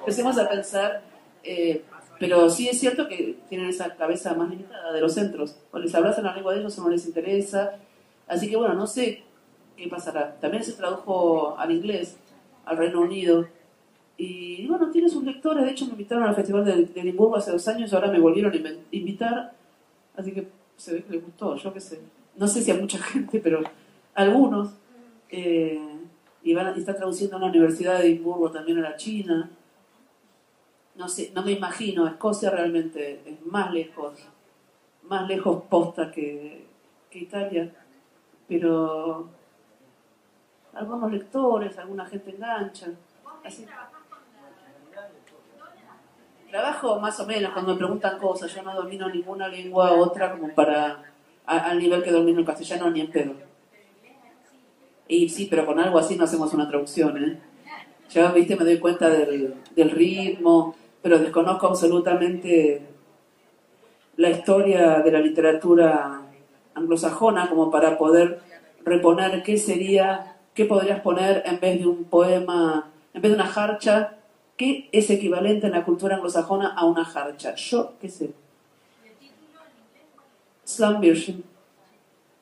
Empecemos 0.00 0.38
a 0.38 0.48
pensar, 0.48 1.02
eh, 1.42 1.82
pero 2.18 2.48
sí 2.50 2.68
es 2.68 2.78
cierto 2.78 3.08
que 3.08 3.38
tienen 3.48 3.68
esa 3.68 3.94
cabeza 3.94 4.34
más 4.34 4.48
limitada 4.50 4.92
de 4.92 5.00
los 5.00 5.14
centros. 5.14 5.56
O 5.70 5.78
les 5.78 5.94
abrazan 5.94 6.24
la 6.24 6.34
lengua 6.34 6.54
de 6.54 6.60
ellos 6.60 6.78
no 6.78 6.88
les 6.88 7.06
interesa. 7.06 7.78
Así 8.26 8.48
que 8.48 8.56
bueno, 8.56 8.74
no 8.74 8.86
sé 8.86 9.22
qué 9.76 9.88
pasará. 9.88 10.36
También 10.40 10.64
se 10.64 10.72
tradujo 10.72 11.56
al 11.58 11.70
inglés, 11.70 12.16
al 12.64 12.76
Reino 12.78 13.00
Unido. 13.00 13.46
Y 14.16 14.66
bueno, 14.66 14.90
tiene 14.90 15.08
sus 15.08 15.24
lectores. 15.24 15.64
De 15.64 15.70
hecho, 15.70 15.84
me 15.84 15.92
invitaron 15.92 16.24
al 16.24 16.34
Festival 16.34 16.64
de, 16.64 16.88
Edimburgo 16.94 17.36
hace 17.36 17.52
dos 17.52 17.68
años 17.68 17.92
y 17.92 17.94
ahora 17.94 18.10
me 18.10 18.18
volvieron 18.18 18.52
a 18.52 18.70
invitar. 18.90 19.52
Así 20.16 20.32
que 20.32 20.48
se 20.76 20.94
ve 20.94 21.02
que 21.02 21.12
les 21.12 21.24
gustó, 21.24 21.56
yo 21.56 21.72
qué 21.72 21.80
sé. 21.80 22.00
No 22.36 22.48
sé 22.48 22.62
si 22.62 22.70
a 22.70 22.76
mucha 22.76 22.98
gente, 23.02 23.40
pero 23.40 23.60
algunos. 24.14 24.70
Eh, 25.28 25.80
y, 26.42 26.54
van 26.54 26.76
y 26.76 26.78
está 26.78 26.94
traduciendo 26.94 27.36
a 27.36 27.38
una 27.40 27.48
universidad 27.48 27.98
de 27.98 28.06
Edimburgo 28.06 28.50
también 28.50 28.78
a 28.78 28.82
la 28.82 28.96
China. 28.96 29.50
No 30.96 31.08
sé, 31.08 31.32
no 31.34 31.42
me 31.42 31.52
imagino. 31.52 32.06
Escocia 32.06 32.50
realmente 32.50 33.22
es 33.24 33.44
más 33.46 33.72
lejos, 33.72 34.14
más 35.02 35.28
lejos 35.28 35.62
posta 35.68 36.10
que, 36.10 36.66
que 37.10 37.18
Italia. 37.20 37.72
Pero 38.48 39.28
algunos 40.72 41.10
lectores, 41.10 41.76
alguna 41.78 42.06
gente 42.06 42.30
engancha. 42.30 42.88
Trabajo 46.50 47.00
más 47.00 47.18
o 47.20 47.26
menos 47.26 47.52
cuando 47.52 47.72
me 47.72 47.78
preguntan 47.78 48.18
cosas. 48.18 48.54
Yo 48.54 48.62
no 48.62 48.74
domino 48.74 49.08
ninguna 49.08 49.48
lengua 49.48 49.92
otra 49.92 50.32
como 50.32 50.54
para 50.54 51.02
al 51.44 51.78
nivel 51.78 52.02
que 52.02 52.10
domino 52.10 52.40
el 52.40 52.46
castellano 52.46 52.90
ni 52.90 53.00
en 53.00 53.10
pedo. 53.10 53.34
Y 55.08 55.28
sí, 55.28 55.46
pero 55.48 55.64
con 55.64 55.78
algo 55.78 55.98
así 55.98 56.16
no 56.16 56.24
hacemos 56.24 56.52
una 56.52 56.68
traducción, 56.68 57.22
¿eh? 57.22 57.40
Yo, 58.10 58.32
viste, 58.32 58.56
me 58.56 58.64
doy 58.64 58.78
cuenta 58.78 59.08
del, 59.08 59.54
del 59.74 59.90
ritmo, 59.90 60.74
pero 61.06 61.20
desconozco 61.20 61.68
absolutamente 61.68 62.82
la 64.16 64.28
historia 64.28 65.02
de 65.04 65.12
la 65.12 65.20
literatura 65.20 66.22
anglosajona 66.74 67.48
como 67.48 67.70
para 67.70 67.96
poder 67.96 68.40
reponer 68.84 69.44
qué 69.44 69.56
sería, 69.56 70.34
qué 70.52 70.64
podrías 70.64 71.02
poner 71.02 71.44
en 71.46 71.60
vez 71.60 71.78
de 71.78 71.86
un 71.86 72.06
poema, 72.06 72.90
en 73.14 73.22
vez 73.22 73.30
de 73.30 73.36
una 73.36 73.46
jarcha, 73.46 74.16
qué 74.56 74.88
es 74.90 75.08
equivalente 75.08 75.68
en 75.68 75.74
la 75.74 75.84
cultura 75.84 76.16
anglosajona 76.16 76.74
a 76.74 76.84
una 76.84 77.04
jarcha. 77.04 77.54
Yo, 77.54 77.92
qué 78.00 78.08
sé. 78.08 78.32
Slam 80.64 81.00
Virgin. 81.00 81.44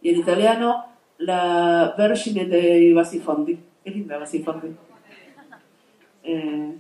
Y 0.01 0.09
en 0.09 0.21
italiano, 0.21 0.87
la 1.19 1.95
Vergine 1.99 2.47
de 2.47 2.95
Basifondi. 2.95 3.59
Qué 3.85 3.91
linda 3.91 4.17
Basifondi. 4.17 4.75
Eh, 6.23 6.79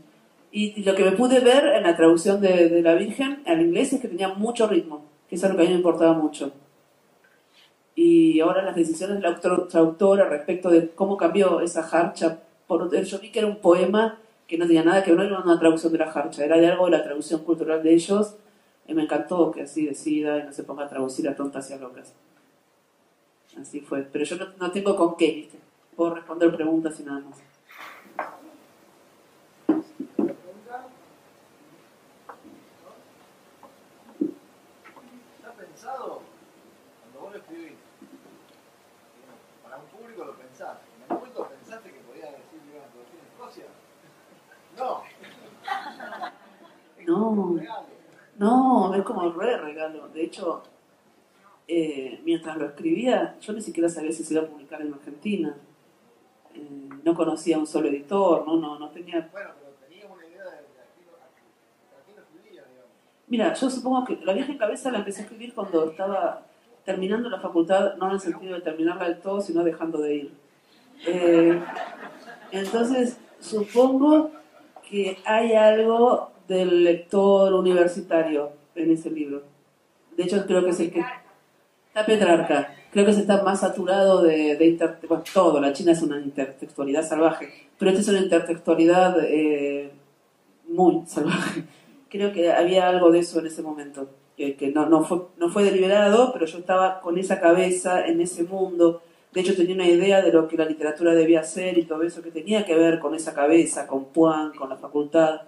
y 0.56 0.84
lo 0.84 0.94
que 0.94 1.02
me 1.02 1.10
pude 1.10 1.40
ver 1.40 1.66
en 1.66 1.82
la 1.82 1.96
traducción 1.96 2.40
de, 2.40 2.80
la 2.80 2.94
Virgen 2.94 3.42
al 3.44 3.60
inglés 3.60 3.92
es 3.92 4.00
que 4.00 4.06
tenía 4.06 4.28
mucho 4.28 4.68
ritmo, 4.68 5.04
que 5.28 5.34
es 5.34 5.42
algo 5.42 5.56
que 5.56 5.64
a 5.64 5.66
mí 5.66 5.72
me 5.72 5.78
importaba 5.78 6.12
mucho. 6.12 6.52
Y 7.96 8.38
ahora 8.38 8.62
las 8.62 8.76
decisiones 8.76 9.16
de 9.16 9.28
la 9.28 9.40
traductora 9.40 10.28
respecto 10.28 10.70
de 10.70 10.90
cómo 10.90 11.16
cambió 11.16 11.60
esa 11.60 11.82
jarcha, 11.82 12.38
por, 12.68 12.88
yo 12.88 13.18
vi 13.18 13.32
que 13.32 13.40
era 13.40 13.48
un 13.48 13.56
poema 13.56 14.20
que 14.46 14.56
no 14.56 14.68
tenía 14.68 14.84
nada 14.84 15.02
que 15.02 15.10
ver, 15.10 15.28
no 15.28 15.38
era 15.38 15.44
una 15.44 15.58
traducción 15.58 15.92
de 15.92 15.98
la 15.98 16.12
jarcha, 16.12 16.44
era 16.44 16.56
de 16.56 16.68
algo 16.68 16.84
de 16.84 16.92
la 16.92 17.02
traducción 17.02 17.42
cultural 17.42 17.82
de 17.82 17.92
ellos, 17.92 18.36
y 18.86 18.94
me 18.94 19.02
encantó 19.02 19.50
que 19.50 19.62
así 19.62 19.84
decida 19.86 20.38
y 20.38 20.44
no 20.44 20.52
se 20.52 20.62
ponga 20.62 20.84
a 20.84 20.88
traducir 20.88 21.28
a 21.28 21.34
tontas 21.34 21.68
y 21.70 21.72
a 21.72 21.78
locas. 21.78 22.14
Así 23.60 23.80
fue, 23.80 24.02
pero 24.02 24.24
yo 24.24 24.36
no, 24.36 24.46
no 24.60 24.70
tengo 24.70 24.94
con 24.94 25.16
qué, 25.16 25.32
¿viste? 25.32 25.58
Puedo 25.96 26.14
responder 26.14 26.54
preguntas 26.54 27.00
y 27.00 27.02
nada 27.02 27.20
más. 27.20 27.42
¿Está 35.36 35.52
pensado? 35.52 36.22
Cuando 37.00 37.20
vos 37.20 37.32
lo 37.32 37.38
escribís, 37.38 37.72
digamos, 39.16 39.40
para 39.62 39.76
un 39.78 39.86
público 39.86 40.24
lo 40.24 40.34
pensás. 40.34 40.78
¿En 40.96 41.02
algún 41.02 41.18
momento 41.18 41.48
pensaste 41.48 41.90
que 41.90 42.00
podías 42.00 42.32
decir 42.32 42.60
que 42.60 42.70
iban 42.70 42.84
a 42.84 42.90
traducir 42.92 43.18
en 43.20 43.26
Escocia? 43.32 43.66
No. 44.76 45.02
Es 46.98 47.06
No. 47.06 47.23
Como. 47.36 47.60
No, 48.38 48.94
es 48.94 49.02
como 49.02 49.30
re 49.32 49.56
regalo. 49.58 50.08
De 50.08 50.24
hecho, 50.24 50.62
eh, 51.66 52.20
mientras 52.24 52.56
lo 52.56 52.66
escribía, 52.66 53.36
yo 53.40 53.52
ni 53.52 53.60
siquiera 53.60 53.88
sabía 53.88 54.12
si 54.12 54.24
se 54.24 54.34
iba 54.34 54.42
a 54.42 54.46
publicar 54.46 54.82
en 54.82 54.92
Argentina. 54.92 55.56
Eh, 56.54 56.88
no 57.02 57.14
conocía 57.14 57.56
a 57.56 57.58
un 57.60 57.66
solo 57.66 57.88
editor, 57.88 58.46
no, 58.46 58.56
no, 58.56 58.78
no 58.78 58.90
tenía... 58.90 59.28
Bueno, 59.32 59.50
pero 59.60 59.72
tenías 59.86 60.10
una 60.10 60.26
idea 60.26 60.44
de, 60.44 62.12
de 62.12 62.20
escribía, 62.20 62.62
digamos. 62.62 62.92
Mira, 63.28 63.54
yo 63.54 63.70
supongo 63.70 64.04
que 64.04 64.16
la 64.24 64.32
vieja 64.32 64.52
en 64.52 64.58
cabeza 64.58 64.90
la 64.90 64.98
empecé 64.98 65.20
a 65.20 65.24
escribir 65.24 65.54
cuando 65.54 65.90
estaba 65.90 66.42
terminando 66.84 67.30
la 67.30 67.40
facultad, 67.40 67.96
no 67.96 68.06
en 68.06 68.12
el 68.12 68.20
sentido 68.20 68.54
de 68.54 68.60
terminarla 68.60 69.08
del 69.08 69.20
todo, 69.20 69.40
sino 69.40 69.64
dejando 69.64 69.98
de 69.98 70.14
ir. 70.14 70.32
Eh, 71.06 71.60
entonces, 72.52 73.18
supongo 73.40 74.30
que 74.88 75.18
hay 75.24 75.54
algo 75.54 76.33
del 76.48 76.84
lector 76.84 77.52
universitario 77.54 78.50
en 78.74 78.90
ese 78.90 79.10
libro. 79.10 79.42
De 80.16 80.24
hecho, 80.24 80.44
creo 80.46 80.64
que 80.64 80.70
es 80.70 80.80
el 80.80 80.90
que... 80.92 81.00
Está 81.88 82.06
Petrarca. 82.06 82.74
Creo 82.90 83.06
que 83.06 83.12
se 83.12 83.20
está 83.20 83.42
más 83.44 83.60
saturado 83.60 84.22
de, 84.22 84.56
de 84.56 84.66
inter- 84.66 84.98
bueno, 85.08 85.22
todo. 85.32 85.60
La 85.60 85.72
China 85.72 85.92
es 85.92 86.02
una 86.02 86.18
intertextualidad 86.20 87.06
salvaje, 87.06 87.48
pero 87.78 87.90
esta 87.90 88.00
es 88.02 88.08
una 88.08 88.18
intertextualidad 88.18 89.16
eh, 89.22 89.90
muy 90.68 91.02
salvaje. 91.06 91.64
Creo 92.10 92.32
que 92.32 92.52
había 92.52 92.88
algo 92.88 93.10
de 93.10 93.20
eso 93.20 93.38
en 93.40 93.46
ese 93.46 93.62
momento, 93.62 94.08
que, 94.36 94.56
que 94.56 94.68
no, 94.72 94.86
no, 94.86 95.02
fue, 95.04 95.22
no 95.36 95.48
fue 95.50 95.64
deliberado, 95.64 96.32
pero 96.32 96.46
yo 96.46 96.58
estaba 96.58 97.00
con 97.00 97.16
esa 97.18 97.40
cabeza 97.40 98.06
en 98.06 98.20
ese 98.20 98.42
mundo. 98.44 99.02
De 99.32 99.40
hecho, 99.40 99.56
tenía 99.56 99.74
una 99.74 99.88
idea 99.88 100.20
de 100.22 100.32
lo 100.32 100.46
que 100.48 100.56
la 100.56 100.64
literatura 100.64 101.12
debía 101.14 101.42
ser 101.44 101.76
y 101.78 101.84
todo 101.84 102.02
eso 102.02 102.22
que 102.22 102.30
tenía 102.30 102.64
que 102.64 102.76
ver 102.76 102.98
con 103.00 103.14
esa 103.14 103.34
cabeza, 103.34 103.86
con 103.86 104.06
Puan, 104.06 104.52
con 104.52 104.68
la 104.68 104.76
facultad, 104.76 105.40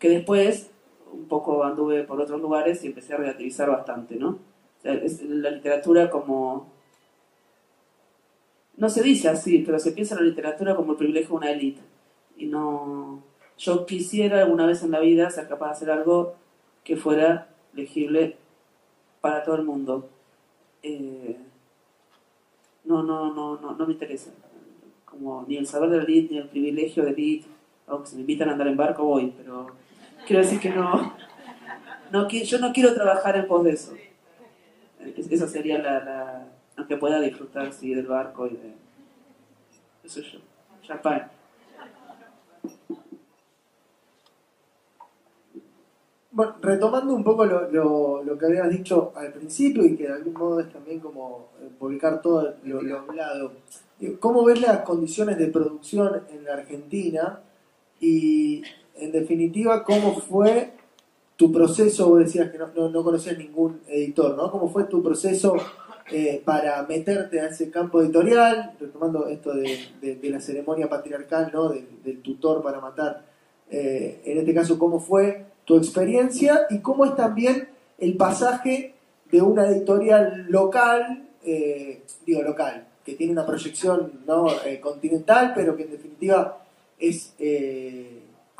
que 0.00 0.08
después 0.08 0.70
un 1.12 1.26
poco 1.26 1.62
anduve 1.62 2.02
por 2.04 2.20
otros 2.20 2.40
lugares 2.40 2.82
y 2.82 2.88
empecé 2.88 3.14
a 3.14 3.18
relativizar 3.18 3.70
bastante, 3.70 4.16
¿no? 4.16 4.38
La 4.82 5.50
literatura 5.50 6.10
como... 6.10 6.72
No 8.76 8.88
se 8.88 9.02
dice 9.02 9.28
así, 9.28 9.58
pero 9.58 9.78
se 9.78 9.92
piensa 9.92 10.14
en 10.14 10.22
la 10.22 10.30
literatura 10.30 10.74
como 10.74 10.92
el 10.92 10.98
privilegio 10.98 11.30
de 11.30 11.36
una 11.36 11.50
élite. 11.50 11.82
Y 12.38 12.46
no... 12.46 13.22
Yo 13.58 13.84
quisiera 13.84 14.40
alguna 14.40 14.64
vez 14.64 14.82
en 14.82 14.90
la 14.90 15.00
vida 15.00 15.30
ser 15.30 15.46
capaz 15.46 15.66
de 15.66 15.72
hacer 15.72 15.90
algo 15.90 16.34
que 16.82 16.96
fuera 16.96 17.48
legible 17.74 18.38
para 19.20 19.42
todo 19.42 19.56
el 19.56 19.64
mundo. 19.64 20.08
Eh, 20.82 21.36
no, 22.84 23.02
no, 23.02 23.34
no, 23.34 23.60
no, 23.60 23.74
no 23.74 23.86
me 23.86 23.92
interesa. 23.92 24.30
Como 25.04 25.44
ni 25.46 25.58
el 25.58 25.66
saber 25.66 25.90
de 25.90 25.98
la 25.98 26.04
élite, 26.04 26.32
ni 26.32 26.40
el 26.40 26.48
privilegio 26.48 27.02
de 27.02 27.10
la 27.10 27.14
élite. 27.14 27.48
Aunque 27.86 28.08
si 28.08 28.14
me 28.14 28.22
invitan 28.22 28.48
a 28.48 28.52
andar 28.52 28.68
en 28.68 28.78
barco, 28.78 29.04
voy, 29.04 29.34
pero 29.36 29.66
quiero 30.26 30.42
decir 30.42 30.60
que 30.60 30.70
no... 30.70 31.14
no 32.12 32.28
yo 32.28 32.58
no 32.58 32.72
quiero 32.72 32.94
trabajar 32.94 33.36
en 33.36 33.46
pos 33.46 33.64
de 33.64 33.72
eso. 33.72 33.92
Es- 35.16 35.30
Esa 35.30 35.48
sería 35.48 35.78
la, 35.78 36.04
la- 36.04 36.44
Aunque 36.76 36.96
pueda 36.96 37.20
disfrutar, 37.20 37.72
sí, 37.72 37.94
del 37.94 38.06
barco 38.06 38.46
y 38.46 38.50
de... 38.50 38.74
Eso 40.04 40.20
yo. 40.20 40.38
Champagne. 40.82 41.24
Bueno, 46.32 46.54
retomando 46.62 47.12
un 47.14 47.24
poco 47.24 47.44
lo, 47.44 47.68
lo- 47.70 48.22
lo 48.22 48.38
que 48.38 48.46
habías 48.46 48.70
dicho 48.70 49.12
al 49.16 49.32
principio 49.32 49.84
y 49.84 49.96
que 49.96 50.06
de 50.06 50.12
algún 50.14 50.34
modo 50.34 50.60
es 50.60 50.72
también 50.72 51.00
como 51.00 51.48
eh, 51.60 51.68
publicar 51.76 52.22
todo 52.22 52.54
lo, 52.64 52.80
lo 52.82 52.98
hablado, 53.00 53.52
eh, 54.00 54.16
¿cómo 54.20 54.44
ves 54.44 54.60
las 54.60 54.80
condiciones 54.82 55.38
de 55.38 55.48
producción 55.48 56.22
en 56.30 56.44
la 56.44 56.54
Argentina? 56.54 57.40
Y 57.98 58.62
en 59.00 59.12
definitiva, 59.12 59.82
¿cómo 59.84 60.14
fue 60.20 60.72
tu 61.36 61.50
proceso? 61.50 62.08
Vos 62.08 62.18
decías 62.20 62.50
que 62.50 62.58
no, 62.58 62.68
no, 62.74 62.88
no 62.90 63.02
conocías 63.02 63.38
ningún 63.38 63.80
editor, 63.88 64.36
¿no? 64.36 64.50
¿Cómo 64.50 64.68
fue 64.68 64.84
tu 64.84 65.02
proceso 65.02 65.56
eh, 66.12 66.42
para 66.44 66.82
meterte 66.82 67.40
a 67.40 67.46
ese 67.48 67.70
campo 67.70 68.02
editorial? 68.02 68.72
Retomando 68.78 69.26
esto 69.26 69.54
de, 69.54 69.78
de- 70.02 70.30
la 70.30 70.40
ceremonia 70.40 70.88
patriarcal, 70.88 71.50
¿no? 71.52 71.70
Del, 71.70 72.20
tutor 72.22 72.62
para 72.62 72.80
matar. 72.80 73.24
Eh, 73.70 74.20
en 74.24 74.38
este 74.38 74.52
caso, 74.52 74.78
¿cómo 74.78 75.00
fue 75.00 75.46
tu 75.64 75.76
experiencia 75.76 76.66
y 76.68 76.80
cómo 76.80 77.04
es 77.06 77.16
también 77.16 77.68
el 77.98 78.16
pasaje 78.16 78.94
de 79.30 79.40
una 79.40 79.66
editorial 79.66 80.46
local, 80.48 81.28
eh, 81.44 82.02
digo 82.26 82.42
local, 82.42 82.86
que 83.04 83.14
tiene 83.14 83.32
una 83.32 83.46
proyección 83.46 84.12
¿no? 84.26 84.48
continental, 84.82 85.52
pero 85.54 85.76
que 85.76 85.84
en 85.84 85.90
definitiva 85.92 86.64
es 86.98 87.32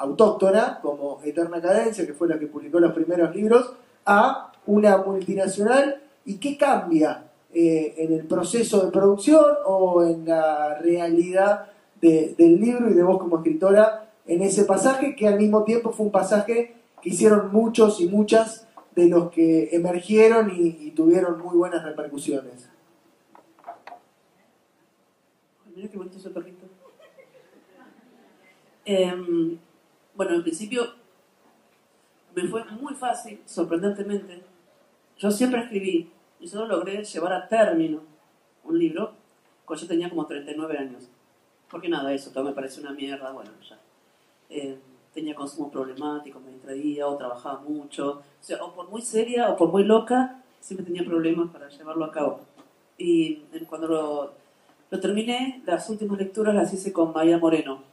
autóctona, 0.01 0.81
como 0.81 1.21
Eterna 1.23 1.61
Cadencia, 1.61 2.07
que 2.07 2.15
fue 2.15 2.27
la 2.29 2.39
que 2.39 2.47
publicó 2.47 2.81
los 2.81 2.93
primeros 2.93 3.35
libros, 3.35 3.73
a 4.07 4.53
una 4.67 4.97
multinacional 4.99 6.03
y 6.25 6.39
qué 6.39 6.57
cambia 6.57 7.25
eh, 7.53 7.95
en 7.99 8.13
el 8.13 8.27
proceso 8.27 8.85
de 8.85 8.93
producción 8.93 9.45
o 9.67 10.03
en 10.05 10.25
la 10.25 10.79
realidad 10.79 11.67
de- 12.01 12.35
del 12.39 12.61
libro 12.61 12.89
y 12.91 12.95
de 12.95 13.03
vos 13.03 13.19
como 13.19 13.37
escritora 13.39 14.09
en 14.27 14.43
ese 14.43 14.65
pasaje, 14.65 15.17
que 15.17 15.27
al 15.29 15.39
mismo 15.39 15.65
tiempo 15.65 15.91
fue 15.91 16.07
un 16.07 16.13
pasaje 16.13 16.77
que 17.03 17.09
hicieron 17.09 17.51
muchos 17.53 18.01
y 18.01 18.07
muchas 18.09 18.67
de 18.95 19.09
los 19.09 19.31
que 19.31 19.69
emergieron 19.73 20.51
y, 20.55 20.91
tuvieron 20.93 21.41
muy 21.41 21.57
buenas 21.57 21.83
repercusiones. 21.85 22.69
Mira 25.75 25.89
perrito. 26.35 26.67
Em, 28.85 29.59
bueno, 30.21 30.35
en 30.35 30.43
principio 30.43 30.87
me 32.35 32.47
fue 32.47 32.63
muy 32.67 32.93
fácil, 32.93 33.41
sorprendentemente. 33.47 34.43
Yo 35.17 35.31
siempre 35.31 35.63
escribí 35.63 36.11
y 36.39 36.47
solo 36.47 36.67
logré 36.67 37.03
llevar 37.03 37.33
a 37.33 37.49
término 37.49 38.03
un 38.65 38.79
libro 38.79 39.15
cuando 39.65 39.81
yo 39.81 39.89
tenía 39.89 40.11
como 40.11 40.27
39 40.27 40.77
años. 40.77 41.09
Porque 41.71 41.89
nada, 41.89 42.13
eso 42.13 42.33
todo 42.33 42.45
me 42.45 42.53
pareció 42.53 42.83
una 42.83 42.93
mierda, 42.93 43.33
bueno, 43.33 43.51
ya. 43.67 43.79
Eh, 44.51 44.79
tenía 45.15 45.35
consumo 45.35 45.71
problemático, 45.71 46.39
me 46.39 46.51
distraía 46.51 47.09
o 47.09 47.17
trabajaba 47.17 47.61
mucho. 47.61 48.19
O 48.19 48.43
sea, 48.43 48.63
o 48.63 48.75
por 48.75 48.91
muy 48.91 49.01
seria 49.01 49.49
o 49.49 49.57
por 49.57 49.71
muy 49.71 49.85
loca, 49.85 50.43
siempre 50.61 50.85
tenía 50.85 51.03
problemas 51.03 51.51
para 51.51 51.71
llevarlo 51.71 52.05
a 52.05 52.13
cabo. 52.13 52.41
Y 52.99 53.45
eh, 53.55 53.65
cuando 53.67 53.89
lo, 53.89 54.35
lo 54.91 55.01
terminé, 55.01 55.63
las 55.65 55.89
últimas 55.89 56.19
lecturas 56.19 56.55
las 56.55 56.75
hice 56.75 56.93
con 56.93 57.15
María 57.15 57.39
Moreno, 57.39 57.85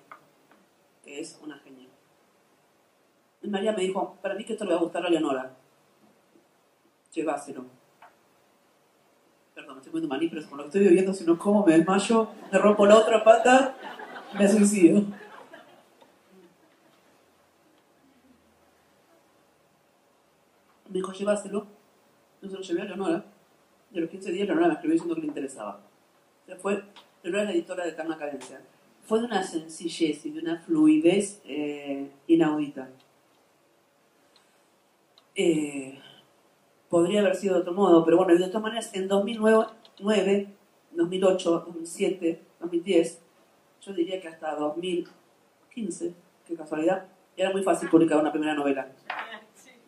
que 1.06 1.22
es 1.22 1.40
una 1.42 1.58
María 3.50 3.72
me 3.72 3.84
dijo, 3.84 4.18
para 4.22 4.36
mí 4.36 4.44
que 4.44 4.54
esto 4.54 4.66
le 4.66 4.72
va 4.72 4.78
a 4.78 4.84
gustar 4.84 5.06
a 5.06 5.10
Leonora. 5.10 5.56
Llévaselo. 7.14 7.66
Perdón, 9.56 9.78
estoy 9.78 9.92
poniendo 9.92 10.14
maní, 10.14 10.28
pero 10.30 10.48
con 10.48 10.58
lo 10.60 10.66
estoy 10.66 10.82
viviendo, 10.82 11.14
si 11.14 11.24
no 11.24 11.38
como, 11.38 11.66
me 11.66 11.78
desmayo, 11.78 12.30
me 12.52 12.60
rompo 12.60 12.86
la 12.86 12.96
otra 12.96 13.24
pata, 13.24 13.76
me 14.38 14.48
suicido. 14.48 15.02
Me 20.90 20.94
dijo, 20.94 21.12
llévaselo. 21.12 21.68
Yo 22.42 22.50
se 22.50 22.56
lo 22.56 22.62
llevé 22.62 22.82
a 22.82 22.86
Leonora. 22.86 23.26
A 23.96 24.00
los 24.00 24.10
15 24.10 24.32
días 24.32 24.48
Leonora 24.48 24.68
me 24.68 24.74
escribió 24.74 24.94
diciendo 24.94 25.16
que 25.16 25.22
le 25.22 25.28
interesaba. 25.28 25.80
Fue, 26.62 26.84
Leonora 27.24 27.44
es 27.44 27.50
la 27.50 27.56
editora 27.56 27.84
de 27.84 27.90
Eterna 27.92 28.18
Cadencia. 28.18 28.62
Fue 29.06 29.20
de 29.20 29.26
una 29.26 29.42
sencillez 29.42 30.26
y 30.26 30.32
de 30.32 30.40
una 30.40 30.60
fluidez 30.60 31.42
eh, 31.46 32.12
inaudita. 32.28 32.90
Eh, 35.40 36.00
podría 36.90 37.22
haber 37.22 37.36
sido 37.36 37.54
de 37.54 37.62
otro 37.62 37.74
modo, 37.74 38.04
pero 38.04 38.18
bueno, 38.18 38.34
de 38.34 38.48
todas 38.48 38.64
maneras, 38.64 38.90
en 38.94 39.08
2009, 39.08 40.48
2008, 40.94 41.52
2007, 41.52 42.42
2010, 42.60 43.22
yo 43.82 43.94
diría 43.94 44.20
que 44.20 44.30
hasta 44.30 44.56
2015, 44.56 46.14
qué 46.44 46.56
casualidad, 46.56 47.06
era 47.38 47.52
muy 47.52 47.62
fácil 47.62 47.88
publicar 47.88 48.20
una 48.20 48.32
primera 48.32 48.54
novela. 48.54 48.88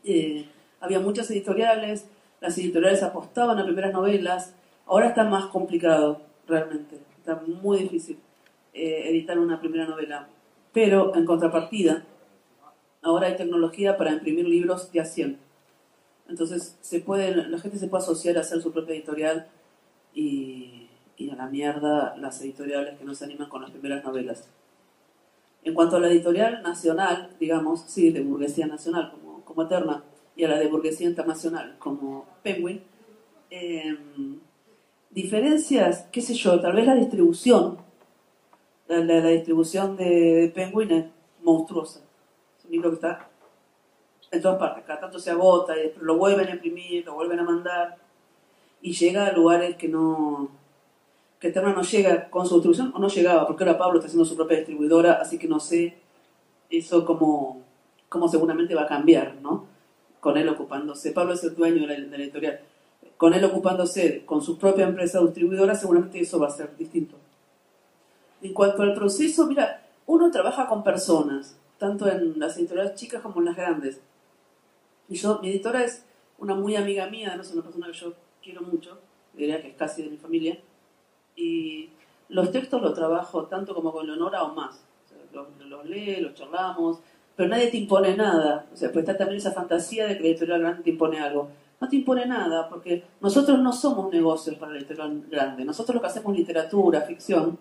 Eh, 0.01 0.47
había 0.79 1.01
muchas 1.01 1.29
editoriales, 1.29 2.07
las 2.39 2.57
editoriales 2.57 3.03
apostaban 3.03 3.59
a 3.59 3.65
primeras 3.65 3.91
novelas, 3.91 4.55
ahora 4.85 5.09
está 5.09 5.25
más 5.25 5.47
complicado, 5.47 6.21
realmente, 6.47 7.01
está 7.17 7.35
muy 7.35 7.79
difícil 7.79 8.17
eh, 8.73 9.09
editar 9.09 9.37
una 9.37 9.59
primera 9.59 9.85
novela. 9.85 10.29
Pero, 10.71 11.13
en 11.15 11.25
contrapartida, 11.25 12.05
ahora 13.01 13.27
hay 13.27 13.35
tecnología 13.37 13.97
para 13.97 14.11
imprimir 14.13 14.47
libros 14.47 14.91
de 14.91 15.01
a 15.01 15.05
100. 15.05 15.39
Entonces, 16.29 16.77
se 16.81 16.99
puede, 17.01 17.35
la 17.35 17.59
gente 17.59 17.77
se 17.79 17.87
puede 17.87 18.03
asociar 18.03 18.37
a 18.37 18.41
hacer 18.41 18.61
su 18.61 18.71
propia 18.71 18.95
editorial 18.95 19.47
y, 20.13 20.89
y 21.17 21.29
a 21.31 21.35
la 21.35 21.47
mierda 21.47 22.15
las 22.17 22.41
editoriales 22.41 22.97
que 22.99 23.05
no 23.05 23.15
se 23.15 23.25
animan 23.25 23.49
con 23.49 23.61
las 23.61 23.71
primeras 23.71 24.03
novelas. 24.03 24.47
En 25.63 25.73
cuanto 25.73 25.97
a 25.97 25.99
la 25.99 26.09
editorial 26.09 26.61
nacional, 26.63 27.29
digamos, 27.39 27.81
sí, 27.87 28.11
de 28.11 28.21
burguesía 28.21 28.65
nacional 28.67 29.11
como, 29.11 29.43
como 29.43 29.63
Eterna, 29.63 30.03
y 30.35 30.45
a 30.45 30.47
la 30.49 30.57
de 30.57 30.67
burguesía 30.67 31.07
internacional 31.09 31.75
como 31.79 32.25
Penguin, 32.43 32.81
eh, 33.49 33.97
diferencias, 35.11 36.07
qué 36.11 36.21
sé 36.21 36.33
yo, 36.33 36.59
tal 36.59 36.73
vez 36.75 36.85
la 36.85 36.95
distribución, 36.95 37.77
la, 38.87 38.99
la- 38.99 39.27
distribución 39.29 39.95
de 39.95 40.51
Penguin 40.53 40.91
es 40.91 41.05
monstruosa. 41.43 42.01
Un 42.69 42.73
libro 42.73 42.89
que 42.91 42.95
está 42.95 43.27
en 44.31 44.41
todas 44.43 44.59
partes, 44.59 44.83
cada 44.85 44.99
tanto 44.99 45.17
se 45.17 45.31
agota 45.31 45.75
y 45.75 45.83
después 45.83 46.03
lo 46.03 46.17
vuelven 46.17 46.47
a 46.47 46.51
imprimir, 46.51 47.03
lo 47.03 47.15
vuelven 47.15 47.39
a 47.39 47.43
mandar. 47.43 47.97
y 48.81 48.93
llega 48.93 49.25
a 49.25 49.31
lugares 49.33 49.75
que 49.75 49.87
no 49.87 50.51
que 51.39 51.51
Terna 51.51 51.73
no 51.73 51.81
llega 51.81 52.29
con 52.29 52.45
su 52.45 52.55
distribución 52.55 52.91
o 52.95 52.99
no 52.99 53.07
llegaba, 53.07 53.47
porque 53.47 53.63
ahora 53.63 53.77
Pablo 53.77 53.97
está 53.97 54.07
haciendo 54.07 54.25
su 54.25 54.35
propia 54.35 54.57
distribuidora, 54.57 55.13
así 55.13 55.39
que 55.39 55.47
no 55.47 55.59
sé 55.59 55.97
eso 56.69 57.05
cómo, 57.05 57.63
cómo 58.09 58.27
seguramente 58.27 58.75
va 58.75 58.83
a 58.83 58.87
cambiar, 58.87 59.35
¿no? 59.41 59.65
Con 60.19 60.37
él 60.37 60.49
ocupándose. 60.49 61.11
Pablo 61.11 61.33
es 61.33 61.43
el 61.45 61.55
dueño 61.55 61.87
de 61.87 61.87
la, 61.87 61.93
de 61.93 62.17
la 62.17 62.23
editorial. 62.23 62.59
Con 63.17 63.33
él 63.33 63.43
ocupándose 63.45 64.25
con 64.25 64.41
su 64.41 64.57
propia 64.57 64.85
empresa 64.85 65.21
distribuidora, 65.21 65.75
seguramente 65.75 66.19
eso 66.19 66.39
va 66.39 66.47
a 66.47 66.51
ser 66.51 66.75
distinto. 66.77 67.15
En 68.41 68.53
cuanto 68.53 68.83
al 68.83 68.93
proceso, 68.93 69.47
mira, 69.47 69.81
uno 70.07 70.29
trabaja 70.31 70.67
con 70.67 70.83
personas, 70.83 71.58
tanto 71.79 72.07
en 72.07 72.37
las 72.37 72.57
editoriales 72.57 72.95
chicas 72.95 73.21
como 73.21 73.39
en 73.39 73.45
las 73.45 73.55
grandes. 73.55 74.01
Y 75.07 75.15
yo, 75.15 75.39
mi 75.41 75.49
editora 75.49 75.83
es 75.83 76.05
una 76.37 76.53
muy 76.53 76.75
amiga 76.75 77.07
mía, 77.07 77.35
no 77.35 77.41
es 77.41 77.51
una 77.51 77.63
persona 77.63 77.87
que 77.87 77.93
yo 77.93 78.13
quiero 78.43 78.61
mucho, 78.61 78.99
diría 79.33 79.61
que 79.61 79.69
es 79.69 79.75
casi 79.75 80.03
de 80.03 80.09
mi 80.09 80.17
familia, 80.17 80.59
y 81.35 81.89
los 82.27 82.51
textos 82.51 82.81
los 82.81 82.93
trabajo 82.93 83.45
tanto 83.45 83.73
como 83.73 83.91
con 83.91 84.05
Leonora 84.05 84.43
o 84.43 84.53
más. 84.53 84.83
O 85.05 85.09
sea, 85.09 85.17
los, 85.33 85.47
los 85.67 85.85
lee, 85.85 86.17
los 86.17 86.35
charlamos, 86.35 86.99
pero 87.35 87.49
nadie 87.49 87.67
te 87.67 87.77
impone 87.77 88.15
nada. 88.15 88.67
O 88.71 88.75
sea, 88.75 88.91
pues 88.91 89.03
está 89.03 89.17
también 89.17 89.37
esa 89.37 89.51
fantasía 89.51 90.05
de 90.07 90.17
que 90.17 90.23
la 90.23 90.29
editorial 90.29 90.59
grande 90.59 90.83
te 90.83 90.89
impone 90.91 91.19
algo. 91.19 91.49
No 91.79 91.87
te 91.87 91.95
impone 91.95 92.25
nada, 92.25 92.67
porque 92.67 93.05
nosotros 93.21 93.59
no 93.59 93.71
somos 93.71 94.11
negocios 94.11 94.57
para 94.57 94.73
la 94.73 94.79
editorial 94.79 95.23
grande. 95.29 95.63
Nosotros 95.63 95.95
lo 95.95 96.01
que 96.01 96.07
hacemos 96.07 96.35
literatura, 96.35 97.01
ficción, 97.01 97.57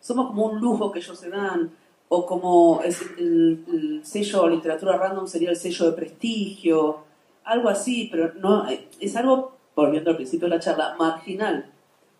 somos 0.00 0.26
como 0.28 0.46
un 0.46 0.60
lujo 0.60 0.92
que 0.92 0.98
ellos 0.98 1.18
se 1.18 1.30
dan, 1.30 1.70
o 2.08 2.26
como 2.26 2.80
el, 2.82 3.64
el 3.68 4.00
sello 4.04 4.48
literatura 4.48 4.96
random 4.96 5.26
sería 5.26 5.50
el 5.50 5.56
sello 5.56 5.86
de 5.86 5.92
prestigio, 5.92 7.04
algo 7.44 7.68
así, 7.68 8.08
pero 8.10 8.34
no 8.34 8.66
es 9.00 9.16
algo, 9.16 9.56
volviendo 9.74 10.10
al 10.10 10.16
principio 10.16 10.48
de 10.48 10.56
la 10.56 10.60
charla, 10.60 10.94
marginal. 10.98 11.70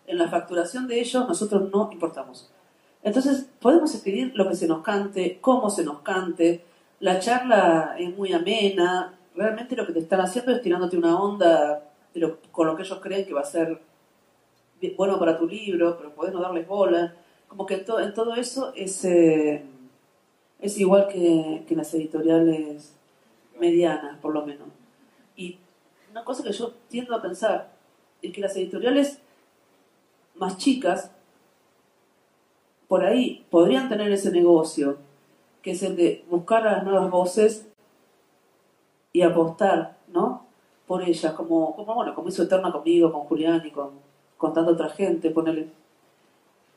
En 0.07 0.17
la 0.17 0.27
facturación 0.27 0.87
de 0.87 0.99
ellos 0.99 1.27
nosotros 1.27 1.69
no 1.71 1.89
importamos. 1.91 2.51
Entonces 3.03 3.47
podemos 3.61 3.93
escribir 3.93 4.31
lo 4.35 4.47
que 4.47 4.55
se 4.55 4.67
nos 4.67 4.81
cante, 4.81 5.37
cómo 5.39 5.69
se 5.69 5.83
nos 5.83 5.99
cante, 5.99 6.65
la 6.99 7.19
charla 7.19 7.95
es 7.97 8.15
muy 8.15 8.33
amena, 8.33 9.13
realmente 9.35 9.75
lo 9.75 9.85
que 9.85 9.93
te 9.93 9.99
están 9.99 10.19
haciendo 10.19 10.51
es 10.51 10.61
tirándote 10.61 10.97
una 10.97 11.19
onda 11.19 11.83
con 12.51 12.67
lo 12.67 12.75
que 12.75 12.83
ellos 12.83 12.99
creen 13.01 13.25
que 13.25 13.33
va 13.33 13.41
a 13.41 13.45
ser 13.45 13.79
bueno 14.97 15.19
para 15.19 15.37
tu 15.37 15.47
libro, 15.47 15.97
pero 15.97 16.13
podés 16.13 16.33
no 16.33 16.41
darles 16.41 16.67
bola. 16.67 17.13
Como 17.47 17.65
que 17.65 17.75
en, 17.75 17.85
en 18.01 18.13
todo 18.13 18.35
eso 18.35 18.73
es, 18.75 19.05
eh, 19.05 19.63
es 20.59 20.77
igual 20.77 21.07
que, 21.07 21.63
que 21.67 21.75
las 21.75 21.93
editoriales 21.93 22.93
medianas, 23.59 24.17
por 24.19 24.33
lo 24.33 24.45
menos. 24.45 24.67
Y 25.35 25.57
una 26.11 26.23
cosa 26.23 26.43
que 26.43 26.51
yo 26.51 26.73
tiendo 26.89 27.15
a 27.15 27.21
pensar 27.21 27.71
es 28.21 28.33
que 28.33 28.41
las 28.41 28.55
editoriales 28.55 29.19
más 30.35 30.57
chicas, 30.57 31.11
por 32.87 33.05
ahí 33.05 33.45
podrían 33.49 33.87
tener 33.89 34.11
ese 34.11 34.31
negocio, 34.31 34.97
que 35.61 35.71
es 35.71 35.83
el 35.83 35.95
de 35.95 36.25
buscar 36.29 36.67
a 36.67 36.73
las 36.73 36.83
nuevas 36.83 37.11
voces 37.11 37.67
y 39.13 39.21
apostar, 39.21 39.97
¿no? 40.07 40.45
Por 40.87 41.03
ellas, 41.03 41.33
como, 41.33 41.75
como 41.75 41.93
bueno, 41.93 42.15
como 42.15 42.29
hizo 42.29 42.43
Eterna 42.43 42.71
conmigo, 42.71 43.11
con 43.11 43.21
Julián 43.21 43.61
y 43.65 43.71
con, 43.71 43.91
con 44.37 44.53
tanta 44.53 44.71
otra 44.71 44.89
gente, 44.89 45.29
ponele. 45.29 45.69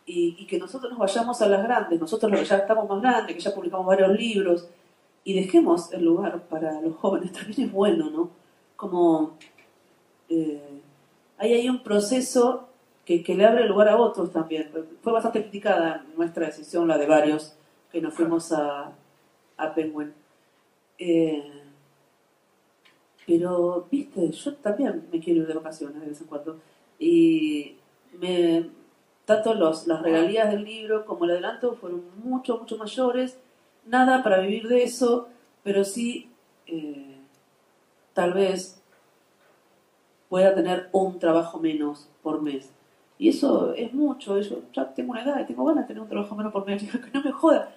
Y, 0.05 0.37
y 0.39 0.47
que 0.47 0.59
nosotros 0.59 0.91
nos 0.91 0.99
vayamos 0.99 1.41
a 1.43 1.49
las 1.49 1.63
grandes, 1.63 2.01
nosotros 2.01 2.33
que 2.33 2.45
ya 2.45 2.57
estamos 2.59 2.89
más 2.89 3.01
grandes, 3.01 3.37
que 3.37 3.43
ya 3.43 3.55
publicamos 3.55 3.87
varios 3.87 4.11
libros, 4.11 4.69
y 5.25 5.35
dejemos 5.35 5.93
el 5.93 6.05
lugar 6.05 6.43
para 6.49 6.81
los 6.81 6.97
jóvenes, 6.97 7.33
también 7.33 7.69
es 7.69 7.73
bueno, 7.73 8.11
¿no? 8.11 8.31
Como 8.77 9.37
eh, 10.29 10.81
hay 11.39 11.55
ahí 11.55 11.69
un 11.69 11.83
proceso 11.83 12.69
que, 13.05 13.23
que 13.23 13.35
le 13.35 13.47
abre 13.47 13.67
lugar 13.67 13.89
a 13.89 13.97
otros 13.97 14.33
también. 14.33 14.71
Fue 15.03 15.13
bastante 15.13 15.43
criticada 15.43 16.05
nuestra 16.17 16.47
decisión, 16.47 16.89
la 16.89 16.99
de 16.99 17.07
varios, 17.07 17.55
que 17.91 18.01
nos 18.01 18.15
fuimos 18.15 18.53
a, 18.53 18.93
a 19.57 19.75
Penguin. 19.75 20.13
Eh, 20.99 21.63
pero, 23.27 23.87
viste, 23.91 24.31
yo 24.31 24.55
también 24.57 25.07
me 25.13 25.21
quiero 25.21 25.43
ir 25.43 25.47
de 25.47 25.55
vacaciones 25.55 26.01
de 26.01 26.09
vez 26.09 26.21
en 26.21 26.27
cuando. 26.27 26.59
Y 26.99 27.77
me, 28.19 28.71
tanto 29.25 29.55
los, 29.55 29.87
las 29.87 30.03
regalías 30.03 30.51
del 30.51 30.65
libro 30.65 31.05
como 31.05 31.25
el 31.25 31.33
adelanto 31.33 31.75
fueron 31.75 32.05
mucho, 32.23 32.59
mucho 32.59 32.77
mayores. 32.77 33.39
Nada 33.87 34.23
para 34.23 34.41
vivir 34.41 34.69
de 34.69 34.85
eso, 34.85 35.29
pero 35.63 35.85
sí, 35.85 36.31
eh, 36.67 37.19
tal 38.13 38.33
vez 38.33 38.83
pueda 40.29 40.55
tener 40.55 40.89
un 40.93 41.19
trabajo 41.19 41.59
menos 41.59 42.09
por 42.23 42.43
mes. 42.43 42.71
Y 43.19 43.29
eso 43.29 43.73
es 43.75 43.93
mucho. 43.93 44.41
Yo 44.41 44.63
ya 44.73 44.93
tengo 44.93 45.13
una 45.13 45.23
edad 45.23 45.41
y 45.41 45.45
tengo 45.45 45.65
ganas 45.65 45.85
de 45.85 45.89
tener 45.89 46.03
un 46.03 46.09
trabajo 46.09 46.35
menos 46.35 46.53
por 46.53 46.67
mes. 46.67 46.83
Que 46.91 47.11
no 47.13 47.23
me 47.23 47.33
joda. 47.33 47.75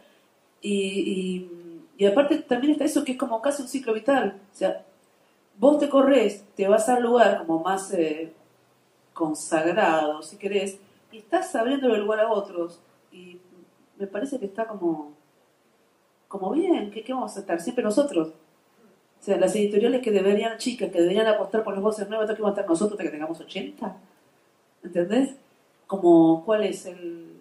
Y, 0.61 0.71
y, 0.73 1.51
y 1.97 2.05
aparte 2.05 2.37
también 2.37 2.73
está 2.73 2.85
eso 2.85 3.03
que 3.03 3.13
es 3.13 3.17
como 3.17 3.41
casi 3.41 3.61
un 3.61 3.67
ciclo 3.67 3.93
vital. 3.93 4.39
O 4.51 4.55
sea, 4.55 4.83
vos 5.57 5.79
te 5.79 5.89
corres, 5.89 6.45
te 6.55 6.67
vas 6.67 6.89
al 6.89 7.03
lugar 7.03 7.45
como 7.45 7.59
más 7.63 7.93
eh, 7.93 8.33
consagrado, 9.13 10.21
si 10.21 10.37
querés, 10.37 10.79
y 11.15 11.19
estás 11.19 11.55
abriendo 11.55 11.95
el 11.95 12.01
lugar 12.01 12.19
a 12.19 12.29
otros. 12.29 12.81
Y 13.09 13.39
me 13.97 14.05
parece 14.05 14.37
que 14.37 14.47
está 14.47 14.67
como, 14.67 15.13
como 16.27 16.51
bien, 16.51 16.91
¿qué, 16.91 17.05
qué 17.05 17.13
vamos 17.13 17.37
a 17.37 17.39
estar? 17.39 17.61
Siempre 17.61 17.85
nosotros. 17.85 18.33
O 19.21 19.23
sea, 19.23 19.37
las 19.37 19.55
editoriales 19.55 20.01
que 20.01 20.11
deberían, 20.11 20.57
chicas, 20.57 20.91
que 20.91 20.99
deberían 20.99 21.25
apostar 21.27 21.63
por 21.63 21.73
las 21.73 21.81
voces 21.81 22.09
nuevas, 22.09 22.27
que 22.27 22.41
vamos 22.41 22.57
a 22.57 22.59
estar 22.59 22.69
nosotros 22.69 22.99
hasta 22.99 23.03
que 23.05 23.11
tengamos 23.11 23.39
80. 23.39 23.95
¿Entendés? 24.83 25.35
Como, 25.87 26.43
¿cuál 26.43 26.65
es 26.65 26.85
el... 26.85 27.31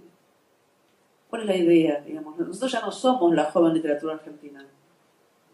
¿Cuál 1.29 1.43
es 1.43 1.49
la 1.49 1.57
idea? 1.57 2.01
Digamos? 2.01 2.39
Nosotros 2.39 2.71
ya 2.71 2.81
no 2.81 2.93
somos 2.93 3.35
la 3.35 3.51
joven 3.51 3.75
literatura 3.75 4.15
argentina. 4.15 4.65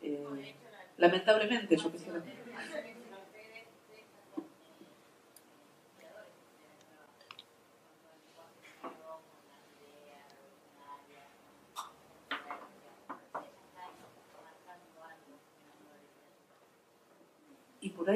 Eh, 0.03 0.55
lamentablemente, 0.99 1.75
yo 1.75 1.91
quisiera... 1.91 2.23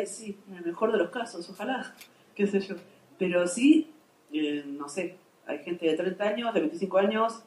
Sí, 0.07 0.39
en 0.51 0.57
el 0.59 0.65
mejor 0.67 0.93
de 0.93 0.99
los 0.99 1.11
casos, 1.11 1.49
ojalá, 1.51 1.95
qué 2.35 2.47
sé 2.47 2.61
yo. 2.61 2.75
Pero 3.19 3.47
sí, 3.47 3.91
eh, 4.33 4.65
no 4.67 4.89
sé, 4.89 5.17
hay 5.47 5.59
gente 5.61 5.87
de 5.87 5.95
30 5.97 6.25
años, 6.25 6.55
de 6.55 6.61
25 6.61 6.99
años, 6.99 7.43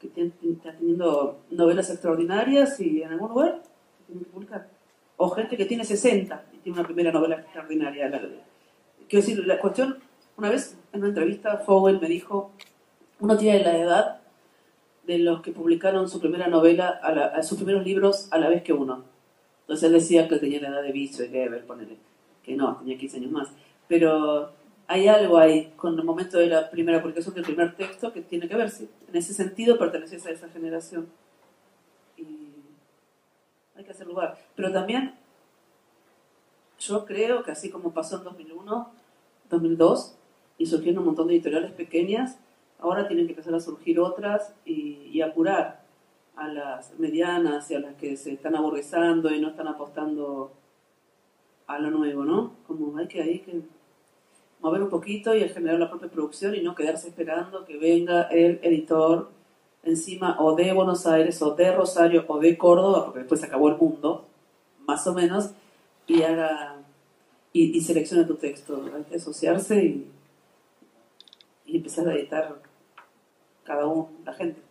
que 0.00 0.06
está 0.06 0.72
teniendo 0.78 1.40
novelas 1.50 1.90
extraordinarias 1.90 2.78
y 2.80 3.02
en 3.02 3.10
algún 3.12 3.30
lugar 3.30 3.62
se 3.98 4.04
tienen 4.06 4.24
que 4.24 4.30
publicar. 4.30 4.68
O 5.16 5.28
gente 5.30 5.56
que 5.56 5.64
tiene 5.64 5.84
60 5.84 6.44
y 6.54 6.58
tiene 6.58 6.78
una 6.78 6.86
primera 6.86 7.10
novela 7.12 7.36
extraordinaria. 7.36 8.08
La- 8.08 8.20
Quiero 8.20 9.26
decir, 9.26 9.44
la 9.46 9.58
cuestión, 9.58 9.98
una 10.36 10.50
vez 10.50 10.78
en 10.92 11.00
una 11.00 11.08
entrevista, 11.08 11.58
Fogel 11.58 12.00
me 12.00 12.08
dijo, 12.08 12.52
uno 13.20 13.36
tiene 13.36 13.64
la 13.64 13.76
edad 13.76 14.20
de 15.06 15.18
los 15.18 15.40
que 15.42 15.50
publicaron 15.50 16.08
su 16.08 16.20
primera 16.20 16.46
novela, 16.48 17.00
a, 17.02 17.10
la- 17.12 17.26
a 17.26 17.42
sus 17.42 17.56
primeros 17.58 17.84
libros 17.84 18.28
a 18.30 18.38
la 18.38 18.48
vez 18.48 18.62
que 18.62 18.72
uno. 18.72 19.04
Entonces 19.68 19.86
él 19.86 19.92
decía 19.92 20.26
que 20.26 20.36
tenía 20.36 20.62
la 20.62 20.68
edad 20.68 20.82
de 20.82 20.92
Vicio 20.92 21.26
y 21.26 21.28
Geber, 21.28 21.66
ponele, 21.66 21.98
que 22.42 22.56
no, 22.56 22.78
tenía 22.78 22.96
15 22.96 23.18
años 23.18 23.30
más. 23.30 23.48
Pero 23.86 24.50
hay 24.86 25.08
algo 25.08 25.36
ahí 25.36 25.74
con 25.76 25.98
el 25.98 26.06
momento 26.06 26.38
de 26.38 26.46
la 26.46 26.70
primera 26.70 27.02
publicación 27.02 27.34
del 27.34 27.44
primer 27.44 27.76
texto 27.76 28.10
que 28.10 28.22
tiene 28.22 28.48
que 28.48 28.56
ver, 28.56 28.70
sí. 28.70 28.88
En 29.06 29.14
ese 29.14 29.34
sentido 29.34 29.78
perteneces 29.78 30.24
a 30.24 30.30
esa 30.30 30.48
generación. 30.48 31.10
Y 32.16 32.54
hay 33.76 33.84
que 33.84 33.90
hacer 33.90 34.06
lugar. 34.06 34.38
Pero 34.56 34.72
también 34.72 35.16
yo 36.78 37.04
creo 37.04 37.42
que 37.42 37.50
así 37.50 37.68
como 37.68 37.92
pasó 37.92 38.16
en 38.16 38.24
2001, 38.24 38.90
2002, 39.50 40.16
y 40.56 40.64
surgieron 40.64 41.00
un 41.00 41.08
montón 41.08 41.28
de 41.28 41.34
editoriales 41.34 41.72
pequeñas, 41.72 42.38
ahora 42.78 43.06
tienen 43.06 43.26
que 43.26 43.32
empezar 43.32 43.54
a 43.54 43.60
surgir 43.60 44.00
otras 44.00 44.54
y, 44.64 45.10
y 45.12 45.20
apurar 45.20 45.77
a 46.38 46.48
las 46.48 46.98
medianas 46.98 47.70
y 47.70 47.74
a 47.74 47.80
las 47.80 47.94
que 47.96 48.16
se 48.16 48.32
están 48.32 48.54
aburguesando 48.54 49.30
y 49.30 49.40
no 49.40 49.48
están 49.48 49.66
apostando 49.66 50.52
a 51.66 51.78
lo 51.78 51.90
nuevo, 51.90 52.24
¿no? 52.24 52.54
Como 52.66 52.96
hay 52.96 53.08
que 53.08 53.20
hay 53.20 53.40
que 53.40 53.60
mover 54.60 54.82
un 54.82 54.88
poquito 54.88 55.34
y 55.34 55.48
generar 55.48 55.78
la 55.78 55.90
propia 55.90 56.08
producción 56.08 56.54
y 56.54 56.62
no 56.62 56.74
quedarse 56.74 57.08
esperando 57.08 57.64
que 57.64 57.76
venga 57.76 58.22
el 58.22 58.60
editor 58.62 59.30
encima 59.82 60.36
o 60.40 60.54
de 60.54 60.72
Buenos 60.72 61.06
Aires 61.06 61.40
o 61.42 61.54
de 61.54 61.72
Rosario 61.72 62.24
o 62.28 62.38
de 62.38 62.56
Córdoba, 62.56 63.04
porque 63.04 63.20
después 63.20 63.40
se 63.40 63.46
acabó 63.46 63.68
el 63.68 63.76
mundo, 63.76 64.26
más 64.86 65.06
o 65.06 65.14
menos, 65.14 65.50
y 66.06 66.22
haga 66.22 66.76
y, 67.52 67.76
y 67.76 67.80
seleccione 67.80 68.24
tu 68.24 68.36
texto. 68.36 68.84
Asociarse 69.14 70.04
y 71.66 71.76
empezar 71.76 72.08
a 72.08 72.14
editar 72.14 72.60
cada 73.64 73.86
uno, 73.86 74.10
la 74.24 74.32
gente. 74.32 74.67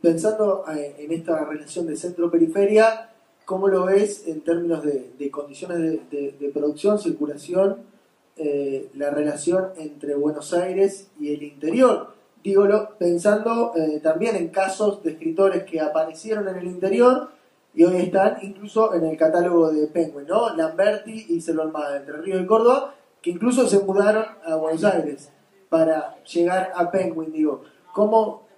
Pensando 0.00 0.64
eh, 0.74 0.96
en 0.98 1.12
esta 1.12 1.44
relación 1.44 1.86
de 1.86 1.96
centro-periferia, 1.96 3.10
¿cómo 3.44 3.68
lo 3.68 3.84
ves 3.84 4.26
en 4.26 4.40
términos 4.42 4.82
de, 4.82 5.30
condiciones 5.30 6.10
de, 6.10 6.50
producción, 6.54 6.98
circulación 6.98 7.90
eh, 8.36 8.90
la 8.94 9.10
relación 9.10 9.72
entre 9.76 10.14
Buenos 10.14 10.54
Aires 10.54 11.08
y 11.20 11.34
el 11.34 11.42
interior. 11.42 12.14
Dígolo 12.42 12.96
pensando 12.98 13.74
eh, 13.76 14.00
también 14.02 14.34
en 14.36 14.48
casos 14.48 15.02
de 15.02 15.10
escritores 15.10 15.64
que 15.64 15.78
aparecieron 15.78 16.48
en 16.48 16.56
el 16.56 16.66
interior 16.66 17.28
y 17.74 17.84
hoy 17.84 17.96
están 17.96 18.38
incluso 18.40 18.94
en 18.94 19.04
el 19.04 19.18
catálogo 19.18 19.70
de 19.70 19.86
Penguin, 19.88 20.26
¿no? 20.26 20.56
Lamberti 20.56 21.26
y 21.28 21.42
Selva 21.42 21.64
Almada, 21.64 21.98
entre 21.98 22.16
Río 22.16 22.40
y 22.40 22.46
Córdoba, 22.46 22.94
que 23.20 23.28
incluso 23.28 23.68
se 23.68 23.80
mudaron 23.80 24.24
a 24.46 24.54
Buenos 24.56 24.84
Aires 24.84 25.30
para 25.68 26.22
llegar 26.24 26.72
a 26.74 26.90
Penguin, 26.90 27.32
digo. 27.32 27.62
¿Cómo? 27.92 28.48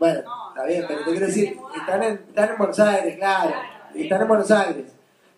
Bueno, 0.00 0.20
está 0.48 0.64
bien, 0.66 0.84
pero 0.88 1.04
te 1.04 1.10
quiero 1.10 1.26
decir, 1.26 1.58
están 1.78 2.02
en, 2.02 2.14
están 2.28 2.48
en 2.50 2.56
Buenos 2.58 2.80
Aires, 2.80 3.16
claro, 3.18 3.52
están 3.94 4.22
en 4.22 4.28
Buenos 4.28 4.50
Aires. 4.50 4.86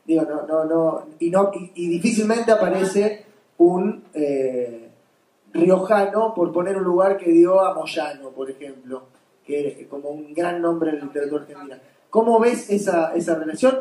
Digo, 0.05 0.23
no, 0.23 0.47
no, 0.47 0.65
no, 0.65 1.07
y, 1.19 1.31
no, 1.31 1.51
y, 1.53 1.73
y 1.75 1.89
difícilmente 1.89 2.53
aparece 2.53 3.27
un 3.59 4.05
eh, 4.15 4.89
riojano 5.53 6.33
por 6.33 6.53
poner 6.53 6.77
un 6.77 6.85
lugar 6.85 7.17
que 7.17 7.31
dio 7.33 7.61
a 7.61 7.75
Moyano, 7.75 8.31
por 8.31 8.49
ejemplo, 8.51 9.03
que 9.45 9.67
es 9.83 9.87
como 9.89 10.11
un 10.11 10.33
gran 10.33 10.63
nombre 10.63 10.91
en 10.91 11.01
la 11.01 11.05
literatura 11.07 11.43
argentina. 11.43 11.79
¿Cómo 12.09 12.39
ves 12.39 12.71
esa, 12.71 13.13
esa 13.15 13.35
relación? 13.35 13.81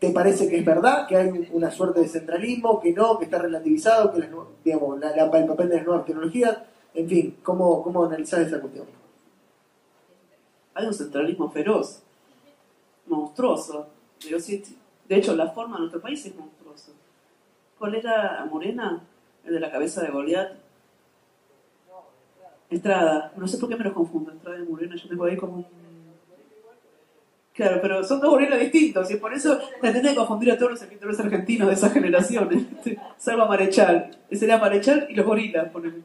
¿Te 0.00 0.10
parece 0.10 0.48
que 0.48 0.58
es 0.58 0.64
verdad, 0.64 1.06
que 1.06 1.16
hay 1.16 1.48
una 1.52 1.70
suerte 1.70 2.00
de 2.00 2.08
centralismo, 2.08 2.80
que 2.80 2.92
no, 2.92 3.18
que 3.20 3.26
está 3.26 3.38
relativizado, 3.38 4.12
que 4.12 4.18
las 4.18 4.30
digamos, 4.64 4.98
la- 4.98 5.14
la- 5.14 5.38
el 5.38 5.46
papel 5.46 5.68
de 5.68 5.76
las 5.76 5.86
nuevas 5.86 6.04
tecnologías? 6.04 6.58
En 6.92 7.08
fin, 7.08 7.36
¿cómo, 7.42 7.82
cómo 7.84 8.04
analizar 8.04 8.40
esa 8.42 8.60
cuestión? 8.60 8.86
Hay 10.74 10.86
un 10.86 10.94
centralismo 10.94 11.50
feroz, 11.50 12.02
monstruoso. 13.06 13.88
De 15.08 15.16
hecho, 15.16 15.34
la 15.36 15.48
forma 15.50 15.76
de 15.76 15.80
nuestro 15.80 16.00
país 16.00 16.24
es 16.24 16.34
monstruosa. 16.34 16.92
¿Cuál 17.78 17.96
era 17.96 18.46
Morena? 18.50 19.00
El 19.44 19.54
de 19.54 19.60
la 19.60 19.70
cabeza 19.70 20.02
de 20.02 20.10
Goliat. 20.10 20.52
Estrada. 22.70 23.32
No 23.36 23.46
sé 23.46 23.58
por 23.58 23.68
qué 23.68 23.76
me 23.76 23.84
los 23.84 23.92
confundo, 23.92 24.30
Estrada 24.32 24.58
y 24.58 24.62
Morena. 24.62 24.96
Yo 24.96 25.08
tengo 25.08 25.24
ahí 25.24 25.36
como 25.36 25.56
un... 25.56 25.66
Claro, 27.52 27.80
pero 27.82 28.02
son 28.02 28.18
dos 28.18 28.30
gorilas 28.30 28.58
distintos 28.58 29.10
y 29.10 29.16
por 29.16 29.34
eso 29.34 29.58
te 29.80 29.92
tenés 29.92 30.12
que 30.12 30.16
confundir 30.16 30.52
a 30.52 30.56
todos 30.56 30.72
los 30.72 30.82
escritores 30.82 31.20
argentinos 31.20 31.68
de 31.68 31.74
esa 31.74 31.90
generación. 31.90 32.48
¿eh? 32.86 32.96
Salvo 33.18 33.42
a 33.42 33.48
Marechal. 33.48 34.10
Ese 34.30 34.46
era 34.46 34.56
Marechal 34.56 35.06
y 35.10 35.14
los 35.14 35.26
gorilas, 35.26 35.68
ponele. 35.70 36.02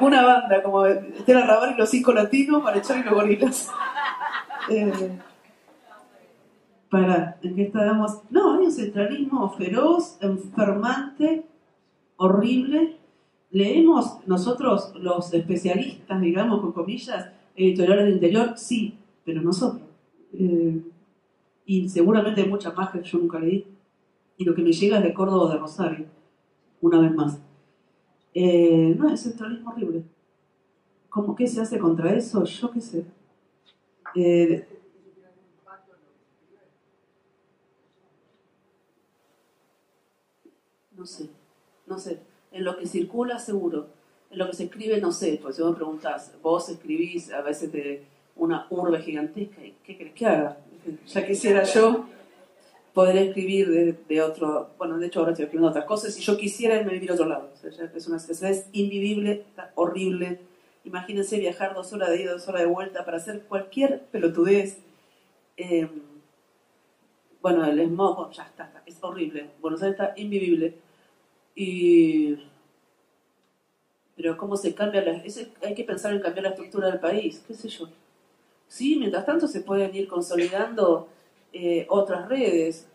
Una 0.00 0.24
banda, 0.24 0.62
como 0.62 0.86
Estela 0.86 1.46
Raval 1.46 1.74
y 1.74 1.78
los 1.78 1.90
cinco 1.90 2.12
latinos, 2.12 2.62
Marechal 2.62 3.00
y 3.00 3.04
los 3.04 3.14
gorilas. 3.14 3.70
Eh, 4.70 5.18
para, 6.90 7.38
¿en 7.42 7.56
qué 7.56 7.62
estábamos? 7.62 8.20
No, 8.30 8.54
hay 8.54 8.66
un 8.66 8.72
centralismo 8.72 9.50
feroz, 9.50 10.18
enfermante, 10.20 11.46
horrible. 12.16 12.96
Leemos 13.50 14.18
nosotros, 14.26 14.92
los 14.96 15.32
especialistas, 15.32 16.20
digamos, 16.20 16.60
con 16.60 16.72
comillas, 16.72 17.30
editoriales 17.56 18.04
del 18.04 18.14
interior, 18.14 18.52
sí, 18.56 18.98
pero 19.24 19.42
nosotros. 19.42 19.88
Eh, 20.32 20.82
y 21.66 21.88
seguramente 21.88 22.42
hay 22.42 22.48
muchas 22.48 22.74
más 22.76 22.90
que 22.90 23.02
yo 23.02 23.18
nunca 23.18 23.38
leí. 23.38 23.66
Y 24.36 24.44
lo 24.44 24.54
que 24.54 24.62
me 24.62 24.72
llega 24.72 24.98
es 24.98 25.04
de 25.04 25.12
Córdoba 25.12 25.52
de 25.52 25.58
Rosario, 25.58 26.06
una 26.80 27.00
vez 27.00 27.14
más. 27.14 27.40
Eh, 28.34 28.94
no, 28.96 29.12
es 29.12 29.22
centralismo 29.22 29.70
horrible. 29.70 30.02
¿Cómo 31.08 31.34
qué 31.34 31.46
se 31.46 31.60
hace 31.60 31.78
contra 31.78 32.14
eso? 32.14 32.44
Yo 32.44 32.70
qué 32.70 32.80
sé. 32.80 33.04
Eh, 34.14 34.66
no 40.92 41.06
sé, 41.06 41.30
no 41.86 41.98
sé. 41.98 42.20
En 42.52 42.64
lo 42.64 42.76
que 42.76 42.86
circula, 42.86 43.38
seguro. 43.38 43.88
En 44.30 44.38
lo 44.38 44.46
que 44.46 44.56
se 44.56 44.64
escribe, 44.64 45.00
no 45.00 45.12
sé. 45.12 45.38
Pues 45.42 45.56
si 45.56 45.62
vos 45.62 45.70
me 45.70 45.76
preguntás, 45.76 46.32
vos 46.42 46.68
escribís 46.68 47.32
a 47.32 47.40
veces 47.40 47.72
de 47.72 48.04
una 48.36 48.66
urbe 48.70 49.00
gigantesca, 49.02 49.64
¿y 49.64 49.74
qué 49.84 49.96
querés 49.96 50.14
que 50.14 50.26
haga? 50.26 50.58
Ya 51.06 51.26
quisiera 51.26 51.64
yo 51.64 52.06
poder 52.94 53.16
escribir 53.18 53.68
de, 53.70 53.92
de 54.08 54.22
otro. 54.22 54.70
Bueno, 54.78 54.98
de 54.98 55.06
hecho, 55.06 55.20
ahora 55.20 55.32
estoy 55.32 55.44
escribiendo 55.44 55.70
otras 55.70 55.84
cosas. 55.84 56.14
Si 56.14 56.22
yo 56.22 56.36
quisiera 56.36 56.76
irme 56.76 56.90
a 56.90 56.94
vivir 56.94 57.10
a 57.10 57.14
otro 57.14 57.26
lado. 57.26 57.50
O 57.52 57.56
sea, 57.56 57.70
es 57.94 58.06
una 58.08 58.16
esa 58.16 58.50
es 58.50 58.66
invivible, 58.72 59.44
horrible. 59.74 60.40
Imagínense 60.84 61.38
viajar 61.38 61.74
dos 61.74 61.92
horas 61.92 62.10
de 62.10 62.22
ida, 62.22 62.32
dos 62.32 62.48
horas 62.48 62.62
de 62.62 62.68
vuelta 62.68 63.04
para 63.04 63.18
hacer 63.18 63.42
cualquier 63.42 64.00
pelotudez. 64.10 64.78
Eh, 65.56 65.88
bueno, 67.40 67.64
el 67.64 67.80
smog, 67.86 68.16
bueno, 68.16 68.32
ya 68.32 68.44
está, 68.44 68.82
es 68.86 68.96
horrible. 69.02 69.50
Buenos 69.60 69.82
Aires 69.82 69.98
está 70.00 70.14
invivible. 70.20 70.74
Y. 71.54 72.36
Pero, 74.16 74.36
¿cómo 74.36 74.56
se 74.56 74.74
cambia? 74.74 75.02
La, 75.02 75.12
ese- 75.18 75.52
hay 75.62 75.74
que 75.74 75.84
pensar 75.84 76.12
en 76.12 76.20
cambiar 76.20 76.44
la 76.44 76.50
estructura 76.50 76.90
del 76.90 76.98
país, 77.00 77.42
qué 77.46 77.54
sé 77.54 77.68
yo. 77.68 77.88
Sí, 78.66 78.96
mientras 78.96 79.24
tanto 79.24 79.46
se 79.46 79.60
pueden 79.60 79.94
ir 79.94 80.08
consolidando 80.08 81.08
eh, 81.52 81.86
otras 81.88 82.28
redes, 82.28 82.88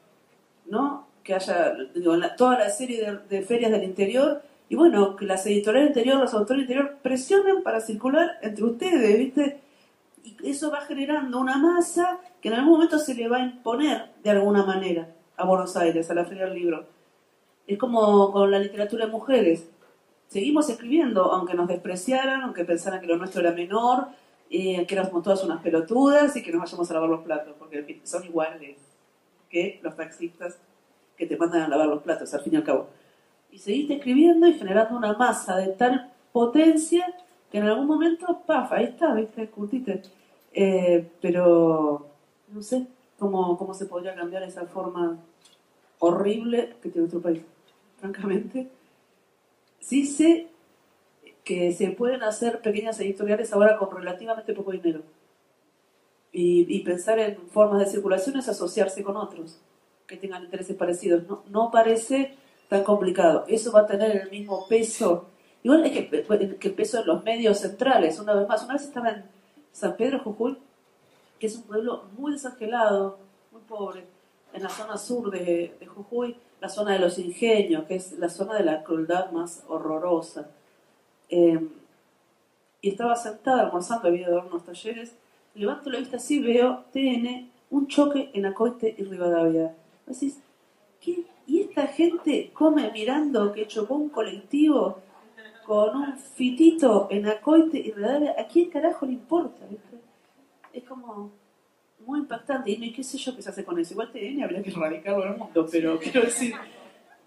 ¿no? 0.66 1.08
Que 1.24 1.34
haya 1.34 1.74
digo, 1.94 2.16
toda 2.38 2.60
la 2.60 2.70
serie 2.70 3.02
de, 3.02 3.38
de 3.38 3.46
ferias 3.46 3.72
del 3.72 3.84
interior 3.84 4.42
y 4.70 4.76
bueno, 4.76 5.16
que 5.16 5.26
las 5.26 5.46
editoriales 5.46 5.90
del 5.90 6.00
interior, 6.00 6.20
los 6.24 6.34
autores 6.34 6.64
interior 6.64 6.98
presionen 7.02 7.62
para 7.64 7.80
circular 7.80 8.40
entre 8.42 8.64
ustedes, 8.64 9.20
¿viste? 9.20 9.62
Y 10.24 10.50
eso 10.50 10.72
va 10.72 10.82
generando 10.82 11.40
una 11.40 11.58
masa 11.58 12.20
que 12.42 12.48
en 12.48 12.56
algún 12.56 12.74
momento 12.74 12.98
se 12.98 13.14
le 13.14 13.28
va 13.28 13.38
a 13.38 13.46
imponer 13.46 14.10
de 14.24 14.30
alguna 14.32 14.66
manera 14.66 15.10
a 15.38 15.46
Buenos 15.46 15.76
Aires, 15.78 16.10
a 16.10 16.14
la 16.14 16.26
Feria 16.26 16.46
del 16.46 16.56
Libro. 16.56 16.86
Es 17.68 17.78
como 17.78 18.32
con 18.32 18.50
la 18.50 18.60
literatura 18.60 19.06
de 19.06 19.12
mujeres. 19.12 19.70
Seguimos 20.28 20.70
escribiendo, 20.70 21.32
aunque 21.32 21.54
nos 21.54 21.68
despreciaran, 21.68 22.42
aunque 22.42 22.66
pensaran 22.66 23.00
que 23.00 23.08
lo 23.08 23.18
nuestro 23.18 23.42
era 23.42 23.52
menor, 23.52 24.08
eh, 24.50 24.86
que 24.86 24.96
éramos 24.96 25.24
todas 25.24 25.44
unas 25.44 25.62
pelotudas 25.62 26.36
y 26.36 26.44
que 26.44 26.52
nos 26.52 26.62
vayamos 26.62 26.90
a 26.90 26.94
lavar 26.94 27.10
los 27.10 27.22
platos, 27.22 27.56
porque 27.58 28.02
son 28.04 28.24
iguales 28.26 28.78
que 29.50 29.80
los 29.84 29.96
taxistas 29.96 30.58
que 31.18 31.26
te 31.26 31.38
mandan 31.38 31.64
a 31.64 31.68
lavar 31.68 31.88
los 31.88 32.02
platos, 32.02 32.34
al 32.34 32.42
fin 32.42 32.54
y 32.54 32.58
al 32.58 32.64
cabo. 32.64 32.88
Y 33.52 33.60
seguiste 33.60 33.96
escribiendo 33.96 34.48
y 34.48 34.54
generando 34.54 34.98
una 34.98 35.14
masa 35.14 35.58
de 35.58 35.68
tal 35.70 36.12
potencia 36.32 37.06
que 37.52 37.60
en 37.60 37.66
algún 37.66 37.86
momento, 37.86 38.42
paf, 38.48 38.72
ahí 38.72 38.86
está, 38.86 39.14
viste, 39.14 39.48
curtite. 39.48 40.02
Eh, 40.54 41.08
pero 41.22 42.08
no 42.48 42.62
sé 42.62 42.88
cómo, 43.20 43.58
cómo 43.58 43.74
se 43.74 43.86
podría 43.86 44.16
cambiar 44.16 44.44
esa 44.44 44.66
forma 44.66 45.20
horrible 46.00 46.76
que 46.82 46.90
tiene 46.90 47.02
nuestro 47.02 47.22
país, 47.22 47.42
francamente. 48.00 48.70
Sí 49.80 50.06
sé 50.06 50.48
que 51.44 51.72
se 51.74 51.90
pueden 51.92 52.24
hacer 52.24 52.62
pequeñas 52.62 53.00
editoriales 53.00 53.54
ahora 53.54 53.78
con 53.78 53.92
relativamente 53.92 54.54
poco 54.54 54.72
dinero. 54.72 55.02
Y, 56.32 56.66
y 56.68 56.80
pensar 56.84 57.20
en 57.20 57.38
formas 57.50 57.80
de 57.80 57.86
circulación 57.86 58.38
es 58.38 58.50
asociarse 58.50 59.04
con 59.04 59.18
otros 59.18 59.60
que 60.08 60.18
tengan 60.18 60.44
intereses 60.44 60.76
parecidos. 60.76 61.28
No, 61.28 61.44
no 61.50 61.72
parece 61.72 62.36
tan 62.70 62.84
complicado. 62.84 63.46
Eso 63.48 63.72
va 63.72 63.82
a 63.82 63.88
tener 63.88 64.16
el 64.16 64.32
mismo 64.32 64.68
peso. 64.68 65.30
Igual 65.62 65.86
es 65.86 65.92
que, 65.92 66.58
que 66.60 66.68
el 66.68 66.74
peso 66.74 66.98
de 66.98 67.06
los 67.06 67.24
medios 67.24 67.60
centrales, 67.60 68.20
una 68.20 68.34
vez 68.34 68.48
más. 68.48 68.64
Una 68.64 68.74
vez 68.74 68.84
estaba 68.84 69.12
en 69.12 69.24
San 69.72 69.96
Pedro 69.96 70.20
Jujuy, 70.20 70.58
que 71.40 71.48
es 71.48 71.56
un 71.56 71.64
pueblo 71.64 72.06
muy 72.18 72.32
desangelado, 72.34 73.20
muy 73.52 73.62
pobre, 73.62 74.06
en 74.54 74.64
la 74.64 74.70
zona 74.70 74.98
sur 74.98 75.32
de, 75.32 75.76
de 75.80 75.86
Jujuy, 75.86 76.36
la 76.62 76.70
zona 76.70 76.94
de 76.94 77.00
los 77.00 77.18
ingenios, 77.18 77.86
que 77.86 77.96
es 77.96 78.14
la 78.14 78.30
zona 78.30 78.56
de 78.56 78.64
la 78.64 78.84
crueldad 78.84 79.32
más 79.32 79.64
horrorosa. 79.68 80.50
Eh, 81.30 81.60
y 82.82 82.90
estaba 82.90 83.16
sentada 83.16 83.64
almorzando, 83.64 84.10
había 84.10 84.30
dado 84.30 84.48
unos 84.48 84.66
talleres, 84.66 85.16
levanto 85.56 85.90
la 85.90 86.00
vista 86.00 86.18
así, 86.18 86.40
veo 86.40 86.84
TN, 86.92 87.50
un 87.70 87.88
choque 87.88 88.30
en 88.34 88.46
Acoite 88.46 88.94
y 88.98 89.04
Rivadavia. 89.04 89.74
Decís, 90.06 90.40
¿qué? 91.00 91.24
¿Y 91.48 91.62
esta 91.62 91.88
gente 91.88 92.52
come 92.54 92.92
mirando 92.92 93.52
que 93.52 93.68
chocó 93.68 93.96
un 93.96 94.10
colectivo 94.10 95.00
con 95.66 95.96
un 95.96 96.18
fitito 96.18 97.08
en 97.10 97.28
Acoite 97.28 97.80
y 97.80 97.92
Rivadavia? 97.92 98.36
¿A 98.38 98.48
quién 98.48 98.70
carajo 98.70 99.06
le 99.06 99.14
importa? 99.14 99.66
viste? 99.70 99.98
Es 100.74 100.84
como 100.84 101.32
muy 102.06 102.20
impactante. 102.20 102.72
Y 102.72 102.78
no, 102.78 102.86
¿y 102.86 102.92
qué 102.92 103.04
sé 103.04 103.18
yo 103.18 103.36
qué 103.36 103.42
se 103.42 103.50
hace 103.50 103.64
con 103.64 103.80
eso? 103.80 103.94
Igual 103.94 104.12
TN 104.12 104.44
habría 104.44 104.62
que 104.62 104.70
erradicarlo 104.72 105.26
en 105.26 105.32
el 105.34 105.38
mundo, 105.38 105.68
pero 105.72 105.98
quiero 106.00 106.22
decir, 106.22 106.54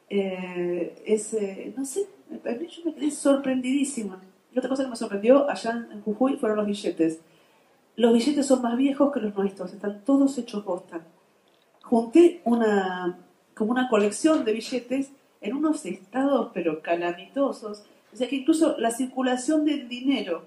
eh, 0.08 1.02
es, 1.04 1.34
eh, 1.34 1.72
no 1.76 1.84
sé, 1.84 2.06
a 2.30 2.50
mí 2.50 2.68
me 2.84 2.94
quedé 2.94 3.10
sorprendidísima. 3.10 4.20
Y 4.52 4.58
otra 4.58 4.68
cosa 4.68 4.84
que 4.84 4.90
me 4.90 4.96
sorprendió 4.96 5.48
allá 5.50 5.86
en 5.90 6.02
Jujuy 6.02 6.36
fueron 6.36 6.58
los 6.58 6.66
billetes. 6.66 7.20
Los 7.96 8.12
billetes 8.12 8.46
son 8.46 8.62
más 8.62 8.76
viejos 8.76 9.12
que 9.12 9.20
los 9.20 9.34
nuestros, 9.34 9.72
están 9.72 10.04
todos 10.04 10.36
hechos 10.38 10.64
bosta. 10.64 11.00
Junté 11.82 12.40
una, 12.44 13.18
como 13.54 13.70
una 13.70 13.88
colección 13.88 14.44
de 14.44 14.52
billetes 14.52 15.10
en 15.40 15.54
unos 15.54 15.84
estados 15.86 16.50
pero 16.52 16.82
calamitosos. 16.82 17.84
O 18.12 18.16
sea 18.16 18.28
que 18.28 18.36
incluso 18.36 18.76
la 18.78 18.90
circulación 18.90 19.64
del 19.64 19.88
dinero, 19.88 20.44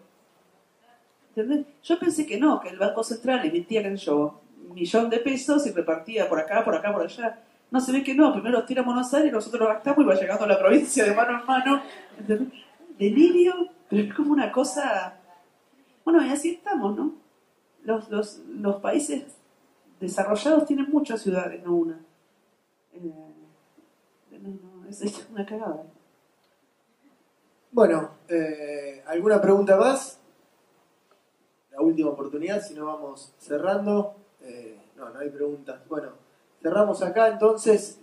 ¿entendés? 1.29 1.65
Yo 1.83 1.99
pensé 1.99 2.25
que 2.25 2.39
no, 2.39 2.59
que 2.59 2.69
el 2.69 2.77
Banco 2.77 3.03
Central 3.03 3.45
emitía, 3.45 3.81
sé 3.83 3.97
yo, 3.97 4.41
un 4.67 4.73
millón 4.73 5.09
de 5.09 5.19
pesos 5.19 5.65
y 5.67 5.71
repartía 5.71 6.27
por 6.27 6.39
acá, 6.39 6.63
por 6.63 6.75
acá, 6.75 6.93
por 6.93 7.03
allá. 7.03 7.43
No 7.71 7.79
se 7.79 7.91
ve 7.91 8.03
que 8.03 8.15
no, 8.15 8.33
primero 8.33 8.57
los 8.57 8.65
tira 8.65 8.81
a 8.81 8.85
Buenos 8.85 9.13
Aires, 9.13 9.31
nosotros 9.31 9.59
los 9.59 9.69
gastamos 9.69 10.03
y 10.03 10.07
va 10.07 10.15
llegando 10.15 10.45
a 10.45 10.47
la 10.47 10.59
provincia 10.59 11.05
de 11.05 11.13
mano 11.13 11.39
en 11.39 11.45
mano. 11.45 11.81
Delirio, 12.97 13.69
pero 13.89 14.03
es 14.03 14.13
como 14.13 14.33
una 14.33 14.51
cosa. 14.51 15.19
Bueno, 16.03 16.25
y 16.25 16.29
así 16.29 16.51
estamos, 16.51 16.95
¿no? 16.95 17.13
Los, 17.83 18.09
los, 18.09 18.39
los 18.47 18.77
países 18.77 19.23
desarrollados 19.99 20.65
tienen 20.65 20.89
muchas 20.89 21.21
ciudades, 21.21 21.63
no 21.63 21.75
una. 21.75 21.99
Eh, 22.93 23.35
es 24.89 25.27
una 25.31 25.45
cagada. 25.45 25.83
Bueno, 27.71 28.11
eh, 28.27 29.03
¿alguna 29.05 29.39
pregunta 29.39 29.77
más? 29.77 30.19
La 31.71 31.81
última 31.81 32.09
oportunidad, 32.09 32.61
si 32.61 32.73
no 32.73 32.87
vamos 32.87 33.33
cerrando. 33.37 34.15
Eh, 34.41 34.77
no, 34.97 35.09
no 35.09 35.19
hay 35.19 35.29
preguntas. 35.29 35.79
Bueno, 35.87 36.13
cerramos 36.61 37.01
acá, 37.01 37.27
entonces 37.29 37.99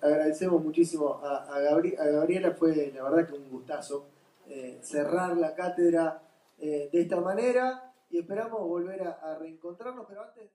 agradecemos 0.00 0.62
muchísimo 0.62 1.20
a, 1.22 1.44
a 1.54 1.60
Gabri- 1.60 1.98
a 1.98 2.04
Gabriela, 2.06 2.52
fue 2.52 2.92
la 2.94 3.02
verdad 3.02 3.28
que 3.28 3.34
un 3.34 3.48
gustazo 3.50 4.06
eh, 4.48 4.78
cerrar 4.82 5.36
la 5.36 5.54
cátedra 5.54 6.22
eh, 6.58 6.88
de 6.92 7.00
esta 7.00 7.20
manera 7.20 7.92
y 8.10 8.18
esperamos 8.18 8.60
volver 8.60 9.02
a, 9.02 9.10
a 9.22 9.38
reencontrarnos, 9.38 10.06
pero 10.08 10.22
antes... 10.22 10.50